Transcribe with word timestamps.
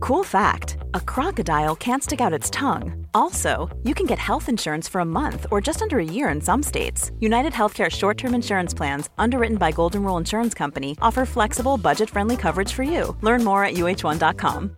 Cool 0.00 0.24
fact 0.24 0.76
a 0.94 1.00
crocodile 1.00 1.76
can't 1.76 2.02
stick 2.02 2.20
out 2.20 2.32
its 2.32 2.50
tongue. 2.50 3.06
Also, 3.14 3.70
you 3.82 3.94
can 3.94 4.06
get 4.06 4.18
health 4.18 4.48
insurance 4.48 4.88
for 4.88 5.00
a 5.00 5.04
month 5.04 5.46
or 5.50 5.60
just 5.60 5.82
under 5.82 5.98
a 5.98 6.04
year 6.04 6.28
in 6.28 6.40
some 6.40 6.62
states. 6.62 7.10
United 7.20 7.52
Healthcare 7.52 7.90
short 7.90 8.18
term 8.18 8.34
insurance 8.34 8.74
plans, 8.74 9.10
underwritten 9.18 9.56
by 9.56 9.72
Golden 9.72 10.02
Rule 10.02 10.18
Insurance 10.18 10.54
Company, 10.54 10.96
offer 11.00 11.24
flexible, 11.26 11.76
budget 11.76 12.10
friendly 12.10 12.36
coverage 12.36 12.72
for 12.72 12.82
you. 12.82 13.16
Learn 13.22 13.44
more 13.44 13.64
at 13.64 13.74
uh1.com. 13.74 14.76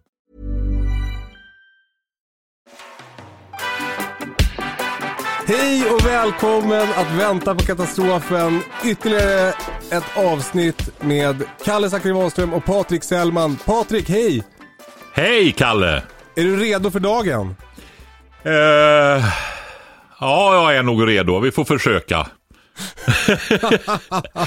Hej 5.47 5.91
och 5.91 6.07
välkommen 6.07 6.89
att 6.97 7.19
vänta 7.19 7.55
på 7.55 7.65
katastrofen. 7.65 8.61
Ytterligare 8.85 9.49
ett 9.91 10.17
avsnitt 10.17 11.01
med 11.01 11.43
Kalle 11.65 11.91
Zackari 11.91 12.31
och 12.55 12.65
Patrik 12.65 13.05
Sellman. 13.05 13.57
Patrik, 13.57 14.09
hej! 14.09 14.45
Hej 15.17 15.53
Kalle! 15.53 16.03
Är 16.37 16.45
du 16.45 16.57
redo 16.57 16.91
för 16.91 17.01
dagen? 17.01 17.57
Eh, 18.43 18.53
ja, 20.21 20.55
jag 20.55 20.77
är 20.77 20.83
nog 20.83 21.09
redo. 21.09 21.41
Vi 21.41 21.51
får 21.51 21.65
försöka. 21.65 22.17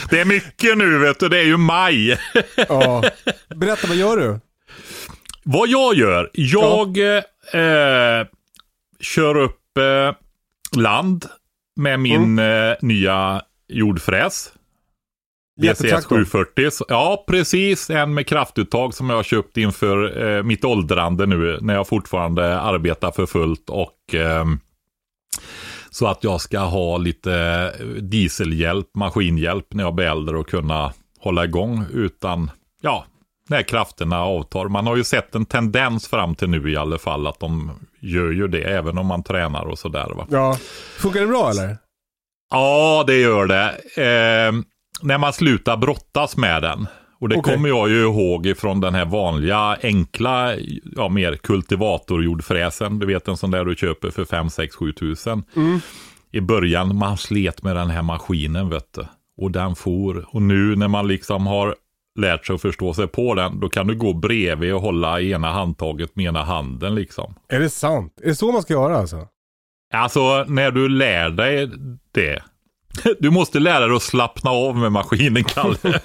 det 0.09 0.19
är 0.19 0.25
mycket 0.25 0.77
nu 0.77 0.97
vet 0.97 1.19
du, 1.19 1.29
det 1.29 1.39
är 1.39 1.43
ju 1.43 1.57
maj. 1.57 2.19
Ja. 2.55 3.03
Berätta, 3.55 3.87
vad 3.87 3.97
gör 3.97 4.17
du? 4.17 4.39
Vad 5.43 5.69
jag 5.69 5.95
gör? 5.95 6.29
Jag 6.33 6.97
eh, 7.53 8.27
kör 8.99 9.37
upp 9.37 9.77
eh, 9.77 10.15
land 10.81 11.25
med 11.75 11.99
min 11.99 12.39
eh, 12.39 12.73
nya 12.81 13.41
jordfräs. 13.67 14.51
Jättetraktor. 15.57 16.15
740. 16.17 16.71
Så- 16.71 16.85
Ja, 16.89 17.23
precis. 17.27 17.89
En 17.89 18.13
med 18.13 18.27
kraftuttag 18.27 18.93
som 18.93 19.09
jag 19.09 19.15
har 19.17 19.23
köpt 19.23 19.57
inför 19.57 20.27
eh, 20.37 20.43
mitt 20.43 20.65
åldrande 20.65 21.25
nu 21.25 21.57
när 21.61 21.73
jag 21.73 21.87
fortfarande 21.87 22.59
arbetar 22.61 23.11
för 23.11 23.25
fullt 23.25 23.69
och 23.69 24.13
ehm, 24.13 24.59
så 25.89 26.07
att 26.07 26.23
jag 26.23 26.41
ska 26.41 26.59
ha 26.59 26.97
lite 26.97 27.71
dieselhjälp, 28.01 28.87
maskinhjälp 28.95 29.73
när 29.73 29.83
jag 29.83 29.95
blir 29.95 30.05
äldre 30.05 30.37
och 30.37 30.49
kunna 30.49 30.93
hålla 31.19 31.43
igång 31.45 31.85
utan, 31.93 32.51
ja, 32.81 33.05
när 33.49 33.61
krafterna 33.63 34.21
avtar. 34.23 34.67
Man 34.67 34.87
har 34.87 34.95
ju 34.95 35.03
sett 35.03 35.35
en 35.35 35.45
tendens 35.45 36.07
fram 36.07 36.35
till 36.35 36.49
nu 36.49 36.71
i 36.71 36.77
alla 36.77 36.97
fall 36.97 37.27
att 37.27 37.39
de 37.39 37.71
gör 37.99 38.31
ju 38.31 38.47
det 38.47 38.61
även 38.63 38.97
om 38.97 39.05
man 39.05 39.23
tränar 39.23 39.65
och 39.65 39.79
sådär 39.79 40.11
va. 40.15 40.27
Ja. 40.31 40.57
Funkar 40.97 41.19
det 41.21 41.27
bra 41.27 41.49
eller? 41.49 41.77
Ja, 42.51 43.03
det 43.07 43.15
gör 43.19 43.45
det. 43.45 43.69
Eh, 44.03 44.51
när 45.01 45.17
man 45.17 45.33
slutar 45.33 45.77
brottas 45.77 46.37
med 46.37 46.61
den. 46.61 46.87
Och 47.19 47.29
det 47.29 47.37
Okej. 47.37 47.53
kommer 47.53 47.69
jag 47.69 47.89
ju 47.89 48.01
ihåg 48.01 48.45
ifrån 48.45 48.81
den 48.81 48.95
här 48.95 49.05
vanliga 49.05 49.77
enkla, 49.83 50.55
ja 50.95 51.09
mer 51.09 51.35
kultivatorjordfräsen. 51.35 52.99
Du 52.99 53.05
vet 53.05 53.27
en 53.27 53.37
sån 53.37 53.51
där 53.51 53.65
du 53.65 53.75
köper 53.75 54.09
för 54.09 54.25
5, 54.25 54.49
6, 54.49 54.75
7 54.75 54.93
tusen. 54.93 55.43
I 56.31 56.41
början 56.41 56.95
man 56.95 57.17
slet 57.17 57.63
med 57.63 57.75
den 57.75 57.89
här 57.89 58.01
maskinen 58.01 58.69
vet 58.69 58.93
du. 58.93 59.05
Och 59.41 59.51
den 59.51 59.75
for. 59.75 60.25
Och 60.35 60.41
nu 60.41 60.75
när 60.75 60.87
man 60.87 61.07
liksom 61.07 61.47
har 61.47 61.75
lärt 62.19 62.45
sig 62.45 62.55
att 62.55 62.61
förstå 62.61 62.93
sig 62.93 63.07
på 63.07 63.35
den, 63.35 63.59
då 63.59 63.69
kan 63.69 63.87
du 63.87 63.95
gå 63.95 64.13
bredvid 64.13 64.73
och 64.73 64.81
hålla 64.81 65.21
ena 65.21 65.51
handtaget 65.51 66.15
med 66.15 66.25
ena 66.25 66.43
handen 66.43 66.95
liksom. 66.95 67.35
Är 67.47 67.59
det 67.59 67.69
sant? 67.69 68.13
Är 68.21 68.27
det 68.27 68.35
så 68.35 68.51
man 68.51 68.61
ska 68.61 68.73
göra 68.73 68.97
alltså? 68.97 69.27
Alltså 69.93 70.45
när 70.47 70.71
du 70.71 70.89
lär 70.89 71.29
dig 71.29 71.71
det. 72.11 72.43
Du 73.19 73.29
måste 73.29 73.59
lära 73.59 73.87
dig 73.87 73.95
att 73.95 74.03
slappna 74.03 74.51
av 74.51 74.77
med 74.77 74.91
maskinen, 74.91 75.43
Kalle. 75.43 75.77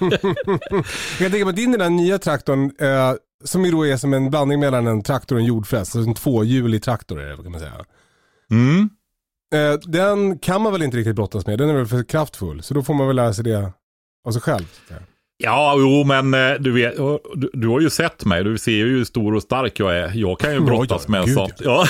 Jag 1.19 1.31
mig 1.31 1.43
att 1.43 1.55
din 1.55 1.71
den 1.71 1.79
där 1.79 1.89
nya 1.89 2.19
traktorn, 2.19 2.71
eh, 2.79 3.13
som 3.43 3.65
ju 3.65 3.71
då 3.71 3.87
är 3.87 3.97
som 3.97 4.13
en 4.13 4.29
blandning 4.29 4.59
mellan 4.59 4.87
en 4.87 5.03
traktor 5.03 5.35
och 5.35 5.39
en 5.39 5.47
jordfräs, 5.47 5.95
alltså 5.95 6.09
en 6.09 6.15
tvåhjulig 6.15 6.83
traktor 6.83 7.21
är 7.21 7.29
det 7.29 7.43
kan 7.43 7.51
man 7.51 7.61
säga. 7.61 7.85
Mm. 8.51 8.89
Eh, 9.53 9.79
den 9.79 10.39
kan 10.39 10.61
man 10.61 10.71
väl 10.71 10.81
inte 10.81 10.97
riktigt 10.97 11.15
brottas 11.15 11.45
med, 11.45 11.59
den 11.59 11.69
är 11.69 11.73
väl 11.73 11.87
för 11.87 12.03
kraftfull. 12.03 12.63
Så 12.63 12.73
då 12.73 12.83
får 12.83 12.93
man 12.93 13.07
väl 13.07 13.15
lära 13.15 13.33
sig 13.33 13.43
det 13.43 13.71
av 14.27 14.31
sig 14.31 14.41
själv. 14.41 14.65
Ja, 15.43 15.75
jo, 15.77 16.03
men 16.03 16.33
eh, 16.33 16.53
du 16.59 16.71
vet, 16.71 16.95
du, 17.35 17.49
du 17.53 17.67
har 17.67 17.79
ju 17.79 17.89
sett 17.89 18.25
mig. 18.25 18.43
Du 18.43 18.57
ser 18.57 18.71
ju 18.71 18.89
hur 18.89 19.05
stor 19.05 19.35
och 19.35 19.41
stark 19.41 19.79
jag 19.79 19.97
är. 19.97 20.11
Jag 20.15 20.39
kan 20.39 20.53
ju 20.53 20.59
brottas 20.59 21.07
med 21.07 21.19
en 21.19 21.25
gud, 21.25 21.35
sån. 21.35 21.49
Ja. 21.59 21.87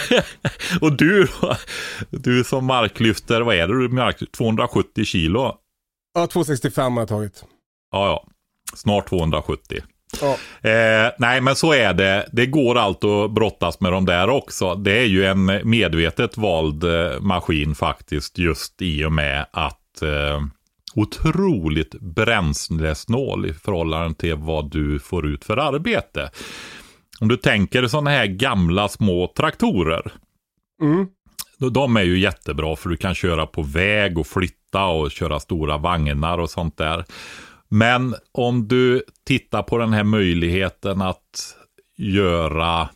och 0.80 0.92
du? 0.92 1.28
Du 2.10 2.44
som 2.44 2.64
marklyfter, 2.64 3.40
vad 3.40 3.54
är 3.54 3.68
det? 3.68 3.78
Du 3.80 3.88
mark 3.88 4.22
270 4.36 5.04
kilo? 5.04 5.54
Ja, 6.14 6.26
265 6.26 6.92
har 6.92 7.00
jag 7.00 7.08
tagit. 7.08 7.44
Ja, 7.92 8.06
ja. 8.06 8.26
Snart 8.74 9.08
270. 9.08 9.80
Ja. 10.20 10.32
Eh, 10.70 11.12
nej, 11.18 11.40
men 11.40 11.56
så 11.56 11.72
är 11.72 11.94
det. 11.94 12.28
Det 12.32 12.46
går 12.46 12.78
allt 12.78 13.04
att 13.04 13.30
brottas 13.30 13.80
med 13.80 13.92
de 13.92 14.06
där 14.06 14.28
också. 14.28 14.74
Det 14.74 14.98
är 14.98 15.06
ju 15.06 15.24
en 15.24 15.60
medvetet 15.64 16.36
vald 16.36 16.84
eh, 16.84 17.20
maskin 17.20 17.74
faktiskt, 17.74 18.38
just 18.38 18.82
i 18.82 19.04
och 19.04 19.12
med 19.12 19.46
att 19.50 20.02
eh, 20.02 20.40
otroligt 20.94 21.94
bränslesnål 22.00 23.46
i 23.46 23.52
förhållande 23.52 24.14
till 24.14 24.34
vad 24.34 24.70
du 24.70 24.98
får 24.98 25.26
ut 25.26 25.44
för 25.44 25.56
arbete. 25.56 26.30
Om 27.20 27.28
du 27.28 27.36
tänker 27.36 27.86
sådana 27.86 28.10
här 28.10 28.26
gamla 28.26 28.88
små 28.88 29.32
traktorer. 29.36 30.12
Mm. 30.82 31.06
De 31.72 31.96
är 31.96 32.02
ju 32.02 32.18
jättebra 32.18 32.76
för 32.76 32.88
du 32.88 32.96
kan 32.96 33.14
köra 33.14 33.46
på 33.46 33.62
väg 33.62 34.18
och 34.18 34.26
flytta 34.26 34.84
och 34.84 35.10
köra 35.10 35.40
stora 35.40 35.78
vagnar 35.78 36.38
och 36.38 36.50
sånt 36.50 36.76
där. 36.76 37.04
Men 37.68 38.14
om 38.32 38.68
du 38.68 39.02
tittar 39.26 39.62
på 39.62 39.78
den 39.78 39.92
här 39.92 40.04
möjligheten 40.04 41.02
att 41.02 41.56
göra 41.96 42.88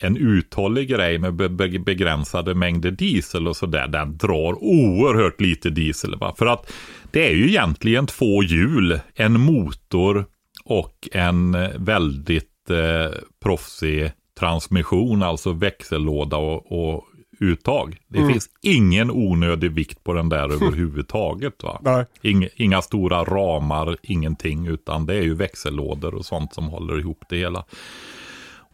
en 0.00 0.16
uthållig 0.16 0.88
grej 0.88 1.18
med 1.18 1.34
be- 1.34 1.48
be- 1.48 1.78
begränsade 1.78 2.54
mängder 2.54 2.90
diesel 2.90 3.48
och 3.48 3.56
sådär. 3.56 3.88
Den 3.88 4.16
drar 4.16 4.64
oerhört 4.64 5.40
lite 5.40 5.70
diesel. 5.70 6.16
Va? 6.16 6.34
För 6.38 6.46
att 6.46 6.72
det 7.10 7.28
är 7.28 7.34
ju 7.34 7.48
egentligen 7.48 8.06
två 8.06 8.42
hjul, 8.42 9.00
en 9.14 9.40
motor 9.40 10.24
och 10.64 11.08
en 11.12 11.54
eh, 11.54 11.70
väldigt 11.76 12.70
eh, 12.70 13.18
proffsig 13.42 14.10
transmission, 14.38 15.22
alltså 15.22 15.52
växellåda 15.52 16.36
och, 16.36 16.72
och 16.94 17.04
uttag. 17.40 17.96
Det 18.08 18.18
finns 18.32 18.48
ingen 18.62 19.10
onödig 19.10 19.72
vikt 19.72 20.04
på 20.04 20.12
den 20.12 20.28
där 20.28 20.52
överhuvudtaget. 20.52 21.62
Va? 21.62 21.80
Inga, 22.22 22.48
inga 22.56 22.82
stora 22.82 23.24
ramar, 23.24 23.96
ingenting, 24.02 24.66
utan 24.66 25.06
det 25.06 25.14
är 25.14 25.22
ju 25.22 25.34
växellådor 25.34 26.14
och 26.14 26.26
sånt 26.26 26.54
som 26.54 26.64
håller 26.68 26.98
ihop 26.98 27.24
det 27.28 27.36
hela. 27.36 27.64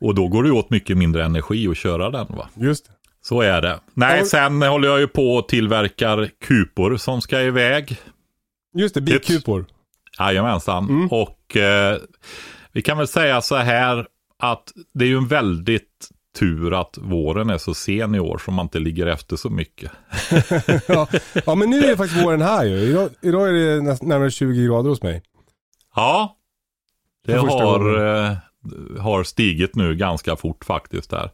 Och 0.03 0.15
då 0.15 0.29
går 0.29 0.43
det 0.43 0.51
åt 0.51 0.71
mycket 0.71 0.97
mindre 0.97 1.25
energi 1.25 1.69
att 1.69 1.77
köra 1.77 2.11
den 2.11 2.27
va. 2.27 2.49
Just 2.55 2.87
det. 2.87 2.93
Så 3.25 3.41
är 3.41 3.63
det. 3.63 3.81
Nej, 3.95 4.19
Ja. 4.19 4.25
sen 4.25 4.63
håller 4.63 4.89
jag 4.89 5.01
ju 5.01 5.09
på 5.09 5.35
och 5.37 5.49
tillverkar 5.49 6.31
kupor 6.41 6.97
som 6.97 7.21
ska 7.21 7.41
iväg. 7.41 7.97
Just 8.75 8.95
det, 8.95 9.01
bikupor. 9.01 9.67
Jajamensan. 10.19 11.09
Och 11.11 11.57
eh, 11.57 11.99
vi 12.73 12.83
kan 12.83 12.99
väl 12.99 13.09
säga 13.09 13.41
så 13.41 13.57
här 13.57 14.07
att 14.39 14.73
det 14.95 15.05
är 15.05 15.09
ju 15.09 15.17
en 15.17 15.29
väldigt 15.29 16.09
tur 16.39 16.81
att 16.81 16.99
våren 17.01 17.51
är 17.51 17.59
så 17.59 17.75
sen 17.75 18.15
i 18.15 18.21
år 18.21 18.39
så 18.45 18.51
man 18.51 18.67
inte 18.67 18.79
ligger 18.79 19.07
efter 19.07 19.37
så 19.37 19.51
mycket. 19.51 19.91
ja. 20.89 21.09
ja, 21.47 21.55
men 21.55 21.71
nu 21.71 21.79
är 21.85 21.97
faktiskt 21.97 22.25
våren 22.25 22.43
här 22.43 22.65
ju. 22.65 22.77
Idag, 22.77 23.11
idag 23.21 23.49
är 23.49 23.53
det 23.53 23.81
näst, 23.81 24.03
närmare 24.03 24.31
20 24.31 24.67
grader 24.67 24.89
hos 24.91 25.03
mig. 25.03 25.23
Ja, 25.95 26.37
det 27.27 27.37
har, 27.37 27.79
gången. 27.79 28.37
Har 28.99 29.25
stigit 29.25 29.77
nu 29.77 29.95
ganska 29.95 30.37
fort 30.37 30.65
faktiskt 30.65 31.11
där. 31.11 31.31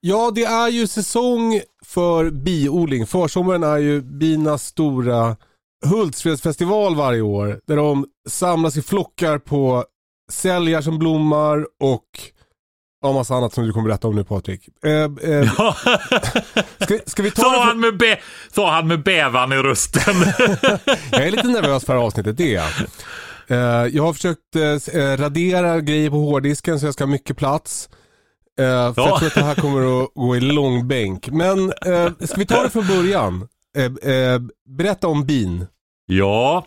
Ja, 0.00 0.30
det 0.34 0.44
är 0.44 0.68
ju 0.68 0.86
säsong 0.86 1.60
för 1.84 2.30
biodling. 2.30 3.06
Försommaren 3.06 3.62
är 3.62 3.78
ju 3.78 4.00
binas 4.00 4.66
stora 4.66 5.36
Hultsfredsfestival 5.86 6.96
varje 6.96 7.20
år. 7.20 7.60
Där 7.66 7.76
de 7.76 8.06
samlas 8.28 8.76
i 8.76 8.82
flockar 8.82 9.38
på 9.38 9.84
säljar 10.32 10.82
som 10.82 10.98
blommar 10.98 11.66
och 11.80 12.06
ja, 13.02 13.12
massa 13.12 13.34
annat 13.34 13.52
som 13.52 13.66
du 13.66 13.72
kommer 13.72 13.88
berätta 13.88 14.08
om 14.08 14.16
nu 14.16 14.24
Patrik. 14.24 14.68
Eh, 14.84 15.32
eh, 15.32 15.74
ska, 16.80 16.98
ska 17.06 17.22
vi 17.22 17.30
ta 17.30 17.42
Sa 17.42 17.64
han, 17.64 17.80
med 17.80 18.18
sa 18.50 18.70
han 18.70 18.88
med 18.88 19.02
bävan 19.02 19.52
i 19.52 19.56
rösten. 19.56 20.14
Jag 21.10 21.26
är 21.26 21.30
lite 21.30 21.48
nervös 21.48 21.84
för 21.84 21.92
det 21.92 21.98
här 21.98 22.06
avsnittet, 22.06 22.36
det 22.36 22.54
är 22.54 22.54
jag. 22.54 22.70
Eh, 23.50 23.56
jag 23.96 24.02
har 24.02 24.12
försökt 24.12 24.56
eh, 24.56 25.16
radera 25.16 25.80
grejer 25.80 26.10
på 26.10 26.16
hårddisken 26.16 26.80
så 26.80 26.86
jag 26.86 26.94
ska 26.94 27.04
ha 27.04 27.10
mycket 27.10 27.36
plats. 27.36 27.88
Eh, 28.58 28.64
för 28.64 29.02
Ja. 29.02 29.08
jag 29.08 29.18
tror 29.18 29.26
att 29.28 29.34
det 29.34 29.44
här 29.44 29.54
kommer 29.54 30.02
att 30.04 30.10
gå 30.14 30.36
i 30.36 30.40
långbänk. 30.40 31.28
Men 31.28 31.72
eh, 31.86 32.10
ska 32.26 32.36
vi 32.36 32.46
ta 32.46 32.62
det 32.62 32.70
från 32.70 32.86
början? 32.86 33.48
Eh, 33.76 34.12
eh, 34.14 34.40
berätta 34.68 35.08
om 35.08 35.26
bin. 35.26 35.66
ja, 36.06 36.64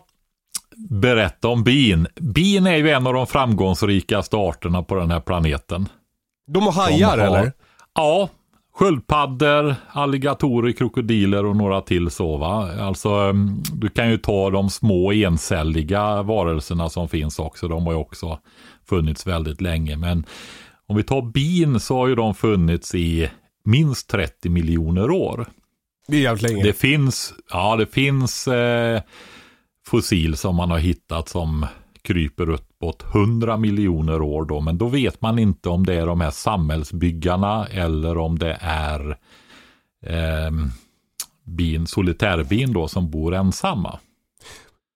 berätta 0.76 1.48
om 1.48 1.64
bin. 1.64 2.06
Bin 2.20 2.66
är 2.66 2.76
ju 2.76 2.90
en 2.90 3.06
av 3.06 3.14
de 3.14 3.26
framgångsrikaste 3.26 4.36
arterna 4.36 4.82
på 4.82 4.94
den 4.94 5.10
här 5.10 5.20
planeten. 5.20 5.88
De 6.46 6.62
har 6.62 6.72
hajar 6.72 7.08
har, 7.08 7.18
eller? 7.18 7.52
Ja, 7.94 8.28
sköldpaddor, 8.74 9.74
alligatorer, 9.88 10.72
krokodiler 10.72 11.44
och 11.44 11.56
några 11.56 11.80
till 11.80 12.10
så 12.10 12.36
va. 12.36 12.72
Alltså 12.80 13.08
mm, 13.08 13.62
du 13.72 13.88
kan 13.88 14.10
ju 14.10 14.18
ta 14.18 14.50
de 14.50 14.70
små 14.70 15.12
encelliga 15.12 16.22
varelserna 16.22 16.90
som 16.90 17.08
finns 17.08 17.38
också. 17.38 17.68
De 17.68 17.86
har 17.86 17.92
ju 17.92 17.98
också 17.98 18.38
funnits 18.88 19.26
väldigt 19.26 19.60
länge. 19.60 19.96
Men 19.96 20.26
om 20.86 20.96
vi 20.96 21.02
tar 21.02 21.22
bin 21.22 21.80
så 21.80 21.96
har 21.96 22.08
ju 22.08 22.14
de 22.14 22.34
funnits 22.34 22.94
i 22.94 23.30
minst 23.64 24.10
30 24.10 24.48
miljoner 24.48 25.10
år. 25.10 25.46
Det 26.08 26.16
är 26.16 26.20
jävligt 26.20 26.50
länge. 26.50 26.62
Det 26.62 26.72
finns, 26.72 27.34
ja 27.50 27.76
det 27.76 27.86
finns 27.86 28.48
eh, 28.48 29.02
fossil 29.86 30.36
som 30.36 30.56
man 30.56 30.70
har 30.70 30.78
hittat 30.78 31.28
som 31.28 31.66
kryper 32.02 32.50
uppåt 32.84 33.14
100 33.14 33.56
miljoner 33.56 34.22
år 34.22 34.44
då. 34.44 34.60
Men 34.60 34.78
då 34.78 34.88
vet 34.88 35.20
man 35.20 35.38
inte 35.38 35.68
om 35.68 35.86
det 35.86 35.94
är 35.94 36.06
de 36.06 36.20
här 36.20 36.30
samhällsbyggarna 36.30 37.66
eller 37.66 38.18
om 38.18 38.38
det 38.38 38.58
är 38.60 39.18
eh, 40.06 40.50
bin, 41.44 41.86
solitärbin 41.86 42.72
då 42.72 42.88
som 42.88 43.10
bor 43.10 43.34
ensamma. 43.34 43.98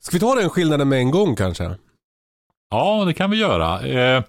Ska 0.01 0.17
vi 0.17 0.21
ta 0.21 0.35
den 0.35 0.51
skillnaden 0.51 0.89
med 0.89 0.99
en 0.99 1.11
gång 1.11 1.37
kanske? 1.37 1.75
Ja, 2.71 3.05
det 3.05 3.15
kan 3.15 3.31
vi 3.31 3.37
göra. 3.37 3.81
Eh, 3.81 4.23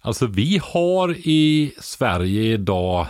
alltså 0.00 0.26
vi 0.26 0.60
har 0.62 1.16
i 1.28 1.74
Sverige 1.80 2.42
idag 2.42 3.06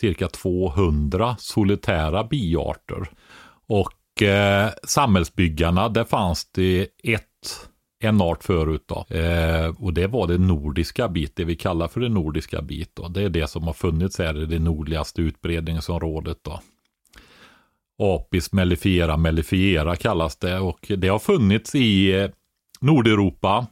cirka 0.00 0.28
200 0.28 1.36
solitära 1.38 2.24
biarter. 2.24 3.10
Och 3.68 4.22
eh, 4.22 4.70
samhällsbyggarna, 4.84 5.88
där 5.88 6.04
fanns 6.04 6.52
det 6.52 6.88
ett 7.02 7.69
en 8.00 8.20
art 8.20 8.44
förut 8.44 8.84
då. 8.86 9.16
Eh, 9.16 9.68
och 9.78 9.94
det 9.94 10.06
var 10.06 10.26
det 10.26 10.38
nordiska 10.38 11.08
bit, 11.08 11.36
det 11.36 11.44
vi 11.44 11.56
kallar 11.56 11.88
för 11.88 12.00
det 12.00 12.08
nordiska 12.08 12.62
bit 12.62 12.90
då. 12.94 13.08
Det 13.08 13.22
är 13.22 13.28
det 13.28 13.46
som 13.46 13.62
har 13.62 13.72
funnits 13.72 14.18
här 14.18 14.42
i 14.42 14.46
det 14.46 14.58
nordligaste 14.58 15.22
utbredningsområdet 15.22 16.38
då. 16.42 16.60
Apis 17.98 18.52
mellifiera 18.52 19.16
mellifiera 19.16 19.96
kallas 19.96 20.36
det 20.36 20.58
och 20.58 20.92
det 20.96 21.08
har 21.08 21.18
funnits 21.18 21.74
i 21.74 22.20
eh, 22.20 22.30
Nordeuropa, 22.80 23.66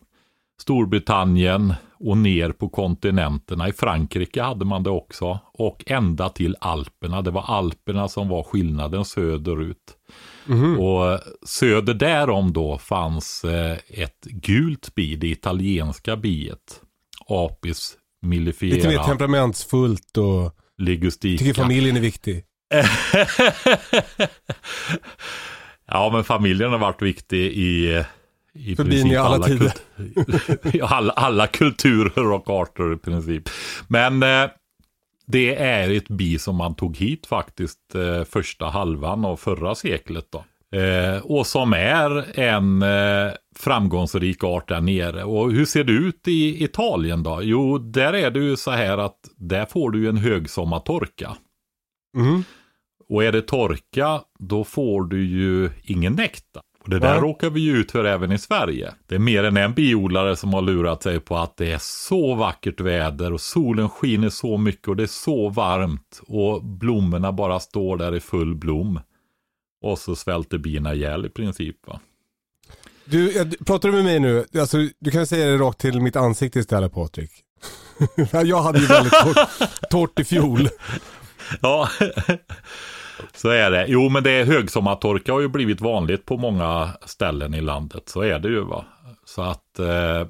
Storbritannien 0.61 1.75
och 2.01 2.19
ner 2.19 2.53
på 2.53 2.69
kontinenterna. 2.69 3.69
I 3.69 3.73
Frankrike 3.73 4.43
hade 4.43 4.65
man 4.65 4.83
det 4.83 4.91
också 4.91 5.39
och 5.53 5.85
ända 5.87 6.29
till 6.29 6.57
Alperna. 6.61 7.23
Det 7.23 7.31
var 7.31 7.43
Alperna 7.43 8.09
som 8.09 8.29
var 8.29 8.43
skillnaden 8.43 9.05
söderut. 9.05 9.97
Mm. 10.49 10.81
Och 10.81 11.21
söder 11.47 11.95
därom 11.95 12.53
då 12.53 12.79
fanns 12.79 13.45
eh, 13.45 13.79
ett 13.89 14.25
gult 14.25 14.95
bi, 14.95 15.17
det 15.17 15.29
italienska 15.29 16.17
biet. 16.17 16.81
Apis 17.27 17.97
millifera. 18.23 18.75
Lite 18.75 18.89
mer 18.89 18.99
temperamentsfullt 18.99 20.17
och 20.17 20.55
ligustika. 20.79 21.45
tycker 21.45 21.63
familjen 21.63 21.97
är 21.97 22.01
viktig. 22.01 22.45
ja, 25.87 26.11
men 26.13 26.25
familjen 26.25 26.71
har 26.71 26.79
varit 26.79 27.03
viktig 27.03 27.41
i 27.41 28.05
i 28.59 28.77
För 28.77 28.85
princip 28.85 29.19
alla, 29.19 29.21
alla 29.21 29.47
tider. 29.47 29.73
alla, 30.83 31.13
alla, 31.13 31.47
kulturer 31.47 32.33
och 32.33 32.51
arter 32.51 32.93
i 32.93 32.97
princip. 32.97 33.49
Men 33.89 34.23
eh, 34.23 34.51
det 35.27 35.55
är 35.55 35.91
ett 35.91 36.09
bi 36.09 36.39
som 36.39 36.57
man 36.57 36.75
tog 36.75 36.97
hit 36.97 37.27
faktiskt 37.27 37.95
eh, 37.95 38.25
första 38.25 38.67
halvan 38.67 39.25
av 39.25 39.37
förra 39.37 39.75
seklet. 39.75 40.27
Då. 40.31 40.45
Eh, 40.79 41.19
och 41.19 41.47
som 41.47 41.73
är 41.73 42.39
en 42.41 42.83
eh, 42.83 43.33
framgångsrik 43.57 44.45
art 44.45 44.69
där 44.69 44.81
nere. 44.81 45.25
Och 45.25 45.53
hur 45.53 45.65
ser 45.65 45.85
det 45.85 45.93
ut 45.93 46.29
i 46.29 46.65
Italien 46.65 47.23
då? 47.23 47.41
Jo, 47.43 47.79
där 47.79 48.13
är 48.13 48.31
det 48.31 48.41
ju 48.41 48.57
så 48.57 48.71
här 48.71 48.99
att 48.99 49.19
där 49.37 49.67
får 49.67 49.91
du 49.91 50.09
en 50.09 50.17
högsommartorka. 50.17 51.37
Mm. 52.17 52.45
Och 53.09 53.25
är 53.25 53.33
det 53.33 53.43
torka, 53.43 54.21
då 54.39 54.65
får 54.65 55.05
du 55.05 55.27
ju 55.27 55.71
ingen 55.83 56.13
nektar. 56.13 56.63
Och 56.83 56.91
det 56.91 56.99
där 56.99 57.15
ja. 57.15 57.21
råkar 57.21 57.51
vi 57.51 57.61
ju 57.61 57.77
ut 57.77 57.93
för 57.93 58.05
även 58.05 58.33
i 58.33 58.39
Sverige. 58.39 58.95
Det 59.07 59.15
är 59.15 59.19
mer 59.19 59.45
än 59.45 59.57
en 59.57 59.75
biodlare 59.75 60.37
som 60.37 60.55
har 60.55 60.63
lurat 60.63 61.03
sig 61.03 61.21
på 61.21 61.37
att 61.37 61.57
det 61.57 61.73
är 61.73 61.79
så 61.81 62.35
vackert 62.35 62.81
väder 62.81 63.33
och 63.33 63.41
solen 63.41 63.89
skiner 63.89 64.29
så 64.29 64.57
mycket 64.57 64.89
och 64.89 64.97
det 64.97 65.03
är 65.03 65.07
så 65.07 65.49
varmt 65.49 66.21
och 66.27 66.65
blommorna 66.65 67.33
bara 67.33 67.61
står 67.61 67.97
där 67.97 68.15
i 68.15 68.21
full 68.21 68.55
blom. 68.55 69.01
Och 69.83 69.99
så 69.99 70.17
svälter 70.17 70.59
bina 70.59 70.95
ihjäl 70.95 71.27
i 71.27 71.29
princip. 71.29 71.77
Va? 71.87 72.01
Du, 73.05 73.51
pratar 73.51 73.89
du 73.89 73.95
med 73.95 74.05
mig 74.05 74.21
nu? 74.21 74.45
Alltså, 74.59 74.79
du 74.99 75.11
kan 75.11 75.27
säga 75.27 75.47
det 75.47 75.57
rakt 75.57 75.81
till 75.81 76.01
mitt 76.01 76.17
ansikte 76.17 76.59
istället 76.59 76.93
Patrik. 76.93 77.31
jag 78.45 78.63
hade 78.63 78.79
ju 78.79 78.87
väldigt 78.87 79.13
torrt, 79.23 79.91
torrt 79.91 80.21
i 80.21 80.25
fjol. 80.25 80.69
Ja, 81.61 81.89
så 83.35 83.49
är 83.49 83.71
det. 83.71 83.87
Jo, 83.89 84.09
men 84.09 84.23
det 84.23 84.31
är 84.31 84.45
högsommartorka 84.45 85.33
har 85.33 85.41
ju 85.41 85.49
blivit 85.49 85.81
vanligt 85.81 86.27
på 86.27 86.37
många 86.37 86.91
ställen 87.07 87.55
i 87.55 87.61
landet. 87.61 88.09
Så 88.09 88.23
är 88.23 88.39
det 88.39 88.49
ju 88.49 88.61
va. 88.61 88.85
Så 89.25 89.43
att 89.43 89.79
eh, 89.79 90.27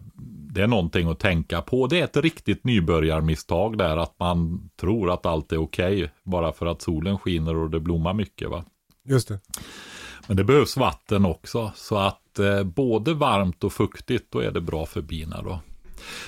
det 0.52 0.62
är 0.62 0.66
någonting 0.66 1.10
att 1.10 1.18
tänka 1.18 1.62
på. 1.62 1.86
Det 1.86 2.00
är 2.00 2.04
ett 2.04 2.16
riktigt 2.16 2.64
nybörjarmisstag 2.64 3.78
där 3.78 3.96
att 3.96 4.14
man 4.18 4.70
tror 4.80 5.10
att 5.10 5.26
allt 5.26 5.52
är 5.52 5.62
okej 5.62 5.94
okay, 5.94 6.08
bara 6.22 6.52
för 6.52 6.66
att 6.66 6.82
solen 6.82 7.18
skiner 7.18 7.56
och 7.56 7.70
det 7.70 7.80
blommar 7.80 8.14
mycket 8.14 8.50
va. 8.50 8.64
Just 9.04 9.28
det. 9.28 9.40
Men 10.26 10.36
det 10.36 10.44
behövs 10.44 10.76
vatten 10.76 11.24
också. 11.24 11.72
Så 11.74 11.96
att 11.96 12.38
eh, 12.38 12.62
både 12.62 13.14
varmt 13.14 13.64
och 13.64 13.72
fuktigt, 13.72 14.32
då 14.32 14.40
är 14.40 14.50
det 14.50 14.60
bra 14.60 14.86
för 14.86 15.00
bina 15.00 15.42
då. 15.42 15.60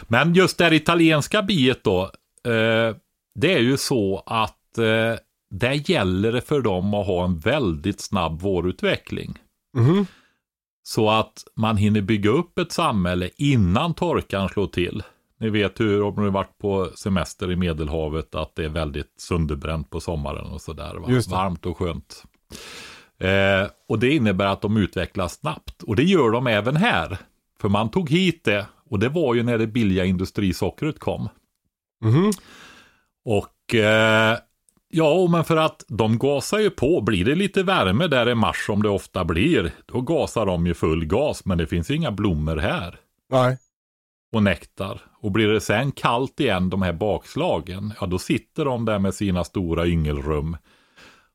Men 0.03 0.35
just 0.35 0.59
det 0.59 0.75
italienska 0.75 1.43
biet 1.43 1.85
då. 1.85 2.03
Eh, 2.45 2.97
det 3.35 3.55
är 3.55 3.61
ju 3.61 3.77
så 3.77 4.23
att 4.27 4.79
eh, 4.79 5.19
där 5.51 5.91
gäller 5.91 6.33
det 6.33 6.41
för 6.41 6.61
dem 6.61 6.95
att 6.95 7.07
ha 7.07 7.25
en 7.25 7.39
väldigt 7.39 8.01
snabb 8.01 8.41
vårutveckling. 8.41 9.39
Mm. 9.77 10.07
Så 10.83 11.11
att 11.11 11.45
man 11.57 11.77
hinner 11.77 12.01
bygga 12.01 12.31
upp 12.31 12.59
ett 12.59 12.73
samhälle 12.73 13.31
innan 13.37 13.95
torkan 13.95 14.49
slår 14.49 14.67
till. 14.67 15.03
Ni 15.41 15.51
vet 15.51 15.81
hur, 15.81 16.03
om 16.03 16.25
ni 16.25 16.31
varit 16.31 16.59
på 16.59 16.91
semester 16.95 17.53
i 17.53 17.57
Medelhavet, 17.57 18.35
att 18.35 18.55
det 18.55 18.65
är 18.65 18.69
väldigt 18.69 19.15
sönderbränt 19.21 19.91
på 19.91 20.01
sommaren 20.01 20.47
och 20.47 20.61
sådär. 20.61 20.95
Varmt 21.31 21.67
och 21.67 21.79
skönt. 21.79 22.25
Eh, 23.19 23.71
och 23.89 23.99
det 23.99 24.15
innebär 24.15 24.47
att 24.47 24.63
de 24.63 24.77
utvecklas 24.77 25.35
snabbt. 25.35 25.83
Och 25.83 25.97
det 25.97 26.03
gör 26.03 26.31
de 26.31 26.47
även 26.47 26.77
här. 26.77 27.19
För 27.61 27.69
man 27.69 27.91
tog 27.91 28.11
hit 28.11 28.45
det 28.45 28.67
och 28.91 28.99
det 28.99 29.09
var 29.09 29.35
ju 29.35 29.43
när 29.43 29.59
det 29.59 29.67
billiga 29.67 30.05
industrisockret 30.05 30.99
kom. 30.99 31.29
Mm. 32.05 32.31
Och 33.25 33.75
eh, 33.75 34.39
ja, 34.91 35.27
men 35.31 35.45
för 35.45 35.57
att 35.57 35.85
de 35.89 36.19
gasar 36.19 36.59
ju 36.59 36.71
på. 36.71 37.01
Blir 37.01 37.25
det 37.25 37.35
lite 37.35 37.63
värme 37.63 38.07
där 38.07 38.29
i 38.29 38.35
mars 38.35 38.67
som 38.67 38.83
det 38.83 38.89
ofta 38.89 39.25
blir, 39.25 39.73
då 39.87 40.01
gasar 40.01 40.47
de 40.47 40.67
ju 40.67 40.75
full 40.75 41.07
gas. 41.07 41.45
Men 41.45 41.59
det 41.59 41.67
finns 41.67 41.91
inga 41.91 42.11
blommor 42.11 42.57
här. 42.57 43.01
Nej. 43.31 43.59
Och 44.33 44.43
nektar. 44.43 45.01
Och 45.21 45.33
blir 45.33 45.49
det 45.49 45.61
sen 45.61 45.93
kallt 45.93 46.41
igen, 46.41 46.71
de 46.71 46.83
här 46.83 46.93
bakslagen, 46.93 47.93
ja 48.01 48.07
då 48.07 48.19
sitter 48.19 48.65
de 48.65 48.85
där 48.85 48.99
med 48.99 49.15
sina 49.15 49.45
stora 49.45 49.87
yngelrum. 49.87 50.57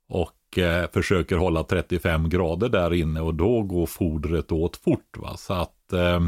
Och 0.10 0.58
eh, 0.58 0.90
försöker 0.94 1.38
hålla 1.38 1.64
35 1.64 2.30
grader 2.30 2.70
där 2.70 2.94
inne 2.94 3.22
och 3.22 3.36
då 3.36 3.62
går 3.62 3.86
fodret 3.86 4.52
åt 4.52 4.78
fort. 4.78 5.18
Va? 5.18 5.38
Så 5.38 5.54
att 5.54 5.94
eh, 5.94 6.20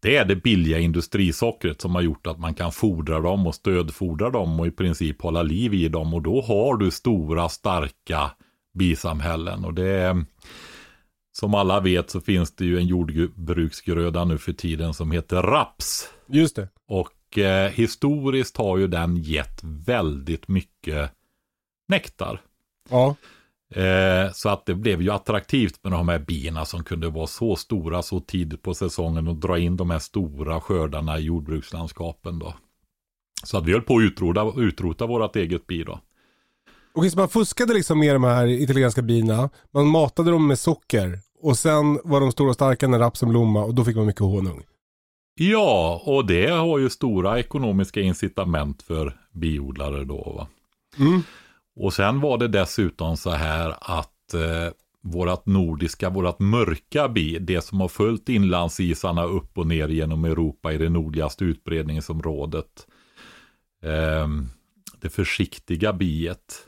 det 0.00 0.16
är 0.16 0.24
det 0.24 0.36
billiga 0.36 0.78
industrisockret 0.78 1.80
som 1.80 1.94
har 1.94 2.02
gjort 2.02 2.26
att 2.26 2.38
man 2.38 2.54
kan 2.54 2.72
fodra 2.72 3.20
dem 3.20 3.46
och 3.46 3.54
stödfodra 3.54 4.30
dem 4.30 4.60
och 4.60 4.66
i 4.66 4.70
princip 4.70 5.22
hålla 5.22 5.42
liv 5.42 5.74
i 5.74 5.88
dem. 5.88 6.14
Och 6.14 6.22
då 6.22 6.40
har 6.40 6.76
du 6.76 6.90
stora 6.90 7.48
starka 7.48 8.30
bisamhällen. 8.74 9.64
Och 9.64 9.74
det 9.74 9.88
är, 9.88 10.24
som 11.32 11.54
alla 11.54 11.80
vet 11.80 12.10
så 12.10 12.20
finns 12.20 12.54
det 12.56 12.64
ju 12.64 12.78
en 12.78 12.86
jordbruksgröda 12.86 14.24
nu 14.24 14.38
för 14.38 14.52
tiden 14.52 14.94
som 14.94 15.10
heter 15.10 15.42
raps. 15.42 16.08
Just 16.26 16.56
det. 16.56 16.68
Och 16.88 17.38
eh, 17.38 17.70
historiskt 17.70 18.56
har 18.56 18.78
ju 18.78 18.86
den 18.86 19.16
gett 19.16 19.60
väldigt 19.62 20.48
mycket 20.48 21.10
nektar. 21.88 22.40
Ja. 22.90 23.16
Eh, 23.74 24.32
så 24.32 24.48
att 24.48 24.66
det 24.66 24.74
blev 24.74 25.02
ju 25.02 25.10
attraktivt 25.10 25.84
med 25.84 25.92
de 25.92 26.08
här 26.08 26.18
bina 26.18 26.64
som 26.64 26.84
kunde 26.84 27.08
vara 27.08 27.26
så 27.26 27.56
stora 27.56 28.02
så 28.02 28.20
tidigt 28.20 28.62
på 28.62 28.74
säsongen 28.74 29.28
och 29.28 29.36
dra 29.36 29.58
in 29.58 29.76
de 29.76 29.90
här 29.90 29.98
stora 29.98 30.60
skördarna 30.60 31.18
i 31.18 31.22
jordbrukslandskapen 31.22 32.38
då. 32.38 32.54
Så 33.44 33.58
att 33.58 33.64
vi 33.66 33.72
höll 33.72 33.82
på 33.82 33.96
att 33.96 34.02
utrota, 34.02 34.52
utrota 34.56 35.06
vårt 35.06 35.36
eget 35.36 35.66
bi 35.66 35.84
då. 35.84 36.00
Okej, 36.92 37.10
så 37.10 37.18
man 37.18 37.28
fuskade 37.28 37.74
liksom 37.74 37.98
med 37.98 38.14
de 38.14 38.24
här 38.24 38.46
italienska 38.46 39.02
bina. 39.02 39.50
Man 39.70 39.86
matade 39.86 40.30
dem 40.30 40.46
med 40.46 40.58
socker 40.58 41.18
och 41.42 41.58
sen 41.58 41.98
var 42.04 42.20
de 42.20 42.32
stora 42.32 42.48
och 42.48 42.54
starka 42.54 42.88
när 42.88 42.98
rapsen 42.98 43.28
blommade 43.28 43.66
och 43.66 43.74
då 43.74 43.84
fick 43.84 43.96
man 43.96 44.06
mycket 44.06 44.20
honung. 44.20 44.62
Ja, 45.34 46.02
och 46.04 46.26
det 46.26 46.50
har 46.50 46.78
ju 46.78 46.90
stora 46.90 47.38
ekonomiska 47.38 48.00
incitament 48.00 48.82
för 48.82 49.16
biodlare 49.32 50.04
då. 50.04 50.32
Va? 50.36 50.48
Mm. 50.98 51.22
Och 51.76 51.92
sen 51.92 52.20
var 52.20 52.38
det 52.38 52.48
dessutom 52.48 53.16
så 53.16 53.30
här 53.30 53.74
att 53.80 54.34
eh, 54.34 54.72
vårat 55.02 55.46
nordiska, 55.46 56.10
vårat 56.10 56.38
mörka 56.38 57.08
bi, 57.08 57.38
det 57.38 57.60
som 57.60 57.80
har 57.80 57.88
följt 57.88 58.28
inlandsisarna 58.28 59.24
upp 59.24 59.58
och 59.58 59.66
ner 59.66 59.88
genom 59.88 60.24
Europa 60.24 60.72
i 60.72 60.78
det 60.78 60.88
nordligaste 60.88 61.44
utbredningsområdet. 61.44 62.86
eh, 63.82 64.28
det 65.00 65.10
försiktiga 65.10 65.92
biet. 65.92 66.66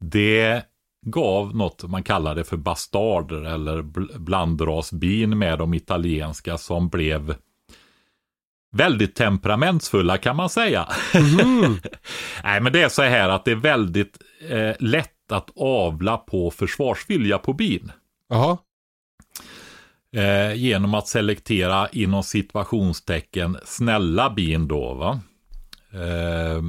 Det 0.00 0.64
gav 1.06 1.56
något 1.56 1.90
man 1.90 2.02
kallade 2.02 2.44
för 2.44 2.56
bastarder 2.56 3.42
eller 3.42 3.82
blandrasbin 4.18 5.38
med 5.38 5.58
de 5.58 5.74
italienska 5.74 6.58
som 6.58 6.88
blev 6.88 7.34
väldigt 8.72 9.14
temperamentsfulla 9.14 10.18
kan 10.18 10.36
man 10.36 10.50
säga. 10.50 10.88
Mm. 11.14 11.76
Nej 12.42 12.60
men 12.60 12.72
det 12.72 12.82
är 12.82 12.88
så 12.88 13.02
här 13.02 13.28
att 13.28 13.44
det 13.44 13.50
är 13.50 13.56
väldigt 13.56 14.18
eh, 14.48 14.74
lätt 14.78 15.32
att 15.32 15.50
avla 15.56 16.16
på 16.16 16.50
försvarsvilja 16.50 17.38
på 17.38 17.52
bin. 17.52 17.92
Aha. 18.32 18.58
Eh, 20.16 20.54
genom 20.54 20.94
att 20.94 21.08
selektera 21.08 21.88
inom 21.88 22.22
situationstecken 22.22 23.56
snälla 23.64 24.30
bin 24.30 24.68
då. 24.68 24.94
Va? 24.94 25.20
Eh, 25.92 26.62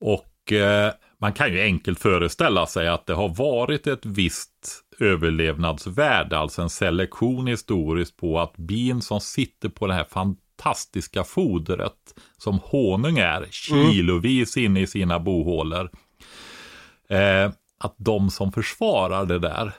och 0.00 0.52
eh, 0.52 0.92
man 1.20 1.32
kan 1.32 1.52
ju 1.52 1.60
enkelt 1.60 2.00
föreställa 2.00 2.66
sig 2.66 2.88
att 2.88 3.06
det 3.06 3.14
har 3.14 3.28
varit 3.28 3.86
ett 3.86 4.06
visst 4.06 4.84
överlevnadsvärde, 5.00 6.38
alltså 6.38 6.62
en 6.62 6.70
selektion 6.70 7.46
historiskt 7.46 8.16
på 8.16 8.40
att 8.40 8.56
bin 8.56 9.02
som 9.02 9.20
sitter 9.20 9.68
på 9.68 9.86
det 9.86 9.94
här 9.94 10.04
fantastiska 10.04 10.43
fodret 11.24 12.14
som 12.36 12.58
honung 12.62 13.18
är, 13.18 13.36
mm. 13.36 13.50
kilovis 13.50 14.56
inne 14.56 14.80
i 14.80 14.86
sina 14.86 15.20
bohålor. 15.20 15.90
Eh, 17.08 17.50
att 17.78 17.94
de 17.96 18.30
som 18.30 18.52
försvarar 18.52 19.26
det 19.26 19.38
där 19.38 19.72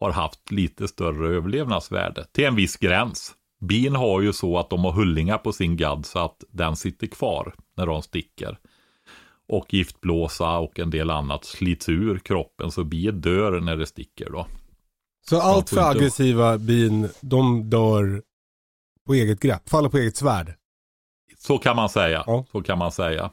har 0.00 0.10
haft 0.10 0.50
lite 0.50 0.88
större 0.88 1.36
överlevnadsvärde 1.36 2.26
till 2.32 2.44
en 2.44 2.54
viss 2.54 2.76
gräns. 2.76 3.34
Bin 3.60 3.94
har 3.94 4.20
ju 4.20 4.32
så 4.32 4.58
att 4.58 4.70
de 4.70 4.84
har 4.84 4.92
hullingar 4.92 5.38
på 5.38 5.52
sin 5.52 5.76
gadd 5.76 6.06
så 6.06 6.18
att 6.18 6.44
den 6.50 6.76
sitter 6.76 7.06
kvar 7.06 7.54
när 7.76 7.86
de 7.86 8.02
sticker. 8.02 8.58
Och 9.48 9.74
giftblåsa 9.74 10.58
och 10.58 10.78
en 10.78 10.90
del 10.90 11.10
annat 11.10 11.44
slits 11.44 11.88
ur 11.88 12.18
kroppen 12.18 12.70
så 12.70 12.84
biet 12.84 13.22
dör 13.22 13.60
när 13.60 13.76
det 13.76 13.86
sticker 13.86 14.30
då. 14.30 14.46
Så 15.28 15.40
allt 15.40 15.70
för 15.70 15.90
aggressiva 15.90 16.58
bin, 16.58 17.08
de 17.20 17.70
dör 17.70 18.22
på 19.06 19.14
eget 19.14 19.40
grepp, 19.40 19.68
faller 19.68 19.88
på 19.88 19.98
eget 19.98 20.16
svärd? 20.16 20.54
Så 21.38 21.58
kan 21.58 21.76
man 21.76 21.88
säga. 21.88 22.24
Ja. 22.26 22.44
Så 22.52 22.62
kan 22.62 22.78
man 22.78 22.92
säga. 22.92 23.30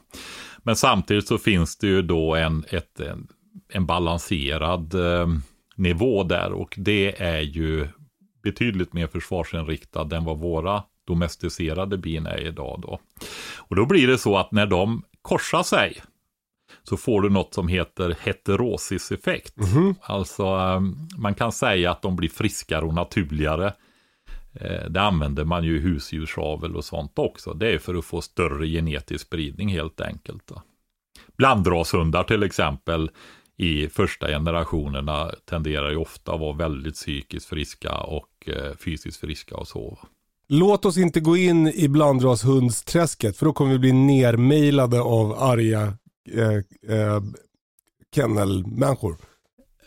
Men 0.58 0.76
samtidigt 0.76 1.28
så 1.28 1.38
finns 1.38 1.78
det 1.78 1.86
ju 1.86 2.02
då 2.02 2.34
en, 2.34 2.64
ett, 2.68 3.00
en, 3.00 3.28
en 3.72 3.86
balanserad 3.86 4.94
eh, 4.94 5.28
nivå 5.76 6.22
där 6.22 6.52
och 6.52 6.74
det 6.76 7.22
är 7.22 7.40
ju 7.40 7.88
betydligt 8.42 8.92
mer 8.92 9.06
försvarsinriktad 9.06 10.16
än 10.16 10.24
vad 10.24 10.38
våra 10.38 10.82
domesticerade 11.06 11.98
bin 11.98 12.26
är 12.26 12.46
idag 12.46 12.80
då. 12.82 13.00
Och 13.58 13.76
då 13.76 13.86
blir 13.86 14.06
det 14.06 14.18
så 14.18 14.36
att 14.36 14.52
när 14.52 14.66
de 14.66 15.02
korsar 15.22 15.62
sig 15.62 16.02
så 16.82 16.96
får 16.96 17.20
du 17.22 17.30
något 17.30 17.54
som 17.54 17.68
heter 17.68 18.16
heterosiseffekt. 18.22 19.58
Mm 19.58 19.70
-hmm. 19.70 19.94
Alltså 20.02 20.44
ehm, 20.44 20.96
man 21.18 21.34
kan 21.34 21.52
säga 21.52 21.90
att 21.90 22.02
de 22.02 22.16
blir 22.16 22.28
friskare 22.28 22.84
och 22.84 22.94
naturligare. 22.94 23.72
Eh, 24.60 24.90
det 24.90 25.00
använder 25.00 25.44
man 25.44 25.64
ju 25.64 25.76
i 25.76 25.80
husdjursavel 25.80 26.76
och 26.76 26.84
sånt 26.84 27.18
också. 27.18 27.54
Det 27.54 27.74
är 27.74 27.78
för 27.78 27.94
att 27.94 28.04
få 28.04 28.20
större 28.20 28.66
genetisk 28.66 29.26
spridning 29.26 29.68
helt 29.68 30.00
enkelt. 30.00 30.52
Blandrashundar 31.36 32.24
till 32.24 32.42
exempel 32.42 33.10
i 33.56 33.88
första 33.88 34.28
generationerna 34.28 35.30
tenderar 35.44 35.90
ju 35.90 35.96
ofta 35.96 36.32
att 36.32 36.40
vara 36.40 36.56
väldigt 36.56 36.94
psykiskt 36.94 37.46
friska 37.46 37.96
och 37.96 38.28
eh, 38.46 38.76
fysiskt 38.76 39.20
friska 39.20 39.56
och 39.56 39.68
så. 39.68 39.98
Låt 40.48 40.84
oss 40.84 40.96
inte 40.96 41.20
gå 41.20 41.36
in 41.36 41.68
i 41.68 41.88
blandrashundsträsket 41.88 43.36
för 43.36 43.46
då 43.46 43.52
kommer 43.52 43.72
vi 43.72 43.78
bli 43.78 43.92
nermejlade 43.92 45.00
av 45.00 45.32
arga 45.32 45.94
eh, 46.30 46.96
eh, 46.96 47.22
kennelmänniskor. 48.14 49.16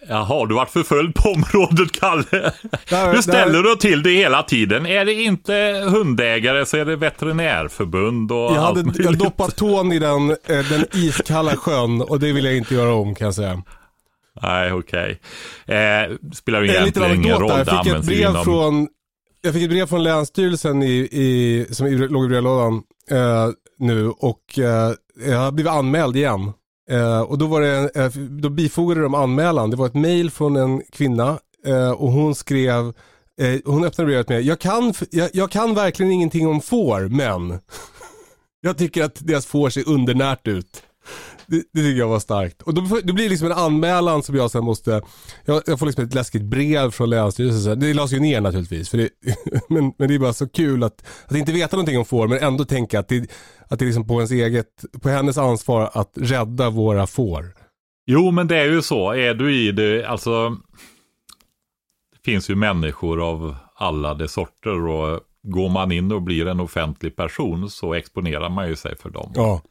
Jaha, 0.07 0.45
du 0.45 0.55
varit 0.55 0.69
förföljd 0.69 1.15
på 1.15 1.29
området 1.29 1.91
Kalle. 1.91 2.51
Där, 2.89 3.13
du 3.13 3.21
ställer 3.21 3.63
dig 3.63 3.77
till 3.77 4.03
det 4.03 4.09
hela 4.09 4.43
tiden. 4.43 4.85
Är 4.85 5.05
det 5.05 5.13
inte 5.13 5.53
hundägare 5.89 6.65
så 6.65 6.77
är 6.77 6.85
det 6.85 6.95
veterinärförbund 6.95 8.31
och 8.31 8.37
Jag 8.37 8.61
hade 8.61 9.03
jag 9.03 9.17
doppat 9.17 9.55
tån 9.55 9.91
i 9.91 9.99
den, 9.99 10.29
eh, 10.29 10.35
den 10.45 10.85
iskalla 10.93 11.55
sjön 11.55 12.01
och 12.01 12.19
det 12.19 12.31
vill 12.31 12.45
jag 12.45 12.57
inte 12.57 12.75
göra 12.75 12.93
om 12.93 13.15
kan 13.15 13.25
jag 13.25 13.35
säga. 13.35 13.63
Nej, 14.41 14.73
okej. 14.73 15.19
Okay. 15.65 15.77
Eh, 15.77 16.11
spelar 16.33 16.61
ju 16.61 16.69
egentligen 16.69 17.15
ingen 17.15 17.39
roll. 17.39 17.63
Jag 17.65 17.83
fick 17.83 17.93
ett 17.93 18.05
brev 18.05 18.29
inom... 18.29 18.43
från 18.43 18.87
jag 19.41 19.53
fick 19.53 19.63
ett 19.63 19.69
brev 19.69 19.85
från 19.85 20.03
Länsstyrelsen 20.03 20.83
i, 20.83 20.93
i, 21.11 21.65
som 21.71 21.87
låg 21.87 22.25
i 22.25 22.27
brevlådan 22.27 22.83
eh, 23.11 23.49
nu 23.79 24.09
och 24.09 24.59
eh, 24.59 24.93
jag 25.25 25.37
har 25.37 25.51
blivit 25.51 25.71
anmäld 25.71 26.15
igen. 26.15 26.53
Eh, 26.89 27.21
och 27.21 27.37
då, 27.37 27.47
var 27.47 27.61
det, 27.61 27.95
eh, 27.95 28.09
då 28.29 28.49
bifogade 28.49 29.01
de 29.01 29.13
anmälan. 29.13 29.69
Det 29.69 29.75
var 29.75 29.85
ett 29.85 29.93
mail 29.93 30.31
från 30.31 30.55
en 30.55 30.81
kvinna 30.91 31.39
eh, 31.65 31.91
och 31.91 32.11
hon 32.11 32.35
skrev, 32.35 32.93
eh, 33.41 33.59
hon 33.65 33.83
öppnade 33.83 34.05
brevet 34.05 34.29
med, 34.29 34.41
jag 34.41 34.59
kan, 34.59 34.93
jag, 35.11 35.29
jag 35.33 35.51
kan 35.51 35.75
verkligen 35.75 36.11
ingenting 36.11 36.47
om 36.47 36.61
får, 36.61 37.01
men 37.07 37.59
jag 38.61 38.77
tycker 38.77 39.03
att 39.03 39.27
deras 39.27 39.45
får 39.45 39.69
ser 39.69 39.89
undernärt 39.89 40.47
ut. 40.47 40.83
Det, 41.47 41.63
det, 41.73 41.81
tycker 41.81 41.99
jag 41.99 42.07
var 42.07 42.19
starkt. 42.19 42.61
Och 42.61 42.73
då, 42.73 42.81
då 42.81 43.13
blir 43.13 43.23
det 43.23 43.29
liksom 43.29 43.51
en 43.51 43.57
anmälan 43.57 44.23
som 44.23 44.35
jag 44.35 44.51
sen 44.51 44.63
måste, 44.63 45.01
jag, 45.45 45.63
jag 45.65 45.79
får 45.79 45.85
liksom 45.85 46.03
ett 46.03 46.13
läskigt 46.13 46.41
brev 46.41 46.91
från 46.91 47.09
Länsstyrelsen. 47.09 47.79
Det 47.79 47.93
lades 47.93 48.13
ju 48.13 48.19
ner 48.19 48.41
naturligtvis. 48.41 48.89
För 48.89 48.97
det, 48.97 49.09
men, 49.69 49.93
men 49.97 50.07
det 50.07 50.15
är 50.15 50.19
bara 50.19 50.33
så 50.33 50.47
kul 50.47 50.83
att, 50.83 51.05
att 51.25 51.35
inte 51.35 51.51
veta 51.51 51.75
någonting 51.75 51.97
om 51.97 52.05
får 52.05 52.27
men 52.27 52.39
ändå 52.39 52.65
tänka 52.65 52.99
att 52.99 53.07
det, 53.07 53.31
att 53.73 53.79
det 53.79 53.85
är 53.85 53.87
liksom 53.87 54.07
på, 54.07 54.13
ens 54.13 54.31
eget, 54.31 54.85
på 55.01 55.09
hennes 55.09 55.37
ansvar 55.37 55.89
att 55.93 56.11
rädda 56.15 56.69
våra 56.69 57.07
får. 57.07 57.53
Jo 58.05 58.31
men 58.31 58.47
det 58.47 58.57
är 58.57 58.65
ju 58.65 58.81
så, 58.81 59.11
är 59.11 59.33
du 59.33 59.55
i 59.55 59.71
det, 59.71 60.05
alltså 60.05 60.49
det 62.11 62.31
finns 62.31 62.49
ju 62.49 62.55
människor 62.55 63.29
av 63.29 63.55
alla 63.75 64.13
de 64.13 64.27
sorter 64.27 64.87
och 64.87 65.19
går 65.43 65.69
man 65.69 65.91
in 65.91 66.11
och 66.11 66.21
blir 66.21 66.47
en 66.47 66.59
offentlig 66.59 67.15
person 67.15 67.69
så 67.69 67.93
exponerar 67.93 68.49
man 68.49 68.67
ju 68.67 68.75
sig 68.75 68.97
för 68.97 69.09
dem. 69.09 69.31
Ja. 69.35 69.61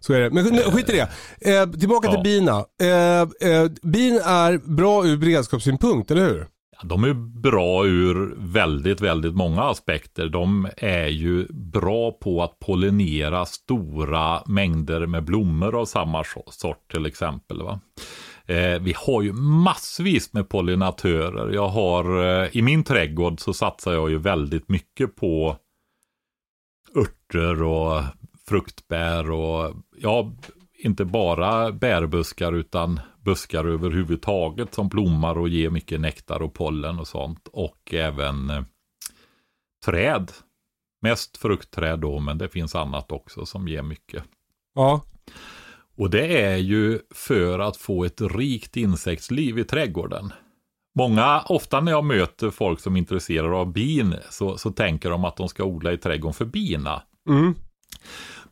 Så 0.00 0.12
är 0.12 0.20
det. 0.20 0.30
Men 0.30 0.44
skit 0.72 0.88
i 0.88 0.92
det. 0.92 1.08
Eh, 1.54 1.70
tillbaka 1.70 2.08
ja. 2.08 2.14
till 2.14 2.22
bina. 2.22 2.64
Eh, 2.80 3.50
eh, 3.50 3.70
bin 3.82 4.20
är 4.24 4.58
bra 4.58 5.06
ur 5.06 5.16
beredskapssynpunkt, 5.16 6.10
eller 6.10 6.28
hur? 6.28 6.46
De 6.82 7.04
är 7.04 7.14
bra 7.40 7.86
ur 7.86 8.34
väldigt, 8.38 9.00
väldigt 9.00 9.34
många 9.34 9.62
aspekter. 9.62 10.28
De 10.28 10.68
är 10.76 11.06
ju 11.06 11.46
bra 11.52 12.12
på 12.12 12.42
att 12.42 12.58
pollinera 12.58 13.46
stora 13.46 14.42
mängder 14.46 15.06
med 15.06 15.24
blommor 15.24 15.80
av 15.80 15.84
samma 15.84 16.24
sort 16.50 16.90
till 16.90 17.06
exempel. 17.06 17.62
Va? 17.62 17.80
Eh, 18.46 18.80
vi 18.80 18.94
har 18.96 19.22
ju 19.22 19.32
massvis 19.32 20.32
med 20.32 20.48
pollinatörer. 20.48 21.52
Jag 21.52 21.68
har, 21.68 22.24
eh, 22.24 22.56
I 22.56 22.62
min 22.62 22.84
trädgård 22.84 23.40
så 23.40 23.52
satsar 23.52 23.92
jag 23.92 24.10
ju 24.10 24.18
väldigt 24.18 24.68
mycket 24.68 25.16
på 25.16 25.56
örter 26.96 27.62
och 27.62 28.02
fruktbär 28.48 29.30
och 29.30 29.74
ja, 29.96 30.32
inte 30.78 31.04
bara 31.04 31.72
bärbuskar 31.72 32.52
utan 32.52 33.00
buskar 33.24 33.64
överhuvudtaget 33.64 34.74
som 34.74 34.88
blommar 34.88 35.38
och 35.38 35.48
ger 35.48 35.70
mycket 35.70 36.00
nektar 36.00 36.42
och 36.42 36.54
pollen 36.54 36.98
och 36.98 37.08
sånt. 37.08 37.48
Och 37.52 37.94
även 37.94 38.50
eh, 38.50 38.62
träd. 39.84 40.32
Mest 41.02 41.36
fruktträd 41.36 41.98
då, 41.98 42.18
men 42.20 42.38
det 42.38 42.48
finns 42.48 42.74
annat 42.74 43.12
också 43.12 43.46
som 43.46 43.68
ger 43.68 43.82
mycket. 43.82 44.24
Ja. 44.74 45.04
Och 45.96 46.10
det 46.10 46.42
är 46.42 46.56
ju 46.56 46.98
för 47.14 47.58
att 47.58 47.76
få 47.76 48.04
ett 48.04 48.20
rikt 48.20 48.76
insektsliv 48.76 49.58
i 49.58 49.64
trädgården. 49.64 50.32
Många, 50.94 51.40
ofta 51.40 51.80
när 51.80 51.92
jag 51.92 52.04
möter 52.04 52.50
folk 52.50 52.80
som 52.80 52.94
är 52.94 52.98
intresserade 52.98 53.56
av 53.56 53.72
bin 53.72 54.16
så, 54.30 54.58
så 54.58 54.70
tänker 54.70 55.10
de 55.10 55.24
att 55.24 55.36
de 55.36 55.48
ska 55.48 55.64
odla 55.64 55.92
i 55.92 55.98
trädgården 55.98 56.34
för 56.34 56.44
bina. 56.44 57.02
Mm. 57.28 57.54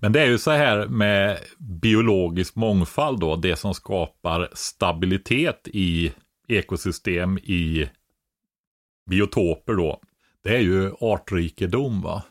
Men 0.00 0.12
det 0.12 0.20
är 0.20 0.26
ju 0.26 0.38
så 0.38 0.50
här 0.50 0.86
med 0.86 1.38
biologisk 1.58 2.56
mångfald 2.56 3.20
då, 3.20 3.36
det 3.36 3.56
som 3.56 3.74
skapar 3.74 4.48
stabilitet 4.52 5.68
i 5.72 6.12
ekosystem, 6.48 7.38
i 7.38 7.90
biotoper 9.10 9.74
då. 9.74 10.00
Det 10.42 10.56
är 10.56 10.60
ju 10.60 10.92
artrikedom 11.00 12.02
va. 12.02 12.22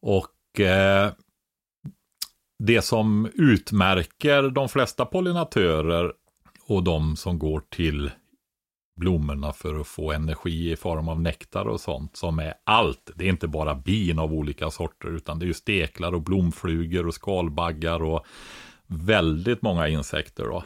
Och 0.00 0.60
eh, 0.60 1.12
det 2.58 2.82
som 2.82 3.30
utmärker 3.34 4.42
de 4.42 4.68
flesta 4.68 5.06
pollinatörer 5.06 6.12
och 6.66 6.82
de 6.82 7.16
som 7.16 7.38
går 7.38 7.62
till 7.70 8.10
blommorna 8.96 9.52
för 9.52 9.80
att 9.80 9.86
få 9.86 10.12
energi 10.12 10.72
i 10.72 10.76
form 10.76 11.08
av 11.08 11.20
nektar 11.20 11.64
och 11.64 11.80
sånt 11.80 12.16
som 12.16 12.38
är 12.38 12.54
allt. 12.64 13.10
Det 13.14 13.24
är 13.24 13.28
inte 13.28 13.48
bara 13.48 13.74
bin 13.74 14.18
av 14.18 14.32
olika 14.32 14.70
sorter 14.70 15.08
utan 15.08 15.38
det 15.38 15.44
är 15.44 15.46
ju 15.48 15.54
steklar 15.54 16.12
och 16.14 16.22
blomflugor 16.22 17.06
och 17.06 17.14
skalbaggar 17.14 18.02
och 18.02 18.26
väldigt 18.86 19.62
många 19.62 19.88
insekter. 19.88 20.44
Då. 20.44 20.64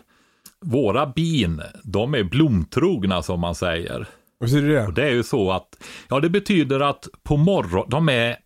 Våra 0.61 1.07
bin, 1.07 1.63
de 1.85 2.15
är 2.15 2.25
blomtrogna 2.25 3.23
som 3.23 3.41
man 3.41 3.55
säger. 3.55 4.09
Vad 4.39 4.51
betyder 4.51 4.69
det? 4.69 4.87
Och 4.87 4.95
det 4.95 5.07
är 5.07 5.13
ju 5.13 5.23
så 5.23 5.51
att, 5.53 5.85
ja 6.09 6.21
det 6.21 6.31
betyder 6.31 6.81
att 6.81 7.09
på 7.23 7.37
morgon, 7.37 7.87
de 7.91 8.09
är, 8.09 8.37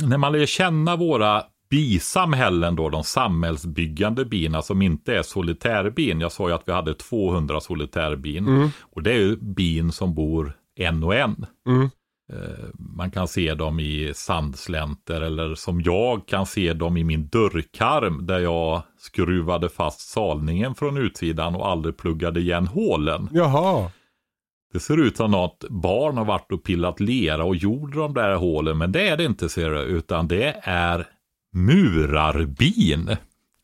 när 0.00 0.18
man 0.18 0.32
lär 0.32 0.46
känna 0.46 0.96
våra 0.96 1.44
bisamhällen 1.70 2.76
då, 2.76 2.88
de 2.88 3.04
samhällsbyggande 3.04 4.24
bina 4.24 4.62
som 4.62 4.82
inte 4.82 5.16
är 5.16 5.22
solitärbin. 5.22 6.20
Jag 6.20 6.32
sa 6.32 6.48
ju 6.48 6.54
att 6.54 6.68
vi 6.68 6.72
hade 6.72 6.94
200 6.94 7.60
solitärbin. 7.60 8.48
Mm. 8.48 8.68
Och 8.80 9.02
det 9.02 9.12
är 9.12 9.18
ju 9.18 9.36
bin 9.36 9.92
som 9.92 10.14
bor 10.14 10.52
en 10.76 11.04
och 11.04 11.14
en. 11.14 11.46
Mm. 11.66 11.90
Eh, 12.32 12.68
Man 12.74 13.10
kan 13.10 13.28
se 13.28 13.54
dem 13.54 13.80
i 13.80 14.12
sandslänter 14.14 15.20
eller 15.20 15.54
som 15.54 15.80
jag 15.80 16.26
kan 16.26 16.46
se 16.46 16.72
dem 16.72 16.96
i 16.96 17.04
min 17.04 17.28
dörrkarm 17.28 18.26
där 18.26 18.38
jag 18.38 18.82
skruvade 18.98 19.68
fast 19.68 20.00
salningen 20.00 20.74
från 20.74 20.96
utsidan 20.96 21.54
och 21.54 21.68
aldrig 21.68 21.96
pluggade 21.96 22.40
igen 22.40 22.66
hålen. 22.66 23.28
Jaha. 23.32 23.90
Det 24.72 24.80
ser 24.80 24.96
ut 24.96 25.16
som 25.16 25.30
något 25.30 25.64
barn 25.68 26.16
har 26.16 26.24
varit 26.24 26.52
och 26.52 26.62
pillat 26.64 27.00
lera 27.00 27.44
och 27.44 27.56
gjort 27.56 27.94
de 27.94 28.14
där 28.14 28.34
hålen, 28.34 28.78
men 28.78 28.92
det 28.92 29.08
är 29.08 29.16
det 29.16 29.24
inte 29.24 29.48
ser 29.48 29.70
du, 29.70 29.80
utan 29.80 30.28
det 30.28 30.60
är 30.62 31.06
murarbin. 31.52 33.16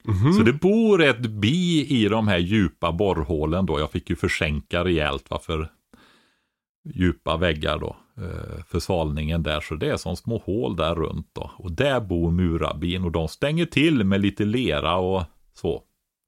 Mhm. 0.04 0.32
Så 0.32 0.42
det 0.42 0.52
bor 0.52 1.02
ett 1.02 1.20
bi 1.20 1.86
i 1.88 2.08
de 2.08 2.28
här 2.28 2.38
djupa 2.38 2.92
borrhålen 2.92 3.66
då. 3.66 3.80
Jag 3.80 3.90
fick 3.90 4.10
ju 4.10 4.16
försänka 4.16 4.84
rejält 4.84 5.24
varför 5.28 5.70
djupa 6.94 7.36
väggar 7.36 7.78
då 7.78 7.96
eh, 8.16 8.64
för 8.68 8.80
svalningen 8.80 9.42
där. 9.42 9.60
Så 9.60 9.74
det 9.74 9.90
är 9.90 9.96
som 9.96 10.16
små 10.16 10.38
hål 10.46 10.76
där 10.76 10.94
runt 10.94 11.30
då. 11.32 11.50
Och 11.56 11.72
där 11.72 12.00
bor 12.00 12.30
murarbin 12.30 13.04
och 13.04 13.12
de 13.12 13.28
stänger 13.28 13.66
till 13.66 14.04
med 14.04 14.20
lite 14.20 14.44
lera 14.44 14.96
och 14.96 15.24
så. 15.54 15.82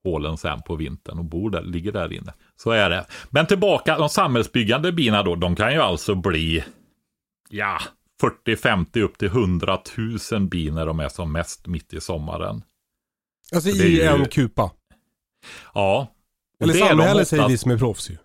Hålen 0.05 0.37
sen 0.37 0.63
på 0.63 0.77
vintern 0.77 1.19
och 1.19 1.25
bor 1.25 1.51
där, 1.51 1.63
ligger 1.63 1.93
där 1.93 2.13
inne. 2.13 2.33
Så 2.57 2.71
är 2.71 2.91
det. 2.91 3.07
Men 3.31 3.47
tillbaka, 3.47 3.99
de 3.99 4.09
samhällsbyggande 4.09 4.93
bina 4.93 5.23
då, 5.23 5.35
de 5.35 5.57
kan 5.57 5.73
ju 5.73 5.81
alltså 5.81 6.15
bli, 6.15 6.65
ja, 7.49 7.79
40-50 8.23 9.01
upp 9.03 9.19
till 9.19 9.29
100 9.29 9.79
000 10.33 10.47
bin 10.49 10.75
när 10.75 10.87
de 10.87 11.01
är 11.01 11.09
som 11.09 11.33
mest 11.33 11.67
mitt 11.67 11.93
i 11.95 12.01
sommaren. 12.01 12.63
Alltså 13.55 13.71
i 13.71 13.97
ju- 13.97 14.03
en 14.03 14.29
kupa. 14.29 14.71
Ja. 15.75 16.07
Eller 16.61 16.73
det 16.75 16.79
är 16.79 16.83
de 16.83 16.89
samhälle 16.89 17.13
oftast- 17.13 17.31
säger 17.31 17.49
vi 17.49 17.59
som 17.59 17.71
är 17.71 17.79
proffs 17.79 18.11
ju. 18.11 18.17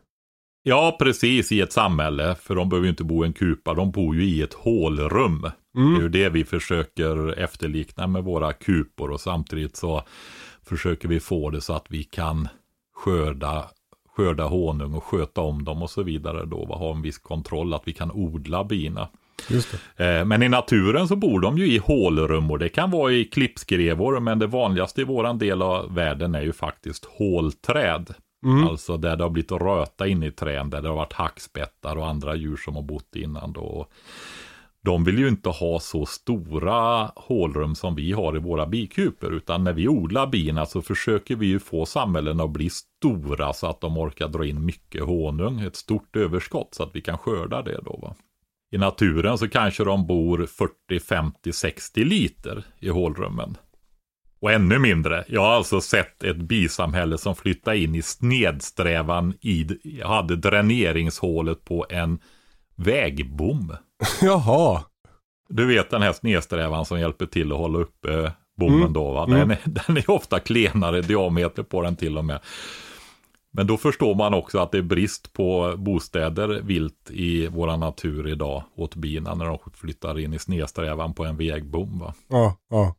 Ja, 0.64 0.96
precis 1.00 1.52
i 1.52 1.62
ett 1.62 1.74
samhälle. 1.74 2.36
För 2.36 2.56
de 2.56 2.70
behöver 2.70 2.86
ju 2.86 2.90
inte 2.90 3.04
bo 3.04 3.24
i 3.24 3.28
en 3.28 3.34
kupa, 3.34 3.74
de 3.74 3.92
bor 3.92 4.16
ju 4.16 4.24
i 4.26 4.42
ett 4.42 4.54
hålrum. 4.54 5.42
Det 5.42 5.80
är 5.80 5.84
Mm. 5.84 6.02
ju 6.02 6.10
det 6.10 6.30
vi 6.30 6.46
försöker 6.46 7.40
efterlikna 7.40 8.08
med 8.08 8.24
våra 8.24 8.54
kupor 8.54 9.12
och 9.12 9.22
samtidigt 9.22 9.76
så 9.76 10.04
försöker 10.64 11.08
vi 11.08 11.20
få 11.20 11.50
det 11.50 11.62
så 11.62 11.74
att 11.74 11.86
vi 11.90 12.04
kan 12.04 12.48
skörda, 12.96 13.70
skörda 14.16 14.44
honung 14.48 14.94
och 14.94 15.04
sköta 15.04 15.42
om 15.42 15.64
dem 15.64 15.82
och 15.82 15.90
så 15.90 16.04
vidare 16.04 16.46
då. 16.46 16.66
Ha 16.66 16.92
en 16.96 17.02
viss 17.02 17.18
kontroll, 17.18 17.74
att 17.74 17.84
vi 17.88 17.94
kan 17.94 18.12
odla 18.12 18.64
bina. 18.64 19.10
Eh, 19.98 20.26
Men 20.26 20.44
i 20.44 20.50
naturen 20.50 21.08
så 21.08 21.16
bor 21.16 21.40
de 21.40 21.58
ju 21.58 21.68
i 21.68 21.78
hålrum 21.78 22.52
och 22.52 22.60
det 22.60 22.70
kan 22.70 22.92
vara 22.92 23.12
i 23.12 23.26
klippskrevor 23.26 24.20
men 24.20 24.40
det 24.40 24.48
vanligaste 24.48 25.02
i 25.02 25.04
våran 25.04 25.38
del 25.38 25.62
av 25.62 25.94
världen 25.94 26.36
är 26.36 26.42
ju 26.42 26.54
faktiskt 26.54 27.06
hålträd. 27.06 28.14
Mm. 28.46 28.68
Alltså 28.68 28.98
där 28.98 29.16
det 29.16 29.24
har 29.24 29.30
blivit 29.30 29.52
röta 29.52 30.08
inne 30.08 30.26
i 30.26 30.32
trän, 30.32 30.70
där 30.70 30.82
det 30.82 30.88
har 30.88 30.96
varit 30.96 31.14
hackspettar 31.14 31.96
och 31.96 32.08
andra 32.08 32.36
djur 32.36 32.58
som 32.58 32.76
har 32.76 32.84
bott 32.84 33.16
innan 33.16 33.54
då. 33.54 33.88
De 34.86 35.04
vill 35.04 35.20
ju 35.20 35.28
inte 35.28 35.50
ha 35.50 35.80
så 35.80 36.06
stora 36.06 37.12
hålrum 37.16 37.76
som 37.76 37.96
vi 37.96 38.12
har 38.12 38.36
i 38.36 38.40
våra 38.40 38.66
bikuper, 38.66 39.32
utan 39.32 39.64
när 39.64 39.74
vi 39.74 39.88
odlar 39.88 40.28
bina 40.28 40.66
så 40.66 40.82
försöker 40.82 41.36
vi 41.36 41.46
ju 41.46 41.60
få 41.60 41.86
samhällen 41.86 42.42
att 42.42 42.50
bli 42.50 42.70
stora 42.70 43.54
så 43.54 43.68
att 43.68 43.82
de 43.82 43.98
orkar 43.98 44.28
dra 44.28 44.46
in 44.46 44.66
mycket 44.66 45.04
honung, 45.04 45.62
ett 45.62 45.76
stort 45.76 46.16
överskott 46.16 46.74
så 46.76 46.84
att 46.84 46.96
vi 46.96 47.02
kan 47.02 47.18
skörda 47.18 47.62
det 47.62 47.80
då. 47.86 48.00
Va? 48.02 48.16
I 48.74 48.78
naturen 48.78 49.38
så 49.38 49.50
kanske 49.50 49.84
de 49.84 50.08
bor 50.08 50.46
40, 50.46 51.00
50, 51.00 51.54
60 51.54 52.04
liter 52.04 52.64
i 52.80 52.90
hålrummen. 52.90 53.58
Och 54.42 54.52
ännu 54.52 54.80
mindre. 54.80 55.26
Jag 55.28 55.42
har 55.42 55.52
alltså 55.52 55.82
sett 55.82 56.24
ett 56.24 56.38
bisamhälle 56.38 57.18
som 57.18 57.36
flyttade 57.36 57.78
in 57.78 57.96
i 57.96 58.02
snedsträvan 58.02 59.34
i, 59.42 59.68
jag 59.84 60.08
hade 60.08 60.36
dräneringshålet 60.36 61.66
på 61.66 61.86
en 61.90 62.20
vägbom. 62.76 63.76
Jaha. 64.22 64.84
Du 65.50 65.66
vet 65.66 65.90
den 65.90 66.02
här 66.02 66.14
snedsträvan 66.14 66.86
som 66.86 67.00
hjälper 67.00 67.26
till 67.26 67.52
att 67.52 67.58
hålla 67.58 67.80
uppe 67.80 68.32
bommen 68.58 68.80
Mm. 68.80 68.94
då 68.94 69.12
va? 69.12 69.26
Mm. 69.26 69.40
Den, 69.40 69.52
är, 69.52 69.58
den 69.88 69.98
är 69.98 70.10
ofta 70.12 70.40
klenare 70.40 71.02
diameter 71.02 71.64
på 71.64 71.82
den 71.82 71.96
till 71.96 72.18
och 72.18 72.26
med. 72.26 72.40
Men 73.56 73.68
då 73.68 73.78
förstår 73.78 74.16
man 74.16 74.34
också 74.34 74.60
att 74.60 74.72
det 74.72 74.78
är 74.78 74.82
brist 74.82 75.34
på 75.34 75.74
bostäder 75.78 76.48
vilt 76.48 77.12
i 77.12 77.48
våra 77.48 77.78
natur 77.78 78.28
idag 78.28 78.64
åt 78.76 78.96
bina 78.96 79.36
när 79.36 79.46
de 79.46 79.60
flyttar 79.74 80.20
in 80.20 80.34
i 80.34 80.40
snedsträvan 80.40 81.14
på 81.14 81.26
en 81.26 81.38
vägbom. 81.38 82.00
Va? 82.00 82.14
Ja, 82.28 82.58
ja. 82.70 82.96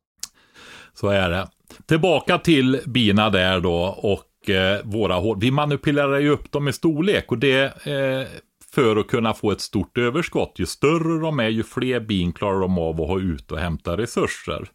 Så 0.92 1.08
är 1.08 1.30
det. 1.30 1.48
Tillbaka 1.86 2.38
till 2.38 2.80
bina 2.86 3.30
där 3.30 3.60
då 3.60 3.82
och 3.98 4.50
eh, 4.50 4.80
våra 4.84 5.14
hål. 5.14 5.38
Vi 5.40 5.50
manipulerar 5.50 6.18
ju 6.18 6.28
upp 6.28 6.52
dem 6.52 6.68
i 6.68 6.72
storlek 6.72 7.32
och 7.32 7.38
det 7.38 7.86
eh, 7.86 8.28
för 8.74 8.96
att 8.96 9.08
kunna 9.08 9.34
få 9.34 9.50
ett 9.50 9.60
stort 9.60 9.98
överskott. 9.98 10.52
Ju 10.56 10.66
större 10.66 11.20
de 11.20 11.40
är, 11.40 11.48
ju 11.48 11.62
fler 11.62 12.00
bin 12.00 12.32
klarar 12.32 12.60
de 12.60 12.78
av 12.78 13.00
att 13.00 13.08
ha 13.08 13.20
ut 13.20 13.52
och 13.52 13.58
hämta 13.58 13.96
resurser. 13.96 14.68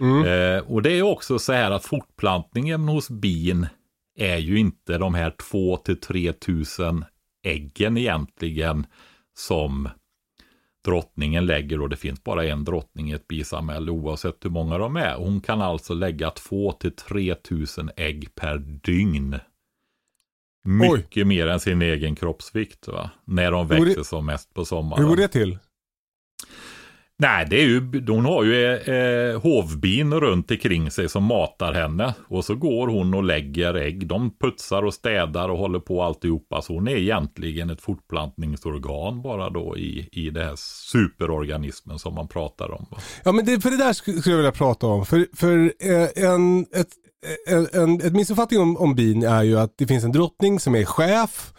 Eh, 0.00 0.72
och 0.72 0.82
det 0.82 0.92
är 0.92 1.02
också 1.02 1.38
så 1.38 1.52
här 1.52 1.70
att 1.70 1.84
fortplantningen 1.84 2.88
hos 2.88 3.10
bin 3.10 3.66
är 4.14 4.36
ju 4.36 4.58
inte 4.58 4.98
de 4.98 5.14
här 5.14 5.30
2 5.50 5.76
till 5.76 6.00
3 6.00 6.32
tusen 6.32 7.04
äggen 7.44 7.96
egentligen 7.96 8.86
som 9.36 9.88
drottningen 10.84 11.46
lägger 11.46 11.80
och 11.80 11.88
det 11.88 11.96
finns 11.96 12.24
bara 12.24 12.44
en 12.44 12.64
drottning 12.64 13.10
i 13.10 13.14
ett 13.14 13.28
bisamhälle 13.28 13.90
oavsett 13.90 14.44
hur 14.44 14.50
många 14.50 14.78
de 14.78 14.96
är. 14.96 15.14
Hon 15.14 15.40
kan 15.40 15.62
alltså 15.62 15.94
lägga 15.94 16.30
2 16.30 16.72
till 16.72 16.96
3 16.96 17.34
tusen 17.34 17.90
ägg 17.96 18.34
per 18.34 18.58
dygn. 18.58 19.38
Mycket 20.64 21.26
mer 21.26 21.46
än 21.46 21.60
sin 21.60 21.82
egen 21.82 22.16
kroppsvikt 22.16 22.88
va? 22.88 23.10
När 23.24 23.52
de 23.52 23.68
växer 23.68 24.02
som 24.02 24.26
mest 24.26 24.54
på 24.54 24.64
sommaren. 24.64 25.02
Hur 25.02 25.10
går 25.10 25.16
det 25.16 25.28
till? 25.28 25.58
Nej, 27.18 27.46
det 27.50 27.56
är 27.62 27.66
ju, 27.66 28.04
hon 28.08 28.24
har 28.24 28.44
ju 28.44 28.74
eh, 28.76 29.40
hovbin 29.40 30.14
runt 30.14 30.50
omkring 30.50 30.90
sig 30.90 31.08
som 31.08 31.24
matar 31.24 31.72
henne. 31.72 32.14
Och 32.28 32.44
så 32.44 32.54
går 32.54 32.88
hon 32.88 33.14
och 33.14 33.24
lägger 33.24 33.74
ägg. 33.74 34.06
De 34.06 34.36
putsar 34.40 34.82
och 34.82 34.94
städar 34.94 35.48
och 35.48 35.58
håller 35.58 35.78
på 35.78 36.02
alltihopa. 36.02 36.62
Så 36.62 36.74
hon 36.74 36.88
är 36.88 36.96
egentligen 36.96 37.70
ett 37.70 37.80
fortplantningsorgan 37.80 39.22
bara 39.22 39.50
då 39.50 39.76
i, 39.78 40.08
i 40.12 40.30
det 40.30 40.44
här 40.44 40.54
superorganismen 40.92 41.98
som 41.98 42.14
man 42.14 42.28
pratar 42.28 42.70
om. 42.70 42.86
Ja 43.24 43.32
men 43.32 43.44
det, 43.44 43.60
för 43.60 43.70
det 43.70 43.76
där 43.76 43.92
sk- 43.92 44.20
skulle 44.20 44.32
jag 44.32 44.36
vilja 44.36 44.52
prata 44.52 44.86
om. 44.86 45.06
För, 45.06 45.26
för 45.36 45.72
eh, 45.80 46.24
en, 46.30 46.60
ett, 46.60 46.88
en, 47.48 47.66
en, 47.82 48.00
ett 48.00 48.12
missuppfattning 48.12 48.60
om, 48.60 48.76
om 48.76 48.94
bin 48.94 49.22
är 49.22 49.42
ju 49.42 49.58
att 49.58 49.74
det 49.78 49.86
finns 49.86 50.04
en 50.04 50.12
drottning 50.12 50.60
som 50.60 50.74
är 50.74 50.84
chef 50.84 51.52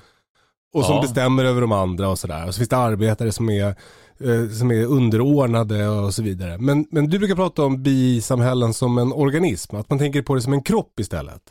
och 0.74 0.86
som 0.86 0.96
Ja. 0.96 1.02
bestämmer 1.02 1.46
över 1.46 1.62
de 1.62 1.72
andra 1.72 2.10
och 2.10 2.20
sådär. 2.20 2.48
Och 2.48 2.54
så 2.54 2.58
finns 2.58 2.70
det 2.70 2.78
arbetare 2.78 3.32
som 3.32 3.50
är, 3.50 3.76
eh, 4.20 4.50
som 4.50 4.72
är 4.72 4.86
underordnade 4.86 5.88
och 5.88 6.14
så 6.14 6.24
vidare. 6.24 6.58
Men, 6.58 6.86
men 6.92 7.10
du 7.10 7.20
brukar 7.20 7.36
prata 7.36 7.64
om 7.64 7.84
bisamhällen 7.84 8.74
som 8.74 8.98
en 8.98 9.14
organism, 9.14 9.76
att 9.76 9.90
man 9.90 10.00
tänker 10.00 10.22
på 10.22 10.36
det 10.36 10.42
som 10.42 10.54
en 10.54 10.64
kropp 10.64 11.00
istället. 11.00 11.42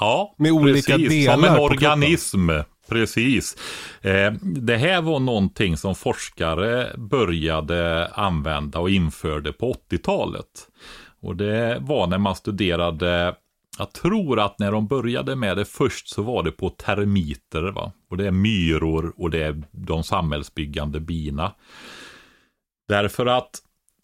Ja, 0.00 0.34
Med 0.38 0.52
olika 0.52 0.98
delar 0.98 1.34
Som 1.34 1.44
en 1.44 1.58
organism. 1.58 2.50
Precis. 2.88 3.56
Eh, 4.00 4.32
det 4.42 4.76
här 4.76 5.02
var 5.02 5.20
någonting 5.20 5.76
som 5.76 5.94
forskare 5.94 6.92
började 6.96 8.08
använda 8.08 8.78
och 8.78 8.90
införde 8.90 9.52
på 9.52 9.72
80-talet. 9.90 10.46
Och 11.20 11.36
det 11.36 11.78
var 11.80 12.06
när 12.06 12.18
man 12.18 12.36
studerade, 12.36 13.34
jag 13.78 13.92
tror 13.92 14.40
att 14.40 14.58
när 14.58 14.72
de 14.72 14.86
började 14.86 15.36
med 15.36 15.56
det 15.56 15.64
först 15.64 16.08
så 16.08 16.22
var 16.22 16.42
det 16.42 16.52
på 16.52 16.70
termiter. 16.70 17.62
Va? 17.62 17.92
Och 18.10 18.16
det 18.16 18.26
är 18.26 18.30
myror 18.30 19.14
och 19.16 19.30
det 19.30 19.42
är 19.42 19.62
de 19.70 20.04
samhällsbyggande 20.04 21.00
bina. 21.00 21.54
Därför 22.88 23.26
att 23.26 23.50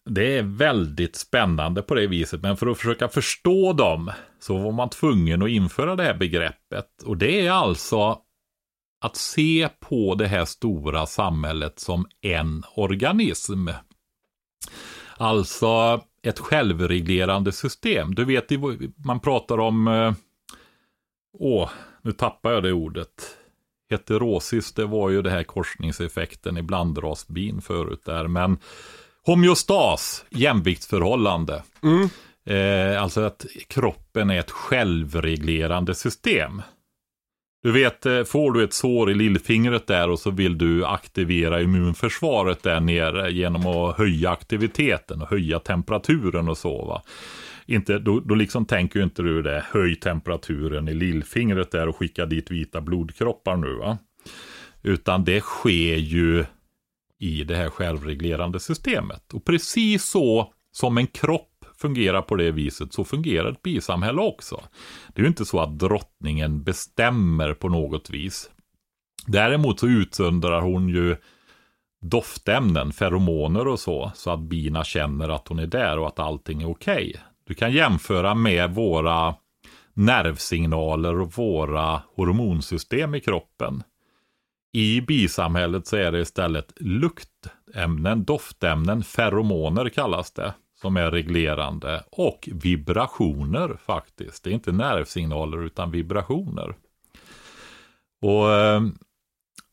det 0.09 0.37
är 0.37 0.43
väldigt 0.43 1.15
spännande 1.15 1.81
på 1.81 1.95
det 1.95 2.07
viset, 2.07 2.41
men 2.41 2.57
för 2.57 2.67
att 2.67 2.77
försöka 2.77 3.07
förstå 3.07 3.73
dem 3.73 4.11
så 4.39 4.57
var 4.57 4.71
man 4.71 4.89
tvungen 4.89 5.41
att 5.41 5.49
införa 5.49 5.95
det 5.95 6.03
här 6.03 6.13
begreppet. 6.13 7.03
Och 7.05 7.17
det 7.17 7.47
är 7.47 7.51
alltså 7.51 8.17
att 9.01 9.15
se 9.15 9.69
på 9.79 10.15
det 10.15 10.27
här 10.27 10.45
stora 10.45 11.05
samhället 11.05 11.79
som 11.79 12.05
en 12.21 12.63
organism. 12.75 13.67
Alltså 15.17 16.01
ett 16.25 16.39
självreglerande 16.39 17.51
system. 17.51 18.15
Du 18.15 18.25
vet, 18.25 18.49
man 19.05 19.19
pratar 19.19 19.59
om... 19.59 19.87
eh, 19.87 20.13
Åh, 21.39 21.69
nu 22.01 22.11
tappar 22.11 22.51
jag 22.51 22.63
det 22.63 22.73
ordet. 22.73 23.37
Heterosis, 23.89 24.73
det 24.73 24.85
var 24.85 25.09
ju 25.09 25.21
det 25.21 25.29
här 25.29 25.43
korsningseffekten 25.43 26.57
i 26.57 26.61
blandrasbin 26.61 27.61
förut 27.61 28.01
där. 28.05 28.27
Men 28.27 28.57
homeostas, 29.25 30.25
jämviktsförhållande. 30.29 31.63
Mm. 31.83 32.09
Eh, 32.45 33.01
alltså 33.03 33.21
att 33.21 33.45
kroppen 33.67 34.29
är 34.29 34.39
ett 34.39 34.51
självreglerande 34.51 35.95
system. 35.95 36.61
Du 37.65 37.71
vet, 37.71 38.05
eh, 38.05 38.23
får 38.23 38.51
du 38.51 38.63
ett 38.63 38.73
sår 38.73 39.11
i 39.11 39.13
lillfingret 39.13 39.87
där 39.87 40.09
och 40.09 40.19
så 40.19 40.31
vill 40.31 40.57
du 40.57 40.85
aktivera 40.85 41.61
immunförsvaret 41.61 42.63
där 42.63 42.79
nere 42.79 43.31
genom 43.31 43.67
att 43.67 43.97
höja 43.97 44.29
aktiviteten 44.29 45.21
och 45.21 45.27
höja 45.27 45.59
temperaturen 45.59 46.49
och 46.49 46.57
så 46.57 46.85
va. 46.85 47.01
Inte, 47.65 47.99
då, 47.99 48.19
då 48.19 48.35
liksom 48.35 48.65
tänker 48.65 48.99
ju 48.99 49.03
inte 49.03 49.21
du 49.21 49.41
det, 49.41 49.65
höj 49.71 49.95
temperaturen 49.95 50.87
i 50.87 50.93
lillfingret 50.93 51.71
där 51.71 51.87
och 51.87 51.95
skicka 51.95 52.25
dit 52.25 52.51
vita 52.51 52.81
blodkroppar 52.81 53.57
nu 53.57 53.73
va. 53.73 53.97
Utan 54.83 55.23
det 55.23 55.41
sker 55.41 55.95
ju 55.95 56.45
i 57.19 57.43
det 57.43 57.55
här 57.55 57.69
självreglerande 57.69 58.59
systemet. 58.59 59.33
Och 59.33 59.45
precis 59.45 60.03
så 60.03 60.53
som 60.71 60.97
en 60.97 61.07
kropp 61.07 61.54
fungerar 61.77 62.21
på 62.21 62.35
det 62.35 62.51
viset 62.51 62.93
så 62.93 63.03
fungerar 63.03 63.51
ett 63.51 63.61
bisamhälle 63.61 64.21
också. 64.21 64.63
Det 65.07 65.21
är 65.21 65.23
ju 65.23 65.27
inte 65.27 65.45
så 65.45 65.59
att 65.59 65.79
drottningen 65.79 66.63
bestämmer 66.63 67.53
på 67.53 67.69
något 67.69 68.09
vis. 68.09 68.49
Däremot 69.25 69.79
så 69.79 69.87
utsöndrar 69.87 70.61
hon 70.61 70.89
ju 70.89 71.15
doftämnen, 72.01 72.93
feromoner 72.93 73.67
och 73.67 73.79
så, 73.79 74.11
så 74.15 74.29
att 74.29 74.39
bina 74.39 74.83
känner 74.83 75.29
att 75.29 75.47
hon 75.47 75.59
är 75.59 75.67
där 75.67 75.99
och 75.99 76.07
att 76.07 76.19
allting 76.19 76.61
är 76.61 76.69
okej. 76.69 77.09
Okay. 77.09 77.21
Du 77.43 77.53
kan 77.53 77.71
jämföra 77.71 78.35
med 78.35 78.75
våra 78.75 79.35
nervsignaler 79.93 81.19
och 81.19 81.33
våra 81.33 82.01
hormonsystem 82.15 83.15
i 83.15 83.19
kroppen. 83.19 83.83
I 84.73 85.01
bisamhället 85.01 85.87
så 85.87 85.95
är 85.95 86.11
det 86.11 86.19
istället 86.19 86.73
luktämnen, 86.75 88.23
doftämnen, 88.23 89.03
feromoner 89.03 89.89
kallas 89.89 90.31
det 90.31 90.53
som 90.85 90.97
är 90.97 91.11
reglerande 91.11 92.03
och 92.11 92.49
vibrationer 92.51 93.77
faktiskt. 93.85 94.43
Det 94.43 94.49
är 94.49 94.53
inte 94.53 94.71
nervsignaler 94.71 95.65
utan 95.65 95.91
vibrationer. 95.91 96.75
Och 98.21 98.51
eh, 98.51 98.81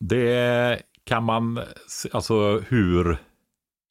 det 0.01 0.83
kan 1.05 1.25
man, 1.25 1.61
alltså 2.12 2.59
hur 2.68 3.18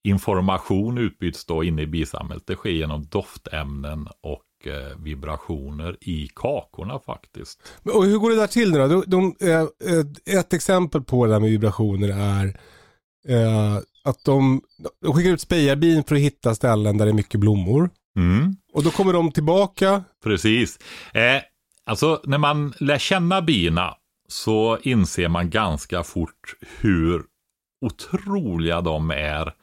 information 0.03 0.97
utbyts 0.97 1.45
då 1.45 1.63
inne 1.63 1.81
i 1.81 1.87
bisamhället. 1.87 2.47
Det 2.47 2.55
sker 2.55 2.69
genom 2.69 3.05
doftämnen 3.05 4.07
och 4.21 4.67
eh, 4.67 4.97
vibrationer 5.03 5.97
i 6.01 6.29
kakorna 6.35 6.99
faktiskt. 6.99 7.73
Och 7.83 8.05
hur 8.05 8.17
går 8.17 8.29
det 8.29 8.35
där 8.35 8.47
till 8.47 8.71
nu 8.71 8.77
då? 8.77 8.87
De, 8.87 9.03
de, 9.07 9.35
eh, 9.47 10.37
ett 10.39 10.53
exempel 10.53 11.01
på 11.01 11.25
det 11.25 11.31
där 11.31 11.39
med 11.39 11.49
vibrationer 11.49 12.09
är 12.09 12.59
att 14.03 14.23
de, 14.25 14.61
de 15.01 15.13
skickar 15.13 15.31
ut 15.31 15.41
spejarbin 15.41 16.03
för 16.03 16.15
att 16.15 16.21
hitta 16.21 16.55
ställen 16.55 16.97
där 16.97 17.05
det 17.05 17.11
är 17.11 17.13
mycket 17.13 17.39
blommor. 17.39 17.89
Mm. 18.15 18.55
Och 18.73 18.83
då 18.83 18.91
kommer 18.91 19.13
de 19.13 19.31
tillbaka. 19.31 20.03
Precis. 20.23 20.79
Eh, 21.13 21.41
alltså 21.85 22.21
när 22.23 22.37
man 22.37 22.73
lär 22.79 22.97
känna 22.97 23.41
bina 23.41 23.95
så 24.27 24.77
inser 24.81 25.27
man 25.27 25.49
ganska 25.49 26.03
fort 26.03 26.55
hur 26.79 27.23
otroliga 27.81 28.81
de 28.81 29.11
är 29.11 29.53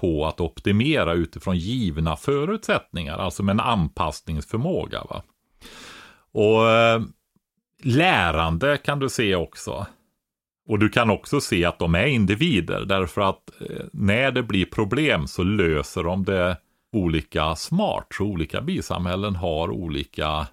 på 0.00 0.26
att 0.26 0.40
optimera 0.40 1.12
utifrån 1.12 1.58
givna 1.58 2.16
förutsättningar, 2.16 3.18
alltså 3.18 3.42
med 3.42 3.52
en 3.52 3.60
anpassningsförmåga. 3.60 5.04
Va? 5.10 5.22
Och 6.32 6.70
eh, 6.70 7.02
lärande 7.82 8.78
kan 8.78 8.98
du 8.98 9.08
se 9.08 9.34
också. 9.34 9.86
Och 10.66 10.78
du 10.78 10.88
kan 10.88 11.10
också 11.10 11.40
se 11.40 11.64
att 11.64 11.78
de 11.78 11.94
är 11.94 12.06
individer 12.06 12.84
därför 12.84 13.20
att 13.20 13.50
eh, 13.60 13.86
när 13.92 14.30
det 14.30 14.42
blir 14.42 14.66
problem 14.66 15.26
så 15.26 15.42
löser 15.42 16.04
de 16.04 16.24
det 16.24 16.56
olika 16.92 17.56
smart. 17.56 18.06
Så 18.10 18.24
olika 18.24 18.60
bisamhällen 18.60 19.36
har 19.36 19.70
olika, 19.70 20.46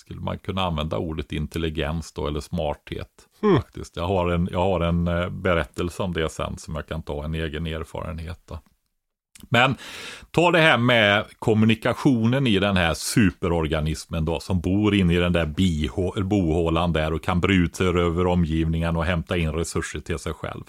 skulle 0.00 0.20
man 0.20 0.38
kunna 0.38 0.62
använda 0.62 0.98
ordet 0.98 1.32
intelligens 1.32 2.12
då 2.12 2.26
eller 2.26 2.40
smarthet. 2.40 3.28
Mm. 3.42 3.56
faktiskt. 3.56 3.96
Jag 3.96 4.06
har, 4.06 4.30
en, 4.30 4.48
jag 4.52 4.58
har 4.58 4.80
en 4.80 5.08
eh, 5.08 5.28
berättelse 5.28 6.02
om 6.02 6.12
det 6.12 6.28
sen 6.28 6.58
som 6.58 6.74
jag 6.74 6.86
kan 6.86 7.02
ta 7.02 7.24
en 7.24 7.34
egen 7.34 7.66
erfarenhet. 7.66 8.40
Då. 8.46 8.58
Men 9.48 9.76
ta 10.30 10.50
det 10.50 10.58
här 10.58 10.78
med 10.78 11.24
kommunikationen 11.38 12.46
i 12.46 12.58
den 12.58 12.76
här 12.76 12.94
superorganismen 12.94 14.24
då 14.24 14.40
som 14.40 14.60
bor 14.60 14.94
inne 14.94 15.14
i 15.14 15.16
den 15.16 15.32
där 15.32 15.46
bohålan 16.22 16.92
där 16.92 17.12
och 17.12 17.22
kan 17.22 17.40
bryta 17.40 17.76
sig 17.76 17.86
över 17.86 18.26
omgivningen 18.26 18.96
och 18.96 19.04
hämta 19.04 19.36
in 19.36 19.52
resurser 19.52 20.00
till 20.00 20.18
sig 20.18 20.32
själv. 20.32 20.64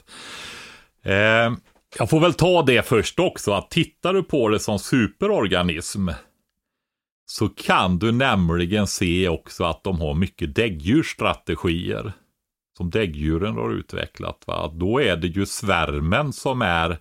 Eh, 1.04 1.58
jag 2.00 2.10
får 2.10 2.20
väl 2.20 2.34
ta 2.34 2.62
det 2.62 2.88
först 2.88 3.20
också 3.20 3.52
att 3.52 3.70
tittar 3.70 4.14
du 4.14 4.24
på 4.24 4.50
det 4.50 4.60
som 4.60 4.80
superorganism 4.80 6.10
så 7.26 7.50
kan 7.50 8.00
du 8.00 8.12
nämligen 8.12 8.88
se 8.88 9.30
också 9.30 9.64
att 9.64 9.84
de 9.84 10.02
har 10.02 10.14
mycket 10.14 10.56
däggdjursstrategier 10.56 12.14
som 12.78 12.90
däggdjuren 12.90 13.56
har 13.56 13.72
utvecklat. 13.74 14.44
Va? 14.48 14.72
Då 14.74 15.02
är 15.02 15.18
det 15.18 15.28
ju 15.28 15.46
svärmen 15.46 16.34
som 16.34 16.62
är 16.62 16.98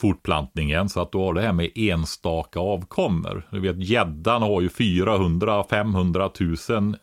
fortplantningen 0.00 0.88
så 0.88 1.00
att 1.00 1.12
du 1.12 1.18
har 1.18 1.34
det 1.34 1.40
här 1.40 1.52
med 1.52 1.70
enstaka 1.74 2.60
avkommor. 2.60 3.48
Du 3.50 3.60
vet 3.60 3.88
gäddan 3.88 4.42
har 4.42 4.60
ju 4.60 4.68
400-500 4.68 6.80
000 6.80 6.96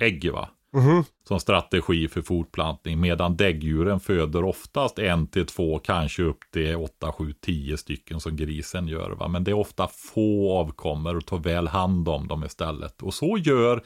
ägg 0.00 0.32
va? 0.32 0.48
Mm. 0.76 1.04
Som 1.28 1.40
strategi 1.40 2.08
för 2.08 2.22
fortplantning 2.22 3.00
medan 3.00 3.36
däggdjuren 3.36 4.00
föder 4.00 4.44
oftast 4.44 4.98
en 4.98 5.26
till 5.26 5.46
två, 5.46 5.78
kanske 5.78 6.22
upp 6.22 6.38
till 6.52 6.76
8, 6.76 7.12
7, 7.12 7.32
10 7.40 7.76
stycken 7.76 8.20
som 8.20 8.36
grisen 8.36 8.88
gör. 8.88 9.10
Va? 9.10 9.28
Men 9.28 9.44
det 9.44 9.50
är 9.50 9.54
ofta 9.54 9.88
få 9.88 10.52
avkommor 10.52 11.16
och 11.16 11.26
tar 11.26 11.38
väl 11.38 11.68
hand 11.68 12.08
om 12.08 12.28
dem 12.28 12.44
istället. 12.44 13.02
Och 13.02 13.14
så 13.14 13.38
gör 13.38 13.82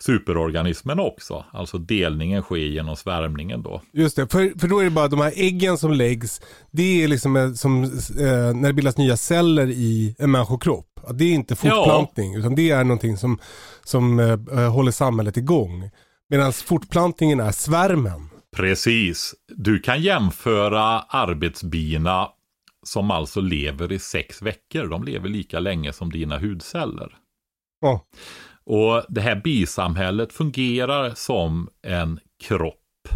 superorganismen 0.00 1.00
också. 1.00 1.44
Alltså 1.52 1.78
delningen 1.78 2.42
sker 2.42 2.56
genom 2.56 2.96
svärmningen 2.96 3.62
då. 3.62 3.82
Just 3.92 4.16
det, 4.16 4.32
för, 4.32 4.58
för 4.58 4.68
då 4.68 4.78
är 4.78 4.84
det 4.84 4.90
bara 4.90 5.08
de 5.08 5.20
här 5.20 5.32
äggen 5.36 5.78
som 5.78 5.92
läggs. 5.92 6.40
Det 6.70 7.04
är 7.04 7.08
liksom 7.08 7.56
som 7.56 7.84
eh, 7.84 7.90
när 8.54 8.66
det 8.66 8.72
bildas 8.72 8.98
nya 8.98 9.16
celler 9.16 9.66
i 9.66 10.16
en 10.18 10.30
människokropp. 10.30 11.00
Det 11.14 11.24
är 11.24 11.32
inte 11.32 11.56
fortplantning 11.56 12.32
ja. 12.32 12.38
utan 12.38 12.54
det 12.54 12.70
är 12.70 12.84
någonting 12.84 13.16
som, 13.16 13.38
som 13.84 14.20
eh, 14.20 14.38
eh, 14.52 14.72
håller 14.72 14.92
samhället 14.92 15.36
igång. 15.36 15.90
Medan 16.30 16.52
fortplantningen 16.52 17.40
är 17.40 17.52
svärmen. 17.52 18.28
Precis. 18.56 19.34
Du 19.48 19.78
kan 19.78 20.02
jämföra 20.02 21.00
arbetsbina 21.00 22.28
som 22.86 23.10
alltså 23.10 23.40
lever 23.40 23.92
i 23.92 23.98
sex 23.98 24.42
veckor. 24.42 24.86
De 24.86 25.04
lever 25.04 25.28
lika 25.28 25.60
länge 25.60 25.92
som 25.92 26.10
dina 26.10 26.38
hudceller. 26.38 27.16
Ja. 27.80 28.04
Och 28.66 29.02
det 29.08 29.20
här 29.20 29.40
bisamhället 29.44 30.32
fungerar 30.32 31.14
som 31.14 31.68
en 31.82 32.20
kropp. 32.42 33.08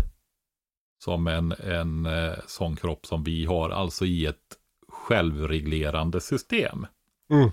Som 1.05 1.27
en, 1.27 1.53
en 1.53 2.07
eh, 2.07 2.33
sån 2.47 2.77
kropp 2.77 3.07
som 3.07 3.25
vi 3.25 3.45
har, 3.45 3.71
alltså 3.71 4.05
i 4.05 4.27
ett 4.27 4.37
självreglerande 4.89 6.21
system. 6.21 6.87
Mm. 7.31 7.51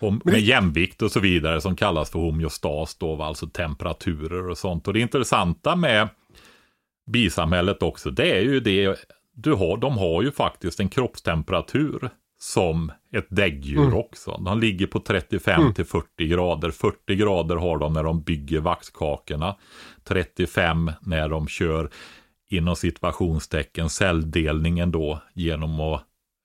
Och 0.00 0.26
med 0.26 0.40
jämvikt 0.40 1.02
och 1.02 1.12
så 1.12 1.20
vidare 1.20 1.60
som 1.60 1.76
kallas 1.76 2.10
för 2.10 2.18
homeostas 2.18 2.94
då, 2.94 3.22
alltså 3.22 3.46
temperaturer 3.46 4.48
och 4.48 4.58
sånt. 4.58 4.88
Och 4.88 4.94
det 4.94 5.00
intressanta 5.00 5.76
med 5.76 6.08
bisamhället 7.06 7.82
också, 7.82 8.10
det 8.10 8.38
är 8.38 8.42
ju 8.42 8.60
det, 8.60 9.06
du 9.34 9.52
har, 9.52 9.76
de 9.76 9.98
har 9.98 10.22
ju 10.22 10.32
faktiskt 10.32 10.80
en 10.80 10.88
kroppstemperatur 10.88 12.10
som 12.44 12.92
ett 13.12 13.26
däggdjur 13.28 13.82
mm. 13.82 13.94
också. 13.94 14.40
De 14.44 14.60
ligger 14.60 14.86
på 14.86 15.00
35 15.00 15.60
mm. 15.60 15.74
till 15.74 15.84
40 15.84 16.26
grader. 16.26 16.70
40 16.70 17.14
grader 17.14 17.56
har 17.56 17.78
de 17.78 17.92
när 17.92 18.02
de 18.02 18.22
bygger 18.22 18.60
vaxkakorna. 18.60 19.56
35 20.04 20.90
när 21.00 21.28
de 21.28 21.48
kör 21.48 21.90
inom 22.50 22.76
situationstecken 22.76 23.90
celldelningen 23.90 24.90
då 24.90 25.20
genom 25.34 25.80
att 25.80 26.02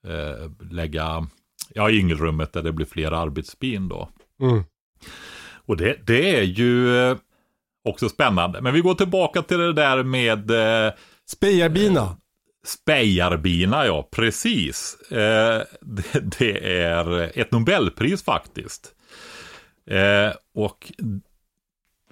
eh, 0.08 0.72
lägga 0.72 1.28
ja, 1.74 1.92
yngelrummet 1.92 2.54
där 2.54 2.64
det 2.64 2.72
blir 2.72 2.86
fler 2.86 3.12
arbetsbin 3.12 3.88
då. 3.88 4.10
Mm. 4.42 4.64
Och 5.66 5.78
det, 5.78 5.98
det 6.08 6.36
är 6.38 6.44
ju 6.44 6.98
eh, 6.98 7.18
också 7.84 8.10
spännande. 8.10 8.62
Men 8.62 8.74
vi 8.74 8.82
går 8.82 8.96
tillbaka 8.96 9.42
till 9.42 9.58
det 9.58 9.74
där 9.74 10.04
med 10.04 10.52
eh, 10.52 10.94
Spejarbina. 11.26 12.18
Spejarbina, 12.70 13.86
ja, 13.86 14.08
precis. 14.12 14.98
Eh, 15.12 15.62
det, 15.82 16.40
det, 16.40 16.82
är 16.82 17.32
ett 17.40 17.52
Nobelpris 17.52 18.24
faktiskt. 18.24 18.96
Eh, 19.88 20.34
och 20.54 20.92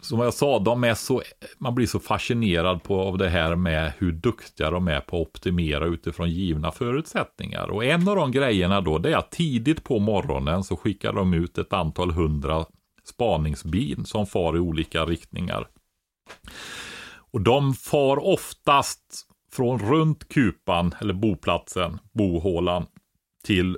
som 0.02 0.20
jag 0.20 0.34
sa, 0.34 0.60
de 0.60 0.84
är 0.84 0.94
så, 0.94 1.22
man 1.58 1.76
blir 1.76 1.88
så 1.88 2.00
fascinerad 2.00 2.84
på, 2.84 3.02
av 3.02 3.18
det 3.18 3.30
här 3.30 3.56
med 3.56 3.94
hur 3.98 4.12
duktiga 4.12 4.72
de 4.72 4.88
är 4.88 5.00
på 5.00 5.22
att 5.22 5.28
optimera 5.28 5.86
utifrån 5.86 6.30
givna 6.30 6.72
förutsättningar. 6.72 7.70
Och 7.70 7.86
en 7.86 8.08
av 8.08 8.16
de 8.16 8.32
grejerna 8.32 8.82
då, 8.82 8.98
det 8.98 9.12
är 9.12 9.18
att 9.18 9.32
tidigt 9.32 9.84
på 9.84 10.00
morgonen 10.00 10.64
så 10.64 10.78
skickar 10.78 11.14
de 11.14 11.34
ut 11.34 11.58
ett 11.58 11.74
antal 11.74 12.12
hundra 12.12 12.66
spaningsbin 13.04 14.06
som 14.06 14.28
far 14.28 14.58
i 14.58 14.60
olika 14.60 15.06
riktningar. 15.06 15.68
Och 17.32 17.42
de 17.42 17.74
far 17.74 18.26
oftast 18.26 19.27
från 19.52 19.80
runt 19.80 20.30
kupan, 20.30 20.96
eller 21.02 21.14
boplatsen, 21.14 22.00
bohålan, 22.14 22.86
till 23.44 23.78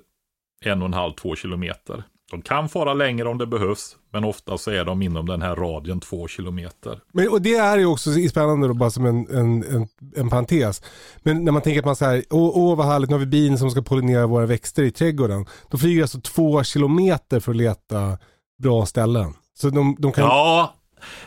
en 0.65 0.81
och 0.81 0.87
en 0.87 0.93
halv, 0.93 1.13
två 1.13 1.35
kilometer. 1.35 2.03
De 2.31 2.41
kan 2.41 2.69
fara 2.69 2.93
längre 2.93 3.29
om 3.29 3.37
det 3.37 3.47
behövs, 3.47 3.97
men 4.11 4.23
ofta 4.23 4.57
så 4.57 4.71
är 4.71 4.85
de 4.85 5.01
inom 5.01 5.25
den 5.25 5.41
här 5.41 5.55
radien 5.55 5.99
två 5.99 6.27
kilometer. 6.27 6.99
Men, 7.13 7.29
och 7.29 7.41
det 7.41 7.55
är 7.55 7.77
ju 7.77 7.85
också 7.85 8.11
spännande 8.29 8.67
då, 8.67 8.73
bara 8.73 8.89
som 8.89 9.05
en, 9.05 9.27
en, 9.29 9.63
en, 9.63 9.87
en 10.15 10.29
parentes. 10.29 10.81
Men 11.17 11.45
när 11.45 11.51
man 11.51 11.61
tänker 11.61 11.79
att 11.79 11.85
man 11.85 11.95
säger, 11.95 12.23
åh, 12.29 12.51
åh 12.53 12.77
vad 12.77 12.85
härligt, 12.85 13.09
nu 13.09 13.15
har 13.15 13.19
vi 13.19 13.25
bin 13.25 13.57
som 13.57 13.71
ska 13.71 13.81
pollinera 13.81 14.27
våra 14.27 14.45
växter 14.45 14.83
i 14.83 14.91
trädgården. 14.91 15.45
Då 15.69 15.77
flyger 15.77 16.01
alltså 16.01 16.21
två 16.21 16.63
kilometer 16.63 17.39
för 17.39 17.51
att 17.51 17.57
leta 17.57 18.17
bra 18.63 18.85
ställen. 18.85 19.33
Så 19.53 19.69
de, 19.69 19.95
de 19.99 20.11
kan... 20.11 20.23
Ja, 20.23 20.75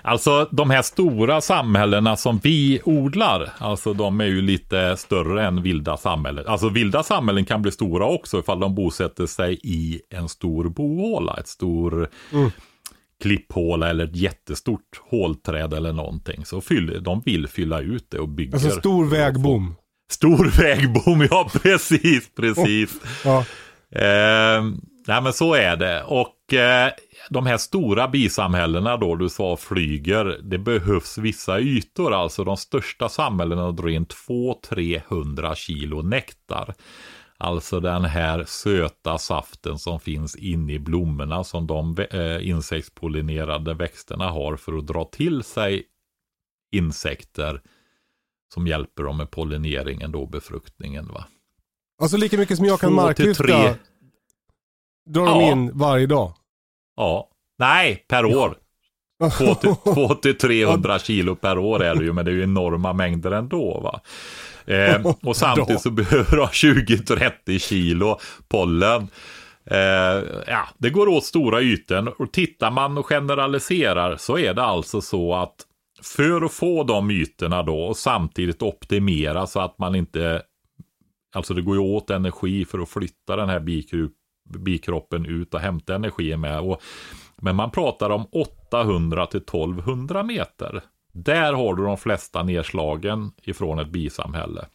Alltså 0.03 0.49
de 0.51 0.71
här 0.71 0.83
stora 0.83 1.41
samhällena 1.41 2.17
som 2.17 2.39
vi 2.39 2.81
odlar, 2.85 3.49
alltså 3.59 3.93
de 3.93 4.21
är 4.21 4.25
ju 4.25 4.43
lite 4.43 4.97
större 4.97 5.47
än 5.47 5.63
vilda 5.63 5.97
samhällen. 5.97 6.45
Alltså 6.47 6.69
vilda 6.69 7.03
samhällen 7.03 7.45
kan 7.45 7.63
bli 7.63 7.71
stora 7.71 8.07
också 8.07 8.39
ifall 8.39 8.61
de 8.61 8.75
bosätter 8.75 9.27
sig 9.27 9.61
i 9.63 10.01
en 10.11 10.29
stor 10.29 10.69
bohåla, 10.69 11.37
ett 11.41 11.49
stor 11.49 12.09
mm. 12.33 12.51
klipphåla 13.23 13.91
eller 13.91 14.05
ett 14.05 14.17
jättestort 14.17 15.01
hålträd 15.11 15.75
eller 15.75 15.93
någonting. 15.93 16.45
Så 16.45 16.61
fyll, 16.61 17.03
de 17.03 17.23
vill 17.25 17.49
fylla 17.49 17.81
ut 17.81 18.07
det 18.11 18.19
och 18.19 18.29
bygger. 18.29 18.55
Alltså 18.55 18.71
stor 18.71 19.05
vägbom. 19.05 19.75
Stor 20.11 20.45
vägbom, 20.59 21.29
ja 21.31 21.51
precis, 21.63 22.31
precis. 22.37 23.01
ja. 23.25 23.45
Eh, 23.95 24.63
nej 25.07 25.23
men 25.23 25.33
så 25.33 25.55
är 25.55 25.77
det. 25.77 26.03
Och 26.03 26.55
eh, 26.55 26.93
de 27.31 27.47
här 27.47 27.57
stora 27.57 28.09
bisamhällena 28.09 28.97
då 28.97 29.17
du 29.17 29.29
sa 29.29 29.57
flyger, 29.57 30.41
det 30.43 30.59
behövs 30.59 31.19
vissa 31.19 31.61
ytor, 31.61 32.12
alltså 32.15 32.45
de 32.45 32.57
största 32.57 33.09
samhällena 33.09 33.73
drar 33.73 33.88
in 33.88 34.07
200-300 34.07 35.55
kilo 35.55 36.03
nektar. 36.03 36.75
Alltså 37.38 37.81
den 37.81 38.05
här 38.05 38.45
söta 38.45 39.19
saften 39.19 39.79
som 39.79 40.01
finns 40.01 40.37
inne 40.37 40.73
i 40.73 40.79
blommorna 40.79 41.45
som 41.45 41.67
de 41.67 41.97
eh, 42.11 42.49
insektspollinerade 42.49 43.75
växterna 43.75 44.31
har 44.31 44.57
för 44.57 44.79
att 44.79 44.87
dra 44.87 45.05
till 45.05 45.43
sig 45.43 45.83
insekter 46.73 47.61
som 48.55 48.67
hjälper 48.67 49.03
dem 49.03 49.17
med 49.17 49.31
pollineringen 49.31 50.12
då, 50.12 50.27
befruktningen. 50.27 51.09
Va? 51.09 51.25
Alltså 52.03 52.17
lika 52.17 52.37
mycket 52.37 52.57
som 52.57 52.67
jag 52.67 52.81
kan 52.81 52.93
marklyfta 52.93 53.77
drar 55.07 55.27
de 55.27 55.41
ja. 55.41 55.53
in 55.53 55.79
varje 55.79 56.07
dag? 56.07 56.33
Ja. 56.97 57.29
Nej, 57.59 58.05
per 58.09 58.25
år. 58.25 58.57
200-300 59.23 60.99
kilo 61.05 61.35
per 61.35 61.59
år 61.59 61.83
är 61.83 61.95
det 61.95 62.05
ju, 62.05 62.12
men 62.12 62.25
det 62.25 62.31
är 62.31 62.35
ju 62.35 62.43
enorma 62.43 62.93
mängder 62.93 63.31
ändå. 63.31 63.81
Va? 63.81 64.01
Eh, 64.75 65.07
och 65.23 65.37
samtidigt 65.37 65.81
så 65.81 65.91
behöver 65.91 66.37
ha 66.37 66.47
20-30 66.47 67.59
kilo 67.59 68.19
pollen. 68.49 69.09
Eh, 69.65 70.23
ja, 70.47 70.69
det 70.79 70.91
går 70.91 71.09
åt 71.09 71.25
stora 71.25 71.61
ytor 71.61 72.21
och 72.23 72.33
tittar 72.33 72.71
man 72.71 72.99
och 72.99 73.07
generaliserar 73.07 74.17
så 74.17 74.38
är 74.38 74.55
det 74.55 74.62
alltså 74.62 75.01
så 75.01 75.35
att 75.35 75.55
för 76.03 76.43
att 76.45 76.53
få 76.53 76.85
de 76.85 77.11
ytorna 77.11 77.62
då 77.62 77.79
och 77.79 77.97
samtidigt 77.97 78.62
optimera 78.62 79.47
så 79.47 79.61
att 79.61 79.79
man 79.79 79.95
inte, 79.95 80.43
alltså 81.35 81.55
det 81.55 81.62
går 81.62 81.77
ju 81.77 81.83
åt 81.83 82.11
energi 82.11 82.65
för 82.65 82.79
att 82.79 82.88
flytta 82.88 83.37
den 83.37 83.49
här 83.49 83.61
bikroppen 84.57 85.27
ut 85.27 85.55
och 85.55 85.61
hämta 85.61 85.95
energi 85.95 86.37
med. 86.37 86.61
Och 86.61 86.83
men 87.37 87.57
man 87.57 87.71
pratar 87.71 88.11
om 88.11 88.27
800 88.33 89.27
till 89.27 89.41
1200 89.41 90.23
meter. 90.23 90.83
Där 91.12 91.53
har 91.53 91.75
du 91.75 91.85
de 91.85 91.97
flesta 91.97 92.43
nedslagen 92.43 93.33
ifrån 93.43 93.79
ett 93.79 93.88
bisamhälle. 93.88 94.67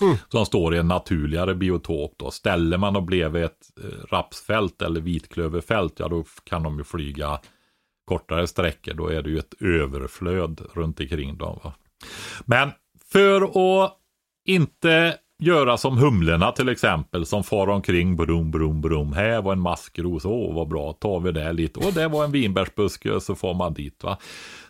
Mm. 0.00 0.16
Som 0.28 0.46
står 0.46 0.74
i 0.74 0.78
en 0.78 0.88
naturligare 0.88 1.54
biotop 1.54 2.14
då. 2.16 2.30
Ställer 2.30 2.78
man 2.78 2.96
och 2.96 3.02
bredvid 3.02 3.44
ett 3.44 3.70
eh, 3.82 4.06
rapsfält 4.10 4.82
eller 4.82 5.00
vitklöverfält, 5.00 5.94
ja 5.98 6.08
då 6.08 6.24
kan 6.44 6.62
de 6.62 6.78
ju 6.78 6.84
flyga 6.84 7.40
kortare 8.04 8.46
sträckor. 8.46 8.94
Då 8.94 9.08
är 9.08 9.22
det 9.22 9.30
ju 9.30 9.38
ett 9.38 9.62
överflöd 9.62 10.60
runt 10.74 11.00
omkring 11.00 11.38
dem. 11.38 11.60
Va? 11.64 11.74
Men 12.44 12.70
för 13.12 13.42
att 13.42 13.98
inte 14.44 15.18
göra 15.42 15.76
som 15.76 15.98
humlorna 15.98 16.52
till 16.52 16.68
exempel 16.68 17.26
som 17.26 17.44
far 17.44 17.66
omkring 17.66 18.16
brum, 18.16 18.50
brum, 18.50 18.80
brum. 18.80 19.12
Här 19.12 19.42
var 19.42 19.52
en 19.52 19.60
maskros, 19.60 20.24
åh 20.24 20.54
vad 20.54 20.68
bra, 20.68 20.92
tar 20.92 21.20
vi 21.20 21.32
det 21.32 21.52
lite. 21.52 21.80
Och 21.80 21.92
det 21.92 22.08
var 22.08 22.24
en 22.24 22.32
vinbärsbuske, 22.32 23.20
så 23.20 23.34
får 23.34 23.54
man 23.54 23.74
dit. 23.74 24.04
va. 24.04 24.18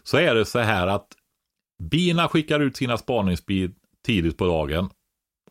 Så 0.03 0.17
är 0.17 0.35
det 0.35 0.45
så 0.45 0.59
här 0.59 0.87
att 0.87 1.07
bina 1.83 2.29
skickar 2.29 2.61
ut 2.61 2.77
sina 2.77 2.99
spaningsbin 2.99 3.75
tidigt 4.07 4.37
på 4.37 4.47
dagen 4.47 4.91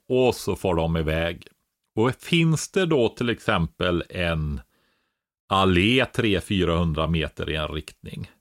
och 0.10 0.36
så 0.36 0.56
får 0.56 0.76
de 0.76 0.98
iväg. 0.98 1.48
Och 1.96 2.12
finns 2.16 2.72
det 2.72 2.86
då 2.86 3.10
till 3.10 3.30
exempel 3.30 4.04
en 4.10 4.62
allé 5.50 6.04
300-400 6.04 7.08
meter 7.08 7.50
i 7.50 7.56
en 7.56 7.68
riktning 7.68 8.32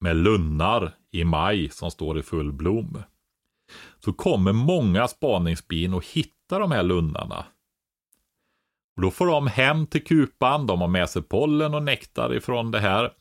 med 0.00 0.16
lunnar 0.16 0.92
i 1.12 1.24
maj 1.24 1.68
som 1.70 1.90
står 1.90 2.18
i 2.18 2.22
full 2.22 2.52
blom 2.52 3.02
så 4.04 4.12
kommer 4.12 4.52
många 4.52 5.08
spaningsbin 5.08 5.94
och 5.94 6.06
hittar 6.06 6.60
de 6.60 6.72
här 6.72 6.82
lunnarna. 6.82 7.44
Och 8.96 9.02
då 9.02 9.10
får 9.10 9.26
de 9.26 9.46
hem 9.46 9.86
till 9.86 10.04
kupan, 10.04 10.66
de 10.66 10.80
har 10.80 10.88
med 10.88 11.10
sig 11.10 11.22
pollen 11.22 11.74
och 11.74 11.82
nektar 11.82 12.34
ifrån 12.34 12.70
det 12.70 12.80
här. 12.80 13.12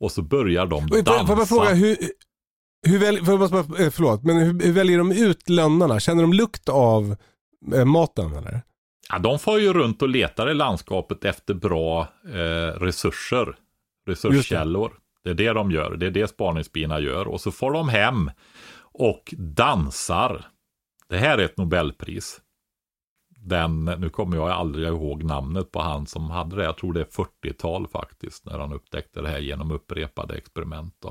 Och 0.00 0.12
så 0.12 0.22
börjar 0.22 0.66
de 0.66 0.86
dansa. 0.86 1.26
Får 1.26 1.38
jag 1.38 1.48
fråga, 1.48 1.74
hur, 1.74 1.96
hur 2.86 2.98
väl, 2.98 3.24
för, 3.24 3.82
eh, 3.82 3.90
förlåt, 3.90 4.22
men 4.22 4.36
hur, 4.36 4.60
hur 4.64 4.72
väljer 4.72 4.98
de 4.98 5.12
ut 5.12 5.48
lönnarna? 5.48 6.00
Känner 6.00 6.22
de 6.22 6.32
lukt 6.32 6.68
av 6.68 7.16
eh, 7.74 7.84
maten 7.84 8.36
eller? 8.36 8.62
Ja, 9.08 9.18
de 9.18 9.38
får 9.38 9.60
ju 9.60 9.72
runt 9.72 10.02
och 10.02 10.08
letar 10.08 10.50
i 10.50 10.54
landskapet 10.54 11.24
efter 11.24 11.54
bra 11.54 12.08
eh, 12.28 12.80
resurser, 12.80 13.56
resurskällor. 14.06 14.92
Det. 15.24 15.34
det 15.34 15.42
är 15.44 15.46
det 15.46 15.52
de 15.52 15.70
gör, 15.70 15.96
det 15.96 16.06
är 16.06 16.10
det 16.10 16.28
spaningsbina 16.28 17.00
gör. 17.00 17.28
Och 17.28 17.40
så 17.40 17.52
får 17.52 17.72
de 17.72 17.88
hem 17.88 18.30
och 18.98 19.34
dansar. 19.38 20.46
Det 21.08 21.18
här 21.18 21.38
är 21.38 21.44
ett 21.44 21.56
Nobelpris. 21.56 22.40
Den, 23.38 23.84
nu 23.84 24.08
kommer 24.08 24.36
jag 24.36 24.50
aldrig 24.50 24.88
ihåg 24.88 25.24
namnet 25.24 25.72
på 25.72 25.80
han 25.82 26.06
som 26.06 26.30
hade 26.30 26.56
det. 26.56 26.64
Jag 26.64 26.76
tror 26.76 26.92
det 26.92 27.00
är 27.00 27.04
40-tal 27.04 27.88
faktiskt. 27.88 28.44
När 28.46 28.58
han 28.58 28.72
upptäckte 28.72 29.22
det 29.22 29.28
här 29.28 29.38
genom 29.38 29.70
upprepade 29.70 30.36
experiment. 30.36 31.04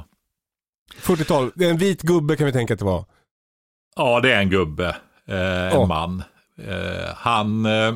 40-tal, 0.94 1.52
det 1.56 1.66
är 1.66 1.70
en 1.70 1.78
vit 1.78 2.02
gubbe 2.02 2.36
kan 2.36 2.46
vi 2.46 2.54
tänka 2.54 2.74
att 2.74 2.80
det 2.80 2.86
var. 2.86 3.06
Ja, 3.96 4.20
det 4.20 4.34
är 4.34 4.42
en 4.42 4.50
gubbe. 4.50 4.96
Eh, 5.26 5.74
en 5.74 5.78
oh. 5.78 5.88
man. 5.88 6.24
Eh, 6.58 7.16
han, 7.16 7.66
eh, 7.66 7.96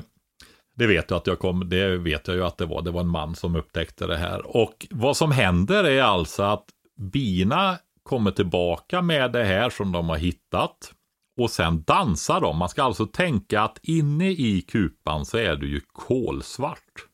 det 0.75 0.87
vet 0.87 1.09
jag 1.09 1.17
att 1.17 1.27
jag 1.27 1.39
kom, 1.39 1.69
det 1.69 1.97
vet 1.97 2.27
jag 2.27 2.37
ju 2.37 2.43
att 2.43 2.57
det 2.57 2.65
var. 2.65 2.81
Det 2.81 2.91
var 2.91 3.01
en 3.01 3.07
man 3.07 3.35
som 3.35 3.55
upptäckte 3.55 4.07
det 4.07 4.17
här. 4.17 4.57
Och 4.57 4.87
vad 4.89 5.17
som 5.17 5.31
händer 5.31 5.83
är 5.83 6.03
alltså 6.03 6.43
att 6.43 6.65
bina 6.97 7.77
kommer 8.09 8.31
tillbaka 8.31 9.01
med 9.01 9.31
det 9.31 9.43
här 9.43 9.69
som 9.69 9.91
de 9.91 10.09
har 10.09 10.17
hittat. 10.17 10.93
Och 11.41 11.51
sen 11.51 11.83
dansar 11.83 12.41
de. 12.41 12.57
Man 12.57 12.69
ska 12.69 12.83
alltså 12.83 13.05
tänka 13.05 13.61
att 13.61 13.79
inne 13.83 14.29
i 14.29 14.61
kupan 14.61 15.25
så 15.25 15.37
är 15.37 15.55
det 15.55 15.65
ju 15.65 15.81
kolsvart. 15.91 17.07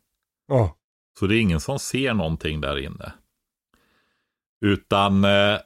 Oh. 0.51 0.71
Så 1.19 1.27
det 1.27 1.35
är 1.35 1.41
ingen 1.41 1.59
som 1.59 1.79
ser 1.79 2.13
någonting 2.13 2.61
där 2.61 2.77
inne. 2.77 3.13
Utan 4.65 5.23
eh, 5.23 5.57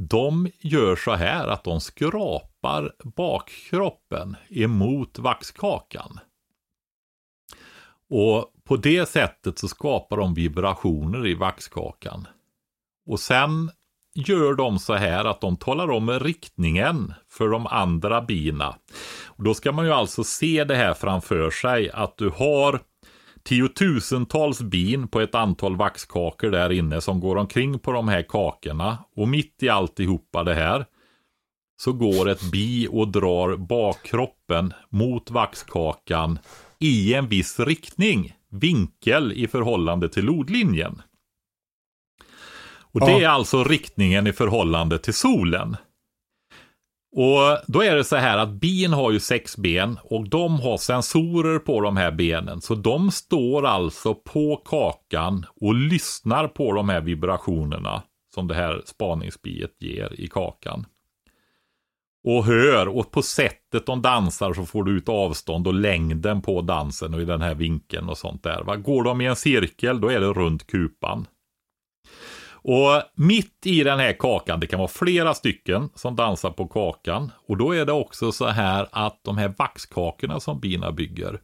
de 0.00 0.50
gör 0.60 0.96
så 0.96 1.14
här 1.14 1.48
att 1.48 1.64
de 1.64 1.80
skrapar 1.80 2.94
bakkroppen 3.16 4.36
emot 4.48 5.18
vaxkakan. 5.18 6.20
Och 8.10 8.52
på 8.64 8.76
det 8.76 9.08
sättet 9.08 9.58
så 9.58 9.68
skapar 9.68 10.16
de 10.16 10.34
vibrationer 10.34 11.26
i 11.26 11.34
vaxkakan. 11.34 12.26
Och 13.06 13.20
sen 13.20 13.70
gör 14.18 14.54
de 14.54 14.78
så 14.78 14.94
här 14.94 15.24
att 15.24 15.40
de 15.40 15.56
talar 15.56 15.90
om 15.90 16.10
riktningen 16.10 17.14
för 17.30 17.48
de 17.48 17.66
andra 17.66 18.22
bina. 18.22 18.74
Och 19.26 19.44
då 19.44 19.54
ska 19.54 19.72
man 19.72 19.84
ju 19.84 19.92
alltså 19.92 20.24
se 20.24 20.64
det 20.64 20.76
här 20.76 20.94
framför 20.94 21.50
sig 21.50 21.90
att 21.90 22.16
du 22.16 22.28
har 22.28 22.80
tiotusentals 23.42 24.62
bin 24.62 25.08
på 25.08 25.20
ett 25.20 25.34
antal 25.34 25.76
vaxkakor 25.76 26.50
där 26.50 26.72
inne 26.72 27.00
som 27.00 27.20
går 27.20 27.36
omkring 27.36 27.78
på 27.78 27.92
de 27.92 28.08
här 28.08 28.22
kakorna. 28.22 28.98
Och 29.16 29.28
mitt 29.28 29.62
i 29.62 29.68
alltihopa 29.68 30.44
det 30.44 30.54
här 30.54 30.86
så 31.80 31.92
går 31.92 32.28
ett 32.28 32.42
bi 32.42 32.88
och 32.90 33.08
drar 33.08 33.56
bakkroppen 33.56 34.72
mot 34.90 35.30
vaxkakan 35.30 36.38
i 36.78 37.14
en 37.14 37.28
viss 37.28 37.60
riktning, 37.60 38.34
vinkel 38.50 39.32
i 39.32 39.48
förhållande 39.48 40.08
till 40.08 40.24
lodlinjen. 40.24 41.02
Och 43.02 43.08
det 43.08 43.24
är 43.24 43.28
alltså 43.28 43.64
riktningen 43.64 44.26
i 44.26 44.32
förhållande 44.32 44.98
till 44.98 45.14
solen. 45.14 45.76
Och 47.16 47.58
då 47.66 47.82
är 47.82 47.96
det 47.96 48.04
så 48.04 48.16
här 48.16 48.38
att 48.38 48.48
bin 48.48 48.92
har 48.92 49.10
ju 49.12 49.20
sex 49.20 49.56
ben 49.56 49.98
och 50.02 50.28
de 50.28 50.60
har 50.60 50.76
sensorer 50.76 51.58
på 51.58 51.80
de 51.80 51.96
här 51.96 52.10
benen. 52.10 52.60
Så 52.60 52.74
de 52.74 53.10
står 53.10 53.66
alltså 53.66 54.14
på 54.14 54.56
kakan 54.56 55.46
och 55.60 55.74
lyssnar 55.74 56.48
på 56.48 56.72
de 56.72 56.88
här 56.88 57.00
vibrationerna 57.00 58.02
som 58.34 58.48
det 58.48 58.54
här 58.54 58.82
spaningsbiet 58.86 59.76
ger 59.80 60.20
i 60.20 60.28
kakan. 60.28 60.86
och 62.24 62.44
hör 62.44 62.88
och 62.88 63.10
på 63.10 63.22
sättet 63.22 63.86
de 63.86 64.02
dansar 64.02 64.52
så 64.54 64.66
får 64.66 64.84
du 64.84 64.92
ut 64.96 65.08
avstånd 65.08 65.66
och 65.66 65.74
längden 65.74 66.42
på 66.42 66.60
dansen 66.62 67.14
och 67.14 67.20
i 67.20 67.24
den 67.24 67.42
här 67.42 67.54
vinkeln 67.54 68.08
och 68.08 68.18
sånt 68.18 68.42
där. 68.42 68.62
Va? 68.64 68.76
Går 68.76 69.04
de 69.04 69.20
i 69.20 69.26
en 69.26 69.36
cirkel 69.36 70.00
då 70.00 70.08
är 70.08 70.20
det 70.20 70.26
runt 70.26 70.66
kupan. 70.66 71.26
Och 72.70 73.02
mitt 73.14 73.66
i 73.66 73.84
den 73.84 73.98
här 73.98 74.12
kakan, 74.12 74.60
det 74.60 74.66
kan 74.66 74.78
vara 74.78 74.88
flera 74.88 75.34
stycken 75.34 75.90
som 75.94 76.16
dansar 76.16 76.50
på 76.50 76.68
kakan. 76.68 77.32
Och 77.46 77.56
då 77.56 77.72
är 77.72 77.86
det 77.86 77.92
också 77.92 78.32
så 78.32 78.46
här 78.46 78.88
att 78.92 79.20
de 79.24 79.38
här 79.38 79.54
vaxkakorna 79.58 80.40
som 80.40 80.60
bina 80.60 80.92
bygger, 80.92 81.40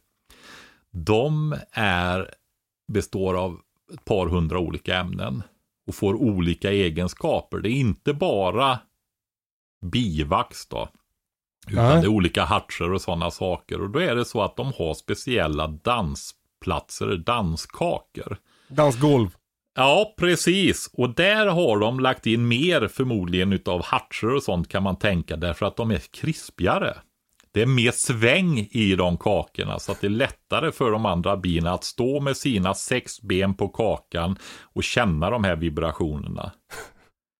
de 0.91 1.55
är, 1.71 2.33
består 2.93 3.37
av 3.37 3.59
ett 3.93 4.05
par 4.05 4.27
hundra 4.27 4.59
olika 4.59 4.97
ämnen 4.97 5.43
och 5.87 5.95
får 5.95 6.13
olika 6.13 6.71
egenskaper. 6.71 7.57
Det 7.57 7.69
är 7.69 7.79
inte 7.79 8.13
bara 8.13 8.79
bivax 9.85 10.67
då. 10.67 10.89
Utan 11.67 11.85
Nej. 11.85 12.01
det 12.01 12.07
är 12.07 12.07
olika 12.07 12.43
hartser 12.43 12.91
och 12.91 13.01
sådana 13.01 13.31
saker. 13.31 13.81
Och 13.81 13.89
då 13.89 13.99
är 13.99 14.15
det 14.15 14.25
så 14.25 14.41
att 14.41 14.55
de 14.55 14.73
har 14.77 14.93
speciella 14.93 15.67
dansplatser, 15.67 17.17
danskakor. 17.17 18.37
Dansgolv. 18.67 19.29
Ja, 19.75 20.13
precis. 20.17 20.89
Och 20.93 21.15
där 21.15 21.45
har 21.45 21.79
de 21.79 21.99
lagt 21.99 22.25
in 22.25 22.47
mer 22.47 22.87
förmodligen 22.87 23.53
utav 23.53 23.83
hartser 23.83 24.35
och 24.35 24.43
sånt 24.43 24.67
kan 24.69 24.83
man 24.83 24.95
tänka 24.95 25.35
därför 25.35 25.65
att 25.65 25.77
de 25.77 25.91
är 25.91 25.97
krispigare. 25.97 26.97
Det 27.51 27.61
är 27.61 27.65
mer 27.65 27.91
sväng 27.91 28.59
i 28.71 28.95
de 28.95 29.17
kakorna 29.17 29.79
så 29.79 29.91
att 29.91 30.01
det 30.01 30.07
är 30.07 30.11
lättare 30.11 30.71
för 30.71 30.91
de 30.91 31.05
andra 31.05 31.37
bina 31.37 31.71
att 31.71 31.83
stå 31.83 32.19
med 32.19 32.37
sina 32.37 32.73
sex 32.73 33.21
ben 33.21 33.53
på 33.53 33.67
kakan 33.67 34.37
och 34.73 34.83
känna 34.83 35.29
de 35.29 35.43
här 35.43 35.55
vibrationerna. 35.55 36.51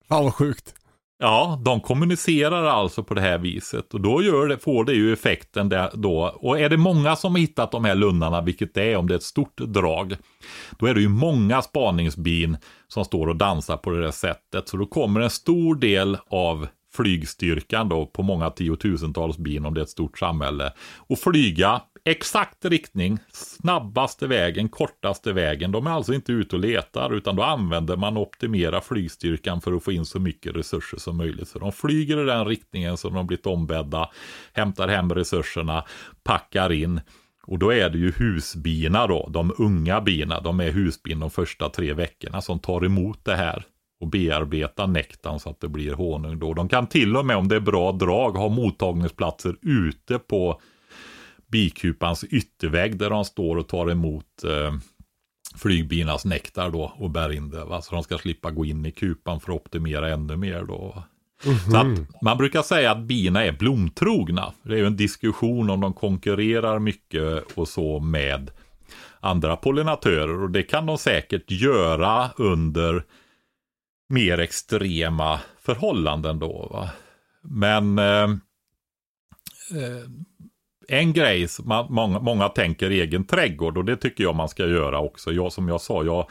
Fan 0.08 0.24
vad 0.24 0.34
sjukt. 0.34 0.74
Ja, 1.18 1.62
de 1.66 1.82
kommunicerar 1.82 2.66
alltså 2.66 3.04
på 3.04 3.14
det 3.14 3.22
här 3.22 3.38
viset 3.38 3.94
och 3.94 4.02
då 4.02 4.24
gör 4.24 4.48
det, 4.48 4.58
får 4.58 4.86
det 4.86 4.94
ju 4.94 5.14
effekten 5.14 5.70
där 5.70 5.90
då. 5.94 6.36
Och 6.36 6.60
är 6.60 6.70
det 6.70 6.78
många 6.78 7.16
som 7.16 7.32
har 7.32 7.40
hittat 7.40 7.72
de 7.72 7.86
här 7.86 7.96
lunnarna, 7.96 8.42
vilket 8.42 8.74
det 8.74 8.84
är 8.84 8.98
om 8.98 9.08
det 9.08 9.14
är 9.14 9.18
ett 9.18 9.24
stort 9.24 9.58
drag, 9.58 10.16
då 10.80 10.86
är 10.86 10.94
det 10.94 11.02
ju 11.02 11.10
många 11.10 11.62
spaningsbin 11.62 12.58
som 12.88 13.06
står 13.06 13.28
och 13.28 13.36
dansar 13.36 13.78
på 13.78 13.90
det 13.90 14.02
där 14.02 14.12
sättet. 14.12 14.70
Så 14.70 14.78
då 14.78 14.86
kommer 14.86 15.22
en 15.22 15.30
stor 15.30 15.76
del 15.76 16.18
av 16.28 16.68
flygstyrkan 16.96 17.90
då 17.90 18.06
på 18.06 18.24
många 18.24 18.50
tiotusentals 18.50 19.38
bin 19.38 19.66
om 19.66 19.74
det 19.74 19.82
är 19.82 19.84
ett 19.84 19.90
stort 19.90 20.20
samhälle 20.20 20.74
och 20.98 21.20
flyga 21.20 21.82
exakt 22.06 22.66
riktning, 22.66 23.20
snabbaste 23.32 24.28
vägen, 24.28 24.70
kortaste 24.70 25.34
vägen. 25.34 25.72
De 25.72 25.88
är 25.88 25.92
alltså 25.92 26.14
inte 26.14 26.32
ute 26.32 26.56
och 26.56 26.62
letar 26.62 27.14
utan 27.14 27.36
då 27.36 27.44
använder 27.44 27.98
man 27.98 28.18
optimera 28.18 28.82
flygstyrkan 28.82 29.62
för 29.62 29.74
att 29.74 29.84
få 29.84 29.92
in 29.92 30.06
så 30.06 30.20
mycket 30.20 30.56
resurser 30.56 30.98
som 30.98 31.18
möjligt. 31.18 31.48
Så 31.48 31.60
de 31.60 31.72
flyger 31.72 32.24
i 32.24 32.26
den 32.26 32.46
riktningen 32.46 32.98
som 32.98 33.14
de 33.14 33.28
blivit 33.28 33.46
ombedda, 33.46 34.10
hämtar 34.54 34.88
hem 34.88 35.14
resurserna, 35.14 35.86
packar 36.24 36.72
in. 36.72 37.02
Och 37.48 37.60
då 37.60 37.74
är 37.74 37.90
det 37.90 37.98
ju 37.98 38.12
husbina 38.12 39.08
då, 39.08 39.30
de 39.30 39.54
unga 39.58 40.02
bina, 40.02 40.40
de 40.40 40.60
är 40.60 40.72
husbin 40.72 41.20
de 41.20 41.30
första 41.30 41.70
tre 41.70 41.94
veckorna 41.94 42.42
som 42.42 42.60
tar 42.60 42.86
emot 42.86 43.26
det 43.26 43.36
här 43.36 43.66
och 44.00 44.08
bearbeta 44.08 44.88
nektarn 44.88 45.40
så 45.40 45.50
att 45.50 45.60
det 45.60 45.68
blir 45.68 45.94
honung 45.94 46.40
då. 46.40 46.54
De 46.54 46.70
kan 46.70 46.88
till 46.88 47.18
och 47.18 47.26
med 47.26 47.38
om 47.38 47.48
det 47.48 47.56
är 47.56 47.60
bra 47.60 47.92
drag 47.92 48.32
ha 48.32 48.50
mottagningsplatser 48.50 49.56
ute 49.62 50.20
på 50.20 50.62
bikupans 51.56 52.24
yttervägg 52.24 52.98
där 52.98 53.10
de 53.10 53.26
står 53.26 53.58
och 53.58 53.68
tar 53.68 53.92
emot 53.92 54.44
eh, 54.44 54.74
flygbinas 55.56 56.26
nektar 56.26 56.70
då 56.70 56.94
och 56.98 57.10
bär 57.10 57.32
in 57.32 57.50
det. 57.50 57.66
Va? 57.66 57.82
Så 57.82 57.96
de 57.96 58.04
ska 58.04 58.18
slippa 58.18 58.52
gå 58.52 58.66
in 58.66 58.86
i 58.86 58.92
kupan 58.92 59.40
för 59.40 59.52
att 59.52 59.62
optimera 59.62 60.10
ännu 60.10 60.38
mer 60.38 60.64
då. 60.64 61.04
Mm 61.46 61.58
-hmm. 61.58 61.72
Så 61.72 61.78
att 61.78 62.22
man 62.22 62.38
brukar 62.38 62.62
säga 62.62 62.92
att 62.92 63.04
bina 63.04 63.46
är 63.46 63.52
blomtrogna. 63.52 64.54
Det 64.64 64.74
är 64.74 64.78
ju 64.78 64.86
en 64.86 64.96
diskussion 64.96 65.70
om 65.70 65.82
de 65.82 65.94
konkurrerar 65.94 66.80
mycket 66.80 67.44
och 67.56 67.68
så 67.68 68.00
med 68.00 68.52
andra 69.20 69.56
pollinatörer 69.56 70.42
och 70.42 70.50
det 70.50 70.64
kan 70.64 70.86
de 70.86 70.98
säkert 70.98 71.52
göra 71.52 72.30
under 72.38 73.04
mer 74.10 74.40
extrema 74.40 75.40
förhållanden 75.62 76.40
då. 76.40 76.70
Va? 76.72 76.90
Men 77.42 78.00
eh, 78.00 78.30
eh, 79.80 80.10
en 80.88 81.14
grej 81.14 81.48
som 81.48 81.88
många, 81.90 82.20
många 82.20 82.50
tänker 82.50 82.90
egen 82.92 83.26
trädgård 83.26 83.78
och 83.78 83.86
det 83.86 83.98
tycker 83.98 84.24
jag 84.24 84.36
man 84.36 84.50
ska 84.50 84.68
göra 84.68 85.00
också. 85.00 85.32
Jag 85.32 85.54
som 85.54 85.68
jag 85.68 85.82
sa, 85.82 86.04
jag 86.04 86.28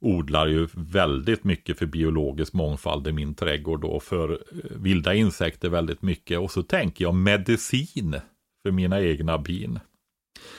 odlar 0.00 0.46
ju 0.46 0.68
väldigt 0.72 1.44
mycket 1.44 1.78
för 1.78 1.86
biologisk 1.86 2.52
mångfald 2.52 3.08
i 3.08 3.12
min 3.12 3.34
trädgård 3.34 3.80
då 3.80 4.00
för 4.00 4.32
eh, 4.32 4.38
vilda 4.76 5.14
insekter 5.14 5.68
väldigt 5.68 6.02
mycket 6.02 6.38
och 6.38 6.50
så 6.50 6.62
tänker 6.62 7.04
jag 7.04 7.14
medicin 7.14 8.20
för 8.62 8.70
mina 8.70 9.00
egna 9.00 9.38
bin. 9.38 9.80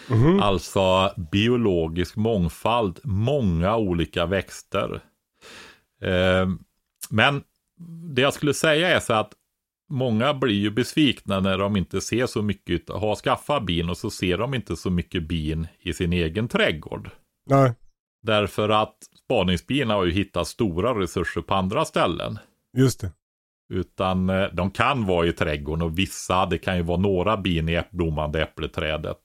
Mm. 0.10 0.40
Alltså 0.40 1.14
biologisk 1.32 2.16
mångfald, 2.16 3.00
många 3.04 3.78
olika 3.78 4.26
växter. 4.26 5.00
Eh, 6.02 6.50
men 7.10 7.44
det 8.14 8.22
jag 8.22 8.34
skulle 8.34 8.54
säga 8.54 8.90
är 8.96 9.00
så 9.00 9.14
att 9.14 9.34
många 9.90 10.34
blir 10.34 10.56
ju 10.56 10.72
besvikna 10.72 11.40
när 11.40 11.58
de 11.58 11.78
inte 11.78 12.02
ser 12.02 12.26
så 12.26 12.42
mycket, 12.42 12.90
har 12.90 13.16
skaffat 13.16 13.66
bin 13.66 13.90
och 13.90 13.98
så 13.98 14.10
ser 14.10 14.38
de 14.38 14.54
inte 14.54 14.76
så 14.76 14.90
mycket 14.90 15.28
bin 15.28 15.68
i 15.80 15.94
sin 15.94 16.14
egen 16.14 16.48
trädgård. 16.48 17.10
Nej. 17.50 17.74
Därför 18.24 18.70
att 18.70 18.96
spaningsbina 19.24 19.94
har 19.94 20.06
ju 20.06 20.12
hittat 20.12 20.48
stora 20.48 21.00
resurser 21.00 21.42
på 21.42 21.54
andra 21.54 21.86
ställen. 21.86 22.40
Just 22.78 23.00
det. 23.00 23.12
Utan 23.74 24.30
eh, 24.30 24.48
de 24.54 24.72
kan 24.72 25.06
vara 25.06 25.28
i 25.28 25.34
trädgården 25.34 25.82
och 25.82 26.00
vissa, 26.00 26.46
det 26.46 26.58
kan 26.58 26.78
ju 26.78 26.84
vara 26.84 27.00
några 27.00 27.38
bin 27.38 27.70
i 27.70 27.82
blommande 27.92 28.42
äppleträdet. 28.42 29.18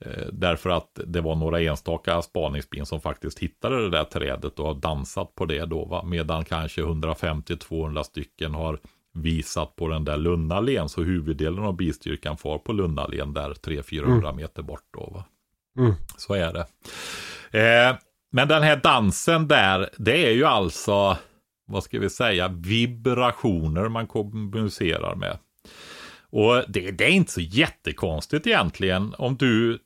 Eh, 0.00 0.26
därför 0.32 0.70
att 0.70 1.00
det 1.06 1.20
var 1.20 1.34
några 1.34 1.60
enstaka 1.60 2.22
spaningsbin 2.22 2.86
som 2.86 3.00
faktiskt 3.00 3.38
hittade 3.38 3.82
det 3.82 3.90
där 3.90 4.04
trädet 4.04 4.58
och 4.58 4.66
har 4.66 4.74
dansat 4.74 5.34
på 5.34 5.44
det 5.44 5.64
då. 5.64 5.84
Va? 5.84 6.04
Medan 6.04 6.44
kanske 6.44 6.82
150-200 6.82 8.02
stycken 8.02 8.54
har 8.54 8.80
visat 9.22 9.76
på 9.76 9.88
den 9.88 10.04
där 10.04 10.16
Lunnalen. 10.16 10.88
Så 10.88 11.02
huvuddelen 11.02 11.64
av 11.64 11.76
bistyrkan 11.76 12.36
far 12.36 12.58
på 12.58 12.72
Lunnalen 12.72 13.34
där 13.34 13.50
300-400 13.50 14.18
mm. 14.18 14.36
meter 14.36 14.62
bort. 14.62 14.86
Då? 14.90 15.24
Mm. 15.78 15.94
Så 16.16 16.34
är 16.34 16.52
det. 16.52 16.66
Eh, 17.58 17.96
men 18.32 18.48
den 18.48 18.62
här 18.62 18.76
dansen 18.76 19.48
där, 19.48 19.90
det 19.96 20.26
är 20.26 20.32
ju 20.32 20.44
alltså, 20.44 21.16
vad 21.66 21.84
ska 21.84 21.98
vi 21.98 22.10
säga, 22.10 22.48
vibrationer 22.48 23.88
man 23.88 24.06
kommunicerar 24.06 25.14
med. 25.14 25.38
Och 26.30 26.62
det, 26.68 26.90
det 26.90 27.04
är 27.04 27.10
inte 27.10 27.32
så 27.32 27.40
jättekonstigt 27.40 28.46
egentligen 28.46 29.14
om 29.18 29.36
du 29.36 29.78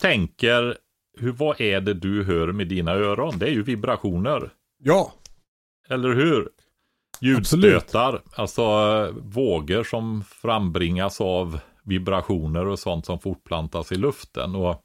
tänker, 0.00 0.76
hur, 1.18 1.32
vad 1.32 1.60
är 1.60 1.80
det 1.80 1.94
du 1.94 2.24
hör 2.24 2.52
med 2.52 2.68
dina 2.68 2.92
öron? 2.92 3.38
Det 3.38 3.46
är 3.46 3.50
ju 3.50 3.62
vibrationer. 3.62 4.50
Ja. 4.78 5.14
Eller 5.88 6.14
hur? 6.14 6.48
Ljudstötar, 7.20 8.14
Absolut. 8.14 8.38
alltså 8.38 8.64
vågor 9.22 9.84
som 9.84 10.24
frambringas 10.24 11.20
av 11.20 11.60
vibrationer 11.82 12.66
och 12.66 12.78
sånt 12.78 13.06
som 13.06 13.18
fortplantas 13.20 13.92
i 13.92 13.94
luften. 13.94 14.54
Och 14.54 14.82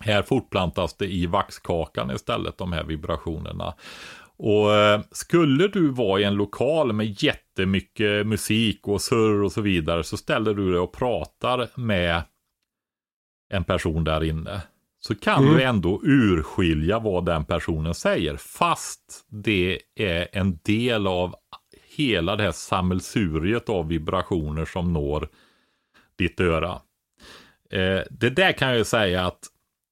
här 0.00 0.22
fortplantas 0.22 0.96
det 0.96 1.06
i 1.06 1.26
vaxkakan 1.26 2.10
istället, 2.10 2.58
de 2.58 2.72
här 2.72 2.84
vibrationerna. 2.84 3.74
Och 4.36 4.74
eh, 4.74 5.00
skulle 5.10 5.68
du 5.68 5.88
vara 5.88 6.20
i 6.20 6.24
en 6.24 6.34
lokal 6.34 6.92
med 6.92 7.22
jättemycket 7.22 8.26
musik 8.26 8.88
och 8.88 9.00
surr 9.00 9.42
och 9.42 9.52
så 9.52 9.60
vidare 9.60 10.04
så 10.04 10.16
ställer 10.16 10.54
du 10.54 10.70
dig 10.70 10.80
och 10.80 10.92
pratar 10.92 11.68
med 11.80 12.22
en 13.52 13.64
person 13.64 14.04
där 14.04 14.24
inne. 14.24 14.62
Så 15.06 15.14
kan 15.14 15.42
mm. 15.42 15.54
du 15.54 15.62
ändå 15.62 16.00
urskilja 16.04 16.98
vad 16.98 17.24
den 17.24 17.44
personen 17.44 17.94
säger. 17.94 18.36
Fast 18.36 19.26
det 19.28 19.80
är 19.94 20.28
en 20.32 20.58
del 20.62 21.06
av 21.06 21.34
hela 21.96 22.36
det 22.36 22.42
här 22.42 22.52
sammelsuriet 22.52 23.68
av 23.68 23.88
vibrationer 23.88 24.64
som 24.64 24.92
når 24.92 25.28
ditt 26.18 26.40
öra. 26.40 26.80
Eh, 27.70 28.00
det 28.10 28.30
där 28.30 28.52
kan 28.52 28.76
jag 28.76 28.86
säga 28.86 29.26
att 29.26 29.38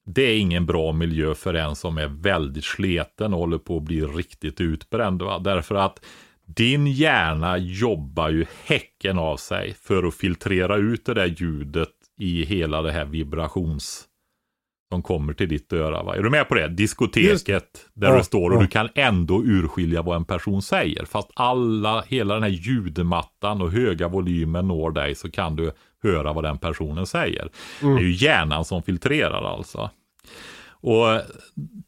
det 0.07 0.23
är 0.23 0.39
ingen 0.39 0.67
bra 0.67 0.93
miljö 0.93 1.35
för 1.35 1.55
en 1.55 1.77
som 1.77 1.99
är 1.99 2.09
väldigt 2.09 2.65
sleten 2.65 3.35
och 3.35 3.41
håller 3.41 3.59
på 3.59 3.77
att 3.77 3.83
bli 3.83 4.01
riktigt 4.01 4.61
utbränd. 4.61 5.23
Va? 5.23 5.39
Därför 5.39 5.75
att 5.75 6.05
din 6.45 6.87
hjärna 6.87 7.59
jobbar 7.59 8.29
ju 8.29 8.47
häcken 8.65 9.19
av 9.19 9.37
sig 9.37 9.75
för 9.75 10.03
att 10.05 10.15
filtrera 10.15 10.77
ut 10.77 11.05
det 11.05 11.15
där 11.15 11.35
ljudet 11.39 11.93
i 12.19 12.45
hela 12.45 12.83
det 12.83 12.93
här 12.93 13.05
vibrations 13.05 14.09
som 14.93 15.03
kommer 15.03 15.33
till 15.33 15.49
ditt 15.49 15.73
öra. 15.73 16.03
Va? 16.03 16.17
Är 16.17 16.23
du 16.23 16.31
med 16.31 16.49
på 16.49 16.55
det? 16.55 16.69
Diskoteket 16.69 17.49
Just. 17.49 17.89
där 17.95 18.09
ja, 18.09 18.17
du 18.17 18.25
står 18.25 18.51
och 18.51 18.57
ja. 18.57 18.61
du 18.61 18.67
kan 18.67 18.89
ändå 18.95 19.43
urskilja 19.43 20.03
vad 20.03 20.17
en 20.17 20.25
person 20.25 20.63
säger. 20.63 21.05
Fast 21.05 21.31
alla, 21.35 22.03
hela 22.03 22.35
den 22.35 22.43
här 22.43 22.51
ljudmattan 22.51 23.63
och 23.63 23.73
höga 23.73 24.09
volymen 24.09 24.69
når 24.69 24.91
dig 24.91 25.15
så 25.15 25.31
kan 25.31 25.57
du 25.57 25.73
höra 26.03 26.33
vad 26.33 26.45
den 26.45 26.59
personen 26.59 27.07
säger. 27.07 27.49
Mm. 27.83 27.95
Det 27.95 28.01
är 28.01 28.05
ju 28.05 28.13
hjärnan 28.13 28.65
som 28.65 28.83
filtrerar 28.83 29.55
alltså. 29.55 29.91
Och 30.71 31.21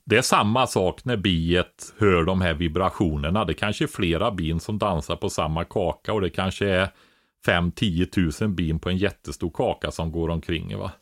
det 0.05 0.17
är 0.17 0.23
samma 0.23 0.67
sak 0.67 1.05
när 1.05 1.17
biet 1.17 1.95
hör 1.99 2.25
de 2.25 2.41
här 2.41 2.55
vibrationerna. 2.55 3.45
Det 3.45 3.55
kanske 3.55 3.85
är 3.85 3.89
flera 3.89 4.31
bin 4.31 4.61
som 4.61 4.79
dansar 4.79 5.17
på 5.17 5.31
samma 5.31 5.65
kaka 5.65 6.13
och 6.13 6.21
det 6.21 6.31
kanske 6.31 6.69
är 6.69 6.89
5-10 7.47 8.05
tusen 8.05 8.55
bin 8.55 8.79
på 8.79 8.91
en 8.91 8.97
jättestor 8.97 9.51
kaka 9.55 9.91
som 9.91 10.13
går 10.13 10.29
omkring. 10.29 10.79
Va? 10.79 10.93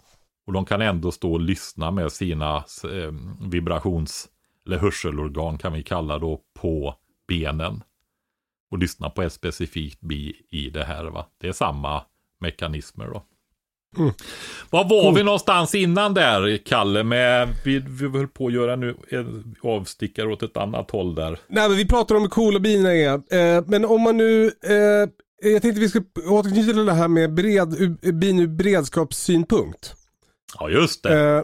Och 0.52 0.54
de 0.54 0.64
kan 0.64 0.82
ändå 0.82 1.12
stå 1.12 1.32
och 1.32 1.40
lyssna 1.40 1.90
med 1.90 2.12
sina 2.12 2.56
eh, 2.56 3.12
vibrations 3.50 4.28
eller 4.66 4.78
hörselorgan 4.78 5.58
kan 5.58 5.72
vi 5.72 5.82
kalla 5.82 6.18
då 6.18 6.40
på 6.60 6.94
benen. 7.28 7.82
Och 8.70 8.78
lyssna 8.78 9.10
på 9.10 9.22
ett 9.22 9.32
specifikt 9.32 10.00
bi 10.00 10.36
i 10.50 10.70
det 10.70 10.84
här. 10.84 11.04
Va? 11.04 11.26
Det 11.40 11.48
är 11.48 11.52
samma 11.52 12.02
mekanismer 12.40 13.06
då. 13.06 13.22
Mm. 13.98 14.12
Var 14.70 14.88
var 14.88 15.02
mm. 15.02 15.14
vi 15.14 15.22
någonstans 15.22 15.74
innan 15.74 16.14
där, 16.14 16.56
Kalle? 16.56 17.04
Med, 17.04 17.48
vi, 17.64 17.78
vi 17.78 18.08
höll 18.08 18.28
på 18.28 18.46
att 18.46 18.52
göra 18.52 18.76
nu 18.76 18.96
en 19.08 19.54
avstickare 19.62 20.32
åt 20.32 20.42
ett 20.42 20.56
annat 20.56 20.90
håll 20.90 21.14
där. 21.14 21.38
Nej, 21.48 21.68
men 21.68 21.76
vi 21.76 21.88
pratar 21.88 22.14
om 22.14 22.28
coola 22.28 22.68
är. 22.90 23.14
Eh, 23.14 23.64
men 23.66 23.84
om 23.84 24.00
man 24.00 24.16
nu... 24.16 24.46
Eh, 24.46 25.08
jag 25.52 25.62
tänkte 25.62 25.80
vi 25.80 25.88
ska 25.88 26.02
återknyta 26.28 26.72
till 26.72 26.86
det 26.86 26.92
här 26.92 27.08
med 27.08 27.34
bered, 27.34 27.98
bin 28.14 28.38
ur 28.38 28.46
beredskapssynpunkt. 28.46 30.01
Ja, 30.58 30.70
just 30.70 31.02
det. 31.02 31.20
Eh, 31.20 31.42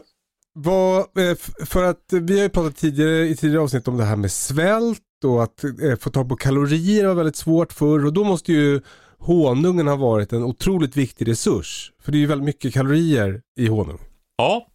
vad, 0.53 0.99
eh, 0.99 1.35
för 1.65 1.83
att 1.83 2.05
vi 2.11 2.35
har 2.35 2.43
ju 2.43 2.49
pratat 2.49 2.77
tidigare 2.77 3.27
i 3.27 3.35
tidigare 3.35 3.63
avsnitt 3.63 3.87
om 3.87 3.97
det 3.97 4.03
här 4.03 4.15
med 4.15 4.31
svält 4.31 5.01
och 5.25 5.43
att 5.43 5.63
eh, 5.63 5.95
få 5.99 6.09
tag 6.09 6.29
på 6.29 6.35
kalorier 6.35 7.07
var 7.07 7.13
väldigt 7.13 7.35
svårt 7.35 7.73
förr 7.73 8.05
och 8.05 8.13
då 8.13 8.23
måste 8.23 8.53
ju 8.53 8.81
honungen 9.17 9.87
ha 9.87 9.95
varit 9.95 10.33
en 10.33 10.43
otroligt 10.43 10.97
viktig 10.97 11.27
resurs. 11.27 11.91
För 12.01 12.11
det 12.11 12.17
är 12.17 12.19
ju 12.19 12.25
väldigt 12.25 12.45
mycket 12.45 12.73
kalorier 12.73 13.41
i 13.57 13.67
honung. 13.67 13.99
Ja, 14.37 14.67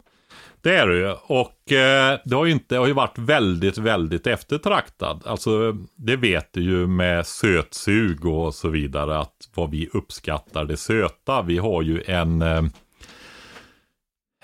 det 0.61 0.77
är 0.77 0.87
det 0.87 0.97
ju. 0.97 1.11
Och 1.11 1.71
eh, 1.71 2.19
det 2.25 2.35
har 2.35 2.45
ju, 2.45 2.51
inte, 2.51 2.77
har 2.77 2.87
ju 2.87 2.93
varit 2.93 3.17
väldigt, 3.17 3.77
väldigt 3.77 4.27
eftertraktad. 4.27 5.21
Alltså 5.25 5.77
det 5.95 6.15
vet 6.15 6.53
du 6.53 6.63
ju 6.63 6.87
med 6.87 7.27
sötsug 7.27 8.25
och 8.25 8.53
så 8.53 8.69
vidare 8.69 9.19
att 9.19 9.49
vad 9.55 9.71
vi 9.71 9.89
uppskattar 9.93 10.65
det 10.65 10.77
söta. 10.77 11.41
Vi 11.41 11.57
har 11.57 11.81
ju 11.81 12.03
en 12.05 12.41
eh, 12.41 12.63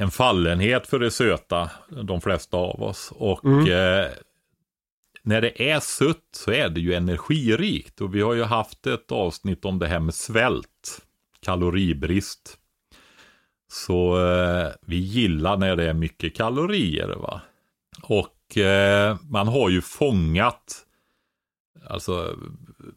en 0.01 0.11
fallenhet 0.11 0.87
för 0.87 0.99
det 0.99 1.11
söta, 1.11 1.69
de 2.03 2.21
flesta 2.21 2.57
av 2.57 2.83
oss. 2.83 3.13
Och 3.15 3.45
mm. 3.45 3.59
eh, 3.59 4.11
när 5.23 5.41
det 5.41 5.71
är 5.71 5.79
sött 5.79 6.29
så 6.31 6.51
är 6.51 6.69
det 6.69 6.81
ju 6.81 6.93
energirikt. 6.93 8.01
Och 8.01 8.15
vi 8.15 8.21
har 8.21 8.33
ju 8.33 8.43
haft 8.43 8.87
ett 8.87 9.11
avsnitt 9.11 9.65
om 9.65 9.79
det 9.79 9.87
här 9.87 9.99
med 9.99 10.13
svält, 10.13 11.01
kaloribrist. 11.39 12.57
Så 13.71 14.27
eh, 14.27 14.69
vi 14.81 14.95
gillar 14.95 15.57
när 15.57 15.75
det 15.75 15.89
är 15.89 15.93
mycket 15.93 16.35
kalorier. 16.35 17.07
va. 17.07 17.41
Och 18.01 18.57
eh, 18.57 19.17
man 19.29 19.47
har 19.47 19.69
ju 19.69 19.81
fångat 19.81 20.85
alltså 21.87 22.35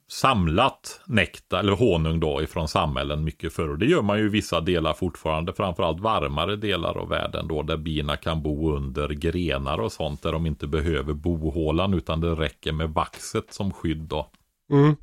samlat 0.09 1.01
nektar, 1.07 1.59
eller 1.59 1.72
honung 1.72 2.20
då 2.20 2.43
ifrån 2.43 2.68
samhällen 2.68 3.24
mycket 3.24 3.53
förr. 3.53 3.68
Och 3.68 3.78
det 3.78 3.87
gör 3.87 4.03
man 4.03 4.18
ju 4.18 4.24
i 4.24 4.28
vissa 4.28 4.61
delar 4.61 4.93
fortfarande, 4.93 5.53
framförallt 5.53 6.01
varmare 6.01 6.57
delar 6.57 6.99
av 6.99 7.09
världen 7.09 7.49
då, 7.49 7.62
där 7.62 7.76
bina 7.76 8.16
kan 8.16 8.43
bo 8.43 8.76
under 8.76 9.09
grenar 9.09 9.78
och 9.78 9.93
sånt, 9.93 10.22
där 10.22 10.32
de 10.32 10.47
inte 10.47 10.66
behöver 10.66 11.12
bohålan, 11.12 11.95
utan 11.95 12.20
det 12.20 12.35
räcker 12.35 12.72
med 12.72 12.91
vaxet 12.91 13.53
som 13.53 13.72
skydd 13.72 14.03
då. 14.09 14.30
Mm. 14.70 14.97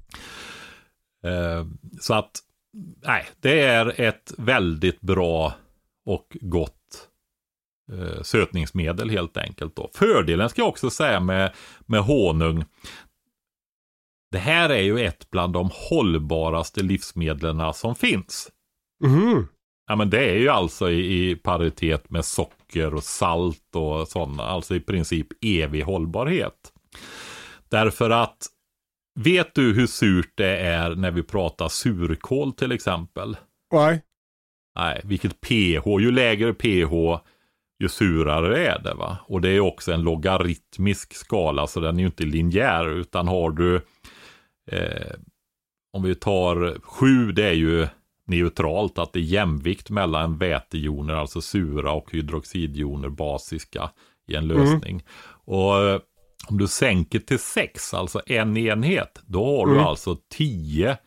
Eh, 1.24 1.66
så 2.00 2.14
att, 2.14 2.40
nej, 3.06 3.26
det 3.40 3.62
är 3.62 4.02
ett 4.02 4.34
väldigt 4.38 5.02
bra 5.02 5.54
och 6.06 6.38
gott 6.42 7.08
eh, 7.92 8.22
sötningsmedel 8.22 9.10
helt 9.10 9.38
enkelt. 9.38 9.76
Då. 9.76 9.90
Fördelen 9.94 10.50
ska 10.50 10.62
jag 10.62 10.70
också 10.70 10.90
säga 10.90 11.20
med, 11.20 11.52
med 11.86 12.02
honung, 12.02 12.66
det 14.32 14.38
här 14.38 14.70
är 14.70 14.82
ju 14.82 15.00
ett 15.00 15.30
bland 15.30 15.54
de 15.54 15.70
hållbaraste 15.74 16.84
livsmedlen 16.84 17.74
som 17.74 17.96
finns. 17.96 18.50
Mm. 19.06 19.48
Ja 19.88 19.96
men 19.96 20.10
det 20.10 20.30
är 20.30 20.36
ju 20.36 20.50
alltså 20.50 20.90
i, 20.90 21.30
i 21.30 21.36
paritet 21.36 22.10
med 22.10 22.26
socker 22.26 22.94
och 22.94 23.04
salt 23.04 23.76
och 23.76 24.08
sådana, 24.08 24.44
alltså 24.44 24.76
i 24.76 24.80
princip 24.80 25.28
evig 25.42 25.82
hållbarhet. 25.82 26.74
Därför 27.70 28.10
att, 28.10 28.38
vet 29.20 29.56
du 29.56 29.74
hur 29.74 29.88
surt 29.88 30.32
det 30.36 30.58
är 30.58 30.96
när 30.96 31.12
vi 31.12 31.24
pratar 31.24 31.68
surkål 31.68 32.54
till 32.54 32.72
exempel? 32.72 33.38
Nej. 33.74 34.02
Nej, 34.76 35.02
vilket 35.04 35.42
pH, 35.42 36.00
ju 36.00 36.12
lägre 36.12 36.54
pH 36.54 37.22
ju 37.82 37.90
surare 37.90 38.68
är 38.68 38.80
det 38.80 38.94
va. 38.94 39.18
Och 39.28 39.42
det 39.42 39.50
är 39.50 39.60
också 39.60 39.92
en 39.92 40.02
logaritmisk 40.02 41.14
skala 41.14 41.68
så 41.68 41.80
den 41.80 41.96
är 41.96 42.00
ju 42.00 42.06
inte 42.06 42.24
linjär 42.24 42.90
utan 42.90 43.28
har 43.28 43.52
du 43.52 43.82
Eh, 44.72 45.16
om 45.94 46.04
vi 46.04 46.16
tar 46.16 46.80
sju, 46.82 47.32
det 47.32 47.44
är 47.44 47.54
ju 47.54 47.88
neutralt, 48.26 49.00
att 49.00 49.14
det 49.14 49.20
är 49.20 49.24
jämvikt 49.24 49.90
mellan 49.90 50.38
vätejoner, 50.38 51.14
alltså 51.14 51.42
sura 51.42 51.92
och 51.92 52.12
hydroxidjoner, 52.12 53.10
basiska 53.10 53.92
i 54.28 54.36
en 54.36 54.48
lösning. 54.48 54.96
Mm. 54.96 55.04
Och 55.46 55.78
eh, 55.78 56.02
om 56.48 56.58
du 56.58 56.68
sänker 56.68 57.20
till 57.20 57.40
sex, 57.40 57.94
alltså 57.94 58.22
en 58.26 58.58
enhet, 58.58 59.22
då 59.26 59.46
har 59.46 59.64
mm. 59.64 59.76
du 59.76 59.82
alltså 59.82 60.18
tio 60.30 60.98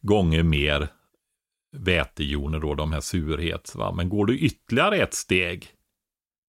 gånger 0.00 0.42
mer 0.42 0.88
vätejoner 1.76 2.60
då, 2.60 2.74
de 2.74 2.92
här 2.92 3.00
surhets. 3.00 3.74
Va? 3.74 3.92
Men 3.92 4.08
går 4.08 4.26
du 4.26 4.38
ytterligare 4.38 4.96
ett 4.96 5.14
steg 5.14 5.68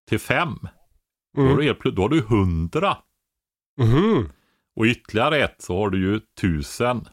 till 0.10 0.20
fem, 0.20 0.60
mm. 1.38 1.50
då, 1.50 1.64
har 1.64 1.78
du, 1.84 1.92
då 1.92 2.02
har 2.02 2.10
du 2.10 2.22
hundra. 2.22 2.98
Mm. 3.82 4.30
Och 4.76 4.86
ytterligare 4.86 5.44
ett 5.44 5.56
så 5.62 5.78
har 5.78 5.90
du 5.90 6.00
ju 6.00 6.20
tusen. 6.42 7.08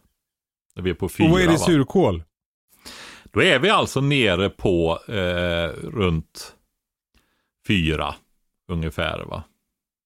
När 0.75 0.83
vi 0.83 0.91
är 0.91 0.95
på 0.95 1.09
fyra. 1.09 1.27
Och 1.27 1.33
vad 1.33 1.43
är 1.43 1.47
det 1.47 1.55
i 1.55 1.59
surkål? 1.59 2.23
Då 3.33 3.43
är 3.43 3.59
vi 3.59 3.71
alltså 3.71 4.01
nere 4.01 4.51
på 4.51 4.99
eh, 5.09 5.69
runt 5.89 6.57
fyra 7.67 8.15
ungefär 8.69 9.25
va? 9.25 9.43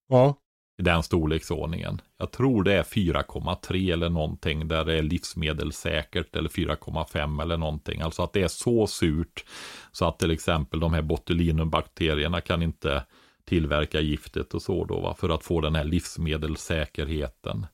Ja. 0.08 0.34
I 0.78 0.82
den 0.82 1.02
storleksordningen. 1.02 2.00
Jag 2.18 2.30
tror 2.30 2.64
det 2.64 2.72
är 2.72 2.82
4,3 2.82 3.92
eller 3.92 4.10
någonting 4.10 4.68
där 4.68 4.84
det 4.84 4.98
är 4.98 5.02
livsmedelssäkert 5.02 6.36
eller 6.36 6.48
4,5 6.48 7.42
eller 7.42 7.56
någonting. 7.56 8.00
Alltså 8.00 8.22
att 8.22 8.32
det 8.32 8.42
är 8.42 8.48
så 8.48 8.86
surt 8.86 9.44
så 9.92 10.08
att 10.08 10.18
till 10.18 10.30
exempel 10.30 10.80
de 10.80 10.94
här 10.94 11.02
botulinumbakterierna 11.02 12.40
kan 12.40 12.62
inte 12.62 13.04
tillverka 13.44 14.00
giftet 14.00 14.54
och 14.54 14.62
så 14.62 14.84
då, 14.84 15.00
va? 15.00 15.14
för 15.18 15.28
att 15.28 15.44
få 15.44 15.60
den 15.60 15.74
här 15.74 15.84
livsmedelssäkerheten. 15.84 17.66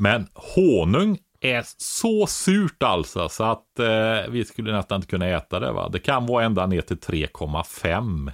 Men 0.00 0.26
honung 0.34 1.18
är 1.40 1.64
så 1.76 2.26
surt 2.26 2.82
alltså 2.82 3.28
så 3.28 3.44
att 3.44 3.78
eh, 3.78 4.30
vi 4.30 4.44
skulle 4.44 4.72
nästan 4.72 4.96
inte 4.96 5.08
kunna 5.08 5.26
äta 5.26 5.60
det. 5.60 5.72
Va? 5.72 5.88
Det 5.88 5.98
kan 5.98 6.26
vara 6.26 6.44
ända 6.44 6.66
ner 6.66 6.80
till 6.80 6.96
3,5. 6.96 7.96
Mm 7.96 8.32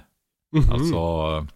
-hmm. 0.53 0.73
Alltså 0.73 1.47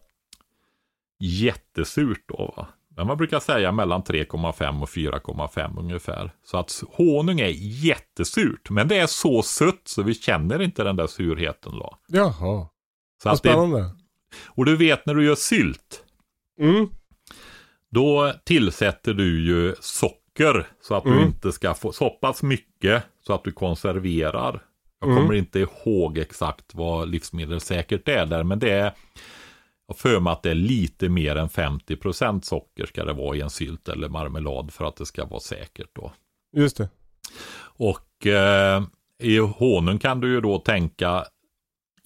jättesurt 1.19 2.23
då. 2.27 2.53
Va? 2.57 2.67
Men 2.97 3.07
man 3.07 3.17
brukar 3.17 3.39
säga 3.39 3.71
mellan 3.71 4.03
3,5 4.03 4.81
och 4.81 4.89
4,5 4.89 5.79
ungefär. 5.79 6.31
Så 6.43 6.57
att 6.57 6.83
honung 6.91 7.39
är 7.39 7.53
jättesurt. 7.85 8.69
Men 8.69 8.87
det 8.87 8.97
är 8.97 9.07
så 9.07 9.41
sött 9.41 9.81
så 9.83 10.03
vi 10.03 10.13
känner 10.13 10.61
inte 10.61 10.83
den 10.83 10.95
där 10.95 11.07
surheten 11.07 11.71
då. 11.71 11.97
Jaha. 12.07 12.67
Så 13.23 13.29
Vad 13.29 13.37
spännande. 13.37 13.79
Det, 13.79 13.91
och 14.45 14.65
du 14.65 14.75
vet 14.75 15.05
när 15.05 15.15
du 15.15 15.25
gör 15.25 15.35
sylt. 15.35 16.03
Mm. 16.59 16.89
Då 17.89 18.33
tillsätter 18.43 19.13
du 19.13 19.45
ju 19.45 19.75
socker 19.79 20.67
så 20.81 20.95
att 20.95 21.05
mm. 21.05 21.17
du 21.17 21.25
inte 21.25 21.51
ska 21.51 21.73
få 21.73 21.91
så 21.91 22.09
pass 22.09 22.43
mycket 22.43 23.03
så 23.21 23.33
att 23.33 23.43
du 23.43 23.51
konserverar. 23.51 24.63
Jag 24.99 25.09
mm. 25.09 25.21
kommer 25.21 25.33
inte 25.33 25.59
ihåg 25.59 26.17
exakt 26.17 26.75
vad 26.75 27.09
livsmedelssäkert 27.09 28.07
är 28.07 28.25
där, 28.25 28.43
men 28.43 28.59
det 28.59 28.71
är 28.71 28.93
jag 29.87 29.97
för 29.97 30.19
mig 30.19 30.33
att 30.33 30.43
det 30.43 30.49
är 30.49 30.55
lite 30.55 31.09
mer 31.09 31.35
än 31.35 31.49
50% 31.49 32.41
socker 32.41 32.85
ska 32.85 33.05
det 33.05 33.13
vara 33.13 33.37
i 33.37 33.41
en 33.41 33.49
sylt 33.49 33.89
eller 33.89 34.09
marmelad 34.09 34.73
för 34.73 34.85
att 34.85 34.95
det 34.95 35.05
ska 35.05 35.25
vara 35.25 35.39
säkert 35.39 35.89
då. 35.93 36.11
Just 36.57 36.77
det. 36.77 36.89
Och 37.57 38.27
eh, 38.27 38.83
i 39.19 39.37
honung 39.37 39.99
kan 39.99 40.19
du 40.19 40.33
ju 40.33 40.41
då 40.41 40.59
tänka 40.59 41.25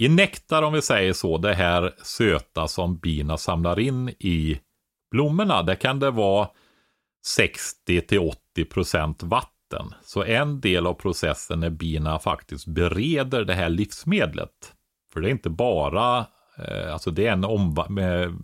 i 0.02 0.10
nektar 0.10 0.62
om 0.62 0.74
vi 0.74 0.82
säger 0.82 1.14
så, 1.14 1.38
det 1.38 1.54
här 1.54 1.94
söta 2.04 2.68
som 2.68 2.98
bina 2.98 3.38
samlar 3.38 3.80
in 3.80 4.10
i 4.10 4.60
blommorna, 5.12 5.64
där 5.64 5.76
kan 5.76 6.00
det 6.00 6.12
vara 6.12 6.48
60-80% 7.38 9.26
vatten. 9.26 9.94
Så 10.04 10.24
en 10.24 10.62
del 10.62 10.88
av 10.88 10.94
processen 10.94 11.64
är 11.64 11.70
bina 11.70 12.20
faktiskt 12.20 12.68
bereder 12.68 13.46
det 13.46 13.54
här 13.54 13.70
livsmedlet. 13.70 14.74
För 15.14 15.22
det 15.22 15.28
är 15.28 15.32
inte 15.32 15.50
bara, 15.50 16.26
eh, 16.58 16.94
alltså 16.94 17.12
det 17.12 17.28
är 17.28 17.32
en 17.32 17.76
med 17.90 18.36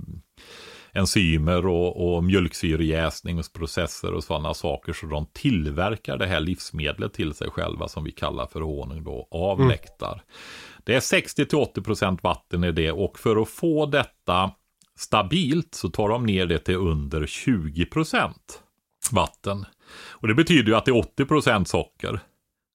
enzymer 0.95 1.67
och, 1.67 2.15
och 2.15 2.23
mjölksyrejäsningsprocesser 2.23 4.13
och 4.13 4.23
sådana 4.23 4.53
saker. 4.53 4.93
Så 4.93 5.05
de 5.05 5.25
tillverkar 5.33 6.17
det 6.17 6.27
här 6.27 6.39
livsmedlet 6.39 7.13
till 7.13 7.33
sig 7.33 7.49
själva 7.49 7.87
som 7.87 8.03
vi 8.03 8.11
kallar 8.11 8.45
för 8.45 8.61
honung 8.61 9.03
då, 9.03 9.27
av 9.31 9.57
mm. 9.57 9.67
nektar. 9.67 10.21
Det 10.85 10.95
är 10.95 10.99
60-80% 10.99 12.19
vatten 12.21 12.63
i 12.63 12.71
det 12.71 12.91
och 12.91 13.19
för 13.19 13.41
att 13.41 13.49
få 13.49 13.85
detta 13.85 14.51
stabilt 14.97 15.75
så 15.75 15.89
tar 15.89 16.09
de 16.09 16.25
ner 16.25 16.45
det 16.45 16.59
till 16.59 16.75
under 16.75 17.21
20% 17.21 18.33
vatten. 19.11 19.65
Och 20.09 20.27
det 20.27 20.33
betyder 20.33 20.71
ju 20.71 20.75
att 20.75 20.85
det 20.85 20.91
är 20.91 21.25
80% 21.25 21.65
socker. 21.65 22.19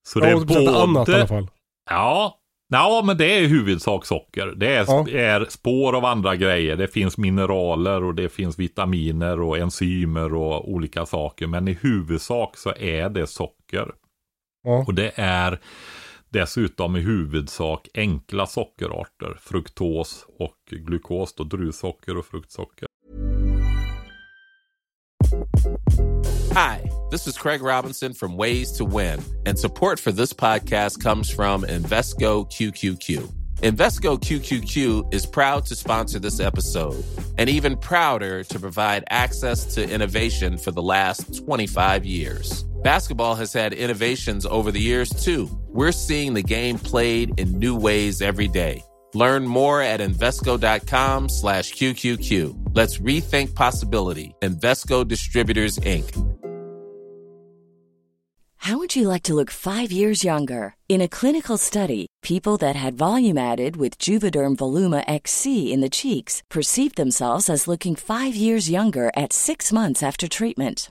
Så 0.08 0.20
det 0.20 0.30
är 0.30 0.36
både... 0.36 0.82
annat 0.82 1.08
i 1.08 1.14
alla 1.14 1.26
fall. 1.26 1.48
Ja, 1.90 2.40
Ja, 2.72 3.02
men 3.04 3.16
det 3.16 3.36
är 3.36 3.40
i 3.40 3.46
huvudsak 3.46 4.06
socker. 4.06 4.46
Det 4.46 4.74
är, 4.74 4.84
ja. 4.88 5.08
är, 5.08 5.46
spår 5.48 5.96
av 5.96 6.04
andra 6.04 6.36
grejer. 6.36 6.76
Det 6.76 6.88
finns 6.88 7.18
mineraler 7.18 8.04
och 8.04 8.14
det 8.14 8.28
finns 8.28 8.58
vitaminer 8.58 9.40
och 9.40 9.58
enzymer 9.58 10.34
och 10.34 10.70
olika 10.70 11.06
saker. 11.06 11.46
Men 11.46 11.68
i 11.68 11.72
huvudsak 11.72 12.56
så 12.56 12.72
är 12.76 13.08
det 13.08 13.26
socker. 13.26 13.92
Ja. 14.62 14.84
Och 14.86 14.94
det 14.94 15.12
är 15.14 15.61
dessutom 16.31 16.97
i 16.97 17.01
huvudsak 17.01 17.89
enkla 17.95 18.47
sockerarter. 18.47 19.39
Fruktos 19.41 20.26
och 20.39 20.57
glukos, 20.70 21.35
då 21.35 21.45
druvsocker 21.45 22.16
och 22.16 22.26
fruktsocker. 22.26 22.89
Hi, 26.55 26.91
this 27.11 27.26
is 27.26 27.39
Craig 27.39 27.62
Robinson 27.62 28.14
from 28.14 28.37
Ways 28.37 28.78
to 28.78 28.85
Win, 28.85 29.20
and 29.47 29.59
support 29.59 30.01
for 30.01 30.12
this 30.12 30.33
podcast 30.33 31.03
comes 31.03 31.31
from 31.31 31.64
Invesco 31.64 32.47
QQQ. 32.51 33.28
Invesco 33.62 34.18
QQQ 34.18 35.14
is 35.14 35.26
proud 35.26 35.66
to 35.66 35.76
sponsor 35.76 36.18
this 36.18 36.41
episode 36.41 37.05
and 37.39 37.49
even 37.49 37.76
prouder 37.76 38.43
to 38.45 38.59
provide 38.59 39.05
access 39.11 39.74
to 39.74 39.95
innovation 39.95 40.59
for 40.59 40.72
the 40.72 40.83
last 40.83 41.45
25 41.45 42.07
years. 42.07 42.64
Basketball 42.83 43.35
has 43.35 43.53
had 43.53 43.72
innovations 43.72 44.47
over 44.47 44.72
the 44.72 44.81
years, 44.81 45.11
too. 45.11 45.49
We're 45.68 45.93
seeing 45.93 46.35
the 46.35 46.43
game 46.43 46.78
played 46.78 47.39
in 47.39 47.59
new 47.59 47.76
ways 47.76 48.22
every 48.22 48.49
day. 48.49 48.83
Learn 49.12 49.47
more 49.47 49.83
at 49.83 50.01
Invesco.com 50.01 51.28
slash 51.28 51.72
QQQ. 51.72 52.70
Let's 52.74 52.99
rethink 52.99 53.55
possibility. 53.55 54.35
Invesco 54.41 55.07
Distributors, 55.07 55.78
Inc. 55.78 56.37
How 58.64 58.76
would 58.76 58.95
you 58.95 59.09
like 59.09 59.22
to 59.22 59.35
look 59.35 59.51
five 59.51 59.91
years 59.91 60.22
younger? 60.22 60.76
In 60.89 61.01
a 61.01 61.09
clinical 61.09 61.57
study, 61.57 62.07
people 62.22 62.59
that 62.59 62.76
had 62.76 62.95
volume 62.95 63.39
added 63.39 63.76
with 63.76 63.99
Juvederm 63.99 64.57
Voluma 64.57 65.03
XC 65.07 65.72
in 65.72 65.81
the 65.81 65.89
cheeks 65.89 66.43
perceived 66.51 66.97
themselves 66.97 67.49
as 67.49 67.66
looking 67.66 67.97
five 67.97 68.35
years 68.37 68.70
younger 68.70 69.11
at 69.16 69.33
six 69.33 69.72
months 69.72 70.03
after 70.03 70.28
treatment. 70.28 70.91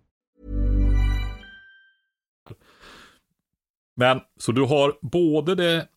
Men, 3.95 4.19
så 4.39 4.51
du 4.51 4.61
har 4.61 4.97
både 5.01 5.55
det 5.55 5.87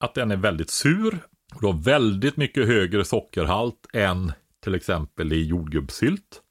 att 0.00 0.14
den 0.14 0.30
är 0.30 0.36
väldigt 0.36 0.70
sur, 0.70 1.18
och 1.54 1.60
du 1.60 1.66
har 1.66 1.82
väldigt 1.82 2.36
mycket 2.36 2.66
högre 2.66 3.04
sockerhalt 3.04 3.86
än 3.92 4.32
till 4.62 4.74
exempel 4.74 5.32
i 5.32 5.42
jordgubbssylt. 5.42 6.42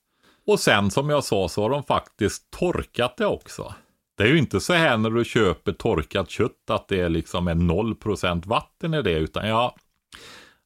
Och 0.47 0.59
sen 0.59 0.91
som 0.91 1.09
jag 1.09 1.23
sa 1.23 1.49
så 1.49 1.61
har 1.61 1.69
de 1.69 1.83
faktiskt 1.83 2.51
torkat 2.51 3.17
det 3.17 3.25
också. 3.25 3.73
Det 4.17 4.23
är 4.23 4.27
ju 4.27 4.37
inte 4.37 4.59
så 4.59 4.73
här 4.73 4.97
när 4.97 5.09
du 5.09 5.25
köper 5.25 5.71
torkat 5.71 6.29
kött 6.29 6.69
att 6.69 6.87
det 6.87 6.99
är 6.99 7.09
liksom 7.09 7.47
en 7.47 7.71
0% 7.71 8.47
vatten 8.47 8.93
i 8.93 9.01
det, 9.01 9.13
utan 9.13 9.47
ja, 9.47 9.75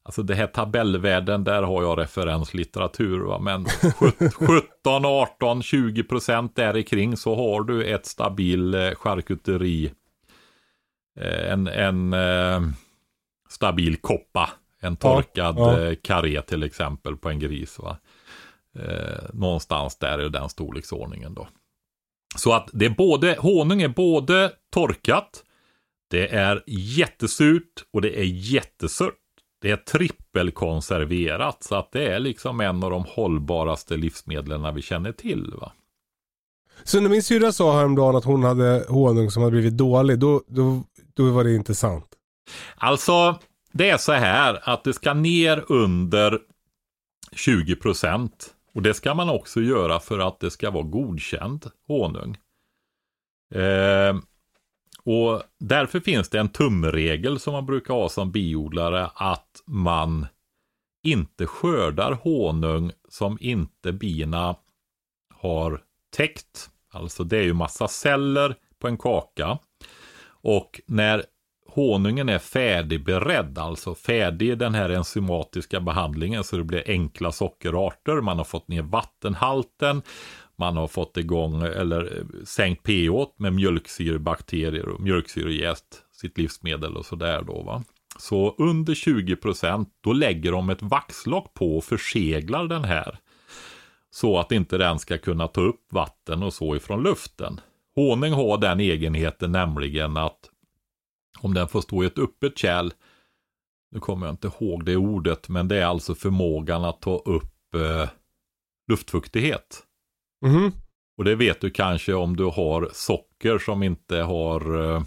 alltså 0.02 0.22
det 0.22 0.34
här 0.34 0.46
tabellvärden, 0.46 1.44
där 1.44 1.62
har 1.62 1.82
jag 1.82 1.98
referenslitteratur, 1.98 3.20
va? 3.20 3.38
men 3.38 3.64
17, 3.64 5.04
18, 5.04 5.60
20% 5.60 6.50
där 6.54 6.82
kring 6.82 7.16
så 7.16 7.34
har 7.34 7.62
du 7.62 7.84
ett 7.84 8.06
stabil 8.06 8.74
eh, 8.74 8.90
charkuteri, 8.94 9.92
en, 11.24 11.66
en 11.66 12.12
eh, 12.12 12.60
stabil 13.48 13.96
koppa, 13.96 14.50
en 14.80 14.96
torkad 14.96 15.54
ja, 15.58 15.80
ja. 15.80 15.94
karé 16.02 16.42
till 16.42 16.62
exempel 16.62 17.16
på 17.16 17.30
en 17.30 17.38
gris. 17.38 17.78
Va? 17.78 17.96
Eh, 18.78 19.24
någonstans 19.32 19.96
där 19.96 20.26
i 20.26 20.28
den 20.28 20.48
storleksordningen 20.48 21.34
då. 21.34 21.48
Så 22.36 22.52
att 22.52 22.70
det 22.72 22.86
är 22.86 22.90
både, 22.90 23.36
honung 23.38 23.82
är 23.82 23.88
både 23.88 24.52
torkat, 24.70 25.42
det 26.10 26.34
är 26.34 26.62
jättesurt 26.66 27.84
och 27.92 28.02
det 28.02 28.20
är 28.20 28.24
jättesött. 28.24 29.14
Det 29.60 29.70
är 29.70 29.76
trippelkonserverat 29.76 31.62
så 31.62 31.74
att 31.74 31.92
det 31.92 32.06
är 32.06 32.18
liksom 32.18 32.60
en 32.60 32.84
av 32.84 32.90
de 32.90 33.04
hållbaraste 33.08 33.96
livsmedlen 33.96 34.74
vi 34.74 34.82
känner 34.82 35.12
till. 35.12 35.54
Va? 35.60 35.72
Så 36.84 37.00
när 37.00 37.08
min 37.08 37.22
syrra 37.22 37.52
sa 37.52 37.76
häromdagen 37.76 38.16
att 38.16 38.24
hon 38.24 38.44
hade 38.44 38.84
honung 38.88 39.30
som 39.30 39.42
hade 39.42 39.52
blivit 39.52 39.76
dålig, 39.76 40.18
då, 40.18 40.42
då, 40.46 40.82
då 41.16 41.30
var 41.30 41.44
det 41.44 41.54
intressant. 41.54 42.06
Alltså, 42.76 43.38
det 43.72 43.90
är 43.90 43.98
så 43.98 44.12
här 44.12 44.60
att 44.62 44.84
det 44.84 44.92
ska 44.92 45.14
ner 45.14 45.64
under 45.68 46.38
20 47.32 47.76
procent 47.76 48.54
och 48.74 48.82
det 48.82 48.94
ska 48.94 49.14
man 49.14 49.28
också 49.28 49.60
göra 49.60 50.00
för 50.00 50.18
att 50.18 50.40
det 50.40 50.50
ska 50.50 50.70
vara 50.70 50.82
godkänd 50.82 51.70
honung. 51.86 52.36
Eh, 53.54 54.16
och 55.02 55.42
därför 55.58 56.00
finns 56.00 56.28
det 56.28 56.38
en 56.40 56.48
tumregel 56.48 57.40
som 57.40 57.52
man 57.52 57.66
brukar 57.66 57.94
ha 57.94 58.08
som 58.08 58.32
biodlare 58.32 59.10
att 59.14 59.62
man 59.66 60.26
inte 61.02 61.46
skördar 61.46 62.12
honung 62.12 62.92
som 63.08 63.38
inte 63.40 63.92
bina 63.92 64.56
har 65.34 65.82
täckt. 66.16 66.70
Alltså 66.90 67.24
det 67.24 67.38
är 67.38 67.42
ju 67.42 67.52
massa 67.52 67.88
celler 67.88 68.56
på 68.78 68.88
en 68.88 68.98
kaka. 68.98 69.58
Och 70.48 70.80
när 70.86 71.24
honungen 71.68 72.28
är 72.28 72.38
färdigberedd, 72.38 73.58
alltså 73.58 73.94
färdig 73.94 74.48
i 74.48 74.54
den 74.54 74.74
här 74.74 74.90
enzymatiska 74.90 75.80
behandlingen 75.80 76.44
så 76.44 76.56
det 76.56 76.64
blir 76.64 76.82
enkla 76.86 77.32
sockerarter. 77.32 78.20
Man 78.20 78.38
har 78.38 78.44
fått 78.44 78.68
ner 78.68 78.82
vattenhalten, 78.82 80.02
man 80.56 80.76
har 80.76 80.88
fått 80.88 81.16
igång 81.16 81.62
eller 81.62 82.18
eh, 82.18 82.44
sänkt 82.44 82.82
pH 82.82 83.12
med 83.36 83.52
mjölksyrebakterier 83.52 84.88
och 84.88 85.00
mjölksyrejäst, 85.00 86.02
sitt 86.12 86.38
livsmedel 86.38 86.96
och 86.96 87.06
sådär 87.06 87.42
då 87.42 87.62
va. 87.62 87.84
Så 88.18 88.54
under 88.58 88.94
20% 88.94 89.86
då 90.00 90.12
lägger 90.12 90.52
de 90.52 90.70
ett 90.70 90.82
vaxlock 90.82 91.54
på 91.54 91.76
och 91.76 91.84
förseglar 91.84 92.64
den 92.66 92.84
här. 92.84 93.18
Så 94.10 94.38
att 94.38 94.52
inte 94.52 94.78
den 94.78 94.98
ska 94.98 95.18
kunna 95.18 95.48
ta 95.48 95.60
upp 95.60 95.92
vatten 95.92 96.42
och 96.42 96.54
så 96.54 96.76
ifrån 96.76 97.02
luften. 97.02 97.60
Honung 97.96 98.32
har 98.32 98.58
den 98.58 98.80
egenheten 98.80 99.52
nämligen 99.52 100.16
att 100.16 100.50
om 101.40 101.54
den 101.54 101.68
får 101.68 101.80
stå 101.80 102.04
i 102.04 102.06
ett 102.06 102.18
öppet 102.18 102.58
kärl, 102.58 102.90
nu 103.90 104.00
kommer 104.00 104.26
jag 104.26 104.32
inte 104.32 104.48
ihåg 104.48 104.84
det 104.84 104.96
ordet, 104.96 105.48
men 105.48 105.68
det 105.68 105.76
är 105.76 105.86
alltså 105.86 106.14
förmågan 106.14 106.84
att 106.84 107.00
ta 107.00 107.18
upp 107.18 107.74
eh, 107.74 108.08
luftfuktighet. 108.90 109.82
Mm. 110.46 110.72
Och 111.18 111.24
det 111.24 111.34
vet 111.34 111.60
du 111.60 111.70
kanske 111.70 112.14
om 112.14 112.36
du 112.36 112.44
har 112.44 112.90
socker 112.92 113.58
som 113.58 113.82
inte 113.82 114.16
har 114.16 114.94
eh, 114.94 115.02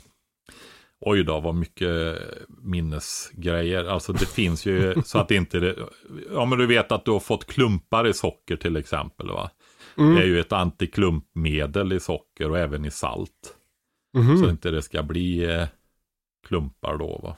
Oj 1.01 1.23
då, 1.23 1.39
vad 1.39 1.55
mycket 1.55 2.17
minnesgrejer. 2.47 3.85
Alltså 3.85 4.13
det 4.13 4.25
finns 4.25 4.65
ju 4.65 4.95
så 5.05 5.19
att 5.19 5.31
inte 5.31 5.59
det... 5.59 5.75
Ja 6.31 6.45
men 6.45 6.59
du 6.59 6.67
vet 6.67 6.91
att 6.91 7.05
du 7.05 7.11
har 7.11 7.19
fått 7.19 7.45
klumpar 7.45 8.07
i 8.07 8.13
socker 8.13 8.55
till 8.55 8.75
exempel 8.75 9.27
va. 9.27 9.49
Mm. 9.97 10.15
Det 10.15 10.21
är 10.21 10.27
ju 10.27 10.39
ett 10.39 10.51
antiklumpmedel 10.51 11.93
i 11.93 11.99
socker 11.99 12.49
och 12.49 12.59
även 12.59 12.85
i 12.85 12.91
salt. 12.91 13.55
Mhm. 14.17 14.37
Så 14.37 14.49
inte 14.49 14.71
det 14.71 14.81
ska 14.81 15.03
bli 15.03 15.43
eh, 15.43 15.67
klumpar 16.47 16.97
då. 16.97 17.19
Va? 17.23 17.37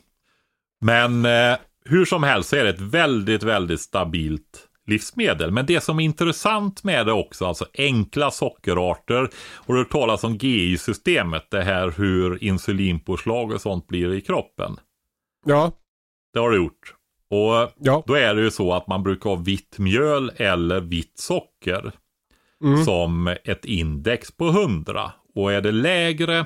Men 0.81 1.25
eh, 1.25 1.57
hur 1.85 2.05
som 2.05 2.23
helst 2.23 2.49
så 2.49 2.55
är 2.55 2.63
det 2.63 2.69
ett 2.69 2.81
väldigt, 2.81 3.43
väldigt 3.43 3.81
stabilt 3.81 4.67
livsmedel. 4.87 5.51
Men 5.51 5.65
det 5.65 5.81
som 5.81 5.99
är 5.99 6.03
intressant 6.03 6.83
med 6.83 7.05
det 7.05 7.11
också, 7.11 7.45
alltså 7.45 7.65
enkla 7.77 8.31
sockerarter. 8.31 9.29
Och 9.55 9.75
det 9.75 9.85
talas 9.85 10.23
om 10.23 10.37
GI-systemet, 10.37 11.51
det 11.51 11.63
här 11.63 11.93
hur 11.97 12.43
insulinpåslag 12.43 13.51
och 13.51 13.61
sånt 13.61 13.87
blir 13.87 14.13
i 14.13 14.21
kroppen. 14.21 14.77
Ja, 15.45 15.71
Det 16.33 16.39
har 16.39 16.51
det 16.51 16.57
gjort. 16.57 16.95
Och 17.29 17.71
ja. 17.79 18.03
då 18.07 18.13
är 18.13 18.35
det 18.35 18.41
ju 18.41 18.51
så 18.51 18.73
att 18.73 18.87
man 18.87 19.03
brukar 19.03 19.29
ha 19.29 19.37
vitt 19.37 19.79
mjöl 19.79 20.31
eller 20.35 20.81
vitt 20.81 21.19
socker 21.19 21.91
Mm. 22.61 22.83
som 22.83 23.35
ett 23.43 23.65
index 23.65 24.31
på 24.31 24.47
100. 24.47 25.11
Och 25.35 25.53
är 25.53 25.61
det 25.61 25.71
lägre, 25.71 26.45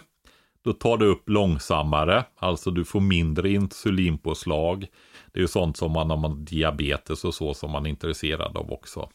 då 0.63 0.73
tar 0.73 0.97
det 0.97 1.05
upp 1.05 1.29
långsammare. 1.29 2.23
Alltså 2.39 2.71
du 2.71 2.85
får 2.85 2.99
mindre 2.99 3.49
insulinpåslag. 3.49 4.87
Det 5.33 5.39
är 5.39 5.41
ju 5.41 5.47
sånt 5.47 5.77
som 5.77 5.91
man 5.91 6.09
har 6.09 6.17
man 6.17 6.45
diabetes 6.45 7.23
och 7.23 7.33
så 7.33 7.53
som 7.53 7.71
man 7.71 7.85
är 7.85 7.89
intresserad 7.89 8.57
av 8.57 8.71
också. 8.71 9.09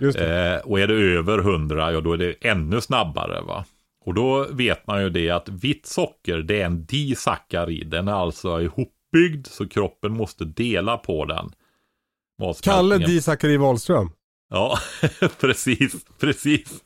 Eh, 0.00 0.60
och 0.64 0.80
är 0.80 0.86
det 0.86 0.94
över 0.94 1.38
100, 1.38 1.92
ja 1.92 2.00
då 2.00 2.12
är 2.12 2.18
det 2.18 2.34
ännu 2.40 2.80
snabbare 2.80 3.40
va. 3.40 3.64
Och 4.04 4.14
då 4.14 4.46
vet 4.50 4.86
man 4.86 5.02
ju 5.02 5.10
det 5.10 5.30
att 5.30 5.48
vitt 5.48 5.86
socker, 5.86 6.38
det 6.38 6.60
är 6.60 6.66
en 6.66 6.84
disackarid. 6.84 7.86
Den 7.86 8.08
är 8.08 8.12
alltså 8.12 8.62
ihopbyggd 8.62 9.46
så 9.46 9.68
kroppen 9.68 10.12
måste 10.12 10.44
dela 10.44 10.96
på 10.96 11.24
den. 11.24 11.52
Kalle 12.38 12.48
Matsmältningen. 12.48 13.10
Di 13.10 13.22
Zachari 13.22 13.56
Wahlström. 13.56 14.10
Ja, 14.50 14.78
precis, 15.40 16.04
precis. 16.20 16.84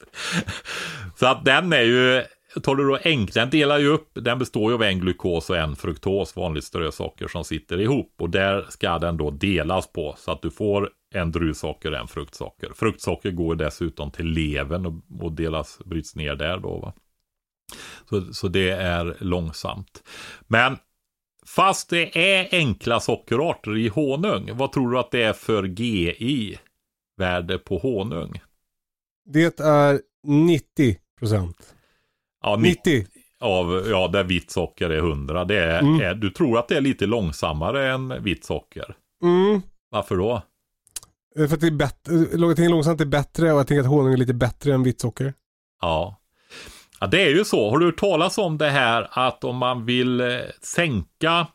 Så 1.17 1.27
att 1.27 1.45
den 1.45 1.73
är 1.73 1.83
ju, 1.83 2.25
tar 2.63 2.75
du 2.75 2.89
då 2.89 2.99
den 3.35 3.51
delar 3.51 3.79
ju 3.79 3.87
upp, 3.87 4.11
den 4.15 4.39
består 4.39 4.71
ju 4.71 4.75
av 4.75 4.83
en 4.83 5.01
glukos 5.01 5.51
och 5.51 5.57
en 5.57 5.77
fruktos, 5.77 6.37
vanligt 6.37 6.65
strösocker 6.65 7.29
som 7.29 7.45
sitter 7.45 7.81
ihop. 7.81 8.15
Och 8.19 8.31
där 8.31 8.67
ska 8.69 8.99
den 8.99 9.17
då 9.17 9.31
delas 9.31 9.93
på 9.93 10.15
så 10.19 10.33
att 10.33 10.43
du 10.43 10.51
får 10.51 10.91
en 11.15 11.33
druvsocker 11.33 11.93
och 11.93 11.99
en 11.99 12.09
fruktsocker. 12.09 12.71
Fruktsocker 12.75 13.31
går 13.31 13.55
dessutom 13.55 14.11
till 14.11 14.27
levern 14.27 14.87
och, 14.87 15.25
och 15.25 15.33
delas, 15.33 15.79
bryts 15.85 16.17
ner 16.17 16.35
där 16.35 16.59
då. 16.59 16.79
Va? 16.79 16.93
Så, 18.09 18.35
så 18.35 18.49
det 18.49 18.71
är 18.71 19.17
långsamt. 19.21 20.03
Men 20.47 20.77
fast 21.47 21.91
det 21.91 22.37
är 22.39 22.49
enkla 22.53 23.01
sockerarter 23.01 23.77
i 23.77 23.89
honung, 23.89 24.51
vad 24.57 24.73
tror 24.73 24.91
du 24.91 24.99
att 24.99 25.11
det 25.11 25.23
är 25.23 25.33
för 25.33 25.65
GI? 25.65 26.59
Värde 27.17 27.59
på 27.59 27.79
honung. 27.79 28.41
Det 29.25 29.61
är 29.61 30.01
90 30.27 30.99
procent. 31.19 31.75
Ja, 32.43 32.57
90 32.57 32.81
90. 32.99 33.07
av, 33.41 33.87
ja, 33.91 34.09
där 34.09 34.25
vitt 34.25 34.51
socker 34.51 34.91
är 34.91 34.99
100. 34.99 35.45
Det 35.45 35.59
är, 35.59 35.81
Mm. 35.81 36.01
är, 36.01 36.15
du 36.15 36.31
tror 36.31 36.59
att 36.59 36.69
det 36.69 36.77
är 36.77 36.81
lite 36.81 37.07
långsammare 37.07 37.93
än 37.93 38.23
vitt 38.23 38.45
socker. 38.45 38.97
Mm. 39.23 39.63
Varför 39.91 40.17
då? 40.17 40.43
För 41.37 41.45
att 41.55 41.61
det 41.61 41.67
är 41.67 41.71
bättre, 41.71 42.15
tänker 42.57 42.69
långsamt 42.69 43.01
är 43.01 43.05
bättre 43.05 43.53
och 43.53 43.59
jag 43.59 43.67
tänker 43.67 43.81
att 43.81 43.87
honung 43.89 44.13
är 44.13 44.17
lite 44.17 44.35
bättre 44.35 44.75
än 44.75 44.83
vitt 44.83 45.01
socker. 45.01 45.35
Ja. 45.81 46.21
ja, 47.01 47.07
det 47.07 47.23
är 47.23 47.31
ju 47.31 47.45
så. 47.45 47.71
Har 47.71 47.79
du 47.79 47.87
hört 47.87 47.99
talas 48.01 48.39
om 48.39 48.59
det 48.59 48.71
här 48.71 49.09
att 49.11 49.45
om 49.45 49.57
man 49.57 49.85
vill 49.85 50.21
eh, 50.21 50.29
sänka 50.61 51.47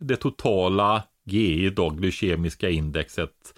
det 0.00 0.16
totala 0.16 1.02
GI, 1.24 1.70
då, 1.70 1.90
glykemiska 1.90 2.70
indexet, 2.70 3.54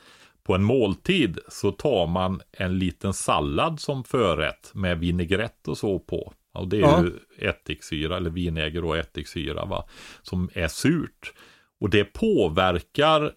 på 0.46 0.54
en 0.54 0.62
måltid 0.64 1.38
så 1.48 1.72
tar 1.72 2.06
man 2.06 2.40
en 2.52 2.78
liten 2.78 3.12
sallad 3.12 3.80
som 3.80 4.04
förrätt 4.04 4.70
med 4.74 4.98
vinägrett 4.98 5.68
och 5.68 5.78
så 5.78 5.98
på. 5.98 6.32
Och 6.54 6.68
det 6.68 6.76
är 6.76 6.80
Ja. 6.80 7.04
ju 7.04 7.12
ättiksyra 7.48 8.16
eller 8.16 8.30
vinäger 8.30 8.84
och 8.84 8.96
ättiksyra 8.96 9.64
va, 9.64 9.84
som 10.22 10.50
är 10.54 10.68
surt. 10.68 11.32
Och 11.80 11.90
det 11.90 12.04
påverkar 12.04 13.32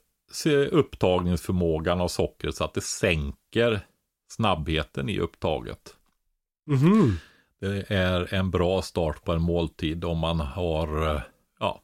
upptagningsförmågan 0.72 2.02
av 2.02 2.08
socker 2.08 2.52
så 2.52 2.64
att 2.64 2.74
det 2.74 2.82
sänker 2.82 3.80
snabbheten 4.32 5.10
i 5.10 5.20
upptaget. 5.20 5.96
Mhm. 6.68 7.18
Det 7.62 7.92
är 7.92 8.34
en 8.34 8.52
bra 8.52 8.82
start 8.82 9.24
på 9.24 9.32
en 9.34 9.42
måltid 9.42 10.04
om 10.06 10.18
man 10.18 10.40
har 10.40 11.16
eh, 11.16 11.22
ja, 11.60 11.82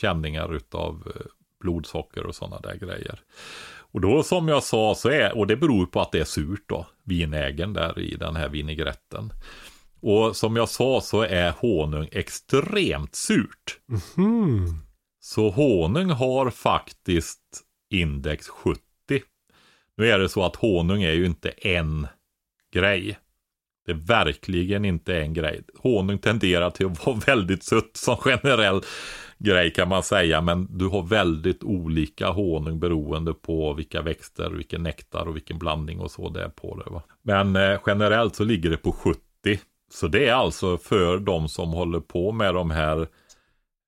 känningar 0.00 0.54
utav 0.54 1.12
eh, 1.16 1.22
blodsocker 1.60 2.26
och 2.26 2.34
sådana 2.34 2.60
där 2.60 2.74
grejer. 2.76 3.20
Och 3.98 4.02
då 4.02 4.22
som 4.22 4.48
jag 4.48 4.62
sa 4.62 4.94
så 4.94 5.08
är, 5.08 5.38
och 5.38 5.46
det 5.46 5.56
beror 5.56 5.86
på 5.86 6.00
att 6.00 6.12
det 6.12 6.20
är 6.20 6.24
surt 6.24 6.64
då, 6.66 6.86
vinägen 7.04 7.72
där 7.72 7.98
i 7.98 8.14
den 8.14 8.36
här 8.36 8.48
vinägretten. 8.48 9.32
Och 10.00 10.36
som 10.36 10.56
jag 10.56 10.68
sa 10.68 11.00
så 11.00 11.22
är 11.22 11.50
honung 11.50 12.08
extremt 12.12 13.14
surt. 13.14 13.78
Hmm. 14.16 14.66
Så 15.20 15.50
honung 15.50 16.10
har 16.10 16.50
faktiskt 16.50 17.40
index 17.90 18.48
70. 18.48 18.80
Nu 19.96 20.10
är 20.10 20.18
det 20.18 20.28
så 20.28 20.44
att 20.44 20.56
honung 20.56 21.02
är 21.02 21.12
ju 21.12 21.26
inte 21.26 21.48
en 21.50 22.06
grej. 22.72 23.18
Det 23.86 23.92
är 23.92 23.96
verkligen 23.96 24.84
inte 24.84 25.18
en 25.18 25.34
grej. 25.34 25.62
Honung 25.74 26.18
tenderar 26.18 26.70
till 26.70 26.86
att 26.86 27.06
vara 27.06 27.16
väldigt 27.26 27.62
sött 27.62 27.96
som 27.96 28.16
generell 28.16 28.82
grej 29.38 29.72
kan 29.72 29.88
man 29.88 30.02
säga. 30.02 30.40
Men 30.40 30.78
du 30.78 30.86
har 30.86 31.02
väldigt 31.02 31.64
olika 31.64 32.30
honung 32.30 32.80
beroende 32.80 33.34
på 33.34 33.74
vilka 33.74 34.02
växter, 34.02 34.50
vilken 34.50 34.82
nektar 34.82 35.26
och 35.26 35.36
vilken 35.36 35.58
blandning 35.58 36.00
och 36.00 36.10
så 36.10 36.28
det 36.28 36.42
är 36.42 36.48
på 36.48 36.82
det. 36.84 36.90
Va? 36.90 37.02
Men 37.22 37.56
eh, 37.56 37.80
generellt 37.86 38.36
så 38.36 38.44
ligger 38.44 38.70
det 38.70 38.76
på 38.76 38.92
70. 38.92 39.20
Så 39.90 40.08
det 40.08 40.28
är 40.28 40.34
alltså 40.34 40.78
för 40.78 41.18
de 41.18 41.48
som 41.48 41.72
håller 41.72 42.00
på 42.00 42.32
med 42.32 42.54
de 42.54 42.70
här 42.70 43.00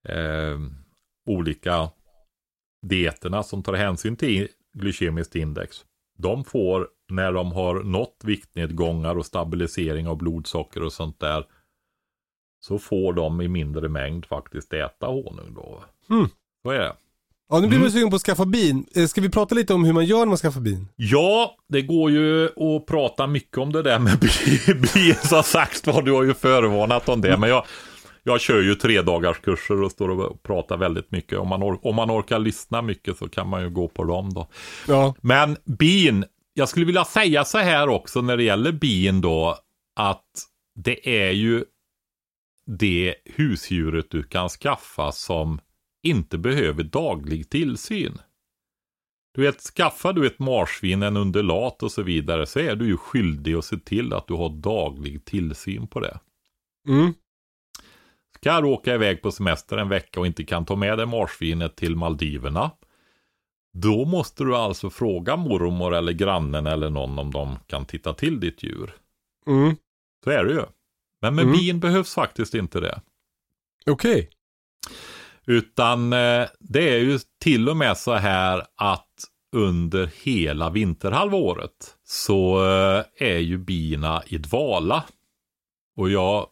eh, 0.09 0.59
olika 1.27 1.91
dieterna 2.87 3.43
som 3.43 3.63
tar 3.63 3.75
hänsyn 3.75 4.17
till 4.17 4.49
glykemiskt 4.75 5.37
index. 5.37 5.85
De 6.19 6.45
får, 6.45 6.89
när 7.09 7.33
de 7.33 7.53
har 7.53 7.83
nått 7.83 8.17
viktnedgångar 8.25 9.19
och 9.19 9.27
stabilisering 9.27 10.09
av 10.09 10.17
blodsocker 10.17 10.83
och 10.83 10.93
sånt 10.93 11.21
där, 11.21 11.45
så 12.61 12.79
får 12.79 13.13
de 13.13 13.41
i 13.41 13.49
mindre 13.49 13.89
mängd 13.89 14.27
faktiskt 14.27 14.73
äta 14.73 15.07
honung 15.07 15.55
då. 15.55 15.85
Mm. 16.15 16.29
Så 16.63 16.71
är 16.71 16.79
det. 16.79 16.93
Ja, 17.53 17.61
nu 17.61 17.67
blir 17.67 17.79
man 17.79 17.87
Mm. 17.87 17.91
sugen 17.93 18.11
på 18.11 18.17
att 18.17 18.23
skaffa 18.23 18.45
bin. 18.45 18.87
Eh, 18.97 19.07
Ska 19.07 19.21
vi 19.21 19.29
prata 19.29 19.55
lite 19.55 19.75
om 19.75 19.85
hur 19.85 19.93
man 19.93 20.05
gör 20.05 20.19
när 20.19 20.27
man 20.27 20.37
skaffar 20.37 20.61
bin? 20.61 20.89
Ja, 20.97 21.57
det 21.69 21.83
går 21.83 22.11
ju 22.11 22.45
att 22.45 22.87
prata 22.87 23.27
mycket 23.27 23.59
om 23.59 23.73
det 23.73 23.83
där 23.83 23.99
med 23.99 24.19
bi- 24.21 24.75
bin 24.75 25.15
som 25.15 25.43
sagt 25.43 25.87
var. 25.87 26.03
Du 26.03 26.13
har 26.13 26.23
ju 26.23 26.35
förvarnat 26.35 27.09
om 27.09 27.21
det. 27.21 27.37
Men 27.37 27.49
jag, 27.51 27.65
jag 28.23 28.41
kör 28.41 28.63
ju 28.63 28.75
tre 28.75 29.03
dagars 29.03 29.39
kurser 29.39 29.83
och 29.83 29.91
står 29.91 30.09
och 30.09 30.43
pratar 30.43 30.77
väldigt 30.77 31.11
mycket. 31.11 31.39
Om 31.39 31.49
man, 31.49 31.63
om 31.83 31.95
man 31.97 32.11
orkar 32.11 32.39
lyssna 32.39 32.83
mycket 32.83 33.17
så 33.19 33.29
kan 33.29 33.49
man 33.49 33.63
ju 33.63 33.71
gå 33.71 33.89
på 33.89 34.05
dem 34.05 34.33
då. 34.35 34.49
Ja. 34.89 35.15
Men 35.21 35.57
bin, 35.65 36.25
jag 36.55 36.69
skulle 36.69 36.87
vilja 36.87 37.05
säga 37.05 37.45
så 37.45 37.59
här 37.59 37.89
också 37.89 38.21
när 38.23 38.37
det 38.37 38.43
gäller 38.43 38.73
bin 38.73 39.21
då. 39.21 39.57
Att 39.97 40.25
det 40.75 41.25
är 41.27 41.31
ju 41.31 41.65
det 42.67 43.15
husdjuret 43.25 44.11
du 44.11 44.23
kan 44.23 44.49
skaffa 44.49 45.13
som 45.13 45.61
inte 46.03 46.39
behöver 46.39 46.83
daglig 46.83 47.51
tillsyn. 47.51 48.19
Du 49.35 49.43
vet, 49.43 49.61
skaffar 49.61 50.13
du 50.13 50.27
ett 50.27 50.39
marsvin, 50.39 51.03
en 51.03 51.17
undulat 51.17 51.83
och 51.83 51.93
så 51.93 52.03
vidare 52.03 52.47
så 52.47 52.59
är 52.59 52.77
du 52.77 52.87
ju 52.87 52.97
skyldig 52.97 53.55
att 53.55 53.65
se 53.65 53.77
till 53.77 54.13
att 54.13 54.27
du 54.27 54.35
har 54.35 54.49
daglig 54.49 55.25
tillsyn 55.25 55.87
på 55.87 56.01
det. 56.01 56.21
Mm. 56.89 57.15
Ska 58.37 58.61
du 58.61 58.67
åka 58.67 58.95
iväg 58.95 59.23
på 59.23 59.33
semester 59.33 59.77
en 59.77 59.89
vecka 59.89 60.21
och 60.21 60.27
inte 60.27 60.45
kan 60.45 60.65
ta 60.65 60.77
med 60.77 60.99
dig 60.99 61.07
marsvinet 61.07 61.77
till 61.77 61.97
Maldiverna. 61.97 62.71
Då 63.73 64.05
måste 64.05 64.45
du 64.45 64.57
alltså 64.57 64.91
fråga 64.91 65.37
mormor 65.37 65.95
eller 65.95 66.13
grannen 66.13 66.67
eller 66.67 66.91
någon 66.91 67.19
om 67.19 67.31
de 67.31 67.57
kan 67.67 67.85
titta 67.85 68.15
till 68.15 68.41
ditt 68.41 68.63
djur. 68.63 68.95
Mm. 69.47 69.77
Så 70.25 70.31
är 70.31 70.45
det 70.45 70.53
ju. 70.53 70.63
Men 71.21 71.35
med 71.35 71.45
Mm. 71.45 71.59
bin 71.59 71.81
behövs 71.81 72.15
faktiskt 72.15 72.55
inte 72.55 72.81
det. 72.81 73.01
Okej. 73.87 74.31
Utan 75.47 76.13
eh, 76.13 76.49
det 76.59 76.89
är 76.95 76.99
ju 76.99 77.19
till 77.39 77.69
och 77.69 77.77
med 77.77 77.97
så 77.97 78.15
här 78.15 78.67
att 78.77 79.07
under 79.53 80.11
hela 80.23 80.71
vinterhalvåret 80.71 81.97
så 82.05 82.65
eh, 82.67 83.05
är 83.17 83.39
ju 83.39 83.59
bina 83.59 84.23
i 84.27 84.39
dvala. 84.39 85.05
Och 85.97 86.11
jag 86.11 86.47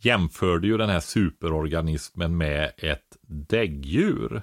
jämförde 0.00 0.66
ju 0.66 0.76
den 0.76 0.90
här 0.90 1.00
superorganismen 1.00 2.36
med 2.36 2.72
ett 2.76 3.16
däggdjur. 3.28 4.42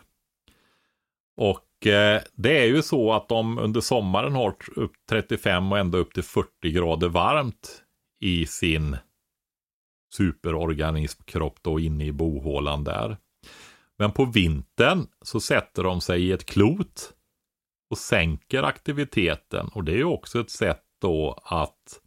Och 1.37 1.87
eh, 1.87 2.21
det 2.35 2.59
är 2.59 2.65
ju 2.65 2.81
så 2.81 3.13
att 3.13 3.29
de 3.29 3.57
under 3.57 3.81
sommaren 3.81 4.33
har 4.33 4.55
upp 4.75 4.93
35 5.09 5.71
och 5.71 5.79
ända 5.79 5.97
upp 5.97 6.13
till 6.13 6.23
40 6.23 6.71
grader 6.71 7.09
varmt 7.09 7.83
i 8.19 8.45
sin 8.45 8.97
superorganismkropp 10.13 11.59
då 11.61 11.79
inne 11.79 12.05
i 12.05 12.11
bohålan 12.11 12.83
där. 12.83 13.17
Men 13.97 14.11
på 14.11 14.25
vintern 14.25 15.07
så 15.21 15.39
sätter 15.39 15.83
de 15.83 16.01
sig 16.01 16.23
i 16.23 16.31
ett 16.31 16.45
klot 16.45 17.13
och 17.89 17.97
sänker 17.97 18.63
aktiviteten. 18.63 19.67
Och 19.67 19.83
det 19.83 19.91
är 19.91 19.97
ju 19.97 20.05
också 20.05 20.39
ett 20.39 20.49
sätt 20.49 20.83
då 21.01 21.39
att 21.43 21.99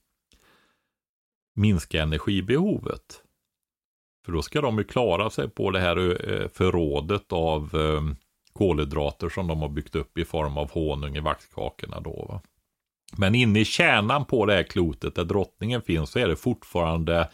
minska 1.54 2.02
energibehovet. 2.02 3.22
För 4.24 4.32
då 4.32 4.42
ska 4.42 4.60
de 4.60 4.78
ju 4.78 4.84
klara 4.84 5.30
sig 5.30 5.48
på 5.48 5.70
det 5.70 5.80
här 5.80 6.30
eh, 6.30 6.48
förrådet 6.48 7.32
av 7.32 7.70
eh, 7.74 8.16
kolhydrater 8.52 9.28
som 9.28 9.46
de 9.46 9.62
har 9.62 9.68
byggt 9.68 9.94
upp 9.94 10.18
i 10.18 10.24
form 10.24 10.56
av 10.58 10.70
honung 10.70 11.16
i 11.16 11.20
vaxkakorna 11.20 12.00
då. 12.00 12.26
Va? 12.28 12.40
Men 13.16 13.34
inne 13.34 13.60
i 13.60 13.64
kärnan 13.64 14.24
på 14.24 14.46
det 14.46 14.54
här 14.54 14.62
klotet 14.62 15.14
där 15.14 15.24
drottningen 15.24 15.82
finns 15.82 16.10
så 16.10 16.18
är 16.18 16.28
det 16.28 16.36
fortfarande 16.36 17.28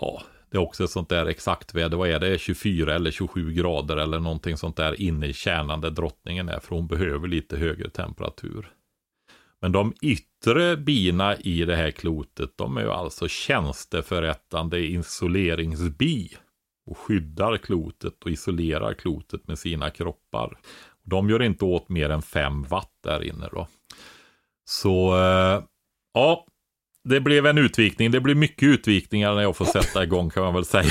Ja, 0.00 0.22
det 0.50 0.56
är 0.56 0.60
också 0.60 0.84
ett 0.84 0.90
sånt 0.90 1.08
där 1.08 1.26
exakt 1.26 1.74
väder. 1.74 1.96
Vad 1.96 2.08
är 2.08 2.20
det? 2.20 2.38
24 2.38 2.94
eller 2.94 3.10
27 3.10 3.52
grader 3.52 3.96
eller 3.96 4.20
någonting 4.20 4.56
sånt 4.56 4.76
där 4.76 5.00
inne 5.00 5.26
i 5.26 5.32
kärnan 5.32 5.80
där 5.80 5.90
drottningen 5.90 6.48
är. 6.48 6.60
För 6.60 6.74
hon 6.74 6.86
behöver 6.86 7.28
lite 7.28 7.56
högre 7.56 7.90
temperatur. 7.90 8.72
Men 9.60 9.72
de 9.72 9.94
yttre 10.02 10.76
bina 10.76 11.36
i 11.36 11.64
det 11.64 11.76
här 11.76 11.90
klotet, 11.90 12.50
de 12.56 12.76
är 12.76 12.80
ju 12.80 12.90
alltså 12.90 13.28
tjänsteförrättande 13.28 14.78
isoleringsbi. 14.78 16.28
Och 16.86 16.98
skyddar 16.98 17.56
klotet 17.56 18.24
och 18.24 18.30
isolerar 18.30 18.94
klotet 18.94 19.48
med 19.48 19.58
sina 19.58 19.90
kroppar. 19.90 20.58
De 21.02 21.30
gör 21.30 21.42
inte 21.42 21.64
åt 21.64 21.88
mer 21.88 22.10
än 22.10 22.22
5 22.22 22.62
watt 22.62 22.92
där 23.04 23.24
inne 23.24 23.48
då. 23.52 23.68
Så, 24.64 25.16
eh, 25.16 25.62
ja, 26.14 26.46
det 27.08 27.20
blev 27.20 27.46
en 27.46 27.58
utvikning. 27.58 28.10
Det 28.10 28.20
blir 28.20 28.34
mycket 28.34 28.62
utvikningar 28.62 29.34
när 29.34 29.42
jag 29.42 29.56
får 29.56 29.64
sätta 29.64 30.04
igång 30.04 30.30
kan 30.30 30.42
man 30.42 30.54
väl 30.54 30.64
säga. 30.64 30.90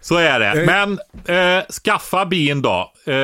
Så 0.00 0.16
är 0.16 0.40
det. 0.40 0.60
Eh. 0.60 0.66
Men 0.66 0.98
eh, 1.36 1.64
skaffa 1.84 2.26
bin 2.26 2.62
då. 2.62 2.92
Eh... 3.06 3.14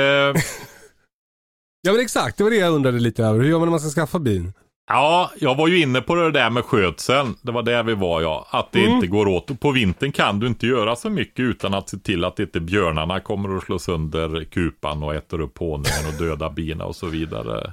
ja 1.82 1.92
men 1.92 2.00
exakt, 2.00 2.38
det 2.38 2.44
var 2.44 2.50
det 2.50 2.56
jag 2.56 2.74
undrade 2.74 2.98
lite 2.98 3.24
över. 3.24 3.40
Hur 3.40 3.48
gör 3.48 3.58
man 3.58 3.66
när 3.66 3.70
man 3.70 3.80
ska 3.80 4.00
skaffa 4.00 4.18
bin? 4.18 4.52
Ja, 4.90 5.30
jag 5.38 5.54
var 5.54 5.68
ju 5.68 5.80
inne 5.80 6.00
på 6.00 6.14
det 6.14 6.30
där 6.30 6.50
med 6.50 6.64
skötseln. 6.64 7.34
Det 7.42 7.52
var 7.52 7.62
där 7.62 7.82
vi 7.82 7.94
var 7.94 8.20
ja. 8.20 8.46
Att 8.50 8.72
det 8.72 8.84
mm. 8.84 8.94
inte 8.94 9.06
går 9.06 9.28
åt. 9.28 9.50
Och 9.50 9.60
på 9.60 9.70
vintern 9.70 10.12
kan 10.12 10.40
du 10.40 10.46
inte 10.46 10.66
göra 10.66 10.96
så 10.96 11.10
mycket 11.10 11.40
utan 11.40 11.74
att 11.74 11.88
se 11.88 11.98
till 11.98 12.24
att 12.24 12.38
inte 12.38 12.60
björnarna 12.60 13.20
kommer 13.20 13.56
att 13.56 13.64
slå 13.64 13.78
sönder 13.78 14.44
kupan 14.44 15.02
och 15.02 15.14
äter 15.14 15.40
upp 15.40 15.58
honungen 15.58 16.06
och 16.08 16.24
döda 16.24 16.50
bina 16.50 16.84
och 16.84 16.96
så 16.96 17.06
vidare. 17.06 17.72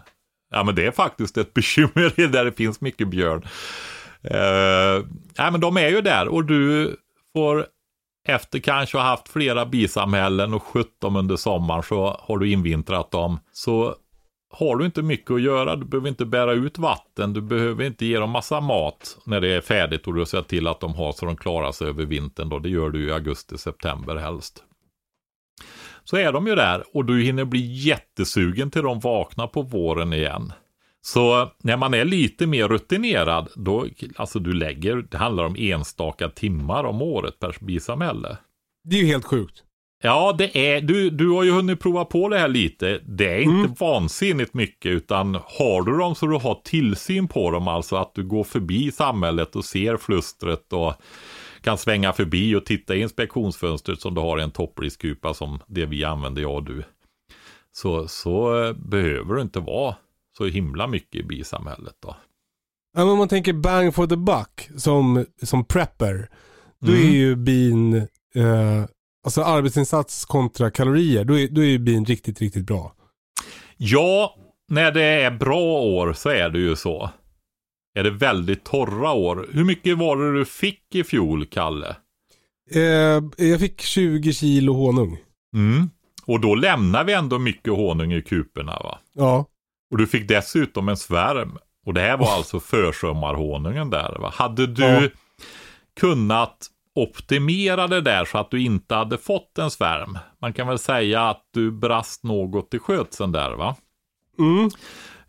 Ja 0.55 0.63
men 0.63 0.75
det 0.75 0.85
är 0.85 0.91
faktiskt 0.91 1.37
ett 1.37 1.53
bekymmer 1.53 2.27
där 2.27 2.45
det 2.45 2.51
finns 2.51 2.81
mycket 2.81 3.07
björn. 3.07 3.45
Eh, 4.23 4.37
uh, 4.37 5.05
ja 5.35 5.51
men 5.51 5.61
de 5.61 5.77
är 5.77 5.89
ju 5.89 6.01
där 6.01 6.27
och 6.27 6.45
du 6.45 6.95
får 7.33 7.65
efter 8.27 8.59
kanske 8.59 8.97
ha 8.97 9.05
haft 9.05 9.29
flera 9.29 9.65
bisamhällen 9.65 10.53
och 10.53 10.63
skött 10.63 11.01
dem 11.01 11.15
under 11.15 11.35
sommaren 11.35 11.83
så 11.83 12.19
har 12.21 12.37
du 12.37 12.51
invintrat 12.51 13.11
dem. 13.11 13.39
Så 13.51 13.95
har 14.53 14.75
du 14.75 14.85
inte 14.85 15.01
mycket 15.01 15.31
att 15.31 15.41
göra, 15.41 15.75
du 15.75 15.85
behöver 15.85 16.09
inte 16.09 16.25
bära 16.25 16.53
ut 16.53 16.77
vatten, 16.77 17.33
du 17.33 17.41
behöver 17.41 17.83
inte 17.83 18.05
ge 18.05 18.19
dem 18.19 18.29
massa 18.29 18.61
mat 18.61 19.17
när 19.25 19.41
det 19.41 19.47
är 19.47 19.61
färdigt 19.61 20.07
och 20.07 20.13
du 20.13 20.25
ser 20.25 20.41
till 20.41 20.67
att 20.67 20.79
de 20.79 20.95
har 20.95 21.11
så 21.11 21.25
de 21.25 21.35
klarar 21.37 21.71
sig 21.71 21.87
över 21.87 22.05
vintern 22.05 22.49
då. 22.49 22.59
Det 22.59 22.69
gör 22.69 22.89
du 22.89 23.07
i 23.07 23.11
augusti, 23.11 23.57
september 23.57 24.15
helst 24.15 24.63
så 26.05 26.17
är 26.17 26.31
de 26.31 26.47
ju 26.47 26.55
där 26.55 26.83
och 26.93 27.05
du 27.05 27.21
hinner 27.21 27.45
bli 27.45 27.73
jättesugen 27.73 28.71
till 28.71 28.81
de 28.81 28.99
vaknar 28.99 29.47
på 29.47 29.61
våren 29.61 30.13
igen. 30.13 30.53
Så 31.01 31.51
när 31.63 31.77
man 31.77 31.93
är 31.93 32.05
lite 32.05 32.47
mer 32.47 32.67
rutinerad, 32.67 33.49
då, 33.55 33.87
alltså 34.15 34.39
du 34.39 34.53
lägger, 34.53 34.95
det 34.95 35.17
handlar 35.17 35.43
om 35.43 35.55
enstaka 35.59 36.29
timmar 36.29 36.83
om 36.83 37.01
året 37.01 37.39
per 37.39 37.55
bisamhälle. 37.59 38.37
Det 38.83 38.95
är 38.95 38.99
ju 38.99 39.07
helt 39.07 39.25
sjukt. 39.25 39.63
Ja, 40.03 40.35
det 40.37 40.57
är, 40.57 40.81
du, 40.81 41.09
du 41.09 41.29
har 41.29 41.43
ju 41.43 41.51
hunnit 41.51 41.79
prova 41.79 42.05
på 42.05 42.29
det 42.29 42.39
här 42.39 42.47
lite. 42.47 42.99
Det 43.05 43.33
är 43.33 43.39
inte 43.39 43.55
mm. 43.55 43.73
vansinnigt 43.79 44.53
mycket, 44.53 44.91
utan 44.91 45.35
har 45.35 45.81
du 45.81 45.97
dem 45.97 46.15
så 46.15 46.27
du 46.27 46.37
har 46.37 46.61
tillsyn 46.63 47.27
på 47.27 47.51
dem, 47.51 47.67
alltså 47.67 47.95
att 47.95 48.15
du 48.15 48.23
går 48.23 48.43
förbi 48.43 48.91
samhället 48.91 49.55
och 49.55 49.65
ser 49.65 49.97
flustret 49.97 50.73
och 50.73 50.93
kan 51.65 51.77
svänga 51.77 52.13
förbi 52.13 52.55
och 52.55 52.65
titta 52.65 52.95
i 52.95 53.01
inspektionsfönstret 53.01 54.01
som 54.01 54.13
du 54.13 54.21
har 54.21 54.37
en 54.37 54.51
toppriskupa 54.51 55.33
som 55.33 55.59
det 55.67 55.85
vi 55.85 56.03
använder, 56.03 56.41
jag 56.41 56.55
och 56.55 56.63
du. 56.63 56.83
Så, 57.71 58.07
så 58.07 58.63
eh, 58.63 58.73
behöver 58.73 59.33
du 59.33 59.41
inte 59.41 59.59
vara 59.59 59.95
så 60.37 60.45
himla 60.45 60.87
mycket 60.87 61.15
i 61.21 61.23
bisamhället 61.23 61.95
då. 61.99 62.15
Ja, 62.93 62.99
men 62.99 63.09
om 63.09 63.17
man 63.17 63.27
tänker 63.27 63.53
bang 63.53 63.95
for 63.95 64.07
the 64.07 64.15
buck 64.15 64.69
som, 64.77 65.25
som 65.43 65.65
prepper. 65.65 66.29
Då 66.79 66.91
mm. 66.91 67.03
är 67.03 67.11
ju 67.11 67.35
bin, 67.35 67.95
eh, 68.35 68.85
alltså 69.25 69.41
arbetsinsats 69.41 70.25
kontra 70.25 70.71
kalorier, 70.71 71.23
då 71.23 71.39
är, 71.39 71.47
då 71.47 71.61
är 71.61 71.67
ju 71.67 71.79
bin 71.79 72.05
riktigt, 72.05 72.41
riktigt 72.41 72.65
bra. 72.65 72.95
Ja, 73.77 74.35
när 74.67 74.91
det 74.91 75.03
är 75.03 75.31
bra 75.31 75.81
år 75.81 76.13
så 76.13 76.29
är 76.29 76.49
det 76.49 76.59
ju 76.59 76.75
så 76.75 77.09
är 77.95 78.03
det 78.03 78.11
väldigt 78.11 78.63
torra 78.63 79.11
år. 79.11 79.47
Hur 79.51 79.63
mycket 79.63 79.97
var 79.97 80.17
det 80.17 80.39
du 80.39 80.45
fick 80.45 80.95
i 80.95 81.03
fjol, 81.03 81.45
Kalle? 81.45 81.95
Eh, 82.71 83.45
jag 83.47 83.59
fick 83.59 83.81
20 83.81 84.33
kilo 84.33 84.73
honung. 84.73 85.17
Mm. 85.55 85.89
Och 86.25 86.39
då 86.39 86.55
lämnar 86.55 87.03
vi 87.03 87.13
ändå 87.13 87.39
mycket 87.39 87.73
honung 87.73 88.13
i 88.13 88.21
kuporna 88.21 88.71
va? 88.71 88.99
Ja. 89.13 89.45
Och 89.91 89.97
du 89.97 90.07
fick 90.07 90.27
dessutom 90.27 90.89
en 90.89 90.97
svärm. 90.97 91.57
Och 91.85 91.93
det 91.93 92.01
här 92.01 92.17
var 92.17 92.25
oh. 92.25 92.33
alltså 92.33 92.59
försommarhonungen 92.59 93.89
där 93.89 94.17
va? 94.19 94.31
Hade 94.35 94.67
du 94.67 94.83
ja. 94.83 95.09
kunnat 95.99 96.67
optimera 96.95 97.87
det 97.87 98.01
där 98.01 98.25
så 98.25 98.37
att 98.37 98.51
du 98.51 98.61
inte 98.61 98.95
hade 98.95 99.17
fått 99.17 99.57
en 99.57 99.71
svärm? 99.71 100.17
Man 100.41 100.53
kan 100.53 100.67
väl 100.67 100.79
säga 100.79 101.21
att 101.21 101.43
du 101.53 101.71
brast 101.71 102.23
något 102.23 102.73
i 102.73 102.79
skötseln 102.79 103.31
där 103.31 103.51
va? 103.51 103.75
Mm. 104.39 104.65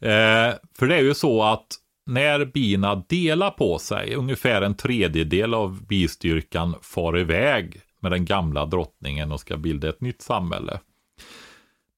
Eh, 0.01 0.55
för 0.79 0.87
det 0.87 0.95
är 0.97 1.03
ju 1.03 1.15
så 1.15 1.43
att 1.43 1.67
när 2.07 2.45
bina 2.45 3.05
delar 3.09 3.51
på 3.51 3.79
sig, 3.79 4.15
ungefär 4.15 4.63
en 4.63 4.75
tredjedel 4.75 5.55
av 5.55 5.87
bistyrkan 5.87 6.75
far 6.83 7.19
iväg 7.19 7.81
med 8.01 8.13
den 8.13 8.25
gamla 8.25 8.67
drottningen 8.67 9.33
och 9.33 9.41
ska 9.41 9.57
bilda 9.57 9.89
ett 9.89 10.01
nytt 10.01 10.23
samhälle. 10.23 10.81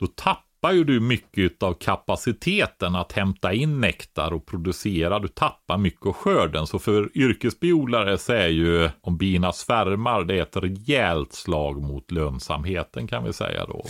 Då 0.01 0.07
tappar 0.07 0.73
ju 0.73 0.85
du 0.85 1.01
mycket 1.01 1.63
av 1.63 1.75
kapaciteten 1.75 2.95
att 2.95 3.13
hämta 3.13 3.53
in 3.53 3.81
nektar 3.81 4.33
och 4.33 4.47
producera. 4.47 5.19
Du 5.19 5.29
tappar 5.29 5.79
mycket 5.79 6.07
av 6.07 6.13
skörden. 6.13 6.67
Så 6.67 6.79
för 6.79 7.19
yrkesbiodlare 7.19 8.19
så 8.19 8.33
är 8.33 8.49
ju 8.49 8.91
om 9.01 9.17
bina 9.17 9.53
svärmar, 9.53 10.25
det 10.25 10.39
är 10.39 10.43
ett 10.43 10.57
rejält 10.57 11.33
slag 11.33 11.83
mot 11.83 12.11
lönsamheten 12.11 13.07
kan 13.07 13.25
vi 13.25 13.33
säga 13.33 13.67
då. 13.67 13.87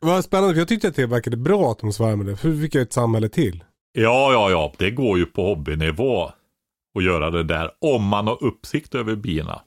Vad 0.00 0.24
spännande, 0.24 0.54
för 0.54 0.60
jag 0.60 0.68
tyckte 0.68 0.88
att 0.88 0.96
det 0.96 1.06
verkade 1.06 1.36
bra 1.36 1.70
att 1.70 1.78
de 1.78 1.92
svärmade. 1.92 2.36
För 2.36 2.48
vi 2.48 2.62
fick 2.62 2.74
ett 2.74 2.92
samhälle 2.92 3.28
till. 3.28 3.64
Ja, 3.98 4.32
ja, 4.32 4.50
ja. 4.50 4.72
Det 4.78 4.90
går 4.90 5.18
ju 5.18 5.26
på 5.26 5.42
hobbynivå 5.42 6.30
att 6.98 7.04
göra 7.04 7.30
det 7.30 7.42
där. 7.42 7.70
Om 7.80 8.04
man 8.04 8.26
har 8.26 8.44
uppsikt 8.44 8.94
över 8.94 9.16
bina. 9.16 9.60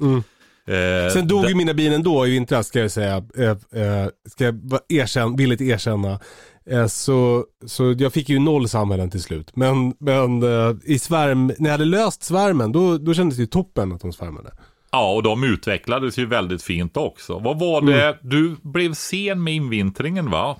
Mm. 0.00 0.22
Eh, 0.66 1.12
Sen 1.12 1.28
dog 1.28 1.48
ju 1.48 1.54
mina 1.54 1.74
bin 1.74 1.92
ändå 1.92 2.26
i 2.26 2.30
vintras 2.30 2.66
ska 2.66 2.80
jag 2.80 2.90
säga. 2.90 3.24
Eh, 3.38 3.82
eh, 3.82 4.08
ska 4.28 4.44
jag 4.44 4.80
erkänna, 4.88 5.36
villigt 5.36 5.60
erkänna. 5.60 6.20
Eh, 6.66 6.86
så, 6.86 7.44
så 7.66 7.94
jag 7.98 8.12
fick 8.12 8.28
ju 8.28 8.38
noll 8.38 8.68
samhällen 8.68 9.10
till 9.10 9.22
slut. 9.22 9.56
Men, 9.56 9.94
men 9.98 10.42
eh, 10.42 10.76
i 10.84 10.98
svärm, 10.98 11.46
när 11.46 11.70
jag 11.70 11.72
hade 11.72 11.84
löst 11.84 12.22
svärmen 12.22 12.72
då, 12.72 12.98
då 12.98 13.14
kändes 13.14 13.36
det 13.36 13.42
ju 13.42 13.46
toppen 13.46 13.92
att 13.92 14.00
de 14.00 14.12
svärmade. 14.12 14.52
Ja, 14.92 15.12
och 15.12 15.22
de 15.22 15.44
utvecklades 15.44 16.18
ju 16.18 16.26
väldigt 16.26 16.62
fint 16.62 16.96
också. 16.96 17.38
Vad 17.38 17.58
var 17.58 17.80
det, 17.80 18.04
mm. 18.04 18.16
du 18.22 18.56
blev 18.62 18.94
sen 18.94 19.42
med 19.42 19.54
invintringen 19.54 20.30
va? 20.30 20.56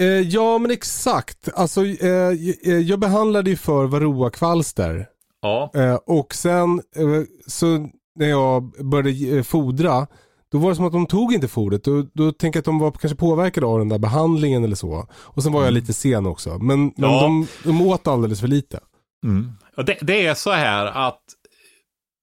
Eh, 0.00 0.06
ja 0.06 0.58
men 0.58 0.70
exakt. 0.70 1.48
Alltså, 1.54 1.86
eh, 1.86 2.28
eh 2.62 2.78
jag 2.78 3.00
behandlade 3.00 3.50
ju 3.50 3.56
för 3.56 3.84
varroakvalster. 3.84 5.06
Ja. 5.42 5.70
Eh, 5.74 5.94
och 5.94 6.34
sen 6.34 6.82
eh, 6.96 7.22
så 7.46 7.88
när 8.14 8.28
jag 8.28 8.72
började 8.84 9.36
eh, 9.36 9.42
fodra, 9.42 10.06
då 10.52 10.58
var 10.58 10.70
det 10.70 10.76
som 10.76 10.84
att 10.84 10.92
de 10.92 11.06
tog 11.06 11.34
inte 11.34 11.48
fodret. 11.48 11.84
Då, 11.84 12.06
då 12.12 12.32
tänkte 12.32 12.56
jag 12.56 12.60
att 12.60 12.64
de 12.64 12.78
var 12.78 12.90
kanske 12.90 13.16
påverkade 13.16 13.66
av 13.66 13.78
den 13.78 13.88
där 13.88 13.98
behandlingen 13.98 14.64
eller 14.64 14.76
så. 14.76 15.08
Och 15.12 15.42
sen 15.42 15.52
var 15.52 15.60
jag 15.60 15.68
mm. 15.68 15.80
lite 15.80 15.92
sen 15.92 16.26
också. 16.26 16.58
Men, 16.58 16.84
men 16.84 17.10
ja. 17.10 17.22
de, 17.22 17.46
de 17.64 17.82
åt 17.82 18.06
alldeles 18.06 18.40
för 18.40 18.48
lite. 18.48 18.80
Mm. 19.24 19.52
Det, 19.76 19.98
det, 20.00 20.26
är 20.26 20.34
så 20.34 20.50
här 20.50 20.86
att 20.86 21.22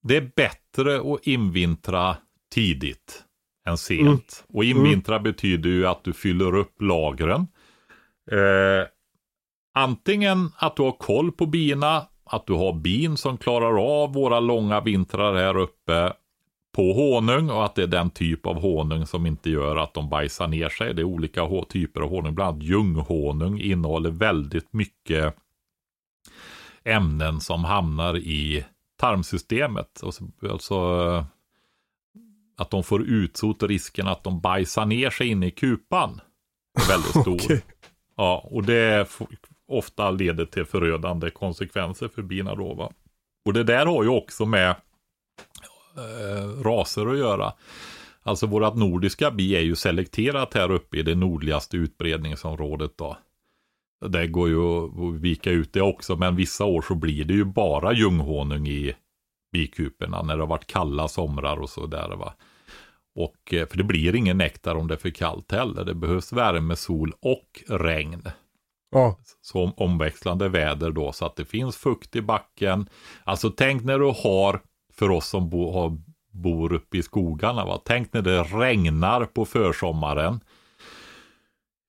det 0.04 0.18
är 0.18 0.32
bättre 0.36 1.14
att 1.14 1.28
invintra 1.28 2.18
tidigt 2.54 3.24
än 3.68 3.78
sent. 3.78 4.02
Mm. 4.04 4.24
Och 4.54 4.64
invintra 4.64 5.16
mm. 5.16 5.24
betyder 5.24 5.70
ju 5.70 5.88
att 5.88 6.04
du 6.04 6.14
fyller 6.14 6.56
upp 6.56 6.82
lagren. 6.82 7.48
Eh, 8.32 8.88
antingen 9.74 10.52
att 10.58 10.76
du 10.76 10.84
har 10.84 10.92
koll 10.92 11.32
på 11.32 11.46
bina, 11.46 12.08
att 12.24 12.48
du 12.48 12.54
har 12.54 12.74
bin 12.74 13.18
som 13.18 13.38
klarar 13.38 14.02
av 14.04 14.14
våra 14.14 14.40
långa 14.40 14.82
vintrar 14.82 15.36
här 15.36 15.58
uppe 15.58 16.14
på 16.76 16.94
honung 16.94 17.50
och 17.50 17.66
att 17.66 17.76
det 17.76 17.84
är 17.84 17.88
den 17.88 18.10
typ 18.10 18.46
av 18.46 18.62
honung 18.62 19.06
som 19.06 19.26
inte 19.26 19.50
gör 19.50 19.76
att 19.76 19.94
de 19.94 20.10
bajsar 20.10 20.48
ner 20.48 20.70
sig. 20.70 20.94
Det 20.94 21.02
är 21.02 21.04
olika 21.04 21.50
typer 21.70 22.02
av 22.02 22.10
honung, 22.10 22.36
bland 22.36 22.50
annat 22.50 22.64
ljunghonung 22.64 23.60
innehåller 23.60 24.12
väldigt 24.12 24.74
mycket 24.74 25.36
ämnen 26.84 27.40
som 27.40 27.64
hamnar 27.64 28.18
i 28.18 28.66
tarmsystemet. 28.98 30.02
Alltså 30.04 30.74
eh, 30.74 31.26
att 32.58 32.70
de 32.70 32.84
får 32.84 33.02
utsot 33.02 33.64
risken 33.64 34.08
att 34.08 34.24
de 34.24 34.42
bajsar 34.42 34.86
ner 34.86 35.10
sig 35.10 35.28
inne 35.28 35.48
i 35.48 35.52
kupan. 35.52 36.22
är 36.80 36.88
väldigt 36.88 37.22
stor. 37.22 37.36
okay. 37.46 37.62
Ja, 38.16 38.48
och 38.52 38.64
det 38.64 39.08
ofta 39.68 40.12
leder 40.12 40.46
till 40.46 40.66
förödande 40.66 41.30
konsekvenser 41.30 42.08
för 42.08 42.22
bina 42.22 42.56
då. 42.56 42.74
Va? 42.74 42.92
Och 43.46 43.54
det 43.54 43.64
där 43.64 43.86
har 43.86 44.04
ju 44.04 44.10
också 44.10 44.46
med 44.46 44.70
eh, 45.98 46.64
raser 46.64 47.08
att 47.08 47.18
göra. 47.18 47.54
Alltså 48.24 48.48
vårat 48.48 48.76
nordiska 48.76 49.32
bi 49.32 49.56
är 49.56 49.62
ju 49.62 49.76
selekterat 49.76 50.54
här 50.54 50.72
uppe 50.72 50.98
i 50.98 51.04
det 51.04 51.16
nordligaste 51.16 51.78
utbredningsområdet 51.78 52.98
då. 52.98 53.18
Det 54.08 54.28
går 54.28 54.50
ju 54.50 54.60
att 54.60 55.22
vika 55.22 55.52
ut 55.52 55.74
det 55.74 55.82
också, 55.82 56.16
men 56.16 56.36
vissa 56.36 56.66
år 56.66 56.82
så 56.82 56.96
blir 56.96 57.26
det 57.26 57.34
ju 57.34 57.46
bara 57.46 57.94
ljunghonung 57.94 58.68
i 58.68 58.96
bikuporna 59.52 60.22
när 60.22 60.38
det 60.38 60.44
har 60.44 60.48
varit 60.48 60.68
kalla 60.68 61.08
somrar 61.08 61.58
och 61.58 61.70
sådär. 61.70 62.16
va. 62.16 62.34
Och, 63.16 63.54
eh, 63.54 63.68
för 63.68 63.78
det 63.78 63.84
blir 63.84 64.16
ingen 64.16 64.38
nektar 64.38 64.76
om 64.76 64.88
det 64.88 64.94
är 64.94 64.98
för 64.98 65.10
kallt 65.10 65.52
heller. 65.52 65.86
Det 65.86 65.94
behövs 65.94 66.34
värme, 66.34 66.76
sol 66.76 67.14
och 67.22 67.64
regn. 67.68 68.22
Ja. 68.92 69.18
Så 69.42 69.74
omväxlande 69.78 70.50
väder 70.50 70.92
då 70.92 71.12
så 71.12 71.26
att 71.26 71.36
det 71.36 71.46
finns 71.46 71.78
fukt 71.78 72.16
i 72.16 72.22
backen. 72.22 72.90
Alltså 73.24 73.50
tänk 73.50 73.84
när 73.84 74.00
du 74.00 74.06
har, 74.06 74.62
för 74.94 75.12
oss 75.12 75.28
som 75.28 75.50
bo, 75.50 75.72
har, 75.72 75.98
bor 76.32 76.74
uppe 76.74 76.98
i 76.98 77.04
skogarna, 77.04 77.66
va? 77.66 77.82
tänk 77.86 78.14
när 78.14 78.22
det 78.22 78.44
regnar 78.44 79.26
på 79.26 79.46
försommaren. 79.46 80.40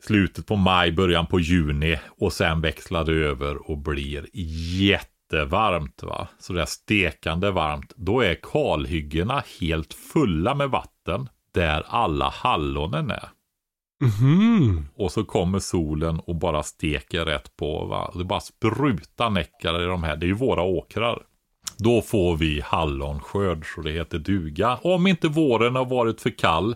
Slutet 0.03 0.47
på 0.47 0.57
maj, 0.57 0.93
början 0.93 1.27
på 1.27 1.41
juni 1.41 1.99
och 2.09 2.33
sen 2.33 2.61
växlar 2.61 3.05
det 3.05 3.13
över 3.13 3.71
och 3.71 3.79
blir 3.79 4.27
jättevarmt. 4.81 6.03
Va? 6.03 6.29
Så 6.39 6.53
det 6.53 6.63
är 6.63 6.67
stekande 6.67 7.51
varmt. 7.51 7.93
Då 7.97 8.21
är 8.21 8.35
kalhyggena 8.35 9.43
helt 9.61 9.95
fulla 9.95 10.55
med 10.55 10.71
vatten 10.71 10.92
där 11.53 11.85
alla 11.89 12.29
hallonen 12.29 13.11
är. 13.11 13.29
Mhm. 14.03 14.87
Och 14.95 15.13
så 15.13 15.25
kommer 15.25 15.59
solen 15.59 16.21
och 16.21 16.37
bara 16.37 16.63
steker 16.63 17.25
rätt 17.25 17.57
på. 17.57 17.85
Va? 17.85 18.13
Det 18.15 18.25
bara 18.25 18.41
sprutar 18.41 19.31
näckar 19.31 19.83
i 19.83 19.85
de 19.85 20.03
här. 20.03 20.17
Det 20.17 20.27
är 20.27 20.29
ju 20.29 20.35
våra 20.35 20.63
åkrar. 20.63 21.23
Då 21.79 22.03
får 22.03 22.37
vi 22.37 22.61
hallonskörd 22.61 23.65
så 23.75 23.83
det 23.83 23.91
heter 23.91 24.19
duga. 24.19 24.79
Om 24.83 25.07
inte 25.07 25.29
våren 25.29 25.77
har 25.77 25.85
varit 25.85 26.21
för 26.21 26.39
kall. 26.39 26.75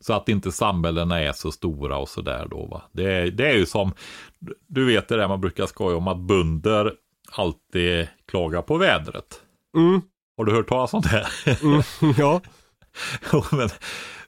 Så 0.00 0.12
att 0.12 0.28
inte 0.28 0.52
samhällena 0.52 1.20
är 1.20 1.32
så 1.32 1.52
stora 1.52 1.98
och 1.98 2.08
sådär 2.08 2.46
då 2.50 2.66
va. 2.66 2.82
Det 2.92 3.12
är, 3.12 3.30
det 3.30 3.48
är 3.48 3.54
ju 3.54 3.66
som, 3.66 3.92
du 4.66 4.86
vet 4.86 5.08
det 5.08 5.16
där 5.16 5.28
man 5.28 5.40
brukar 5.40 5.66
skoja 5.66 5.96
om 5.96 6.08
att 6.08 6.18
bunder 6.18 6.92
alltid 7.32 8.08
klagar 8.28 8.62
på 8.62 8.76
vädret. 8.76 9.40
Mm. 9.76 10.00
Har 10.36 10.44
du 10.44 10.52
hört 10.52 10.68
talas 10.68 10.94
om 10.94 11.00
det? 11.02 11.26
Mm. 11.62 11.82
Ja. 12.18 12.40
Jo, 13.32 13.44
Men 13.52 13.68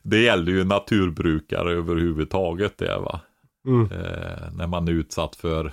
det 0.03 0.19
gäller 0.19 0.53
ju 0.53 0.65
naturbrukare 0.65 1.73
överhuvudtaget 1.73 2.79
det 2.79 2.99
va. 2.99 3.21
Mm. 3.67 3.93
Eh, 3.93 4.53
när 4.53 4.67
man 4.67 4.89
är 4.89 4.93
utsatt 4.93 5.37
för 5.37 5.73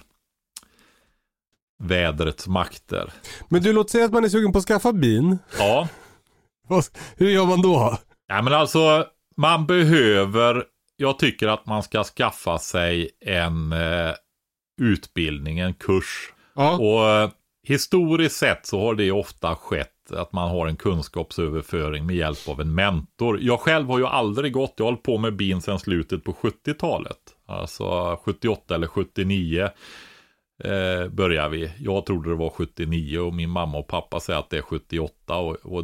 vädrets 1.84 2.48
makter. 2.48 3.14
Men 3.50 3.62
du, 3.62 3.74
låt 3.74 3.90
säga 3.90 4.06
att 4.06 4.12
man 4.12 4.24
är 4.24 4.30
sugen 4.30 4.52
på 4.52 4.58
att 4.58 4.66
skaffa 4.66 4.94
bin. 4.94 5.38
Ja, 5.58 5.88
Hur 7.16 7.30
gör 7.30 7.46
man 7.46 7.62
då? 7.62 7.98
ja 8.28 8.42
men 8.42 8.54
alltså 8.54 9.06
man 9.38 9.66
behöver, 9.66 10.64
jag 10.98 11.20
tycker 11.20 11.48
att 11.48 11.66
man 11.66 11.84
ska 11.84 12.04
skaffa 12.04 12.60
sig 12.60 13.10
en 13.26 13.74
eh, 13.74 14.14
utbildning, 14.82 15.60
en 15.60 15.74
kurs. 15.74 16.34
Ja. 16.56 16.78
Och 16.78 17.10
eh, 17.10 17.30
historiskt 17.68 18.36
sett 18.36 18.66
så 18.66 18.80
har 18.82 18.96
det 18.96 19.12
ofta 19.12 19.56
skett 19.56 19.99
att 20.12 20.34
man 20.34 20.49
har 20.49 20.68
en 20.68 20.76
kunskapsöverföring 20.76 22.05
med 22.05 22.16
hjälp 22.16 22.47
av 22.47 22.62
en 22.62 22.76
mentor. 22.76 23.39
Jag 23.41 23.60
själv 23.60 23.88
har 23.88 23.99
ju 23.99 24.05
aldrig 24.05 24.53
gått, 24.53 24.74
jag 24.78 24.86
har 24.86 24.91
hållit 24.91 25.03
på 25.03 25.18
med 25.18 25.36
bin 25.36 25.62
sedan 25.62 25.80
slutet 25.80 26.24
på 26.24 26.34
70-talet. 26.34 27.18
Alltså 27.45 28.16
78 28.24 28.76
eller 28.76 28.88
79 28.88 29.70
eh, 30.64 31.07
börjar 31.10 31.49
vi. 31.49 31.72
Jag 31.80 32.05
trodde 32.05 32.30
det 32.30 32.36
var 32.36 32.49
79 32.49 33.20
och 33.20 33.34
min 33.34 33.49
mamma 33.49 33.78
och 33.78 33.88
pappa 33.88 34.20
säger 34.20 34.39
att 34.39 34.49
det 34.49 34.57
är 34.57 34.62
78 34.62 35.36
och, 35.38 35.55
och 35.64 35.84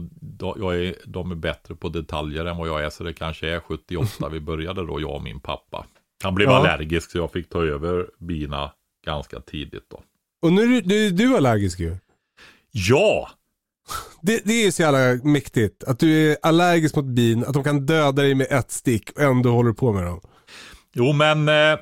jag 0.58 0.76
är, 0.78 0.96
de 1.06 1.32
är 1.32 1.36
bättre 1.36 1.76
på 1.76 1.90
detaljer 1.90 2.46
än 2.46 2.58
vad 2.58 2.68
jag 2.68 2.84
är 2.84 2.90
så 2.90 3.04
det 3.04 3.14
kanske 3.14 3.50
är 3.50 3.60
78 3.60 4.30
vi 4.30 4.40
började 4.40 4.86
då, 4.86 5.02
jag 5.02 5.12
och 5.16 5.24
min 5.24 5.40
pappa. 5.40 5.86
Han 6.24 6.36
blev 6.36 6.50
Ja. 6.50 6.56
allergisk 6.56 7.12
så 7.12 7.18
jag 7.18 7.32
fick 7.32 7.50
ta 7.50 7.64
över 7.66 8.10
bina 8.20 8.72
ganska 9.06 9.40
tidigt 9.40 9.86
då. 9.90 10.02
Och 10.42 10.54
nu 10.54 10.62
är 10.62 10.68
du, 10.68 10.82
du, 10.82 11.10
du 11.12 11.34
är 11.34 11.38
allergisk 11.38 11.80
ju. 11.80 11.98
Ja! 12.72 13.30
Det, 14.22 14.42
det 14.46 14.66
är 14.66 14.72
så 14.72 14.82
jävla 14.82 15.24
mäktigt. 15.30 15.84
Att 15.84 16.00
du 16.00 16.32
är 16.32 16.38
allergisk 16.42 16.96
mot 16.96 17.06
bin, 17.06 17.46
att 17.46 17.54
de 17.54 17.64
kan 17.64 17.86
döda 17.86 18.22
dig 18.22 18.36
med 18.36 18.48
ett 18.50 18.72
stick 18.72 19.12
och 19.16 19.22
ändå 19.22 19.50
håller 19.50 19.74
på 19.74 19.94
med 19.94 20.04
dem. 20.06 20.22
Jo 20.94 21.14
men 21.14 21.50
eh, 21.50 21.80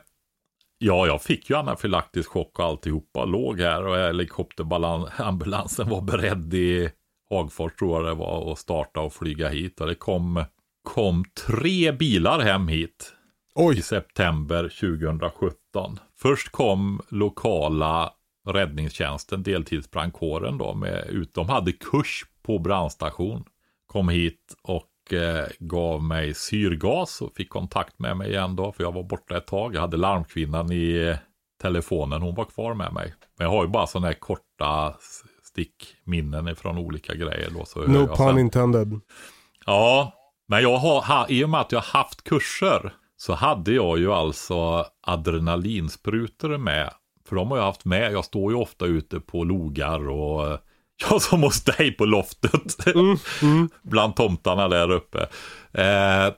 Ja, 0.86 1.08
jag 1.08 1.22
fick 1.22 1.50
ju 1.50 1.56
anafylaktisk 1.56 2.30
chock 2.30 2.60
och 2.60 2.66
alltihopa. 2.66 3.26
Låg 3.26 3.60
här 3.60 3.86
och 3.86 3.98
helikopterambulansen 3.98 5.90
var 5.90 6.02
beredd 6.02 6.54
i 6.54 6.90
Hagfors 7.30 7.76
tror 7.76 7.98
jag 7.98 8.06
det 8.06 8.14
var 8.20 8.40
och 8.40 8.60
starta 8.60 9.00
och 9.02 9.14
flyga 9.14 9.50
hit. 9.50 9.82
Och 9.82 9.88
det 9.88 9.96
kom, 9.96 10.44
kom 10.84 11.26
tre 11.48 11.92
bilar 11.92 12.40
hem 12.40 12.68
hit 12.68 13.14
i 13.50 13.52
Oj. 13.56 13.82
september 13.82 14.64
2017. 14.64 16.00
Först 16.20 16.50
kom 16.52 17.02
lokala 17.10 18.12
räddningstjänsten, 18.48 19.44
deltidsbrandkåren 19.44 20.58
då, 20.58 20.74
med 20.74 21.06
ut. 21.10 21.34
De 21.34 21.50
hade 21.50 21.72
kurs 21.72 22.26
på 22.44 22.60
brandstation. 22.60 23.44
Kom 23.88 24.10
hit 24.10 24.56
och 24.62 25.14
eh, 25.14 25.48
gav 25.60 26.04
mig 26.04 26.34
syrgas 26.34 27.22
och 27.22 27.36
fick 27.36 27.50
kontakt 27.50 28.00
med 28.00 28.18
mig 28.18 28.30
igen 28.30 28.56
då, 28.56 28.72
för 28.72 28.84
jag 28.84 28.92
var 28.92 29.04
borta 29.04 29.38
ett 29.38 29.48
tag. 29.48 29.76
Jag 29.76 29.82
hade 29.82 29.98
larmkvinnan 29.98 30.72
i 30.72 31.08
eh, 31.08 31.18
telefonen, 31.62 32.22
hon 32.22 32.36
var 32.36 32.46
kvar 32.46 32.74
med 32.74 32.94
mig. 32.94 33.14
Men 33.38 33.46
jag 33.46 33.52
har 33.52 33.64
ju 33.64 33.70
bara 33.70 33.88
sådana 33.88 34.08
här 34.08 34.14
korta 34.14 34.94
stickminnen 35.44 36.56
från 36.56 36.78
olika 36.78 37.14
grejer 37.14 37.50
då. 37.58 37.66
Så 37.66 37.80
No 37.80 38.08
pun 38.08 38.16
sen. 38.16 38.40
intended. 38.40 39.00
Ja, 39.66 40.14
men 40.48 40.62
jag 40.62 40.78
har, 40.78 41.02
ha, 41.02 41.28
i 41.30 41.44
och 41.44 41.50
med 41.50 41.60
att 41.62 41.72
jag 41.72 41.82
haft 41.82 42.24
kurser 42.24 42.94
så 43.18 43.34
hade 43.34 43.72
jag 43.72 44.00
ju 44.00 44.12
alltså 44.14 44.86
adrenalinsprutor 45.02 46.58
med. 46.58 46.94
För 47.28 47.36
de 47.36 47.52
har 47.52 47.58
jag 47.58 47.66
haft 47.66 47.86
med. 47.86 48.12
Jag 48.12 48.26
står 48.26 48.52
ju 48.52 48.58
ofta 48.58 48.86
ute 48.86 49.20
på 49.20 49.44
logar 49.44 50.10
och 50.10 50.48
eh, 50.48 50.60
jag 51.10 51.22
som 51.22 51.44
hos 51.44 51.64
dig 51.64 51.92
på 51.92 52.06
loftet. 52.06 52.76
Bland 53.82 54.16
tomtarna 54.16 54.68
där 54.68 54.92
uppe. 54.92 55.28
Eh, 55.72 56.34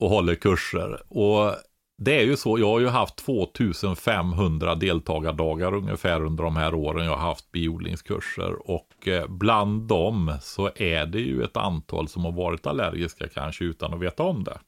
och 0.00 0.10
håller 0.10 0.34
kurser. 0.34 1.02
Och 1.08 1.54
det 2.02 2.16
är 2.16 2.24
ju 2.24 2.36
så, 2.36 2.58
jag 2.58 2.66
har 2.66 2.80
ju 2.80 2.88
haft 2.88 3.16
2500 3.16 4.74
deltagardagar 4.74 5.74
ungefär 5.74 6.24
under 6.24 6.44
de 6.44 6.56
här 6.56 6.74
åren 6.74 7.04
jag 7.04 7.16
har 7.16 7.28
haft 7.28 7.52
biodlingskurser. 7.52 8.70
Och 8.70 9.08
eh, 9.08 9.28
bland 9.28 9.82
dem 9.82 10.32
så 10.42 10.70
är 10.74 11.06
det 11.06 11.20
ju 11.20 11.42
ett 11.42 11.56
antal 11.56 12.08
som 12.08 12.24
har 12.24 12.32
varit 12.32 12.66
allergiska 12.66 13.28
kanske 13.28 13.64
utan 13.64 13.94
att 13.94 14.00
veta 14.00 14.22
om 14.22 14.44
det. 14.44 14.58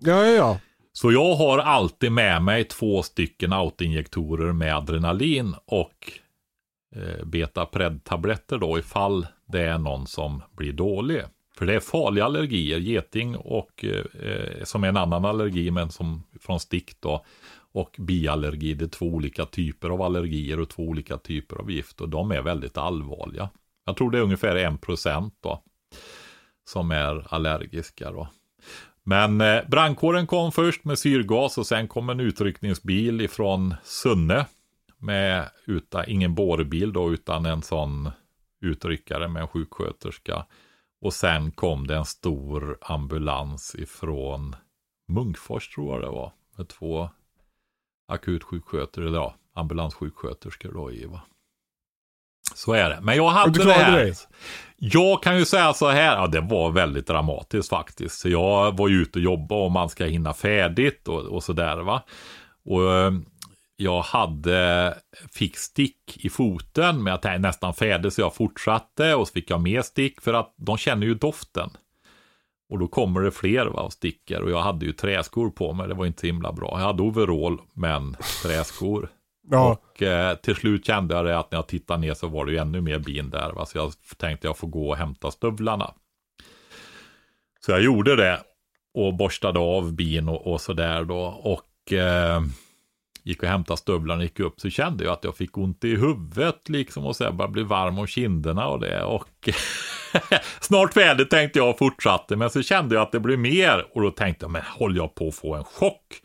Ja, 0.00 0.26
ja, 0.26 0.30
ja. 0.30 0.58
Så 0.92 1.12
jag 1.12 1.34
har 1.34 1.58
alltid 1.58 2.12
med 2.12 2.42
mig 2.42 2.64
två 2.64 3.02
stycken 3.02 3.52
autoinjektorer 3.52 4.52
med 4.52 4.76
adrenalin 4.76 5.54
och 5.64 6.12
eh, 6.96 7.24
beta-pred-tabletter 7.24 8.58
då 8.58 8.78
ifall 8.78 9.26
det 9.46 9.60
är 9.60 9.78
någon 9.78 10.06
som 10.06 10.42
blir 10.56 10.72
dålig. 10.72 11.22
För 11.56 11.66
det 11.66 11.74
är 11.74 11.80
farliga 11.80 12.24
allergier, 12.24 12.78
geting 12.78 13.36
och 13.36 13.84
eh, 13.84 14.64
som 14.64 14.84
är 14.84 14.88
en 14.88 14.96
annan 14.96 15.24
allergi 15.24 15.70
men 15.70 15.90
som 15.90 16.22
från 16.40 16.60
stick 16.60 17.00
då. 17.00 17.24
Och 17.74 17.96
biallergi, 17.98 18.74
det 18.74 18.84
är 18.84 18.88
två 18.88 19.06
olika 19.06 19.46
typer 19.46 19.90
av 19.90 20.02
allergier 20.02 20.60
och 20.60 20.68
två 20.68 20.82
olika 20.82 21.18
typer 21.18 21.56
av 21.56 21.70
gift 21.70 22.00
och 22.00 22.08
de 22.08 22.32
är 22.32 22.42
väldigt 22.42 22.78
allvarliga. 22.78 23.48
Jag 23.86 23.96
tror 23.96 24.10
det 24.10 24.18
är 24.18 24.22
ungefär 24.22 24.56
en 24.56 24.78
procent 24.78 25.34
då 25.40 25.62
som 26.64 26.90
är 26.90 27.34
allergiska 27.34 28.10
då. 28.10 28.28
Men 29.04 29.40
eh, 29.40 29.68
brandkåren 29.68 30.26
kom 30.26 30.52
först 30.52 30.84
med 30.84 30.98
syrgas 30.98 31.58
och 31.58 31.66
sen 31.66 31.88
kom 31.88 32.08
en 32.08 32.20
utryckningsbil 32.20 33.20
ifrån 33.20 33.74
Sunne. 33.82 34.46
Med 34.98 35.50
utan, 35.66 36.04
ingen 36.08 36.34
bårbil 36.34 36.92
då 36.92 37.12
utan 37.12 37.46
en 37.46 37.62
sån 37.62 38.10
utryckare 38.60 39.28
med 39.28 39.42
en 39.42 39.48
sjuksköterska. 39.48 40.46
Och 41.00 41.14
sen 41.14 41.50
kom 41.50 41.86
det 41.86 41.96
en 41.96 42.04
stor 42.04 42.78
ambulans 42.80 43.74
ifrån 43.74 44.56
Munkfors 45.08 45.68
tror 45.68 45.92
jag 45.92 46.02
det 46.02 46.16
var. 46.16 46.32
Med 46.56 46.68
två 46.68 47.10
akutsjuksköterskor, 48.08 49.06
eller 49.06 49.18
ja, 49.18 49.34
ambulanssjuksköterskor 49.54 50.72
då 50.72 50.92
i 50.92 51.06
va. 51.06 51.20
Så 52.54 52.72
är 52.72 52.90
det. 52.90 53.00
Men 53.00 53.16
jag 53.16 53.28
hade 53.28 53.64
det 53.64 53.72
här. 53.72 53.96
dig? 53.96 54.14
Jag 54.84 55.22
kan 55.22 55.38
ju 55.38 55.44
säga 55.44 55.72
så 55.72 55.88
här, 55.88 56.16
ja 56.16 56.26
det 56.26 56.40
var 56.40 56.70
väldigt 56.70 57.06
dramatiskt 57.06 57.68
faktiskt. 57.68 58.18
Så 58.18 58.28
jag 58.28 58.76
var 58.76 58.88
ju 58.88 59.02
ute 59.02 59.18
och 59.18 59.22
jobbade 59.22 59.60
och 59.60 59.70
man 59.70 59.88
ska 59.88 60.04
hinna 60.04 60.32
färdigt 60.32 61.08
och, 61.08 61.20
och 61.20 61.44
sådär 61.44 61.76
va. 61.76 62.02
Och 62.64 62.94
eh, 62.94 63.12
jag 63.76 64.02
hade, 64.02 64.94
fick 65.32 65.56
stick 65.56 66.16
i 66.16 66.28
foten, 66.28 67.02
men 67.02 67.10
jag 67.10 67.22
tänkte 67.22 67.48
nästan 67.48 67.74
färdig 67.74 68.12
så 68.12 68.20
jag 68.20 68.34
fortsatte 68.34 69.14
och 69.14 69.28
så 69.28 69.32
fick 69.32 69.50
jag 69.50 69.60
mer 69.60 69.82
stick 69.82 70.20
för 70.20 70.34
att 70.34 70.54
de 70.56 70.78
känner 70.78 71.06
ju 71.06 71.14
doften. 71.14 71.70
Och 72.68 72.78
då 72.78 72.88
kommer 72.88 73.20
det 73.20 73.30
fler 73.30 73.66
va, 73.66 73.80
och 73.80 73.92
sticker 73.92 74.42
och 74.42 74.50
jag 74.50 74.62
hade 74.62 74.86
ju 74.86 74.92
träskor 74.92 75.50
på 75.50 75.72
mig, 75.72 75.88
det 75.88 75.94
var 75.94 76.06
inte 76.06 76.20
så 76.20 76.26
himla 76.26 76.52
bra. 76.52 76.70
Jag 76.78 76.86
hade 76.86 77.02
overall 77.02 77.60
men 77.72 78.16
träskor. 78.42 79.08
Ja. 79.50 79.70
Och 79.72 80.02
eh, 80.02 80.36
till 80.36 80.54
slut 80.54 80.86
kände 80.86 81.14
jag 81.14 81.24
det 81.24 81.38
att 81.38 81.50
när 81.50 81.58
jag 81.58 81.66
tittade 81.66 82.00
ner 82.00 82.14
så 82.14 82.28
var 82.28 82.46
det 82.46 82.52
ju 82.52 82.58
ännu 82.58 82.80
mer 82.80 82.98
bin 82.98 83.30
där. 83.30 83.52
Va? 83.52 83.66
Så 83.66 83.78
jag 83.78 83.92
tänkte 84.16 84.46
jag 84.46 84.58
får 84.58 84.68
gå 84.68 84.88
och 84.88 84.96
hämta 84.96 85.30
stövlarna. 85.30 85.94
Så 87.60 87.70
jag 87.70 87.82
gjorde 87.82 88.16
det 88.16 88.40
och 88.94 89.14
borstade 89.14 89.58
av 89.58 89.92
bin 89.92 90.28
och, 90.28 90.52
och 90.52 90.60
sådär 90.60 91.04
då. 91.04 91.20
Och 91.24 91.92
eh, 91.92 92.42
gick 93.22 93.42
och 93.42 93.48
hämtade 93.48 93.76
stövlarna, 93.76 94.22
gick 94.22 94.40
upp, 94.40 94.60
så 94.60 94.70
kände 94.70 95.04
jag 95.04 95.12
att 95.12 95.24
jag 95.24 95.36
fick 95.36 95.58
ont 95.58 95.84
i 95.84 95.96
huvudet 95.96 96.68
liksom 96.68 97.06
och 97.06 97.16
så 97.16 97.32
bara 97.32 97.48
blev 97.48 97.66
varm 97.66 97.98
om 97.98 98.06
kinderna 98.06 98.68
och 98.68 98.80
det. 98.80 99.02
Och 99.02 99.48
snart 100.60 100.94
färdigt 100.94 101.30
tänkte 101.30 101.58
jag 101.58 101.70
och 101.70 101.78
fortsatte, 101.78 102.36
men 102.36 102.50
så 102.50 102.62
kände 102.62 102.94
jag 102.94 103.02
att 103.02 103.12
det 103.12 103.20
blev 103.20 103.38
mer 103.38 103.86
och 103.94 104.02
då 104.02 104.10
tänkte 104.10 104.44
jag, 104.44 104.50
men 104.50 104.62
håller 104.62 104.96
jag 104.96 105.14
på 105.14 105.28
att 105.28 105.34
få 105.34 105.54
en 105.54 105.64
chock? 105.64 106.21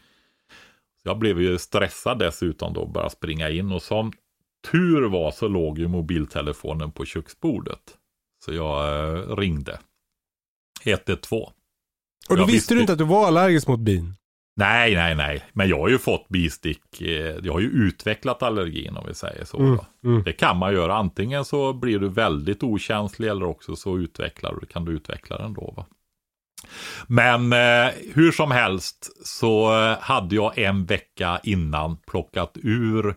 Jag 1.07 1.17
blev 1.19 1.41
ju 1.41 1.57
stressad 1.57 2.19
dessutom 2.19 2.73
då, 2.73 2.85
bara 2.85 3.09
springa 3.09 3.49
in 3.49 3.71
och 3.71 3.81
som 3.81 4.11
tur 4.71 5.01
var 5.09 5.31
så 5.31 5.47
låg 5.47 5.79
ju 5.79 5.87
mobiltelefonen 5.87 6.91
på 6.91 7.05
köksbordet. 7.05 7.79
Så 8.45 8.53
jag 8.53 8.99
eh, 9.09 9.35
ringde. 9.35 9.79
112. 10.85 11.41
Och 12.29 12.35
då 12.35 12.41
Jag 12.41 12.45
visste 12.47 12.53
visste- 12.53 12.73
du 12.73 12.79
inte 12.81 12.93
att 12.93 12.99
du 12.99 13.05
var 13.05 13.27
allergisk 13.27 13.67
mot 13.67 13.79
bin? 13.79 14.13
Nej, 14.55 14.95
nej, 14.95 15.15
nej. 15.15 15.43
Men 15.53 15.69
jag 15.69 15.79
har 15.79 15.89
ju 15.89 15.97
fått 15.97 16.27
bistick. 16.29 17.01
eh, 17.01 17.07
Jag 17.43 17.53
har 17.53 17.59
ju 17.59 17.67
utvecklat 17.69 18.43
allergin 18.43 18.97
om 18.97 19.05
vi 19.07 19.13
säger 19.13 19.45
så. 19.45 19.57
Mm, 19.59 19.77
då. 20.01 20.19
Det 20.25 20.33
kan 20.33 20.57
man 20.57 20.73
göra. 20.73 20.95
Antingen 20.95 21.45
så 21.45 21.73
blir 21.73 21.99
du 21.99 22.09
väldigt 22.09 22.63
okänslig 22.63 23.27
eller 23.29 23.45
också 23.45 23.75
så 23.75 23.97
utvecklar 23.97 24.57
du, 24.61 24.65
kan 24.67 24.85
du 24.85 24.91
utveckla 24.91 25.37
den 25.37 25.53
då. 25.53 25.73
Va? 25.77 25.85
Men 27.07 27.53
eh, 27.53 27.93
hur 28.13 28.31
som 28.31 28.51
helst 28.51 29.27
så 29.27 29.83
eh, 29.83 29.99
hade 29.99 30.35
jag 30.35 30.57
en 30.57 30.85
vecka 30.85 31.39
innan 31.43 31.97
plockat 31.97 32.57
ur 32.63 33.15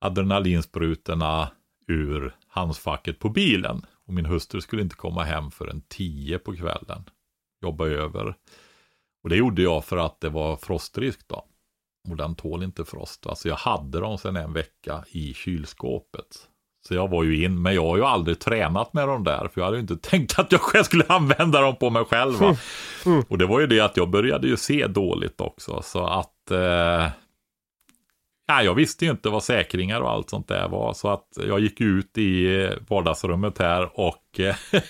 adrenalinsprutorna 0.00 1.50
ur 1.86 2.34
handskfacket 2.48 3.18
på 3.18 3.28
bilen. 3.28 3.86
Och 4.06 4.14
min 4.14 4.26
hustru 4.26 4.60
skulle 4.60 4.82
inte 4.82 4.96
komma 4.96 5.24
hem 5.24 5.50
förrän 5.50 5.82
tio 5.88 6.38
på 6.38 6.56
kvällen. 6.56 7.04
Jobba 7.62 7.86
över. 7.86 8.34
Och 9.22 9.28
det 9.28 9.36
gjorde 9.36 9.62
jag 9.62 9.84
för 9.84 9.96
att 9.96 10.20
det 10.20 10.28
var 10.28 10.56
frostrisk 10.56 11.28
då. 11.28 11.44
Och 12.08 12.16
den 12.16 12.34
tål 12.34 12.62
inte 12.62 12.84
frost. 12.84 13.26
Alltså 13.26 13.48
jag 13.48 13.56
hade 13.56 14.00
dem 14.00 14.18
sedan 14.18 14.36
en 14.36 14.52
vecka 14.52 15.04
i 15.10 15.34
kylskåpet. 15.34 16.49
Så 16.88 16.94
jag 16.94 17.08
var 17.08 17.24
ju 17.24 17.44
in, 17.44 17.62
men 17.62 17.74
jag 17.74 17.84
har 17.86 17.96
ju 17.96 18.04
aldrig 18.04 18.38
tränat 18.38 18.92
med 18.92 19.08
dem 19.08 19.24
där. 19.24 19.38
För 19.54 19.60
jag 19.60 19.64
hade 19.64 19.76
ju 19.76 19.80
inte 19.80 19.96
tänkt 20.10 20.38
att 20.38 20.52
jag 20.52 20.60
själv 20.60 20.84
skulle 20.84 21.04
använda 21.08 21.60
dem 21.60 21.76
på 21.76 21.90
mig 21.90 22.04
själv. 22.04 22.34
Va? 22.38 22.56
Och 23.28 23.38
det 23.38 23.46
var 23.46 23.60
ju 23.60 23.66
det 23.66 23.80
att 23.80 23.96
jag 23.96 24.10
började 24.10 24.46
ju 24.48 24.56
se 24.56 24.86
dåligt 24.86 25.40
också. 25.40 25.82
Så 25.82 26.06
att 26.06 26.50
eh, 26.50 27.08
ja, 28.46 28.62
jag 28.62 28.74
visste 28.74 29.04
ju 29.04 29.10
inte 29.10 29.28
vad 29.28 29.42
säkringar 29.42 30.00
och 30.00 30.10
allt 30.10 30.30
sånt 30.30 30.48
där 30.48 30.68
var. 30.68 30.92
Så 30.92 31.08
att 31.08 31.26
jag 31.36 31.60
gick 31.60 31.80
ut 31.80 32.18
i 32.18 32.68
vardagsrummet 32.88 33.58
här 33.58 33.90
och 34.00 34.40
eh, 34.40 34.54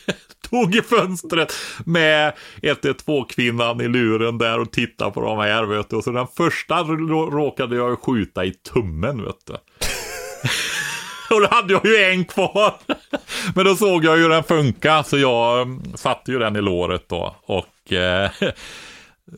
tog 0.51 0.75
i 0.75 0.83
fönstret 0.83 1.53
med 1.85 2.33
112-kvinnan 2.63 3.81
i 3.81 3.89
luren 3.89 4.39
där 4.39 4.59
och 4.61 4.71
tittade 4.73 5.11
på 5.11 5.21
de 5.21 5.39
här. 5.39 5.65
Vet 5.65 5.91
du. 5.91 5.97
Och 5.97 6.05
så 6.05 6.11
den 6.11 6.27
första 6.27 6.75
rå- 6.83 7.31
råkade 7.31 7.77
jag 7.77 7.99
skjuta 7.99 8.45
i 8.45 8.51
tummen. 8.51 9.25
Vet 9.25 9.47
du. 9.47 9.53
Och 11.35 11.41
då 11.41 11.49
hade 11.51 11.73
jag 11.73 11.87
ju 11.87 11.97
en 11.97 12.25
kvar. 12.25 12.75
Men 13.55 13.65
då 13.65 13.75
såg 13.75 14.05
jag 14.05 14.19
ju 14.19 14.29
den 14.29 14.43
funkar 14.43 15.03
så 15.03 15.19
jag 15.19 15.63
mm, 15.63 15.83
satte 15.97 16.33
ju 16.33 16.39
den 16.39 16.57
i 16.57 16.61
låret 16.61 17.09
då. 17.09 17.37
Och 17.43 17.93
eh, 17.93 18.31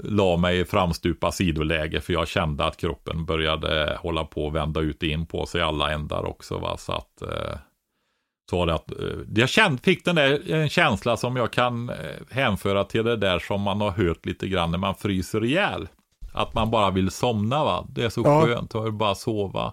la 0.05 0.37
mig 0.37 0.59
i 0.61 0.65
framstupa 0.65 1.33
sidoläge 1.33 2.01
för 2.01 2.13
jag 2.13 2.29
kände 2.29 2.65
att 2.65 2.77
kroppen 2.77 3.25
började 3.25 3.99
hålla 4.01 4.25
på 4.25 4.47
att 4.47 4.55
vända 4.55 4.81
ut 4.81 5.03
in 5.03 5.27
på 5.27 5.47
sig 5.47 5.63
alla 5.63 5.91
ändar 5.93 6.25
också. 6.25 6.59
Va? 6.59 6.77
Så 6.77 6.93
att 6.93 7.23
eh, 7.23 7.59
så 8.51 8.59
var 8.59 8.67
det 8.67 8.75
att 8.75 8.91
eh, 8.91 8.97
jag 9.35 9.49
kände, 9.49 9.83
fick 9.83 10.05
den 10.05 10.15
där 10.15 10.53
en 10.53 10.69
känsla 10.69 11.17
som 11.17 11.37
jag 11.37 11.53
kan 11.53 11.89
eh, 11.91 11.97
hänföra 12.31 12.85
till 12.85 13.05
det 13.05 13.17
där 13.17 13.39
som 13.39 13.61
man 13.61 13.81
har 13.81 13.91
hört 13.91 14.27
lite 14.27 14.49
grann 14.49 14.71
när 14.71 14.79
man 14.79 14.95
fryser 14.95 15.45
ihjäl. 15.45 15.89
Att 16.33 16.55
man 16.55 16.71
bara 16.71 16.91
vill 16.91 17.11
somna 17.11 17.65
va. 17.65 17.87
Det 17.89 18.05
är 18.05 18.09
så 18.09 18.23
Ja. 18.25 18.43
skönt, 18.43 18.75
jag 18.75 18.83
vill 18.83 18.93
bara 18.93 19.15
sova. 19.15 19.73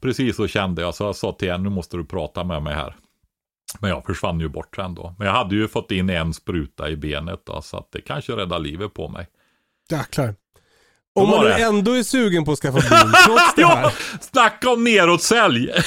Precis 0.00 0.36
så 0.36 0.46
kände 0.48 0.82
jag, 0.82 0.94
så 0.94 1.04
jag 1.04 1.16
sa 1.16 1.32
till 1.32 1.50
henne, 1.52 1.64
nu 1.64 1.70
måste 1.70 1.96
du 1.96 2.04
prata 2.04 2.44
med 2.44 2.62
mig 2.62 2.74
här. 2.74 2.96
Men 3.80 3.90
jag 3.90 4.04
försvann 4.06 4.40
ju 4.40 4.48
bort 4.48 4.76
sen 4.76 4.94
då. 4.94 5.14
Men 5.18 5.26
jag 5.26 5.34
hade 5.34 5.54
ju 5.54 5.68
fått 5.68 5.90
in 5.90 6.10
en 6.10 6.34
spruta 6.34 6.90
i 6.90 6.96
benet 6.96 7.40
då, 7.46 7.62
så 7.62 7.76
att 7.76 7.92
det 7.92 8.00
kanske 8.00 8.32
räddade 8.32 8.62
livet 8.64 8.94
på 8.94 9.08
mig. 9.08 9.26
Jäklar. 9.90 10.34
Om 11.14 11.28
man 11.30 11.44
nu 11.44 11.50
ändå 11.52 11.92
är 11.96 12.02
sugen 12.02 12.44
på 12.44 12.52
att 12.52 12.58
skaffa 12.58 12.78
bil, 13.04 13.12
trots 13.26 13.54
det 13.56 13.66
här. 13.66 13.82
Ja, 13.82 13.92
snacka 14.20 14.70
om 14.70 14.84
neråtsälj! 14.84 15.70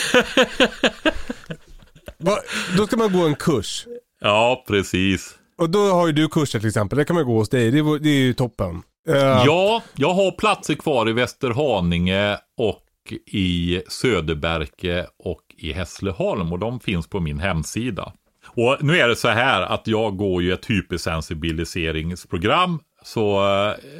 Va, 2.17 2.37
då 2.77 2.87
ska 2.87 2.97
man 2.97 3.13
gå 3.13 3.25
en 3.27 3.35
kurs. 3.35 3.85
ja, 4.21 4.63
precis. 4.67 5.35
Och 5.57 5.69
då 5.69 5.91
har 5.91 6.07
ju 6.07 6.13
du 6.13 6.27
kurser 6.29 6.59
till 6.59 6.67
exempel. 6.67 6.97
Det 6.97 7.05
kan 7.05 7.15
man 7.15 7.25
gå 7.25 7.37
hos 7.37 7.49
dig. 7.49 7.71
Det 7.71 7.79
är, 7.79 7.99
det 7.99 8.09
är 8.09 8.13
ju 8.23 8.33
toppen. 8.33 8.81
Eh, 9.09 9.15
Ja, 9.45 9.81
jag 9.95 10.13
har 10.13 10.31
platser 10.31 10.73
kvar 10.75 11.09
i 11.09 11.13
Västerhaninge 11.13 12.37
och 12.57 12.79
i 13.25 13.81
Söderberke 13.87 15.07
och 15.19 15.41
i 15.57 15.73
Hässleholm 15.73 16.53
och 16.53 16.59
de 16.59 16.79
finns 16.79 17.07
på 17.07 17.19
min 17.19 17.39
hemsida. 17.39 18.13
Och 18.47 18.77
nu 18.81 18.97
är 18.97 19.07
det 19.07 19.15
så 19.15 19.27
här 19.27 19.61
att 19.61 19.87
jag 19.87 20.17
går 20.17 20.43
ju 20.43 20.53
ett 20.53 20.65
hypersensibiliseringsprogram. 20.65 22.79
Så 23.03 23.45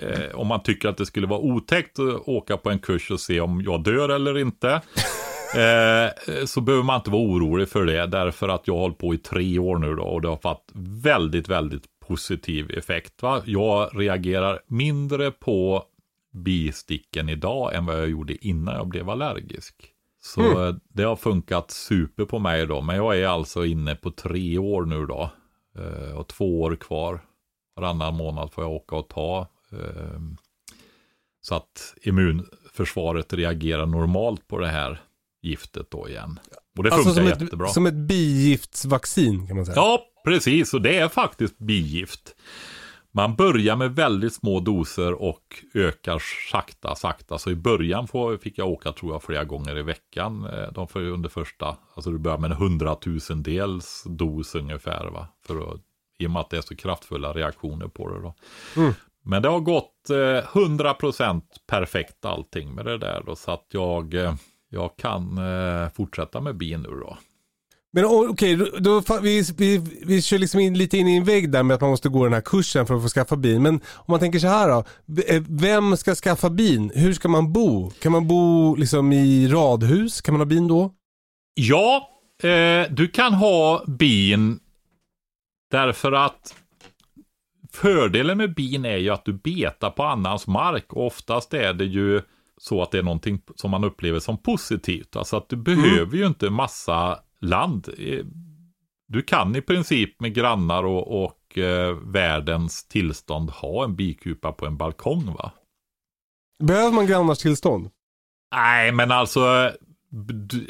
eh, 0.02 0.36
om 0.36 0.48
man 0.48 0.64
tycker 0.64 0.90
att 0.90 0.98
det 0.98 1.06
skulle 1.06 1.28
vara 1.28 1.40
otäckt 1.40 2.00
att 2.00 2.28
åka 2.28 2.58
på 2.58 2.70
en 2.70 2.80
kurs 2.80 3.12
och 3.12 3.20
se 3.20 3.40
om 3.40 3.62
jag 3.62 3.84
dör 3.84 4.10
eller 4.10 4.38
inte. 4.38 4.82
Eh, 5.54 6.10
så 6.46 6.62
behöver 6.62 6.84
man 6.84 6.96
inte 6.96 7.10
vara 7.10 7.22
orolig 7.22 7.70
för 7.70 7.86
det. 7.86 8.08
Därför 8.08 8.50
att 8.50 8.68
jag 8.68 8.74
har 8.74 8.82
hållit 8.82 8.98
på 8.98 9.14
i 9.14 9.18
tre 9.18 9.60
år 9.60 9.78
nu 9.78 9.96
då 9.96 10.04
och 10.04 10.22
det 10.22 10.28
har 10.28 10.38
fått 10.38 10.72
väldigt, 11.04 11.50
väldigt 11.50 11.84
positiv 12.08 12.72
effekt. 12.72 13.22
Va? 13.22 13.42
Jag 13.46 13.90
reagerar 13.94 14.60
mindre 14.68 15.32
på 15.32 15.84
bisticken 16.34 17.30
idag 17.30 17.76
än 17.76 17.86
vad 17.86 18.02
jag 18.02 18.10
gjorde 18.10 18.46
innan 18.48 18.76
jag 18.76 18.88
blev 18.88 19.10
allergisk. 19.10 19.76
Så 20.22 20.68
eh, 20.68 20.76
det 20.90 21.04
har 21.04 21.16
funkat 21.16 21.72
super 21.72 22.26
på 22.26 22.40
mig 22.40 22.68
då. 22.68 22.82
Men 22.82 22.96
jag 22.96 23.20
är 23.20 23.28
alltså 23.28 23.66
inne 23.66 23.96
på 23.96 24.12
tre 24.12 24.58
år 24.58 24.86
nu 24.86 25.06
då. 25.06 25.32
Eh, 25.78 26.18
och 26.18 26.28
två 26.28 26.62
år 26.62 26.76
kvar. 26.76 27.26
Varannan 27.76 28.16
månad 28.16 28.54
får 28.54 28.64
jag 28.64 28.72
åka 28.72 28.96
och 28.96 29.10
ta. 29.10 29.48
Eh, 29.72 30.20
så 31.42 31.56
att 31.56 31.96
immunförsvaret 32.02 33.34
reagerar 33.34 33.86
normalt 33.86 34.48
på 34.48 34.58
det 34.58 34.68
här 34.68 35.02
giftet 35.42 35.92
då 35.92 36.10
igen. 36.10 36.40
Och 36.78 36.84
det 36.84 36.90
funkar 36.90 37.10
alltså 37.10 37.14
som 37.14 37.26
jättebra. 37.26 37.68
ett, 37.68 37.74
som 37.74 37.86
ett 37.86 37.94
bigiftsvaccin 37.94 39.48
kan 39.48 39.56
man 39.56 39.66
säga. 39.66 39.76
Ja, 39.76 40.06
precis. 40.26 40.74
Och 40.74 40.82
det 40.82 40.98
är 40.98 41.08
faktiskt 41.08 41.58
bigift. 41.58 42.36
Man 43.16 43.36
börjar 43.36 43.76
med 43.76 43.96
väldigt 43.96 44.34
små 44.34 44.60
doser 44.60 45.14
och 45.14 45.64
ökar 45.74 46.22
sakta, 46.52 46.96
sakta. 46.96 47.38
Så 47.38 47.52
i 47.52 47.56
början 47.56 48.08
får, 48.08 48.38
fick 48.38 48.58
jag 48.58 48.68
åka, 48.68 48.92
tror 48.92 49.12
jag, 49.12 49.24
flera 49.24 49.44
gånger 49.44 49.78
i 49.78 49.84
veckan. 49.84 50.46
Eh, 50.46 50.72
De 50.74 50.88
ju 50.96 51.12
under 51.12 51.30
första, 51.30 51.78
alltså 51.96 52.12
du 52.12 52.18
börjar 52.18 52.38
med 52.38 52.52
en 52.52 52.58
hundratusendels 52.58 54.04
dos 54.06 54.56
ungefär. 54.56 55.06
Va? 55.06 55.28
För 55.48 55.74
att, 55.74 55.80
I 56.20 56.28
och 56.28 56.32
med 56.32 56.40
att 56.40 56.50
det 56.50 56.58
är 56.58 56.62
så 56.62 56.76
kraftfulla 56.76 57.34
reaktioner 57.34 57.88
på 57.88 58.10
det 58.10 58.22
då. 58.22 58.34
Men 59.26 59.42
det 59.42 59.50
har 59.50 59.60
gått 59.60 60.10
eh, 60.10 60.16
100% 60.16 61.42
perfekt 61.68 62.26
allting 62.26 62.74
med 62.76 62.86
det 62.86 62.98
där 62.98 63.24
då. 63.26 63.36
Så 63.36 63.52
att 63.52 63.66
jag, 63.72 64.14
eh, 64.14 64.36
jag 64.70 64.98
kan 64.98 65.38
eh, 65.38 65.90
fortsätta 65.90 66.42
med 66.42 66.58
bin 66.58 66.82
nu 66.82 66.90
då. 66.90 67.18
Men 67.96 68.06
okej, 68.06 68.56
då, 68.56 68.66
då, 68.80 69.00
fa- 69.02 69.22
vi, 69.22 69.44
vi, 69.58 69.78
vi 70.06 70.22
kör 70.22 70.38
liksom 70.38 70.60
in, 70.60 70.78
lite 70.78 70.98
in 70.98 71.08
i 71.08 71.18
en 71.18 71.24
vägg 71.24 71.52
där 71.52 71.64
med 71.64 71.76
att 71.76 71.82
man 71.82 71.90
måste 71.90 72.10
gå 72.10 72.24
den 72.24 72.34
här 72.34 72.42
kursen 72.42 72.88
för 72.88 72.96
att 72.96 73.02
få 73.02 73.08
skaffa 73.08 73.36
bil. 73.36 73.60
Men 73.60 73.76
om 73.76 74.06
man 74.08 74.20
tänker 74.20 74.40
så 74.40 74.48
här 74.48 74.70
då. 74.70 74.84
Eh, 75.28 75.44
Vem 75.50 75.98
ska 75.98 76.16
skaffa 76.16 76.50
bin? 76.50 76.92
Hur 76.96 77.14
ska 77.14 77.30
man 77.30 77.54
bo? 77.54 77.90
Kan 77.90 78.12
man 78.12 78.28
bo 78.28 78.76
liksom 78.76 79.12
i 79.14 79.48
radhus? 79.48 80.22
Kan 80.22 80.34
man 80.34 80.42
ha 80.42 80.46
bin 80.46 80.68
då? 80.68 80.92
Ja, 81.54 82.10
eh, 82.44 82.92
du 82.92 83.08
kan 83.08 83.34
ha 83.34 83.84
bin 83.88 84.60
därför 85.72 86.12
att 86.12 86.56
fördelen 87.74 88.38
med 88.38 88.54
bin 88.54 88.86
är 88.86 88.98
ju 88.98 89.10
att 89.10 89.26
du 89.26 89.34
betar 89.34 89.90
på 89.90 90.04
annans 90.04 90.48
mark 90.48 90.94
och 90.94 91.06
oftast 91.08 91.54
är 91.54 91.74
det 91.74 91.86
ju 91.86 92.22
så 92.58 92.82
att 92.82 92.92
det 92.92 92.98
är 92.98 93.04
någonting 93.04 93.42
som 93.56 93.72
man 93.72 93.84
upplever 93.84 94.20
som 94.20 94.38
positivt. 94.38 95.16
Alltså 95.16 95.38
att 95.38 95.50
du 95.50 95.56
behöver 95.56 96.18
ju 96.18 96.28
inte 96.28 96.50
massa 96.50 97.20
land. 97.44 97.90
Eh, 97.98 98.26
Du 99.08 99.22
kan 99.22 99.56
i 99.56 99.62
princip 99.62 100.20
med 100.22 100.34
grannar 100.34 100.84
och, 100.84 101.24
och 101.24 101.58
eh, 101.58 101.96
världens 101.96 102.88
tillstånd 102.88 103.50
ha 103.50 103.84
en 103.84 103.96
bikupa 103.96 104.52
på 104.52 104.66
en 104.66 104.78
balkong 104.78 105.34
va? 105.34 105.52
Behöver 106.64 106.92
man 106.92 107.08
grannars 107.08 107.38
tillstånd? 107.38 107.90
Nej, 108.56 108.92
men 108.92 109.12
alltså 109.12 109.72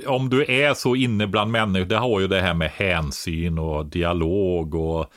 om 0.07 0.29
du 0.29 0.45
är 0.45 0.73
så 0.73 0.95
inne 0.95 1.27
bland 1.27 1.51
människor, 1.51 1.85
det 1.85 1.97
har 1.97 2.19
ju 2.19 2.27
det 2.27 2.41
här 2.41 2.53
med 2.53 2.71
hänsyn 2.71 3.59
och 3.59 3.85
dialog 3.85 4.75
och 4.75 5.13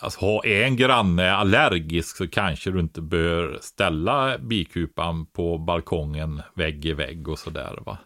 alltså, 0.00 0.40
är 0.44 0.64
en 0.64 0.76
granne 0.76 1.32
allergisk 1.32 2.16
så 2.16 2.28
kanske 2.28 2.70
du 2.70 2.80
inte 2.80 3.00
bör 3.02 3.58
ställa 3.60 4.38
bikupan 4.38 5.26
på 5.26 5.58
balkongen 5.58 6.42
vägg 6.54 6.84
i 6.86 6.92
vägg 6.92 7.28
och 7.28 7.38
sådär 7.38 7.78
va. 7.86 7.98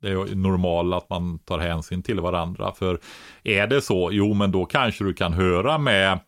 Det 0.00 0.08
är 0.08 0.10
ju 0.10 0.34
normalt 0.34 0.94
att 0.94 1.10
man 1.10 1.38
tar 1.38 1.58
hänsyn 1.58 2.02
till 2.02 2.20
varandra. 2.20 2.72
För 2.72 2.98
är 3.42 3.66
det 3.66 3.80
så, 3.80 4.08
jo 4.12 4.34
men 4.34 4.52
då 4.52 4.64
kanske 4.64 5.04
du 5.04 5.14
kan 5.14 5.32
höra 5.32 5.78
med 5.78 6.20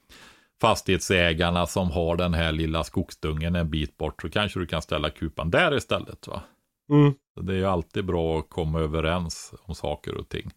fastighetsägarna 0.60 1.66
som 1.66 1.90
har 1.90 2.16
den 2.16 2.34
här 2.34 2.52
lilla 2.52 2.84
skogsdungen 2.84 3.56
en 3.56 3.70
bit 3.70 3.96
bort. 3.96 4.22
Så 4.22 4.30
kanske 4.30 4.60
du 4.60 4.66
kan 4.66 4.82
ställa 4.82 5.10
kupan 5.10 5.50
där 5.50 5.76
istället 5.76 6.28
va. 6.28 6.42
Mm. 6.90 7.14
Det 7.40 7.52
är 7.52 7.56
ju 7.56 7.66
alltid 7.66 8.04
bra 8.04 8.38
att 8.38 8.50
komma 8.50 8.80
överens 8.80 9.54
om 9.62 9.74
saker 9.74 10.14
och 10.14 10.28
ting. 10.28 10.50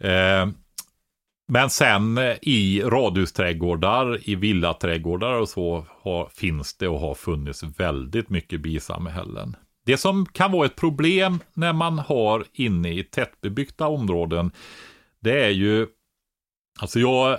Eh, 0.00 0.48
men 1.48 1.70
sen 1.70 2.18
i 2.42 2.82
radhusträdgårdar, 2.84 4.28
i 4.28 4.34
villaträdgårdar 4.34 5.32
och 5.32 5.48
så 5.48 5.86
har, 6.02 6.28
finns 6.28 6.76
det 6.76 6.88
och 6.88 7.00
har 7.00 7.14
funnits 7.14 7.62
väldigt 7.62 8.30
mycket 8.30 8.60
bisamhällen. 8.60 9.56
Det 9.84 9.96
som 9.96 10.26
kan 10.26 10.52
vara 10.52 10.66
ett 10.66 10.76
problem 10.76 11.38
när 11.54 11.72
man 11.72 11.98
har 11.98 12.44
inne 12.52 12.92
i 12.92 13.04
tättbebyggda 13.04 13.86
områden, 13.86 14.50
det 15.20 15.44
är 15.44 15.50
ju, 15.50 15.86
alltså 16.80 17.00
jag, 17.00 17.38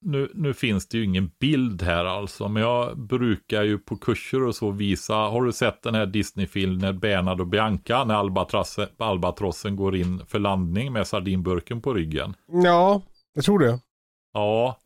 nu, 0.00 0.30
nu 0.34 0.54
finns 0.54 0.88
det 0.88 0.98
ju 0.98 1.04
ingen 1.04 1.30
bild 1.40 1.82
här 1.82 2.04
alltså, 2.04 2.48
men 2.48 2.62
jag 2.62 2.98
brukar 2.98 3.62
ju 3.62 3.78
på 3.78 3.96
kurser 3.96 4.42
och 4.42 4.54
så 4.54 4.70
visa, 4.70 5.14
har 5.14 5.42
du 5.42 5.52
sett 5.52 5.82
den 5.82 5.94
här 5.94 6.06
Disney-filmen 6.06 6.98
Bernard 6.98 7.40
och 7.40 7.46
Bianca 7.46 8.04
när 8.04 8.14
albatrossen, 8.14 8.88
albatrossen 8.98 9.76
går 9.76 9.96
in 9.96 10.22
för 10.26 10.38
landning 10.38 10.92
med 10.92 11.06
sardinburken 11.06 11.82
på 11.82 11.94
ryggen? 11.94 12.34
Ja, 12.46 13.02
jag 13.34 13.44
tror 13.44 13.58
det. 13.58 13.80
Ja. 14.32 14.80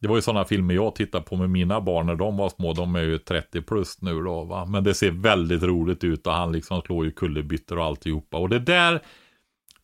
Det 0.00 0.08
var 0.08 0.16
ju 0.16 0.22
sådana 0.22 0.44
filmer 0.44 0.74
jag 0.74 0.94
tittade 0.94 1.24
på 1.24 1.36
med 1.36 1.50
mina 1.50 1.80
barn 1.80 2.06
när 2.06 2.14
de 2.14 2.36
var 2.36 2.48
små. 2.48 2.72
De 2.72 2.94
är 2.94 3.02
ju 3.02 3.18
30 3.18 3.62
plus 3.62 4.02
nu 4.02 4.22
då 4.22 4.44
va. 4.44 4.66
Men 4.66 4.84
det 4.84 4.94
ser 4.94 5.10
väldigt 5.10 5.62
roligt 5.62 6.04
ut 6.04 6.26
och 6.26 6.32
han 6.32 6.52
liksom 6.52 6.82
slår 6.82 7.04
ju 7.04 7.10
kullerbyttor 7.10 7.78
och 7.78 7.84
alltihopa. 7.84 8.36
Och 8.36 8.48
det 8.48 8.58
där 8.58 9.02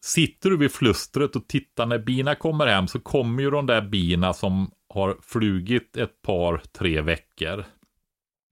Sitter 0.05 0.51
du 0.51 0.57
vid 0.57 0.73
flustret 0.73 1.37
och 1.37 1.49
tittar 1.49 1.87
när 1.87 1.99
bina 1.99 2.35
kommer 2.35 2.67
hem 2.67 2.89
så 2.89 3.01
kommer 3.01 3.43
ju 3.43 3.51
de 3.51 3.67
där 3.67 3.83
bina 3.83 4.33
som 4.33 4.71
har 4.95 5.17
flugit 5.23 5.97
ett 5.97 6.23
par, 6.23 6.62
tre 6.79 7.01
veckor 7.01 7.65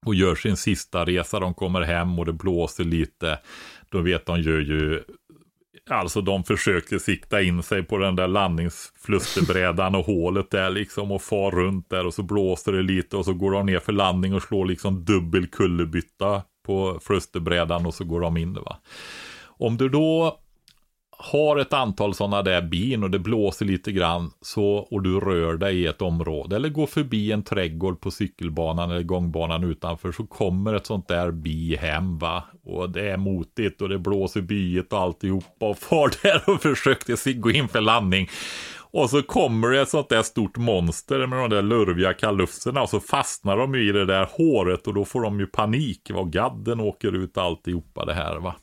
och 0.07 0.15
gör 0.15 0.35
sin 0.35 0.57
sista 0.57 1.05
resa. 1.05 1.41
De 1.41 1.55
kommer 1.55 1.81
hem 1.81 2.19
och 2.19 2.27
det 2.27 2.33
blåser 2.33 2.85
lite. 2.85 3.39
Då 3.89 4.01
vet 4.01 4.27
de 4.27 4.41
gör 4.41 4.61
ju 4.61 5.05
Alltså 5.91 6.21
de 6.21 6.45
försöker 6.45 6.99
sikta 6.99 7.43
in 7.43 7.63
sig 7.63 7.83
på 7.83 7.99
den 7.99 8.17
där 8.17 8.29
landningsflusterbrädan 8.29 9.95
och 9.95 10.07
hålet 10.07 10.51
där 10.51 10.71
liksom 10.71 11.13
och 11.13 11.23
far 11.23 11.51
runt 11.51 11.91
där 11.91 12.07
och 12.07 12.15
så 12.15 12.23
blåser 12.23 12.73
det 12.73 12.83
lite 12.83 13.17
och 13.17 13.25
så 13.25 13.35
går 13.35 13.53
de 13.53 13.67
ner 13.67 13.79
för 13.79 13.93
landning 13.93 14.35
och 14.35 14.43
slår 14.43 14.67
liksom 14.67 15.05
dubbel 15.05 15.47
kullerbytta 15.47 16.43
på 16.67 17.01
flusterbrädan 17.03 17.87
och 17.87 17.95
så 17.95 18.05
går 18.05 18.21
de 18.21 18.37
in 18.37 18.55
va. 18.55 18.77
Om 19.45 19.77
du 19.77 19.89
då 19.89 20.42
har 21.19 21.57
ett 21.57 21.73
antal 21.73 22.15
sådana 22.15 22.43
där 22.43 22.63
bin 22.63 23.03
och 23.03 23.11
det 23.11 23.19
blåser 23.19 23.67
lite 23.67 23.93
grann 23.93 24.31
så, 24.41 24.65
och 24.67 25.03
du 25.03 25.21
rör 25.21 25.57
dig 25.57 25.81
i 25.81 25.87
ett 25.87 26.03
område 26.03 26.57
eller 26.57 26.69
går 26.69 26.87
förbi 26.87 27.33
en 27.33 27.43
trädgård 27.43 28.01
på 28.01 28.11
cykelbanan 28.11 28.91
eller 28.91 29.03
gångbanan 29.03 29.65
utanför 29.65 30.13
så 30.13 30.27
kommer 30.27 30.75
ett 30.75 30.87
sånt 30.87 31.09
där 31.09 31.31
bi 31.31 31.77
hem 31.77 32.19
va. 32.19 32.45
Och 32.65 32.91
det 32.91 33.11
är 33.11 33.17
motigt 33.17 33.83
och 33.83 33.89
det 33.89 33.99
blåser 33.99 34.41
byet 34.41 34.93
och 34.93 35.01
alltihopa 35.01 35.67
och 35.67 35.79
far 35.79 36.11
där 36.23 36.43
och 36.47 36.63
försökte 36.63 37.17
sig 37.17 37.35
gå 37.35 37.51
in 37.51 37.69
för 37.69 37.81
landning. 37.81 38.29
Och 38.93 39.11
så 39.11 39.23
kommer 39.23 39.71
det 39.71 39.81
ett 39.81 39.89
sånt 39.89 40.09
där 40.09 40.23
stort 40.23 40.57
monster 40.57 41.27
med 41.27 41.39
de 41.39 41.51
där 41.51 41.63
lurviga 41.63 42.15
kalufserna 42.15 42.83
och 42.83 42.89
så 42.89 43.01
fastnar 43.01 43.57
de 43.57 43.75
ju 43.75 43.89
i 43.89 43.93
det 43.93 44.07
där 44.07 44.29
håret 44.31 44.87
och 44.87 44.95
då 44.95 45.05
får 45.05 45.23
de 45.23 45.41
ju 45.41 45.47
panik. 45.47 46.11
Vad 46.11 46.33
gadden 46.33 46.81
åker 46.81 47.17
ut 47.17 47.39
alltihopa 47.39 48.05
det 48.05 48.15
här 48.15 48.37
va. 48.37 48.55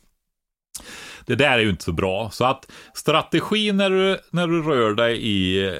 Det 1.26 1.34
där 1.34 1.58
är 1.58 1.58
ju 1.58 1.70
inte 1.70 1.84
så 1.84 1.92
bra. 1.92 2.30
Så 2.30 2.44
att 2.44 2.72
strategin 2.94 3.76
när 3.76 3.90
du, 3.90 4.18
när 4.30 4.46
du 4.46 4.62
rör 4.62 4.94
dig 4.94 5.28
i 5.28 5.70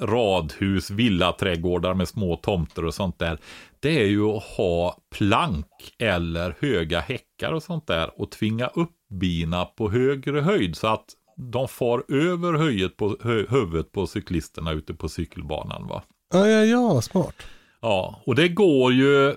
radhus, 0.00 0.90
villaträdgårdar 0.90 1.94
med 1.94 2.08
små 2.08 2.36
tomter 2.36 2.84
och 2.84 2.94
sånt 2.94 3.18
där. 3.18 3.38
Det 3.80 4.00
är 4.00 4.06
ju 4.06 4.24
att 4.24 4.42
ha 4.42 4.98
plank 5.10 5.66
eller 5.98 6.56
höga 6.60 7.00
häckar 7.00 7.52
och 7.52 7.62
sånt 7.62 7.86
där 7.86 8.20
och 8.20 8.30
tvinga 8.30 8.66
upp 8.66 8.94
bina 9.10 9.64
på 9.64 9.90
högre 9.90 10.40
höjd 10.40 10.76
så 10.76 10.86
att 10.86 11.04
de 11.36 11.68
far 11.68 12.04
över 12.08 12.52
höjet 12.52 12.96
på, 12.96 13.16
hö, 13.22 13.46
huvudet 13.48 13.92
på 13.92 14.06
cyklisterna 14.06 14.72
ute 14.72 14.94
på 14.94 15.08
cykelbanan. 15.08 15.86
Va? 15.86 16.02
Ja, 16.32 16.48
ja, 16.48 16.64
ja, 16.64 17.02
smart. 17.02 17.34
Ja, 17.80 18.22
och 18.26 18.34
det 18.34 18.48
går 18.48 18.92
ju, 18.92 19.34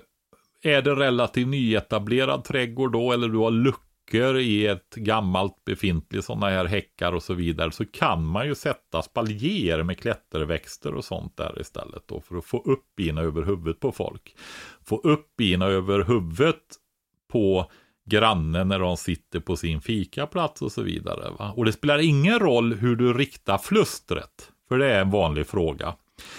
är 0.62 0.82
det 0.82 0.94
relativt 0.94 1.48
nyetablerad 1.48 2.44
trädgård 2.44 2.92
då 2.92 3.12
eller 3.12 3.28
du 3.28 3.38
har 3.38 3.50
luckor 3.50 3.91
i 4.14 4.66
ett 4.66 4.94
gammalt 4.94 5.64
befintligt 5.64 6.24
sådana 6.24 6.48
här 6.48 6.64
häckar 6.64 7.12
och 7.12 7.22
så 7.22 7.34
vidare 7.34 7.72
så 7.72 7.84
kan 7.84 8.26
man 8.26 8.46
ju 8.46 8.54
sätta 8.54 9.02
spaljer 9.02 9.82
med 9.82 9.98
klätterväxter 9.98 10.94
och 10.94 11.04
sånt 11.04 11.36
där 11.36 11.60
istället 11.60 12.02
då 12.08 12.20
för 12.20 12.36
att 12.36 12.44
få 12.44 12.58
upp 12.58 12.84
bina 12.96 13.20
över 13.20 13.42
huvudet 13.42 13.80
på 13.80 13.92
folk. 13.92 14.36
Få 14.84 14.96
upp 14.96 15.36
bina 15.36 15.66
över 15.66 16.04
huvudet 16.04 16.62
på 17.32 17.70
grannen 18.10 18.68
när 18.68 18.78
de 18.78 18.96
sitter 18.96 19.40
på 19.40 19.56
sin 19.56 19.80
fikaplats 19.80 20.62
och 20.62 20.72
så 20.72 20.82
vidare. 20.82 21.30
Va? 21.38 21.52
Och 21.56 21.64
det 21.64 21.72
spelar 21.72 21.98
ingen 21.98 22.38
roll 22.38 22.74
hur 22.74 22.96
du 22.96 23.12
riktar 23.12 23.58
flustret, 23.58 24.50
för 24.68 24.78
det 24.78 24.86
är 24.86 25.00
en 25.00 25.10
vanlig 25.10 25.46
fråga. 25.46 25.94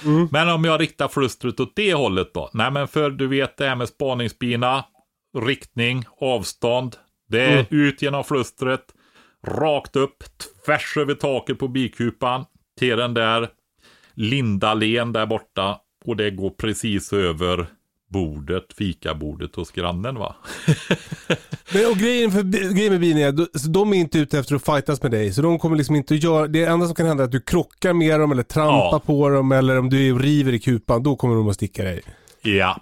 Mm. 0.05 0.27
Men 0.31 0.49
om 0.49 0.65
jag 0.65 0.81
riktar 0.81 1.07
flustret 1.07 1.59
åt 1.59 1.75
det 1.75 1.93
hållet 1.93 2.33
då? 2.33 2.49
Nej 2.53 2.71
men 2.71 2.87
för 2.87 3.09
du 3.09 3.27
vet 3.27 3.57
det 3.57 3.67
här 3.67 3.75
med 3.75 3.89
spaningsbina, 3.89 4.85
riktning, 5.37 6.03
avstånd. 6.21 6.95
Det 7.33 7.41
är 7.41 7.51
mm. 7.51 7.65
ut 7.69 8.01
genom 8.01 8.23
flustret, 8.23 8.85
rakt 9.47 9.95
upp, 9.95 10.23
tvärs 10.65 10.97
över 10.97 11.13
taket 11.13 11.59
på 11.59 11.67
bikupan 11.67 12.45
till 12.79 12.97
den 12.97 13.13
där 13.13 13.49
Lindalen 14.13 15.13
där 15.13 15.25
borta. 15.25 15.79
Och 16.05 16.15
det 16.15 16.31
går 16.31 16.49
precis 16.49 17.13
över 17.13 17.67
bordet, 18.07 18.73
fikabordet 18.77 19.55
hos 19.55 19.71
grannen 19.71 20.15
va. 20.15 20.35
Men, 21.73 21.85
och 21.91 21.97
grejen, 21.97 22.31
för, 22.31 22.43
grejen 22.73 22.91
med 22.91 23.01
bin 23.01 23.17
är 23.17 23.27
att 23.27 23.73
de 23.73 23.93
är 23.93 23.97
inte 23.97 24.19
ute 24.19 24.39
efter 24.39 24.55
att 24.55 24.65
fightas 24.65 25.01
med 25.01 25.11
dig. 25.11 25.33
Så 25.33 25.41
de 25.41 25.59
kommer 25.59 25.75
liksom 25.75 25.95
inte 25.95 26.13
att 26.13 26.23
göra, 26.23 26.47
det 26.47 26.63
enda 26.63 26.85
som 26.85 26.95
kan 26.95 27.05
hända 27.05 27.23
är 27.23 27.25
att 27.25 27.31
du 27.31 27.41
krockar 27.41 27.93
med 27.93 28.19
dem 28.19 28.31
eller 28.31 28.43
trampar 28.43 28.89
ja. 28.91 29.01
på 29.05 29.29
dem 29.29 29.51
eller 29.51 29.79
om 29.79 29.89
du 29.89 30.19
river 30.19 30.53
i 30.53 30.59
kupan, 30.59 31.03
då 31.03 31.15
kommer 31.15 31.35
de 31.35 31.49
att 31.49 31.55
sticka 31.55 31.83
dig. 31.83 32.01
Ja, 32.41 32.81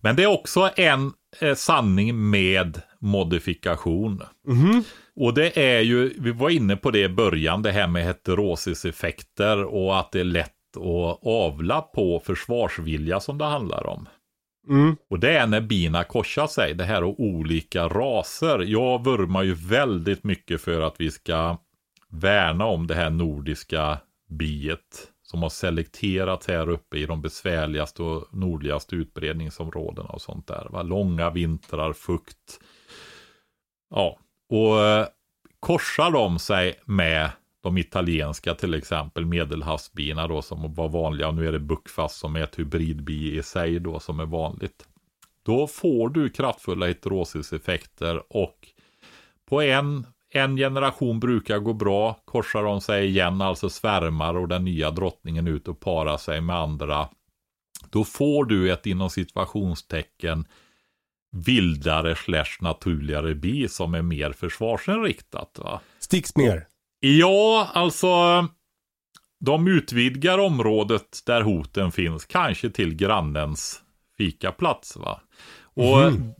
men 0.00 0.16
det 0.16 0.22
är 0.22 0.26
också 0.26 0.70
en 0.76 1.12
sanning 1.56 2.30
med 2.30 2.80
modifikation. 2.98 4.22
Mm. 4.48 4.82
Och 5.16 5.34
det 5.34 5.58
är 5.76 5.80
ju, 5.80 6.14
vi 6.18 6.32
var 6.32 6.50
inne 6.50 6.76
på 6.76 6.90
det 6.90 7.02
i 7.02 7.08
början, 7.08 7.62
det 7.62 7.72
här 7.72 7.86
med 7.86 8.04
heterosiseffekter 8.04 9.64
och 9.64 9.98
att 9.98 10.12
det 10.12 10.20
är 10.20 10.24
lätt 10.24 10.50
att 10.76 11.26
avla 11.26 11.80
på 11.80 12.22
försvarsvilja 12.24 13.20
som 13.20 13.38
det 13.38 13.44
handlar 13.44 13.86
om. 13.86 14.08
Mm. 14.68 14.96
Och 15.10 15.18
det 15.18 15.30
är 15.38 15.46
när 15.46 15.60
bina 15.60 16.04
korsar 16.04 16.46
sig, 16.46 16.74
det 16.74 16.84
här 16.84 17.04
och 17.04 17.20
olika 17.20 17.88
raser. 17.88 18.58
Jag 18.58 19.04
vurmar 19.04 19.42
ju 19.42 19.54
väldigt 19.54 20.24
mycket 20.24 20.60
för 20.60 20.80
att 20.80 20.94
vi 20.98 21.10
ska 21.10 21.56
värna 22.08 22.66
om 22.66 22.86
det 22.86 22.94
här 22.94 23.10
nordiska 23.10 23.98
biet 24.28 25.10
som 25.34 25.42
har 25.42 25.50
selekterats 25.50 26.48
här 26.48 26.68
uppe 26.68 26.98
i 26.98 27.06
de 27.06 27.22
besvärligaste 27.22 28.02
och 28.02 28.34
nordligaste 28.34 28.96
utbredningsområdena 28.96 30.08
och 30.08 30.22
sånt 30.22 30.46
där. 30.46 30.66
Va? 30.70 30.82
Långa 30.82 31.30
vintrar, 31.30 31.92
fukt. 31.92 32.60
Ja, 33.90 34.18
och 34.48 34.80
eh, 34.80 35.06
korsar 35.60 36.10
de 36.10 36.38
sig 36.38 36.80
med 36.84 37.30
de 37.62 37.78
italienska 37.78 38.54
till 38.54 38.74
exempel 38.74 39.26
medelhavsbina 39.26 40.28
då 40.28 40.42
som 40.42 40.74
var 40.74 40.88
vanliga 40.88 41.28
och 41.28 41.34
nu 41.34 41.48
är 41.48 41.52
det 41.52 41.58
buckfast 41.58 42.16
som 42.16 42.36
är 42.36 42.42
ett 42.42 42.58
hybridbi 42.58 43.36
i 43.38 43.42
sig 43.42 43.80
då 43.80 44.00
som 44.00 44.20
är 44.20 44.26
vanligt. 44.26 44.88
Då 45.42 45.66
får 45.66 46.08
du 46.08 46.30
kraftfulla 46.30 46.86
heterosiseffekter 46.86 48.22
och 48.28 48.68
på 49.48 49.62
en, 49.62 50.06
en 50.34 50.56
generation 50.56 51.20
brukar 51.20 51.58
gå 51.58 51.72
bra. 51.72 52.20
Korsar 52.24 52.62
de 52.62 52.80
sig 52.80 53.06
igen, 53.06 53.40
alltså 53.40 53.70
svärmar 53.70 54.36
och 54.36 54.48
den 54.48 54.64
nya 54.64 54.90
drottningen 54.90 55.48
ut 55.48 55.68
och 55.68 55.80
parar 55.80 56.16
sig 56.16 56.40
med 56.40 56.56
andra. 56.56 57.08
Då 57.90 58.04
får 58.04 58.44
du 58.44 58.72
ett 58.72 58.86
inom 58.86 59.10
situationstecken 59.10 60.44
vildare 61.32 62.14
slash 62.14 62.56
naturligare 62.60 63.34
bi 63.34 63.68
som 63.68 63.94
är 63.94 64.02
mer 64.02 64.32
försvarsinriktat. 64.32 65.58
Va? 65.58 65.80
Sticks 65.98 66.36
mer. 66.36 66.66
Ja, 67.00 67.70
alltså 67.74 68.08
de 69.40 69.68
utvidgar 69.68 70.38
området 70.38 71.22
där 71.26 71.40
hoten 71.40 71.92
finns, 71.92 72.24
kanske 72.24 72.70
till 72.70 72.94
grannens 72.94 73.82
fikaplats. 74.18 74.96
Va? 74.96 75.20
Och 75.62 76.02
mm. 76.02 76.32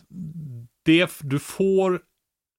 det, 0.84 1.10
du 1.20 1.38
får 1.38 2.00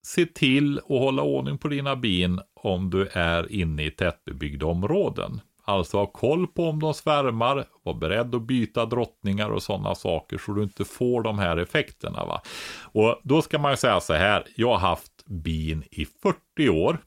se 0.05 0.25
till 0.25 0.77
att 0.77 0.85
hålla 0.87 1.21
ordning 1.21 1.57
på 1.57 1.67
dina 1.67 1.95
bin 1.95 2.39
om 2.53 2.89
du 2.89 3.07
är 3.07 3.51
inne 3.51 3.85
i 3.85 3.91
tättbebyggda 3.91 4.65
områden. 4.65 5.41
Alltså 5.63 5.97
ha 5.97 6.05
koll 6.05 6.47
på 6.47 6.69
om 6.69 6.79
de 6.79 6.93
svärmar, 6.93 7.65
var 7.83 7.93
beredd 7.93 8.35
att 8.35 8.41
byta 8.41 8.85
drottningar 8.85 9.49
och 9.49 9.63
sådana 9.63 9.95
saker 9.95 10.37
så 10.37 10.53
du 10.53 10.63
inte 10.63 10.85
får 10.85 11.23
de 11.23 11.39
här 11.39 11.57
effekterna. 11.57 12.25
Va? 12.25 12.41
Och 12.81 13.19
då 13.23 13.41
ska 13.41 13.59
man 13.59 13.71
ju 13.71 13.77
säga 13.77 13.99
så 13.99 14.13
här, 14.13 14.43
jag 14.55 14.67
har 14.67 14.89
haft 14.89 15.25
bin 15.25 15.83
i 15.91 16.05
40 16.05 16.69
år. 16.69 16.97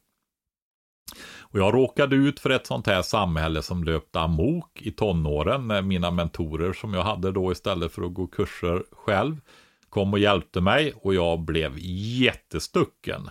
Och 1.39 1.59
jag 1.59 1.75
råkade 1.75 2.17
ut 2.17 2.41
för 2.41 2.51
ett 2.51 2.67
sånt 2.67 2.87
här 2.87 3.03
samhälle 3.03 3.63
som 3.63 3.85
löpte 3.85 4.21
amok 4.21 4.83
i 4.83 4.91
tonåren 4.91 5.69
när 5.69 5.83
mina 5.83 6.11
mentorer 6.11 6.73
som 6.73 6.95
jag 6.95 7.03
hade 7.03 7.33
då 7.33 7.53
istället 7.53 7.93
för 7.93 8.03
att 8.03 8.15
gå 8.15 8.27
kurser 8.27 8.83
själv 8.93 9.41
kom 9.89 10.13
och 10.13 10.19
hjälpte 10.19 10.61
mig 10.61 10.93
och 10.97 11.15
jag 11.15 11.41
blev 11.41 11.73
jättestucken. 12.21 13.31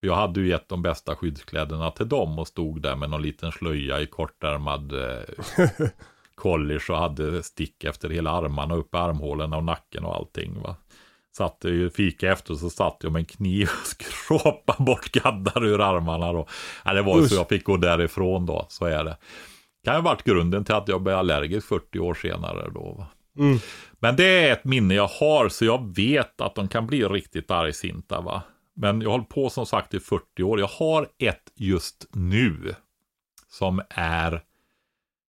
Jag 0.00 0.14
hade 0.14 0.40
ju 0.40 0.48
gett 0.48 0.68
de 0.68 0.82
bästa 0.82 1.16
skyddskläderna 1.16 1.90
till 1.90 2.08
dem 2.08 2.38
och 2.38 2.48
stod 2.48 2.82
där 2.82 2.96
med 2.96 3.10
någon 3.10 3.22
liten 3.22 3.52
slöja 3.52 4.00
i 4.00 4.06
kortärmad 4.06 4.92
eh, 5.10 5.88
college 6.34 6.84
och 6.88 6.98
hade 6.98 7.42
stick 7.42 7.84
efter 7.84 8.08
hela 8.08 8.30
armarna, 8.30 8.74
upp 8.74 8.94
i 8.94 8.96
armhålorna 8.96 9.56
och 9.56 9.64
nacken 9.64 10.04
och 10.04 10.16
allting. 10.16 10.62
Va? 10.62 10.76
Satt 11.36 11.64
ju 11.64 11.90
fika 11.90 12.32
efter 12.32 12.54
så 12.54 12.70
satt 12.70 12.96
jag 13.02 13.12
med 13.12 13.20
en 13.20 13.26
kniv 13.26 13.68
och 13.80 13.86
skrapade 13.86 14.84
bort 14.84 15.12
gaddar 15.12 15.64
ur 15.64 15.80
armarna 15.80 16.32
då. 16.32 16.46
Ja, 16.84 16.92
det 16.92 17.02
var 17.02 17.20
ju 17.20 17.28
så 17.28 17.34
jag 17.34 17.48
fick 17.48 17.64
gå 17.64 17.76
därifrån 17.76 18.46
då, 18.46 18.66
så 18.68 18.84
är 18.84 19.04
det. 19.04 19.16
Kan 19.84 19.94
ha 19.94 20.02
varit 20.02 20.22
grunden 20.22 20.64
till 20.64 20.74
att 20.74 20.88
jag 20.88 21.02
blev 21.02 21.16
allergisk 21.16 21.68
40 21.68 21.98
år 21.98 22.14
senare 22.14 22.70
då. 22.70 22.94
Va? 22.98 23.06
Mm. 23.36 23.58
Men 23.98 24.16
det 24.16 24.48
är 24.48 24.52
ett 24.52 24.64
minne 24.64 24.94
jag 24.94 25.08
har 25.08 25.48
så 25.48 25.64
jag 25.64 25.96
vet 25.96 26.40
att 26.40 26.54
de 26.54 26.68
kan 26.68 26.86
bli 26.86 27.04
riktigt 27.04 27.50
argsinta 27.50 28.20
va. 28.20 28.42
Men 28.74 29.00
jag 29.00 29.08
har 29.08 29.12
hållit 29.12 29.28
på 29.28 29.50
som 29.50 29.66
sagt 29.66 29.94
i 29.94 30.00
40 30.00 30.42
år. 30.42 30.60
Jag 30.60 30.66
har 30.66 31.08
ett 31.18 31.52
just 31.54 32.06
nu. 32.12 32.74
Som 33.48 33.82
är 33.88 34.42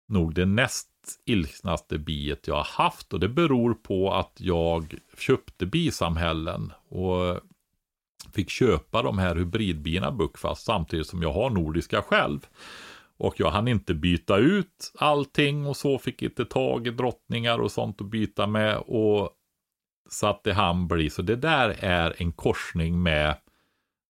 nog 0.07 0.33
det 0.33 0.45
näst 0.45 0.89
ilsknaste 1.25 1.97
biet 1.97 2.47
jag 2.47 2.55
har 2.55 2.83
haft. 2.83 3.13
Och 3.13 3.19
det 3.19 3.29
beror 3.29 3.73
på 3.73 4.13
att 4.13 4.33
jag 4.37 4.95
köpte 5.17 5.65
bisamhällen. 5.65 6.73
Och 6.89 7.39
fick 8.33 8.49
köpa 8.49 9.01
de 9.01 9.17
här 9.17 9.35
hybridbina 9.35 10.11
Buckfast 10.11 10.65
samtidigt 10.65 11.07
som 11.07 11.21
jag 11.21 11.33
har 11.33 11.49
nordiska 11.49 12.01
själv. 12.01 12.47
Och 13.23 13.39
jag 13.39 13.51
hann 13.51 13.67
inte 13.67 13.93
byta 13.93 14.37
ut 14.37 14.91
allting 14.97 15.65
och 15.65 15.77
så 15.77 15.97
fick 15.97 16.21
inte 16.21 16.45
tag 16.45 16.87
i 16.87 16.89
drottningar 16.89 17.59
och 17.59 17.71
sånt 17.71 18.01
att 18.01 18.07
byta 18.07 18.47
med. 18.47 18.77
Och 18.77 19.29
så 20.09 20.27
att 20.27 20.43
det 20.43 20.55
bli. 20.87 21.09
Så 21.09 21.21
det 21.21 21.35
där 21.35 21.75
är 21.79 22.15
en 22.17 22.31
korsning 22.31 23.03
med 23.03 23.35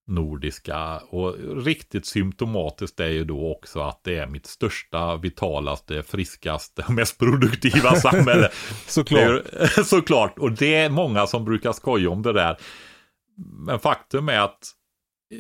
nordiska. 0.08 0.98
Och 0.98 1.36
riktigt 1.66 2.06
symptomatiskt 2.06 3.00
är 3.00 3.08
ju 3.08 3.24
då 3.24 3.52
också 3.52 3.80
att 3.80 4.04
det 4.04 4.18
är 4.18 4.28
mitt 4.28 4.46
största, 4.46 5.16
vitalaste, 5.16 6.04
friskaste, 6.04 6.86
mest 6.90 7.20
produktiva 7.20 7.96
samhälle. 7.96 8.50
Såklart. 8.88 9.44
Såklart. 9.86 10.40
Och 10.40 10.52
det 10.52 10.76
är 10.76 10.90
många 10.90 11.28
som 11.28 11.46
brukar 11.46 11.72
skoja 11.72 12.10
om 12.10 12.22
det 12.22 12.34
där. 12.34 12.58
Men 13.36 13.80
faktum 13.80 14.30
är 14.30 14.40
att 14.40 14.74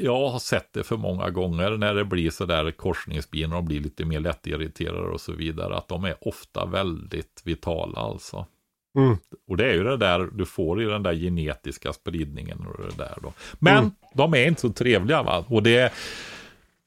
jag 0.02 0.30
har 0.30 0.40
sett 0.40 0.74
det 0.74 0.84
för 0.84 0.98
många 0.98 1.30
gånger 1.30 1.78
när 1.78 1.94
det 1.94 2.06
blir 2.06 2.30
sådär 2.30 2.72
korsningsbin 2.72 3.52
och 3.52 3.56
de 3.56 3.65
blir 3.65 3.80
lite 3.80 4.06
mer 4.06 4.20
lättirriterade 4.20 5.07
och 5.07 5.22
så 5.22 5.32
vidare. 5.32 5.78
Att 5.78 5.88
de 5.88 6.03
är 6.03 6.15
ofta 6.28 6.65
väldigt 6.65 7.41
vitala 7.44 7.99
alltså. 7.99 8.45
Mm. 8.98 9.18
Och 9.48 9.57
det 9.57 9.65
är 9.65 9.74
ju 9.74 9.84
det 9.84 9.98
där 9.98 10.30
du 10.34 10.45
får 10.45 10.82
i 10.82 10.86
den 10.86 11.03
där 11.03 11.14
genetiska 11.14 11.94
spridningen 11.94 12.68
och 12.68 12.84
det 12.84 12.98
där 12.98 13.18
då. 13.22 13.34
Men 13.60 13.78
mm. 13.78 13.91
de 14.14 14.34
är 14.34 14.48
inte 14.48 14.61
så 14.61 14.70
trevliga 14.70 15.24
va. 15.24 15.45
Och 15.48 15.64
det 15.64 15.94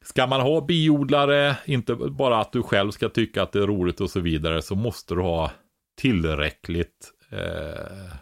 Ska 0.07 0.27
man 0.27 0.41
ha 0.41 0.61
biodlare, 0.61 1.57
inte 1.65 1.95
bara 1.95 2.39
att 2.39 2.51
du 2.51 2.63
själv 2.63 2.91
ska 2.91 3.09
tycka 3.09 3.43
att 3.43 3.51
det 3.51 3.59
är 3.59 3.67
roligt 3.67 4.01
och 4.01 4.09
så 4.09 4.19
vidare, 4.19 4.61
så 4.61 4.75
måste 4.75 5.15
du 5.15 5.21
ha 5.21 5.51
tillräckligt 5.97 7.11
eh, 7.31 8.15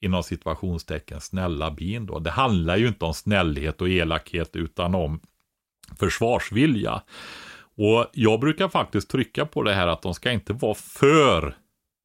inom 0.00 0.22
situationstecken 0.22 1.20
snälla 1.20 1.70
bin 1.70 2.06
då. 2.06 2.18
Det 2.18 2.30
handlar 2.30 2.76
ju 2.76 2.88
inte 2.88 3.04
om 3.04 3.14
snällhet 3.14 3.80
och 3.80 3.88
elakhet 3.88 4.56
utan 4.56 4.94
om 4.94 5.20
försvarsvilja. 5.98 7.02
Och 7.76 8.06
jag 8.12 8.40
brukar 8.40 8.68
faktiskt 8.68 9.10
trycka 9.10 9.46
på 9.46 9.62
det 9.62 9.74
här 9.74 9.86
att 9.86 10.02
de 10.02 10.14
ska 10.14 10.32
inte 10.32 10.52
vara 10.52 10.74
för 10.74 11.56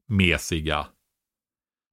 mesiga. 0.08 0.86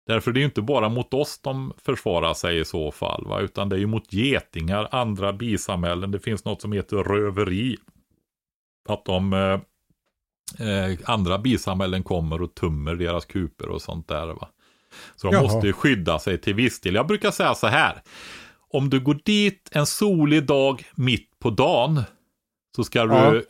Därför 0.08 0.32
det 0.32 0.38
är 0.38 0.42
ju 0.42 0.46
inte 0.46 0.62
bara 0.62 0.90
mot 0.90 1.14
oss 1.14 1.40
de 1.44 1.74
försvarar 1.78 2.34
sig 2.34 2.60
i 2.60 2.66
så 2.66 2.92
fall, 2.92 3.26
va? 3.28 3.40
utan 3.40 3.70
det 3.70 3.76
är 3.76 3.80
ju 3.80 3.88
mot 3.88 4.14
getingar, 4.14 4.88
andra 4.92 5.34
bisamhällen. 5.34 6.12
Det 6.12 6.20
finns 6.20 6.46
något 6.46 6.62
som 6.62 6.72
heter 6.72 6.98
röveri. 6.98 7.78
Att 8.90 9.06
de 9.06 9.34
eh, 9.34 9.60
eh, 10.68 10.98
andra 11.06 11.38
bisamhällen 11.38 12.04
kommer 12.04 12.42
och 12.42 12.56
tummer 12.56 12.96
deras 12.96 13.26
kuper 13.26 13.70
och 13.70 13.82
sånt 13.82 14.08
där. 14.08 14.28
Va? 14.28 14.50
Så 15.16 15.28
de 15.28 15.34
Jaha. 15.34 15.44
måste 15.44 15.68
ju 15.68 15.74
skydda 15.74 16.20
sig 16.20 16.38
till 16.38 16.54
viss 16.54 16.82
del. 16.82 16.96
Jag 16.96 17.08
brukar 17.08 17.32
säga 17.32 17.56
så 17.56 17.68
här. 17.68 18.02
Om 18.74 18.90
du 18.90 19.00
går 19.00 19.20
dit 19.26 19.70
en 19.72 19.86
solig 19.86 20.46
dag 20.46 20.84
mitt 20.96 21.40
på 21.40 21.50
dagen. 21.50 22.04
Så 22.76 22.84
ska 22.84 23.00
ja. 23.00 23.32
du, 23.32 23.46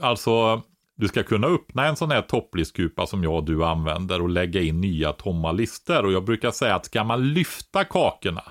alltså, 0.00 0.62
du 0.96 1.08
ska 1.08 1.22
kunna 1.22 1.46
öppna 1.46 1.86
en 1.86 1.96
sån 1.96 2.10
här 2.10 2.22
topplistkupa 2.22 3.06
som 3.06 3.22
jag 3.22 3.34
och 3.34 3.44
du 3.44 3.64
använder 3.64 4.22
och 4.22 4.28
lägga 4.28 4.60
in 4.60 4.80
nya 4.80 5.12
tomma 5.12 5.52
lister. 5.52 6.04
Och 6.04 6.12
jag 6.12 6.24
brukar 6.24 6.50
säga 6.50 6.74
att 6.74 6.86
ska 6.86 7.04
man 7.04 7.32
lyfta 7.32 7.84
kakorna, 7.84 8.44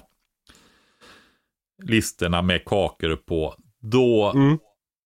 listerna 1.84 2.42
med 2.42 2.66
kakor 2.66 3.16
på, 3.16 3.56
då 3.82 4.32
mm 4.36 4.60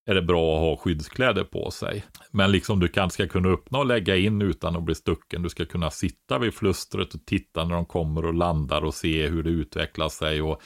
är 0.06 0.16
det 0.16 0.22
bra 0.22 0.56
att 0.56 0.62
ha 0.62 0.78
skyddskläder 0.78 1.44
på 1.44 1.72
sig. 1.72 2.06
Men 2.32 2.52
liksom 2.52 2.80
du 2.80 2.88
kanske 2.88 3.24
ska 3.24 3.32
kunna 3.32 3.50
öppna 3.50 3.80
och 3.80 3.86
lägga 3.86 4.16
in 4.16 4.42
utan 4.42 4.76
att 4.76 4.84
bli 4.84 4.96
stucken. 4.96 5.42
Du 5.42 5.50
ska 5.50 5.66
kunna 5.66 5.92
sitta 5.92 6.40
vid 6.40 6.54
flustret 6.54 7.14
och 7.14 7.26
titta 7.26 7.66
när 7.66 7.76
de 7.76 7.86
kommer 7.86 8.26
och 8.26 8.34
landar 8.34 8.86
och 8.86 8.94
se 8.94 9.28
hur 9.28 9.44
det 9.44 9.50
utvecklar 9.50 10.10
sig. 10.10 10.42
Och 10.42 10.62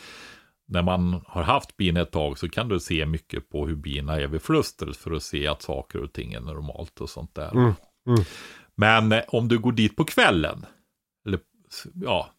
när 0.68 0.82
man 0.82 1.22
har 1.28 1.44
haft 1.44 1.78
bin 1.78 1.98
ett 1.98 2.12
tag 2.12 2.38
så 2.38 2.50
kan 2.50 2.70
du 2.70 2.80
se 2.80 3.06
mycket 3.06 3.50
på 3.50 3.68
hur 3.68 3.76
bina 3.76 4.20
är 4.20 4.28
vid 4.28 4.42
flustret 4.42 4.98
för 4.98 5.12
att 5.12 5.24
se 5.24 5.48
att 5.48 5.62
saker 5.62 6.04
och 6.04 6.14
ting 6.14 6.34
är 6.34 6.42
normalt 6.42 7.02
och 7.02 7.10
sånt 7.10 7.36
där. 7.36 7.52
Mm, 7.52 7.74
mm. 8.08 8.24
Men 8.76 9.12
eh, 9.12 9.24
om 9.28 9.48
du 9.48 9.60
går 9.60 9.72
dit 9.72 9.96
på 9.96 10.06
kvällen, 10.06 10.66
eller 11.28 11.40
ja, 11.94 12.30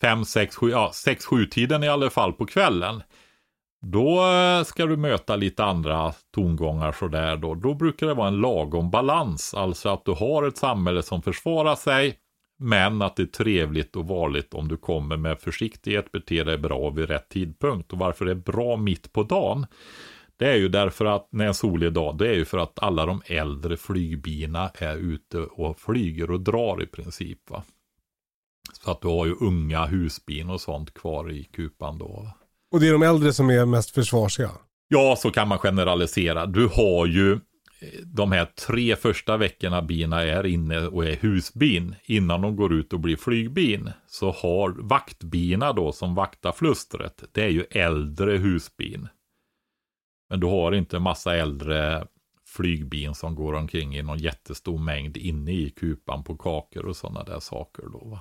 fem, 0.00 0.24
sex, 0.24 0.56
sju, 0.56 0.70
ja, 0.70 0.90
sex, 0.94 1.26
sju 1.26 1.46
tiden 1.46 1.84
i 1.84 1.88
alla 1.88 2.10
fall 2.10 2.32
på 2.32 2.46
kvällen 2.46 3.02
då 3.84 4.26
eh, 4.26 4.64
ska 4.64 4.86
du 4.86 4.96
möta 4.96 5.36
lite 5.36 5.64
andra 5.64 6.12
tongångar 6.34 6.92
sådär 6.92 7.36
då. 7.36 7.54
Då 7.54 7.74
brukar 7.74 8.06
det 8.06 8.14
vara 8.14 8.28
en 8.28 8.40
lagom 8.40 8.90
balans. 8.90 9.54
Alltså 9.54 9.88
att 9.88 10.04
du 10.04 10.12
har 10.12 10.46
ett 10.46 10.56
samhälle 10.56 11.02
som 11.02 11.22
försvarar 11.22 11.74
sig. 11.74 12.18
Men 12.58 13.02
att 13.02 13.16
det 13.16 13.22
är 13.22 13.26
trevligt 13.26 13.96
och 13.96 14.08
varligt 14.08 14.54
om 14.54 14.68
du 14.68 14.76
kommer 14.76 15.16
med 15.16 15.40
försiktighet, 15.40 16.12
beter 16.12 16.44
dig 16.44 16.58
bra 16.58 16.90
vid 16.90 17.08
rätt 17.08 17.28
tidpunkt. 17.28 17.92
Och 17.92 17.98
varför 17.98 18.24
det 18.24 18.30
är 18.30 18.34
bra 18.34 18.76
mitt 18.76 19.12
på 19.12 19.22
dagen. 19.22 19.66
Det 20.36 20.50
är 20.50 20.56
ju 20.56 20.68
därför 20.68 21.04
att 21.04 21.28
när 21.30 21.46
en 21.46 21.54
solig 21.54 21.92
dag, 21.92 22.18
det 22.18 22.28
är 22.28 22.34
ju 22.34 22.44
för 22.44 22.58
att 22.58 22.78
alla 22.78 23.06
de 23.06 23.22
äldre 23.26 23.76
flygbina 23.76 24.70
är 24.74 24.96
ute 24.96 25.38
och 25.38 25.78
flyger 25.78 26.30
och 26.30 26.40
drar 26.40 26.82
i 26.82 26.86
princip. 26.86 27.50
Va? 27.50 27.62
Så 28.72 28.90
att 28.90 29.00
du 29.00 29.08
har 29.08 29.26
ju 29.26 29.34
unga 29.40 29.86
husbin 29.86 30.50
och 30.50 30.60
sånt 30.60 30.94
kvar 30.94 31.30
i 31.30 31.44
kupan 31.44 31.98
då. 31.98 32.06
Va? 32.06 32.43
Och 32.74 32.80
det 32.80 32.88
är 32.88 32.92
de 32.92 33.02
äldre 33.02 33.32
som 33.32 33.50
är 33.50 33.66
mest 33.66 33.90
försvarsiga? 33.90 34.50
Ja, 34.88 35.16
så 35.18 35.30
kan 35.30 35.48
man 35.48 35.58
generalisera. 35.58 36.46
Du 36.46 36.66
har 36.66 37.06
ju 37.06 37.32
eh, 37.32 37.38
de 38.04 38.32
här 38.32 38.44
tre 38.44 38.96
första 38.96 39.36
veckorna 39.36 39.82
bina 39.82 40.22
är 40.22 40.46
inne 40.46 40.86
och 40.86 41.06
är 41.06 41.16
husbin 41.16 41.94
innan 42.04 42.40
de 42.40 42.56
går 42.56 42.72
ut 42.72 42.92
och 42.92 43.00
blir 43.00 43.16
flygbin. 43.16 43.90
Så 44.06 44.30
har 44.30 44.88
vaktbina 44.88 45.72
då 45.72 45.92
som 45.92 46.14
vaktar 46.14 46.52
flustret, 46.52 47.24
det 47.32 47.42
är 47.42 47.48
ju 47.48 47.64
äldre 47.70 48.36
husbin. 48.36 49.08
Men 50.30 50.40
du 50.40 50.46
har 50.46 50.72
inte 50.72 50.98
massa 50.98 51.36
äldre 51.36 52.06
flygbin 52.46 53.14
som 53.14 53.34
går 53.34 53.52
omkring 53.52 53.96
i 53.96 54.02
någon 54.02 54.18
jättestor 54.18 54.78
mängd 54.78 55.16
inne 55.16 55.52
i 55.52 55.70
kupan 55.70 56.24
på 56.24 56.36
kakor 56.36 56.86
och 56.86 56.96
sådana 56.96 57.24
där 57.24 57.40
saker 57.40 57.82
då. 57.92 57.98
Va? 57.98 58.20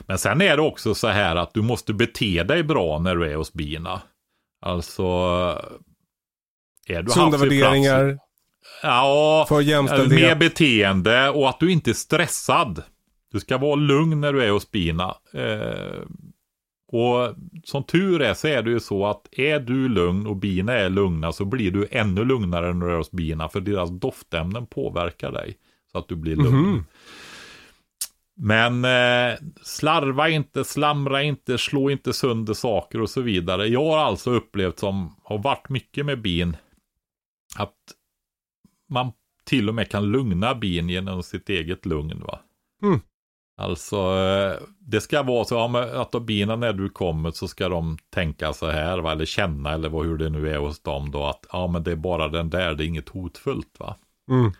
Men 0.00 0.18
sen 0.18 0.40
är 0.40 0.56
det 0.56 0.62
också 0.62 0.94
så 0.94 1.08
här 1.08 1.36
att 1.36 1.54
du 1.54 1.62
måste 1.62 1.92
bete 1.92 2.42
dig 2.42 2.62
bra 2.62 2.98
när 2.98 3.16
du 3.16 3.30
är 3.30 3.34
hos 3.34 3.52
bina. 3.52 4.02
Alltså, 4.60 5.02
är 6.86 7.02
du 7.02 7.10
Sunda 7.10 7.38
värderingar. 7.38 8.18
Ja, 8.82 9.46
för 9.48 9.60
jämställdhet. 9.60 10.20
mer 10.20 10.34
beteende 10.36 11.30
och 11.30 11.48
att 11.48 11.60
du 11.60 11.72
inte 11.72 11.90
är 11.90 11.94
stressad. 11.94 12.82
Du 13.32 13.40
ska 13.40 13.58
vara 13.58 13.74
lugn 13.74 14.20
när 14.20 14.32
du 14.32 14.44
är 14.44 14.50
hos 14.50 14.70
bina. 14.70 15.16
Eh, 15.34 16.02
och 16.92 17.34
som 17.64 17.84
tur 17.84 18.22
är 18.22 18.34
så 18.34 18.48
är 18.48 18.62
det 18.62 18.70
ju 18.70 18.80
så 18.80 19.06
att 19.06 19.28
är 19.32 19.60
du 19.60 19.88
lugn 19.88 20.26
och 20.26 20.36
bina 20.36 20.72
är 20.72 20.90
lugna 20.90 21.32
så 21.32 21.44
blir 21.44 21.70
du 21.70 21.88
ännu 21.90 22.24
lugnare 22.24 22.74
när 22.74 22.86
du 22.86 22.92
är 22.92 22.96
hos 22.96 23.10
bina 23.10 23.48
för 23.48 23.60
deras 23.60 23.90
doftämnen 23.90 24.66
påverkar 24.66 25.32
dig. 25.32 25.56
Så 25.92 25.98
att 25.98 26.08
du 26.08 26.16
blir 26.16 26.36
lugn. 26.36 26.48
Mm 26.48 26.76
-hmm. 26.76 26.84
Men 28.44 28.84
eh, 28.84 29.38
slarva 29.62 30.28
inte, 30.28 30.64
slamra 30.64 31.22
inte, 31.22 31.58
slå 31.58 31.90
inte 31.90 32.12
sönder 32.12 32.54
saker 32.54 33.00
och 33.00 33.10
så 33.10 33.20
vidare. 33.20 33.66
Jag 33.66 33.84
har 33.84 33.98
alltså 33.98 34.30
upplevt 34.30 34.78
som 34.78 35.16
har 35.24 35.38
varit 35.38 35.68
mycket 35.68 36.06
med 36.06 36.22
bin 36.22 36.56
att 37.56 37.76
man 38.88 39.12
till 39.44 39.68
och 39.68 39.74
med 39.74 39.90
kan 39.90 40.04
lugna 40.04 40.54
bin 40.54 40.88
genom 40.88 41.22
sitt 41.22 41.48
eget 41.48 41.86
lugn. 41.86 42.22
Va? 42.26 42.40
Mm. 42.82 43.00
Alltså, 43.56 43.96
eh, 43.96 44.68
det 44.78 45.00
ska 45.00 45.22
vara 45.22 45.44
så 45.44 45.76
att 45.76 46.22
bina 46.22 46.56
när 46.56 46.72
du 46.72 46.88
kommer 46.88 47.30
så 47.30 47.48
ska 47.48 47.68
de 47.68 47.98
tänka 48.10 48.52
så 48.52 48.70
här, 48.70 48.98
va? 48.98 49.12
eller 49.12 49.24
känna, 49.24 49.72
eller 49.72 49.88
vad, 49.88 50.06
hur 50.06 50.18
det 50.18 50.30
nu 50.30 50.48
är 50.48 50.58
hos 50.58 50.82
dem 50.82 51.10
då, 51.10 51.24
att 51.24 51.46
ja, 51.52 51.66
men 51.66 51.82
det 51.82 51.92
är 51.92 51.96
bara 51.96 52.28
den 52.28 52.50
där, 52.50 52.74
det 52.74 52.84
är 52.84 52.88
inget 52.88 53.08
hotfullt. 53.08 53.76
va. 53.78 53.96
Mm. 54.30 54.52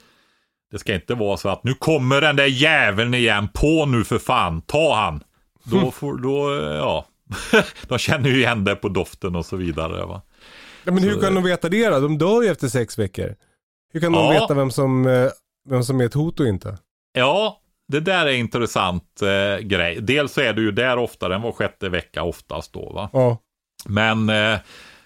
Det 0.72 0.78
ska 0.78 0.94
inte 0.94 1.14
vara 1.14 1.36
så 1.36 1.48
att 1.48 1.64
nu 1.64 1.74
kommer 1.74 2.20
den 2.20 2.36
där 2.36 2.46
jäveln 2.46 3.14
igen, 3.14 3.48
på 3.54 3.86
nu 3.86 4.04
för 4.04 4.18
fan, 4.18 4.60
ta 4.62 4.94
han. 4.96 5.22
Då 5.64 5.76
Mm. 5.78 5.92
får, 5.92 6.16
då, 6.18 6.54
ja. 6.74 7.06
de 7.88 7.98
känner 7.98 8.30
ju 8.30 8.36
igen 8.36 8.64
det 8.64 8.76
på 8.76 8.88
doften 8.88 9.36
och 9.36 9.46
så 9.46 9.56
vidare. 9.56 10.04
va. 10.06 10.22
Ja, 10.84 10.92
men 10.92 11.02
hur 11.02 11.14
Så- 11.14 11.20
kan 11.20 11.34
de 11.34 11.44
veta 11.44 11.68
det 11.68 11.88
då? 11.88 12.00
De 12.00 12.18
dör 12.18 12.42
ju 12.42 12.48
efter 12.48 12.68
sex 12.68 12.98
veckor. 12.98 13.34
Hur 13.92 14.00
kan 14.00 14.12
de 14.12 14.24
Ja. 14.24 14.30
veta 14.40 14.54
vem 14.54 14.70
som, 14.70 15.06
eh, 15.06 15.28
vem 15.68 15.84
som 15.84 16.00
är 16.00 16.04
ett 16.04 16.14
hot 16.14 16.40
och 16.40 16.46
inte? 16.46 16.78
Ja, 17.12 17.60
det 17.88 18.00
där 18.00 18.26
är 18.26 18.32
intressant 18.32 19.22
eh, 19.22 19.58
grej. 19.66 19.98
Dels 20.00 20.32
så 20.32 20.40
är 20.40 20.52
du 20.52 20.62
ju 20.62 20.70
där 20.72 20.96
oftare 20.96 21.34
än 21.34 21.42
var 21.42 21.52
sjätte 21.52 21.88
vecka 21.88 22.22
oftast 22.22 22.72
då. 22.72 22.92
Va? 22.92 23.10
Ja. 23.12 23.38
Men 23.86 24.28
eh, 24.28 24.58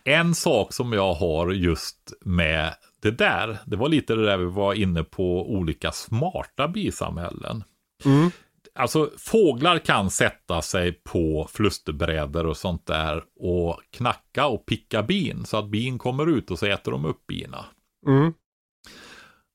en 0.04 0.34
sak 0.34 0.72
som 0.72 0.92
jag 0.92 1.14
har 1.14 1.50
just 1.50 2.12
med 2.24 2.74
det 3.06 3.18
där, 3.18 3.58
det 3.66 3.76
var 3.76 3.88
lite 3.88 4.14
det 4.14 4.26
där 4.26 4.38
vi 4.38 4.44
var 4.44 4.74
inne 4.74 5.04
på 5.04 5.50
olika 5.52 5.92
smarta 5.92 6.68
bisamhällen. 6.68 7.64
Mm. 8.04 8.30
Alltså 8.74 9.10
fåglar 9.18 9.78
kan 9.78 10.10
sätta 10.10 10.62
sig 10.62 10.92
på 10.92 11.48
flusterbrädor 11.52 12.46
och 12.46 12.56
sånt 12.56 12.86
där 12.86 13.22
och 13.40 13.80
knacka 13.90 14.46
och 14.46 14.66
picka 14.66 15.02
bin 15.02 15.44
så 15.44 15.56
att 15.56 15.70
bin 15.70 15.98
kommer 15.98 16.26
ut 16.26 16.50
och 16.50 16.58
så 16.58 16.66
äter 16.66 16.92
de 16.92 17.04
upp 17.04 17.26
bina. 17.26 17.64
Mm. 18.06 18.32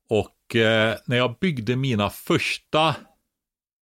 Och 0.10 0.56
eh, 0.56 0.96
när 1.06 1.18
jag 1.18 1.36
byggde 1.40 1.76
mina 1.76 2.10
första 2.10 2.96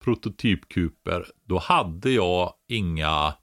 prototypkuper, 0.04 1.28
då 1.48 1.58
hade 1.58 2.12
jag 2.12 2.54
inga, 2.68 3.34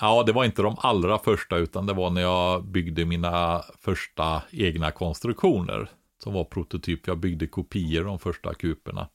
ja 0.00 0.22
det 0.26 0.32
var 0.32 0.44
inte 0.44 0.62
de 0.62 0.76
allra 0.78 1.18
första 1.18 1.56
utan 1.56 1.86
det 1.86 1.92
var 1.92 2.10
när 2.10 2.22
jag 2.22 2.64
byggde 2.64 3.04
mina 3.04 3.62
första 3.78 4.42
egna 4.50 4.90
konstruktioner. 4.90 5.90
Som 6.22 6.32
var 6.32 6.44
prototyp, 6.44 7.06
jag 7.06 7.18
byggde 7.18 7.46
kopior 7.46 8.04
de 8.04 8.18
första 8.18 8.54
kuperna. 8.54 9.08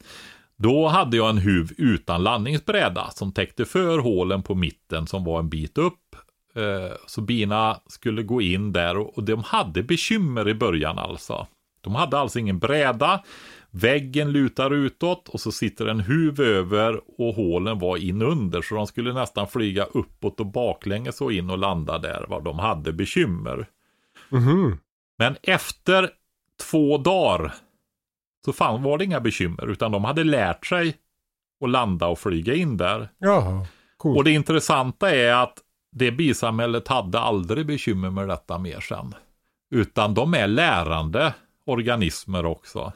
Då 0.58 0.88
hade 0.88 1.18
jag 1.18 1.30
en 1.30 1.38
huv 1.38 1.72
utan 1.78 2.24
landningsbräda 2.24 3.10
som 3.10 3.32
täckte 3.32 3.66
för 3.66 4.00
hålen 4.00 4.44
på 4.44 4.56
mitten 4.56 5.08
som 5.08 5.24
var 5.24 5.40
en 5.40 5.50
bit 5.50 5.78
upp. 5.78 6.16
Eh, 6.56 6.96
så 7.08 7.22
bina 7.22 7.80
skulle 7.88 8.24
gå 8.24 8.42
in 8.42 8.74
där 8.74 8.98
och 8.98 9.24
de 9.24 9.44
hade 9.44 9.84
bekymmer 9.84 10.50
i 10.50 10.54
början 10.54 11.00
alltså. 11.00 11.48
De 11.82 11.96
hade 11.96 12.18
alltså 12.20 12.40
ingen 12.40 12.60
bräda, 12.60 13.24
väggen 13.78 14.32
lutar 14.32 14.74
utåt 14.74 15.30
och 15.30 15.40
så 15.40 15.52
sitter 15.52 15.86
en 15.86 16.00
huv 16.00 16.42
över 16.42 17.02
och 17.18 17.34
hålen 17.34 17.80
var 17.80 17.98
in 17.98 18.22
under. 18.22 18.62
Så 18.62 18.76
de 18.76 18.88
skulle 18.88 19.14
nästan 19.14 19.48
flyga 19.48 19.84
uppåt 19.84 20.40
och 20.40 20.46
baklänges 20.46 21.22
och 21.22 21.34
in 21.34 21.50
och 21.50 21.58
landa 21.58 21.98
där. 21.98 22.26
Va? 22.30 22.40
De 22.40 22.60
hade 22.60 22.94
bekymmer. 22.94 23.68
Mhm. 24.30 24.78
Men 25.18 25.36
efter 25.44 26.10
två 26.72 26.98
dagar 26.98 27.54
så 28.46 28.54
fan 28.54 28.84
var 28.84 28.98
det 28.98 29.04
inga 29.04 29.20
bekymmer. 29.20 29.68
Utan 29.68 29.92
de 29.92 30.04
hade 30.04 30.24
lärt 30.24 30.66
sig 30.66 30.98
att 31.64 31.70
landa 31.70 32.08
och 32.08 32.20
flyga 32.20 32.54
in 32.56 32.78
där. 32.78 33.10
Jaha. 33.18 33.66
Coolt. 33.98 34.18
Och 34.18 34.24
det 34.24 34.32
intressanta 34.32 35.16
är 35.16 35.34
att 35.34 35.58
det 35.92 36.12
bisamhället 36.12 36.88
hade 36.88 37.20
aldrig 37.20 37.66
bekymmer 37.66 38.10
med 38.10 38.28
detta 38.28 38.58
mer 38.58 38.80
sen. 38.80 39.16
Utan 39.72 40.14
de 40.14 40.34
är 40.34 40.48
lärande 40.48 41.34
organismer 41.66 42.46
också. 42.46 42.94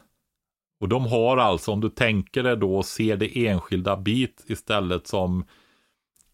Och 0.82 0.90
de 0.90 1.06
har 1.06 1.38
alltså, 1.38 1.72
om 1.72 1.82
du 1.82 1.90
tänker 1.90 2.44
dig 2.44 2.58
då 2.58 2.84
ser 2.84 3.18
det 3.18 3.48
enskilda 3.48 3.98
bit 3.98 4.44
istället 4.48 5.08
som 5.08 5.46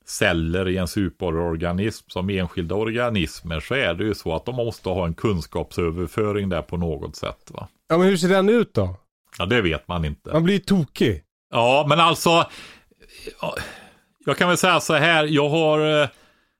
celler 0.06 0.68
i 0.68 0.78
en 0.78 0.88
superorganism 0.88 2.10
som 2.10 2.30
enskilda 2.30 2.76
organismer 2.76 3.60
så 3.60 3.76
är 3.76 3.94
det 3.94 4.04
ju 4.04 4.16
så 4.16 4.36
att 4.36 4.46
de 4.46 4.56
måste 4.56 4.90
ha 4.90 5.06
en 5.06 5.14
kunskapsöverföring 5.14 6.50
där 6.50 6.62
på 6.62 6.78
något 6.78 7.16
sätt. 7.16 7.52
Va? 7.52 7.68
Ja 7.88 7.98
men 7.98 8.08
hur 8.08 8.18
ser 8.18 8.30
den 8.30 8.50
ut 8.50 8.74
då? 8.74 8.96
Ja, 9.38 9.46
det 9.46 9.62
vet 9.62 9.88
man 9.88 10.06
inte. 10.06 10.34
Man 10.34 10.44
blir 10.44 10.60
tokig. 10.60 11.24
Ja, 11.52 11.86
men 11.90 12.00
alltså. 12.00 12.30
ja, 13.42 13.56
Jag 14.26 14.38
kan 14.38 14.48
väl 14.48 14.58
säga 14.58 14.80
så 14.80 14.94
här. 14.94 15.26
Jag 15.26 15.50
har 15.50 16.02
eh, 16.02 16.10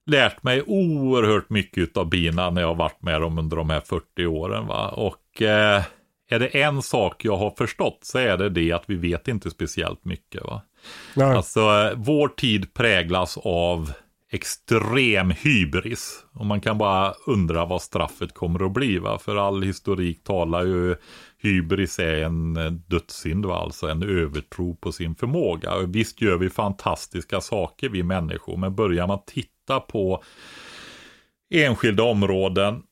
lärt 0.06 0.44
mig 0.44 0.64
oerhört 0.68 1.50
mycket 1.50 1.98
av 1.98 2.10
bina 2.10 2.50
när 2.50 2.62
jag 2.62 2.68
har 2.68 2.76
varit 2.76 3.02
med 3.02 3.22
dem 3.22 3.38
under 3.38 3.58
de 3.58 3.70
här 3.70 3.82
40 3.82 4.26
åren. 4.26 4.68
Va? 4.68 4.90
Och 4.90 5.42
eh, 5.42 5.84
är 6.28 6.40
det 6.40 6.48
en 6.48 6.82
sak 6.82 7.26
jag 7.26 7.38
har 7.38 7.52
förstått 7.58 8.00
så 8.02 8.18
är 8.18 8.38
det 8.38 8.50
det 8.50 8.72
att 8.72 8.84
vi 8.86 8.96
vet 8.96 9.28
inte 9.28 9.52
speciellt 9.52 10.06
mycket. 10.06 10.44
Va? 10.44 10.62
Nej. 11.14 11.36
Alltså, 11.36 11.60
eh, 11.60 11.94
vår 11.96 12.28
tid 12.28 12.74
präglas 12.74 13.38
av 13.38 13.92
extrem 14.32 15.32
hybris. 15.32 16.26
Och 16.34 16.46
man 16.46 16.62
kan 16.62 16.78
bara 16.78 17.14
undra 17.28 17.66
vad 17.66 17.82
straffet 17.82 18.34
kommer 18.34 18.66
att 18.66 18.72
bli. 18.72 18.98
Va? 18.98 19.20
För 19.20 19.36
all 19.36 19.64
historik 19.64 20.24
talar 20.24 20.66
ju 20.66 20.96
hybris 21.38 22.00
är 22.00 22.24
en 22.24 22.58
eh, 22.58 22.72
dödssynd, 22.72 23.46
va? 23.46 23.56
alltså 23.56 23.88
en 23.88 24.04
övertro 24.04 24.76
på 24.76 24.92
sin 24.92 25.16
förmåga. 25.16 25.76
Och 25.76 25.96
visst 25.96 26.22
gör 26.22 26.38
vi 26.38 26.50
fantastiska 26.50 27.42
saker 27.42 27.90
vi 27.90 28.04
människor, 28.04 28.58
men 28.58 28.76
börjar 28.76 29.08
man 29.08 29.20
titta 29.26 29.80
på 29.80 30.24
enskilda 31.54 32.04
områden 32.04 32.84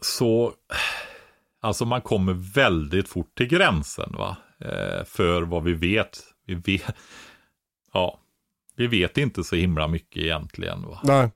så 0.00 0.52
Alltså 1.64 1.84
man 1.84 2.00
kommer 2.00 2.32
väldigt 2.54 3.08
fort 3.08 3.34
till 3.36 3.46
gränsen 3.46 4.12
va. 4.18 4.36
Eh, 4.60 5.04
för 5.06 5.42
vad 5.42 5.64
vi 5.64 5.72
vet. 5.72 6.20
Vi 6.46 6.54
vet. 6.54 6.94
Ja. 7.92 8.20
Vi 8.76 8.86
vet 8.86 9.18
inte 9.18 9.44
så 9.44 9.56
himla 9.56 9.88
mycket 9.88 10.22
egentligen 10.22 10.82
va. 10.82 11.00
Nej. 11.04 11.30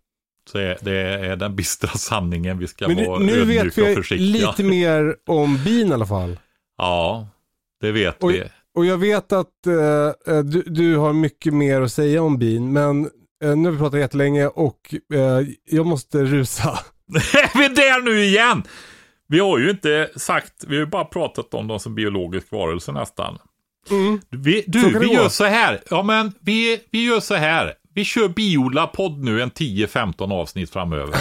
Så 0.52 0.58
är, 0.58 0.78
det 0.80 0.98
är 0.98 1.36
den 1.36 1.56
bistra 1.56 1.90
sanningen. 1.90 2.58
Vi 2.58 2.66
ska 2.66 2.88
Men 2.88 2.96
nu, 2.96 3.06
vara 3.06 3.18
nu 3.18 3.44
vet 3.44 3.78
ödmjuka 3.78 4.00
och 4.00 4.06
vi 4.10 4.18
lite 4.18 4.62
mer 4.62 5.16
om 5.26 5.64
bin 5.64 5.88
i 5.88 5.92
alla 5.92 6.06
fall. 6.06 6.38
Ja, 6.78 7.28
det 7.80 7.92
vet 7.92 8.22
Och, 8.22 8.30
vi. 8.30 8.42
och 8.74 8.86
jag 8.86 8.98
vet 8.98 9.32
att 9.32 9.66
eh, 9.66 10.34
eh, 10.34 10.42
du, 10.44 10.62
du 10.62 10.96
har 10.96 11.12
mycket 11.12 11.54
mer 11.54 11.80
att 11.80 11.92
säga 11.92 12.22
om 12.22 12.38
bin, 12.38 12.72
men 12.72 13.10
eh, 13.44 13.56
nu 13.56 13.68
har 13.68 13.72
vi 13.72 13.78
pratat 13.78 14.00
jättelänge 14.00 14.46
och 14.46 14.94
eh, 15.14 15.48
jag 15.64 15.86
måste 15.86 16.24
rusa. 16.24 16.68
är 17.14 17.58
vi 17.58 17.74
där 17.74 18.02
nu 18.02 18.24
igen? 18.24 18.62
Vi 19.28 19.38
har 19.38 19.58
ju 19.58 19.70
inte 19.70 20.10
sagt, 20.16 20.52
vi 20.66 20.76
har 20.76 20.80
ju 20.80 20.90
bara 20.90 21.04
pratat 21.04 21.54
om 21.54 21.68
dem 21.68 21.80
som 21.80 21.94
biologisk 21.94 22.52
varelse 22.52 22.92
nästan. 22.92 23.38
Mm. 23.90 24.20
Vi, 24.30 24.64
du, 24.66 24.98
vi 24.98 25.12
gör 25.12 25.28
så 25.28 25.44
här. 25.44 25.82
Ja, 25.90 26.02
men 26.02 26.32
vi, 26.40 26.80
vi 26.90 27.04
gör 27.04 27.20
så 27.20 27.34
här. 27.34 27.74
Vi 27.94 28.04
kör 28.04 28.28
biodlarpodd 28.28 29.24
nu 29.24 29.42
en 29.42 29.50
10-15 29.50 30.32
avsnitt 30.32 30.70
framöver. 30.70 31.16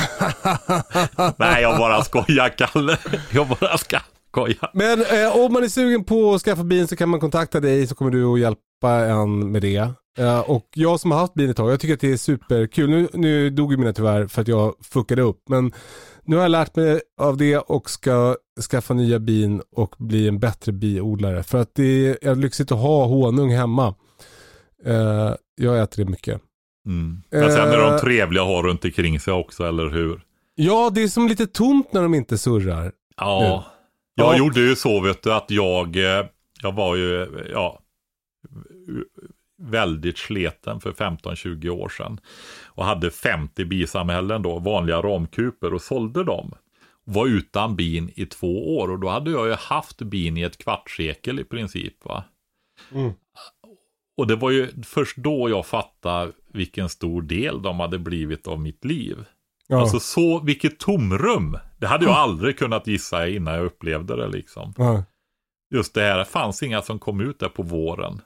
Nej, 1.38 1.62
jag 1.62 1.78
bara 1.78 2.04
skojar, 2.04 2.50
Kalle. 2.50 2.98
Jag 3.32 3.48
bara 3.48 3.78
ska 3.78 4.00
skoja. 4.32 4.70
Men 4.74 5.02
eh, 5.02 5.38
om 5.38 5.54
man 5.54 5.64
är 5.64 5.68
sugen 5.68 6.04
på 6.04 6.34
att 6.34 6.42
skaffa 6.42 6.64
bin 6.64 6.88
så 6.88 6.96
kan 6.96 7.10
man 7.10 7.20
kontakta 7.20 7.60
dig 7.60 7.88
så 7.88 7.96
kommer 7.96 8.12
du 8.12 8.26
att 8.26 8.40
hjälpa 8.40 8.90
en 8.90 9.52
med 9.52 9.62
det. 9.62 9.92
Eh, 10.18 10.40
och 10.40 10.70
jag 10.74 11.00
som 11.00 11.12
har 11.12 11.20
haft 11.20 11.34
bin 11.34 11.50
ett 11.50 11.58
tag, 11.58 11.72
jag 11.72 11.80
tycker 11.80 11.94
att 11.94 12.00
det 12.00 12.12
är 12.12 12.18
superkul. 12.18 12.90
Nu, 12.90 13.08
nu 13.14 13.50
dog 13.50 13.72
ju 13.72 13.78
mina 13.78 13.94
tyvärr 13.94 14.28
för 14.28 14.42
att 14.42 14.48
jag 14.48 14.74
fuckade 14.82 15.22
upp. 15.22 15.40
Men 15.50 15.72
nu 16.28 16.36
har 16.36 16.44
jag 16.44 16.52
lärt 16.52 16.76
mig 16.76 17.02
av 17.22 17.38
det 17.38 17.58
och 17.58 17.90
ska 17.90 18.36
skaffa 18.72 18.94
nya 18.94 19.20
bin 19.20 19.62
och 19.72 19.96
bli 19.98 20.28
en 20.28 20.40
bättre 20.40 20.72
biodlare. 20.72 21.44
För 21.44 21.58
att 21.58 21.76
det 21.76 22.26
är 22.26 22.36
lyxigt 22.36 22.72
att 22.72 22.80
ha 22.80 23.06
honung 23.06 23.52
hemma. 23.52 23.96
Eh, 24.86 25.34
jag 25.56 25.80
äter 25.82 26.04
det 26.06 26.12
mycket. 26.12 26.42
Mm. 26.86 27.22
Men 27.30 27.52
sen 27.52 27.68
är 27.70 27.78
Eh. 27.78 27.92
de 27.92 28.00
trevliga 28.00 28.42
att 28.44 28.48
ha 28.50 28.62
runt 28.64 28.86
omkring 28.86 29.20
sig 29.20 29.34
också, 29.34 29.64
eller 29.64 29.90
hur? 29.90 30.22
Ja, 30.56 30.90
det 30.94 31.04
är 31.04 31.08
som 31.08 31.28
lite 31.28 31.48
tomt 31.48 31.94
när 31.94 32.02
de 32.02 32.14
inte 32.14 32.38
surrar. 32.38 32.92
Ja. 33.18 33.44
Ja. 33.46 33.66
Jag 34.16 34.38
gjorde 34.38 34.60
ju 34.60 34.76
så, 34.76 35.02
vet 35.02 35.24
du, 35.24 35.34
att 35.34 35.52
jag, 35.52 35.96
eh, 35.96 36.26
jag 36.64 36.72
var 36.76 36.96
ju, 36.96 37.28
ja, 37.54 37.80
väldigt 39.58 40.18
sleten 40.18 40.80
för 40.80 40.92
15-20 40.92 41.70
år 41.70 41.90
sedan. 41.90 42.20
Och 42.66 42.86
hade 42.86 43.12
50 43.12 43.66
bisamhällen 43.66 44.42
då, 44.42 44.60
vanliga 44.60 45.02
ramkuper 45.02 45.74
och 45.74 45.82
sålde 45.82 46.24
dem. 46.24 46.54
Var 47.04 47.28
utan 47.28 47.76
bin 47.76 48.12
i 48.16 48.26
två 48.26 48.78
år 48.78 48.92
och 48.92 49.00
då 49.00 49.10
hade 49.10 49.32
jag 49.32 49.48
ju 49.48 49.54
haft 49.54 50.02
bin 50.02 50.38
i 50.38 50.42
ett 50.42 50.58
kvartssekel 50.58 51.40
i 51.40 51.44
princip. 51.44 52.06
va. 52.06 52.24
Mm. 52.92 53.14
Och 54.18 54.28
det 54.28 54.36
var 54.36 54.52
ju 54.52 54.84
först 54.84 55.18
då 55.18 55.50
jag 55.50 55.66
fattade 55.66 56.32
vilken 56.54 56.90
stor 56.90 57.22
del 57.22 57.62
de 57.62 57.80
hade 57.80 58.00
blivit 58.00 58.48
av 58.48 58.60
mitt 58.60 58.86
liv. 58.86 59.26
Ja. 59.68 59.82
Alltså 59.82 60.00
så, 60.00 60.40
vilket 60.40 60.80
tomrum. 60.80 61.58
Det 61.78 61.88
hade 61.88 62.06
jag 62.06 62.14
aldrig 62.14 62.60
kunnat 62.60 62.88
gissa 62.88 63.28
innan 63.28 63.54
jag 63.54 63.66
upplevde 63.66 64.16
det 64.16 64.28
liksom. 64.28 64.74
ja. 64.78 65.04
Just 65.70 65.94
det 65.94 66.02
här, 66.02 66.18
det 66.18 66.26
fanns 66.26 66.64
inga 66.64 66.82
som 66.82 67.00
kom 67.00 67.22
ut 67.22 67.40
där 67.40 67.50
på 67.50 67.64
våren. 67.64 68.22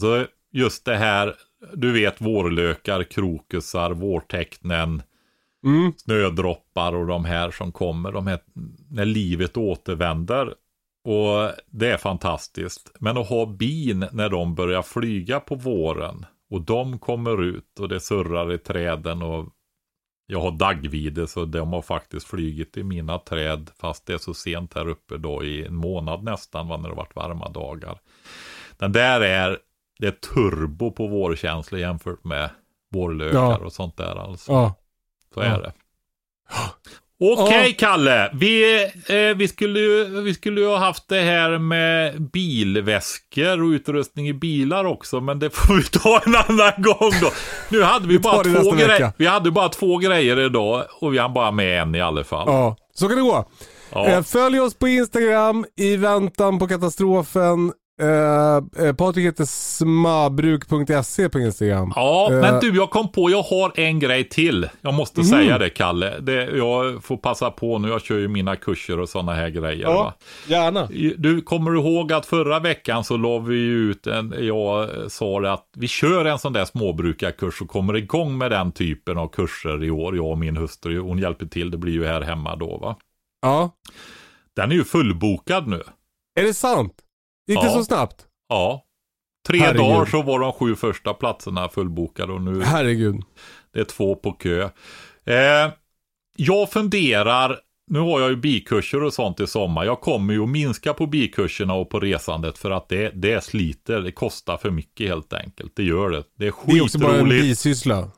Så 0.00 0.26
just 0.52 0.84
det 0.84 0.96
här, 0.96 1.34
du 1.74 1.92
vet 1.92 2.20
vårlökar, 2.20 3.02
krokusar, 3.02 3.90
vårtecknen, 3.90 5.02
Mm. 5.64 5.92
snödroppar 5.96 6.94
och 6.94 7.06
de 7.06 7.24
här 7.24 7.50
som 7.50 7.72
kommer, 7.72 8.12
de 8.12 8.26
här, 8.26 8.40
när 8.90 9.04
livet 9.04 9.56
återvänder. 9.56 10.54
Och 11.04 11.52
det 11.66 11.90
är 11.90 11.96
fantastiskt. 11.96 12.92
Men 12.98 13.16
att 13.18 13.28
ha 13.28 13.46
bin 13.46 14.06
när 14.12 14.28
de 14.28 14.54
börjar 14.54 14.82
flyga 14.82 15.40
på 15.40 15.54
våren 15.54 16.26
och 16.50 16.60
de 16.60 16.98
kommer 16.98 17.42
ut 17.42 17.80
och 17.80 17.88
det 17.88 18.00
surrar 18.00 18.52
i 18.52 18.58
träden 18.58 19.22
och 19.22 19.48
jag 20.26 20.40
har 20.40 20.50
daggvide 20.50 21.26
så 21.26 21.44
de 21.44 21.72
har 21.72 21.82
faktiskt 21.82 22.26
flygit 22.26 22.76
i 22.76 22.82
mina 22.82 23.18
träd 23.18 23.70
fast 23.80 24.06
det 24.06 24.14
är 24.14 24.18
så 24.18 24.34
sent 24.34 24.74
här 24.74 24.88
uppe 24.88 25.16
då 25.16 25.44
i 25.44 25.66
en 25.66 25.74
månad 25.74 26.22
nästan 26.24 26.68
när 26.68 26.78
det 26.78 26.88
har 26.88 26.94
varit 26.94 27.16
varma 27.16 27.48
dagar. 27.48 27.98
Den 28.78 28.92
där 28.92 29.20
är, 29.20 29.58
det 30.02 30.08
är 30.08 30.34
turbo 30.34 30.90
på 30.90 31.06
vårkänsla 31.06 31.78
jämfört 31.78 32.24
med 32.24 32.50
vårlökar 32.94 33.38
Ja. 33.38 33.56
och 33.56 33.72
sånt 33.72 33.96
där 33.96 34.16
alltså. 34.30 34.52
Ja. 34.52 34.74
Så 35.34 35.40
Ja. 35.40 35.46
är 35.46 35.60
det. 35.62 35.72
Okej 37.24 37.72
Kalle, 37.78 38.30
vi, 38.34 38.82
eh, 39.08 39.36
vi, 39.36 39.48
skulle, 39.48 39.80
ju- 39.80 40.20
vi 40.22 40.34
skulle 40.34 40.60
ju 40.60 40.66
ha 40.66 40.76
haft 40.76 41.08
det 41.08 41.20
här 41.20 41.58
med 41.58 42.22
bilväskor 42.30 43.62
och 43.62 43.68
utrustning 43.68 44.28
i 44.28 44.32
bilar 44.34 44.84
också, 44.84 45.20
men 45.20 45.38
det 45.38 45.50
får 45.50 45.74
vi 45.76 45.82
ta 45.82 46.20
en 46.26 46.34
annan 46.36 46.72
gång 46.82 47.12
då. 47.22 47.30
Nu 47.68 47.82
hade 47.82 48.06
vi, 48.08 48.14
Vi 48.14 48.18
bara 48.20 48.42
två 48.44 48.70
grejer. 48.70 49.12
Vi 49.16 49.26
hade 49.26 49.50
bara 49.50 49.68
två 49.68 49.98
grejer 49.98 50.40
idag 50.40 50.84
och 51.00 51.14
vi 51.14 51.18
hann 51.18 51.32
bara 51.34 51.50
med 51.50 51.82
en 51.82 51.94
i 51.94 52.00
alla 52.00 52.24
fall. 52.24 52.44
ja, 52.46 52.76
så 52.94 53.08
kan 53.08 53.16
det 53.16 53.22
gå. 53.22 53.48
Ja. 53.92 54.06
Eh, 54.06 54.22
följ 54.22 54.60
oss 54.60 54.74
på 54.74 54.88
Instagram 54.88 55.64
i 55.76 55.96
väntan 55.96 56.58
på 56.58 56.68
katastrofen. 56.68 57.72
Eh, 58.02 58.86
eh, 58.86 58.94
Patrik 58.94 59.26
heter 59.26 59.44
smabruk.se 59.44 61.28
på 61.28 61.38
Instagram. 61.38 61.92
Ja, 61.96 62.28
Eh, 62.32 62.40
men 62.40 62.60
du, 62.60 62.76
jag 62.76 62.90
kom 62.90 63.12
på, 63.12 63.30
jag 63.30 63.42
har 63.42 63.72
en 63.80 63.98
grej 63.98 64.28
till. 64.28 64.68
Jag 64.80 64.94
måste 64.94 65.20
Mhm. 65.20 65.26
säga 65.28 65.58
det, 65.58 65.70
Kalle. 65.70 66.18
Det, 66.20 66.44
jag 66.44 67.04
får 67.04 67.16
passa 67.16 67.50
på 67.50 67.78
nu, 67.78 67.88
jag 67.88 68.02
kör 68.02 68.18
ju 68.18 68.28
mina 68.28 68.56
kurser 68.56 69.00
och 69.00 69.08
sådana 69.08 69.34
här 69.34 69.48
grejer. 69.48 69.86
Va? 69.86 70.14
gärna. 70.46 70.86
Du 71.16 71.40
kommer 71.40 71.74
ihåg 71.74 72.12
att 72.12 72.26
förra 72.26 72.58
veckan 72.60 73.04
så 73.04 73.16
la 73.16 73.38
vi 73.38 73.56
ut 73.66 74.06
en, 74.06 74.34
jag 74.38 74.88
sa 75.12 75.40
det 75.40 75.52
att 75.52 75.66
vi 75.76 75.88
kör 75.88 76.24
en 76.24 76.38
sån 76.38 76.52
där 76.52 76.64
småbrukarkurs 76.64 77.60
och 77.62 77.68
kommer 77.68 77.96
igång 77.96 78.38
med 78.38 78.50
den 78.50 78.72
typen 78.72 79.18
av 79.18 79.28
kurser 79.28 79.84
i 79.84 79.90
år. 79.90 80.16
Jag 80.16 80.26
och 80.26 80.38
min 80.38 80.56
hustru, 80.56 80.98
hon 81.00 81.18
hjälper 81.18 81.46
till, 81.46 81.70
det 81.70 81.76
blir 81.78 81.92
ju 81.92 82.06
här 82.06 82.20
hemma 82.20 82.56
då 82.56 82.78
va. 82.78 82.96
Ja. 83.42 83.70
Den 84.56 84.70
är 84.70 84.74
ju 84.76 84.84
fullbokad 84.84 85.68
nu. 85.68 85.82
Är 86.40 86.44
det 86.44 86.54
sant? 86.54 86.92
Gick 87.48 87.60
det 87.60 87.66
Ja. 87.66 87.72
så 87.72 87.84
snabbt? 87.84 88.26
Ja. 88.48 88.84
Tre 89.48 89.58
Herregud. 89.58 89.80
dagar 89.82 90.06
så 90.06 90.22
var 90.22 90.38
de 90.40 90.52
sju 90.52 90.74
första 90.76 91.14
platserna 91.14 91.68
fullbokade 91.68 92.32
och 92.32 92.42
nu 92.42 92.62
Herregud. 92.62 93.22
Det 93.72 93.80
är 93.80 93.84
två 93.84 94.14
på 94.14 94.32
kö. 94.32 94.62
Eh, 95.24 95.72
jag 96.36 96.70
funderar, 96.72 97.58
nu 97.90 97.98
har 97.98 98.20
jag 98.20 98.30
ju 98.30 98.36
bikurser 98.36 99.02
och 99.02 99.14
sånt 99.14 99.40
i 99.40 99.46
sommar. 99.46 99.84
Jag 99.84 100.00
kommer 100.00 100.34
ju 100.34 100.42
att 100.42 100.48
minska 100.48 100.94
på 100.94 101.06
bikurserna 101.06 101.74
och 101.74 101.90
på 101.90 102.00
resandet 102.00 102.58
för 102.58 102.70
att 102.70 102.88
det, 102.88 103.10
det 103.14 103.44
sliter. 103.44 104.00
Det 104.00 104.12
kostar 104.12 104.56
för 104.56 104.70
mycket 104.70 105.08
helt 105.08 105.32
enkelt. 105.32 105.72
Det 105.76 105.82
gör 105.84 106.10
det. 106.10 106.24
Det 106.38 106.46
är 106.46 106.52
Det 106.66 106.78
är 106.78 106.82
också 106.82 106.98
bara 106.98 107.12
en 107.12 107.18
skitroligt. 107.18 107.42
bisyssla. 107.42 108.10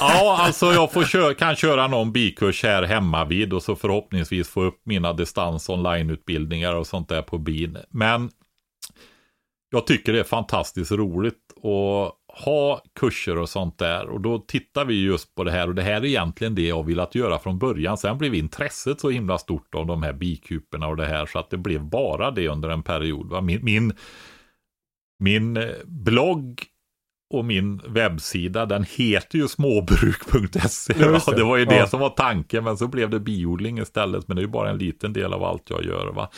Ja, 0.00 0.36
alltså 0.40 0.72
jag 0.72 0.92
får 0.92 1.04
köra, 1.04 1.34
kan 1.34 1.56
köra 1.56 1.86
någon 1.88 2.12
bikurs 2.12 2.62
här 2.62 2.82
hemma 2.82 3.24
vid 3.24 3.52
och 3.52 3.62
så 3.62 3.76
förhoppningsvis 3.76 4.48
få 4.48 4.62
upp 4.62 4.80
mina 4.84 5.12
distans 5.12 5.68
online-utbildningar 5.68 6.74
och 6.74 6.86
sånt 6.86 7.08
där 7.08 7.22
på 7.22 7.38
bin. 7.38 7.78
Men 7.90 8.30
jag 9.70 9.86
tycker 9.86 10.12
det 10.12 10.20
är 10.20 10.24
fantastiskt 10.24 10.92
roligt 10.92 11.52
att 11.56 12.38
ha 12.44 12.82
kurser 13.00 13.38
och 13.38 13.48
sånt 13.48 13.78
där. 13.78 14.08
Och 14.08 14.20
då 14.20 14.38
tittar 14.38 14.84
vi 14.84 15.02
just 15.02 15.34
på 15.34 15.44
det 15.44 15.50
här 15.50 15.68
och 15.68 15.74
det 15.74 15.82
här 15.82 16.00
är 16.00 16.04
egentligen 16.04 16.54
det 16.54 16.66
jag 16.66 16.86
velat 16.86 17.14
göra 17.14 17.38
från 17.38 17.58
början. 17.58 17.98
Sen 17.98 18.18
blev 18.18 18.34
intresset 18.34 19.00
så 19.00 19.10
himla 19.10 19.38
stort 19.38 19.74
av 19.74 19.86
de 19.86 20.02
här 20.02 20.12
bikuporna 20.12 20.88
och 20.88 20.96
det 20.96 21.06
här 21.06 21.26
så 21.26 21.38
att 21.38 21.50
det 21.50 21.58
blev 21.58 21.84
bara 21.84 22.30
det 22.30 22.48
under 22.48 22.68
en 22.68 22.82
period. 22.82 23.44
Min, 23.44 23.64
min, 23.64 23.92
min 25.18 25.56
eh, 25.56 25.68
blogg 25.84 26.71
och 27.32 27.44
min 27.44 27.80
webbsida 27.88 28.66
den 28.66 28.84
heter 28.84 29.38
ju 29.38 29.48
småbruk.se. 29.48 30.94
Ja, 30.98 31.20
det. 31.36 31.44
var 31.44 31.56
ju 31.56 31.64
det 31.64 31.76
Ja. 31.76 31.86
som 31.86 32.00
var 32.00 32.08
tanken 32.10 32.64
men 32.64 32.76
så 32.76 32.86
blev 32.88 33.10
det 33.10 33.20
biodling 33.20 33.78
istället. 33.78 34.28
Men 34.28 34.36
det 34.36 34.40
är 34.40 34.44
ju 34.44 34.50
bara 34.52 34.70
en 34.70 34.78
liten 34.78 35.12
del 35.12 35.32
av 35.32 35.44
allt 35.44 35.70
jag 35.70 35.84
gör. 35.84 36.12
Va? 36.12 36.30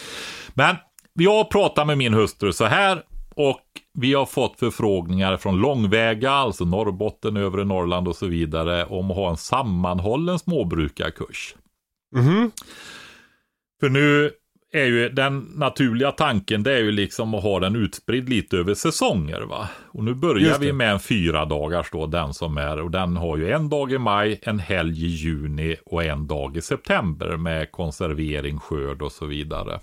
Men 0.55 0.77
jag 1.13 1.51
pratar 1.51 1.85
med 1.85 1.99
min 1.99 2.15
hustru 2.15 2.53
så 2.53 2.65
här 2.65 3.03
och 3.37 3.61
vi 3.99 4.15
har 4.15 4.27
fått 4.27 4.59
förfrågningar 4.59 5.37
från 5.37 5.57
långväga, 5.61 6.31
alltså 6.31 6.65
Norrbotten, 6.65 7.37
övre 7.37 7.65
Norrland 7.65 8.09
och 8.09 8.17
så 8.17 8.27
vidare 8.27 8.85
om 8.85 9.11
att 9.11 9.17
ha 9.17 9.31
en 9.31 9.37
sammanhållen 9.37 10.39
småbrukarkurs. 10.39 11.55
Mhm. 12.17 12.51
För 13.81 13.89
nu 13.89 14.31
är 14.75 14.85
ju 14.85 15.09
den 15.09 15.39
naturliga 15.39 16.11
tanken 16.11 16.63
det 16.63 16.73
är 16.73 16.79
ju 16.79 16.93
liksom 16.93 17.35
att 17.35 17.43
ha 17.43 17.61
den 17.61 17.77
utspridd 17.77 18.29
lite 18.29 18.57
över 18.57 18.75
säsonger 18.75 19.41
va. 19.41 19.69
Och 19.93 20.05
nu 20.05 20.15
börjar 20.15 20.59
vi 20.59 20.73
med 20.73 20.91
en 20.91 21.01
fyra 21.01 21.45
dagars 21.45 21.91
då, 21.91 22.07
den 22.07 22.35
som 22.35 22.59
är, 22.59 22.81
och 22.81 22.91
den 22.91 23.17
har 23.17 23.37
ju 23.37 23.51
en 23.51 23.69
dag 23.69 23.93
i 23.93 23.99
maj, 23.99 24.41
en 24.43 24.59
helg 24.59 25.05
i 25.05 25.09
juni 25.09 25.77
och 25.87 26.05
en 26.05 26.27
dag 26.27 26.57
i 26.57 26.63
september 26.63 27.37
med 27.37 27.73
konservering, 27.73 28.59
skörd 28.59 29.03
och 29.03 29.13
så 29.13 29.27
vidare. 29.27 29.81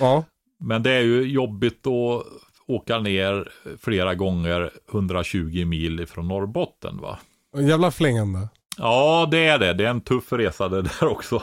Ja. 0.00 0.24
Men 0.60 0.82
det 0.82 0.90
är 0.90 1.02
ju 1.02 1.22
jobbigt 1.22 1.86
att 1.86 2.24
åka 2.66 2.98
ner 2.98 3.48
flera 3.80 4.14
gånger 4.14 4.70
120 4.92 5.64
mil 5.64 6.06
från 6.06 6.28
Norrbotten 6.28 6.96
va. 6.96 7.18
En 7.56 7.66
jävla 7.66 7.90
flängande. 7.90 8.48
Ja, 8.76 9.28
det 9.30 9.46
är 9.46 9.58
det. 9.58 9.72
Det 9.72 9.84
är 9.84 9.90
en 9.90 10.00
tuff 10.00 10.32
resa 10.32 10.68
det 10.68 10.82
där 10.82 11.06
också. 11.06 11.42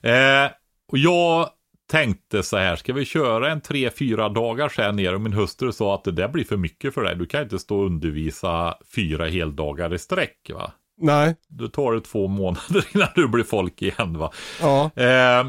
Eh, 0.00 0.50
och 0.92 0.98
jag 0.98 1.48
tänkte 1.92 2.42
så 2.42 2.56
här, 2.56 2.76
ska 2.76 2.92
vi 2.92 3.04
köra 3.04 3.50
en 3.50 3.60
tre, 3.60 3.90
fyra 3.90 4.28
dagar 4.28 4.72
här 4.76 4.92
ner? 4.92 5.14
Och 5.14 5.20
min 5.20 5.32
hustru 5.32 5.72
sa 5.72 5.94
att 5.94 6.04
det 6.04 6.12
där 6.12 6.28
blir 6.28 6.44
för 6.44 6.56
mycket 6.56 6.94
för 6.94 7.02
dig. 7.02 7.16
Du 7.16 7.26
kan 7.26 7.42
inte 7.42 7.58
stå 7.58 7.78
och 7.78 7.86
undervisa 7.86 8.74
fyra 8.94 9.26
heldagar 9.26 9.94
i 9.94 9.98
sträck 9.98 10.50
va. 10.54 10.72
Nej. 11.00 11.36
Du 11.48 11.68
tar 11.68 11.92
det 11.92 12.00
två 12.00 12.28
månader 12.28 12.84
innan 12.94 13.08
du 13.14 13.28
blir 13.28 13.44
folk 13.44 13.82
igen 13.82 14.18
va. 14.18 14.32
Ja. 14.60 14.84
Eh, 14.84 15.46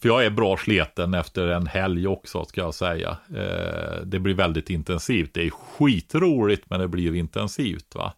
för 0.00 0.08
jag 0.08 0.24
är 0.24 0.30
bra 0.30 0.56
sleten 0.56 1.14
efter 1.14 1.48
en 1.48 1.66
helg 1.66 2.06
också 2.06 2.44
ska 2.44 2.60
jag 2.60 2.74
säga. 2.74 3.16
Eh, 3.36 4.00
det 4.04 4.18
blir 4.18 4.34
väldigt 4.34 4.70
intensivt. 4.70 5.34
Det 5.34 5.46
är 5.46 5.50
skitroligt 5.50 6.70
men 6.70 6.80
det 6.80 6.88
blir 6.88 7.14
intensivt. 7.14 7.94
va. 7.94 8.12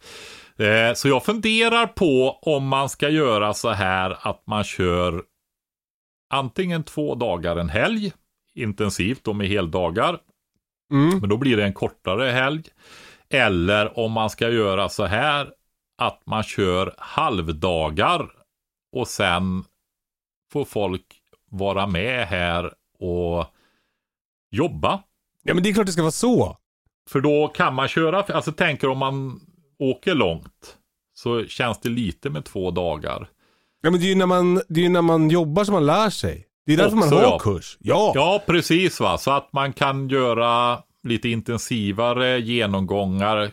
Eh, 0.57 0.95
så 0.95 1.09
jag 1.09 1.25
funderar 1.25 1.87
på 1.87 2.39
om 2.43 2.69
man 2.69 2.89
ska 2.89 3.09
göra 3.09 3.55
så 3.55 3.71
här 3.71 4.17
att 4.21 4.43
man 4.47 4.65
kör 4.65 5.23
antingen 6.33 6.83
två 6.83 7.15
dagar 7.15 7.57
en 7.57 7.69
helg 7.69 8.13
intensivt, 8.55 9.25
de 9.25 9.41
är 9.41 9.45
heldagar. 9.45 10.19
Mm. 10.93 11.19
Men 11.19 11.29
då 11.29 11.37
blir 11.37 11.57
det 11.57 11.65
en 11.65 11.73
kortare 11.73 12.31
helg. 12.31 12.63
Eller 13.29 13.99
om 13.99 14.13
man 14.13 14.31
ska 14.31 14.51
göra 14.51 14.89
så 14.89 15.05
här 15.05 15.53
att 15.99 16.27
man 16.27 16.43
kör 16.43 16.95
halvdagar 16.99 18.31
och 18.93 19.09
sen 19.09 19.65
får 20.53 20.65
folk 20.65 21.07
vara 21.51 21.87
med 21.87 22.27
här 22.27 22.73
och 22.99 23.47
jobba. 24.51 25.03
Ja 25.43 25.55
men 25.55 25.63
det 25.63 25.69
är 25.69 25.75
klart 25.75 25.87
det 25.87 25.93
ska 25.93 26.03
vara 26.03 26.13
så. 26.13 26.57
För 27.09 27.21
då 27.21 27.49
kan 27.49 27.75
man 27.75 27.89
köra, 27.89 28.23
alltså 28.23 28.53
tänker 28.53 28.89
om 28.89 28.99
man 28.99 29.41
åker 29.79 30.15
långt 30.15 30.79
så 31.15 31.47
känns 31.47 31.81
det 31.81 31.89
lite 31.89 32.31
med 32.31 32.45
två 32.45 32.71
dagar. 32.71 33.29
Ja 33.85 33.91
men 33.91 34.01
det 34.01 34.07
är 34.07 34.09
ju 34.09 34.15
när 34.15 34.27
man, 34.27 34.63
det 34.69 34.85
är 34.85 34.89
när 34.89 35.03
man 35.03 35.31
jobbar 35.31 35.65
som 35.65 35.75
man 35.75 35.87
lär 35.87 36.11
sig. 36.11 36.47
Det 36.67 36.73
är 36.73 36.77
därför 36.77 36.97
man 36.97 37.05
Också, 37.05 37.17
har 37.17 37.23
ja. 37.23 37.39
kurs. 37.39 37.77
Ja. 37.81 38.13
Ja, 38.15 38.43
precis 38.47 39.01
va. 39.01 39.19
Så 39.19 39.31
att 39.31 39.53
man 39.53 39.73
kan 39.73 40.09
göra 40.09 40.79
lite 41.09 41.29
intensivare 41.29 42.41
genomgångar, 42.41 43.51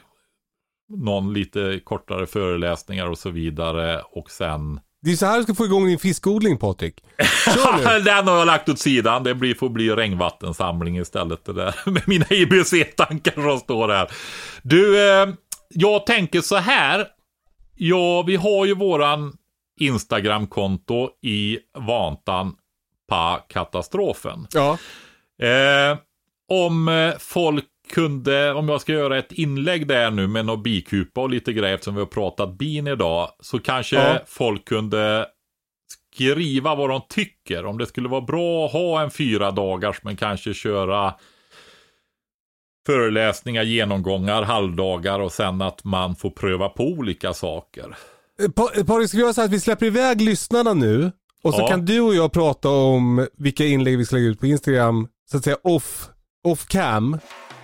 någon 0.90 1.34
lite 1.34 1.80
kortare 1.84 2.26
föreläsningar 2.28 3.08
och 3.08 3.18
så 3.18 3.30
vidare 3.30 4.02
och 4.02 4.32
sen 4.32 4.80
Det 5.02 5.12
är 5.12 5.16
så 5.16 5.26
här 5.26 5.38
du 5.38 5.44
ska 5.44 5.56
få 5.56 5.66
igång 5.66 5.86
din 5.86 6.00
fiskodling 6.00 6.58
Patrik. 6.58 7.04
Den 8.06 8.28
har 8.28 8.38
jag 8.38 8.46
lagt 8.48 8.70
åt 8.70 8.80
sidan. 8.80 9.24
Det 9.24 9.36
blir, 9.36 9.56
får 9.56 9.70
bli 9.70 9.90
regnvattensamling 9.90 10.98
istället. 10.98 11.46
Det 11.46 11.54
där 11.54 11.76
med 11.86 12.04
mina 12.08 12.26
IBC-tankar 12.30 13.50
som 13.50 13.60
står 13.60 13.90
här. 13.90 14.12
Du, 14.62 15.12
eh, 15.12 15.30
jag 15.70 16.06
tänker 16.06 16.42
så 16.42 16.56
här. 16.56 17.08
Ja, 17.76 18.22
vi 18.22 18.36
har 18.36 18.66
ju 18.66 18.76
våran 18.76 19.34
Instagram-konto 19.82 21.10
i 21.22 21.60
vantan 21.78 22.56
på 23.10 23.40
katastrofen. 23.50 24.48
Ja. 24.54 24.78
Eh, 25.46 25.98
om 26.52 26.88
eh, 26.88 27.14
folk 27.20 27.66
kunde, 27.94 28.54
om 28.54 28.70
jag 28.70 28.82
ska 28.82 28.92
göra 28.94 29.18
ett 29.18 29.32
inlägg 29.32 29.88
där 29.88 30.12
nu 30.12 30.28
med 30.28 30.46
någon 30.46 30.64
bikupa 30.64 31.22
och 31.22 31.30
lite 31.30 31.54
grejer 31.54 31.74
eftersom 31.76 31.94
vi 31.96 32.02
har 32.02 32.08
pratat 32.08 32.58
bin 32.58 32.88
idag, 32.88 33.30
så 33.40 33.60
kanske 33.60 33.96
Ja. 33.96 34.20
folk 34.28 34.66
kunde 34.66 35.28
skriva 36.14 36.76
vad 36.76 36.90
de 36.90 37.02
tycker. 37.10 37.66
Om 37.66 37.78
det 37.78 37.86
skulle 37.86 38.10
vara 38.10 38.22
bra 38.22 38.66
att 38.66 38.72
ha 38.72 39.02
en 39.02 39.12
fyra 39.12 39.52
dagars 39.52 40.04
men 40.04 40.18
kanske 40.18 40.54
köra 40.54 41.14
föreläsningar, 42.86 43.64
genomgångar, 43.64 44.44
halvdagar 44.44 45.20
och 45.20 45.32
sen 45.32 45.62
att 45.62 45.84
man 45.84 46.16
får 46.16 46.30
pröva 46.30 46.70
på 46.70 46.84
olika 46.84 47.34
saker. 47.34 47.96
Eh, 48.40 48.46
eh, 48.46 48.86
Patrik, 48.86 49.08
ska 49.10 49.18
vi 49.18 49.24
göra 49.24 49.34
så 49.34 49.42
att 49.42 49.52
vi 49.52 49.60
släpper 49.60 49.86
iväg 49.86 50.22
lyssnarna 50.22 50.74
nu? 50.74 51.12
Och 51.44 51.54
så 51.54 51.60
Ja. 51.62 51.68
kan 51.68 51.86
du 51.86 52.00
och 52.02 52.16
jag 52.16 52.32
prata 52.32 52.70
om 52.70 53.28
vilka 53.38 53.66
inlägg 53.66 53.98
vi 53.98 54.06
ska 54.06 54.16
lägga 54.16 54.28
ut 54.28 54.40
på 54.40 54.46
Instagram 54.46 55.08
så 55.32 55.38
att 55.38 55.44
säga 55.44 55.58
off, 55.64 56.10
off 56.48 56.66
cam. 56.68 57.20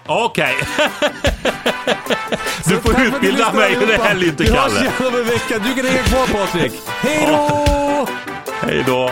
Okej. 0.08 0.56
du 2.66 2.76
Så 2.76 2.82
får 2.82 3.02
utbilda 3.02 3.54
mig 3.54 3.74
hur 3.76 3.88
det 3.88 3.98
här 4.04 4.28
inte 4.28 4.44
Vi 4.44 4.50
hörs 4.50 4.60
Kalle. 4.74 4.80
igen 4.80 4.94
om 5.00 5.16
en 5.20 5.26
vecka. 5.28 5.60
Du 5.60 5.74
kan 5.74 5.86
hänga 5.86 6.04
kvar 6.04 6.28
Patrik. 6.28 6.74
Hej 6.88 7.28
då! 7.28 8.08
Hej 8.62 8.84
då. 8.88 9.12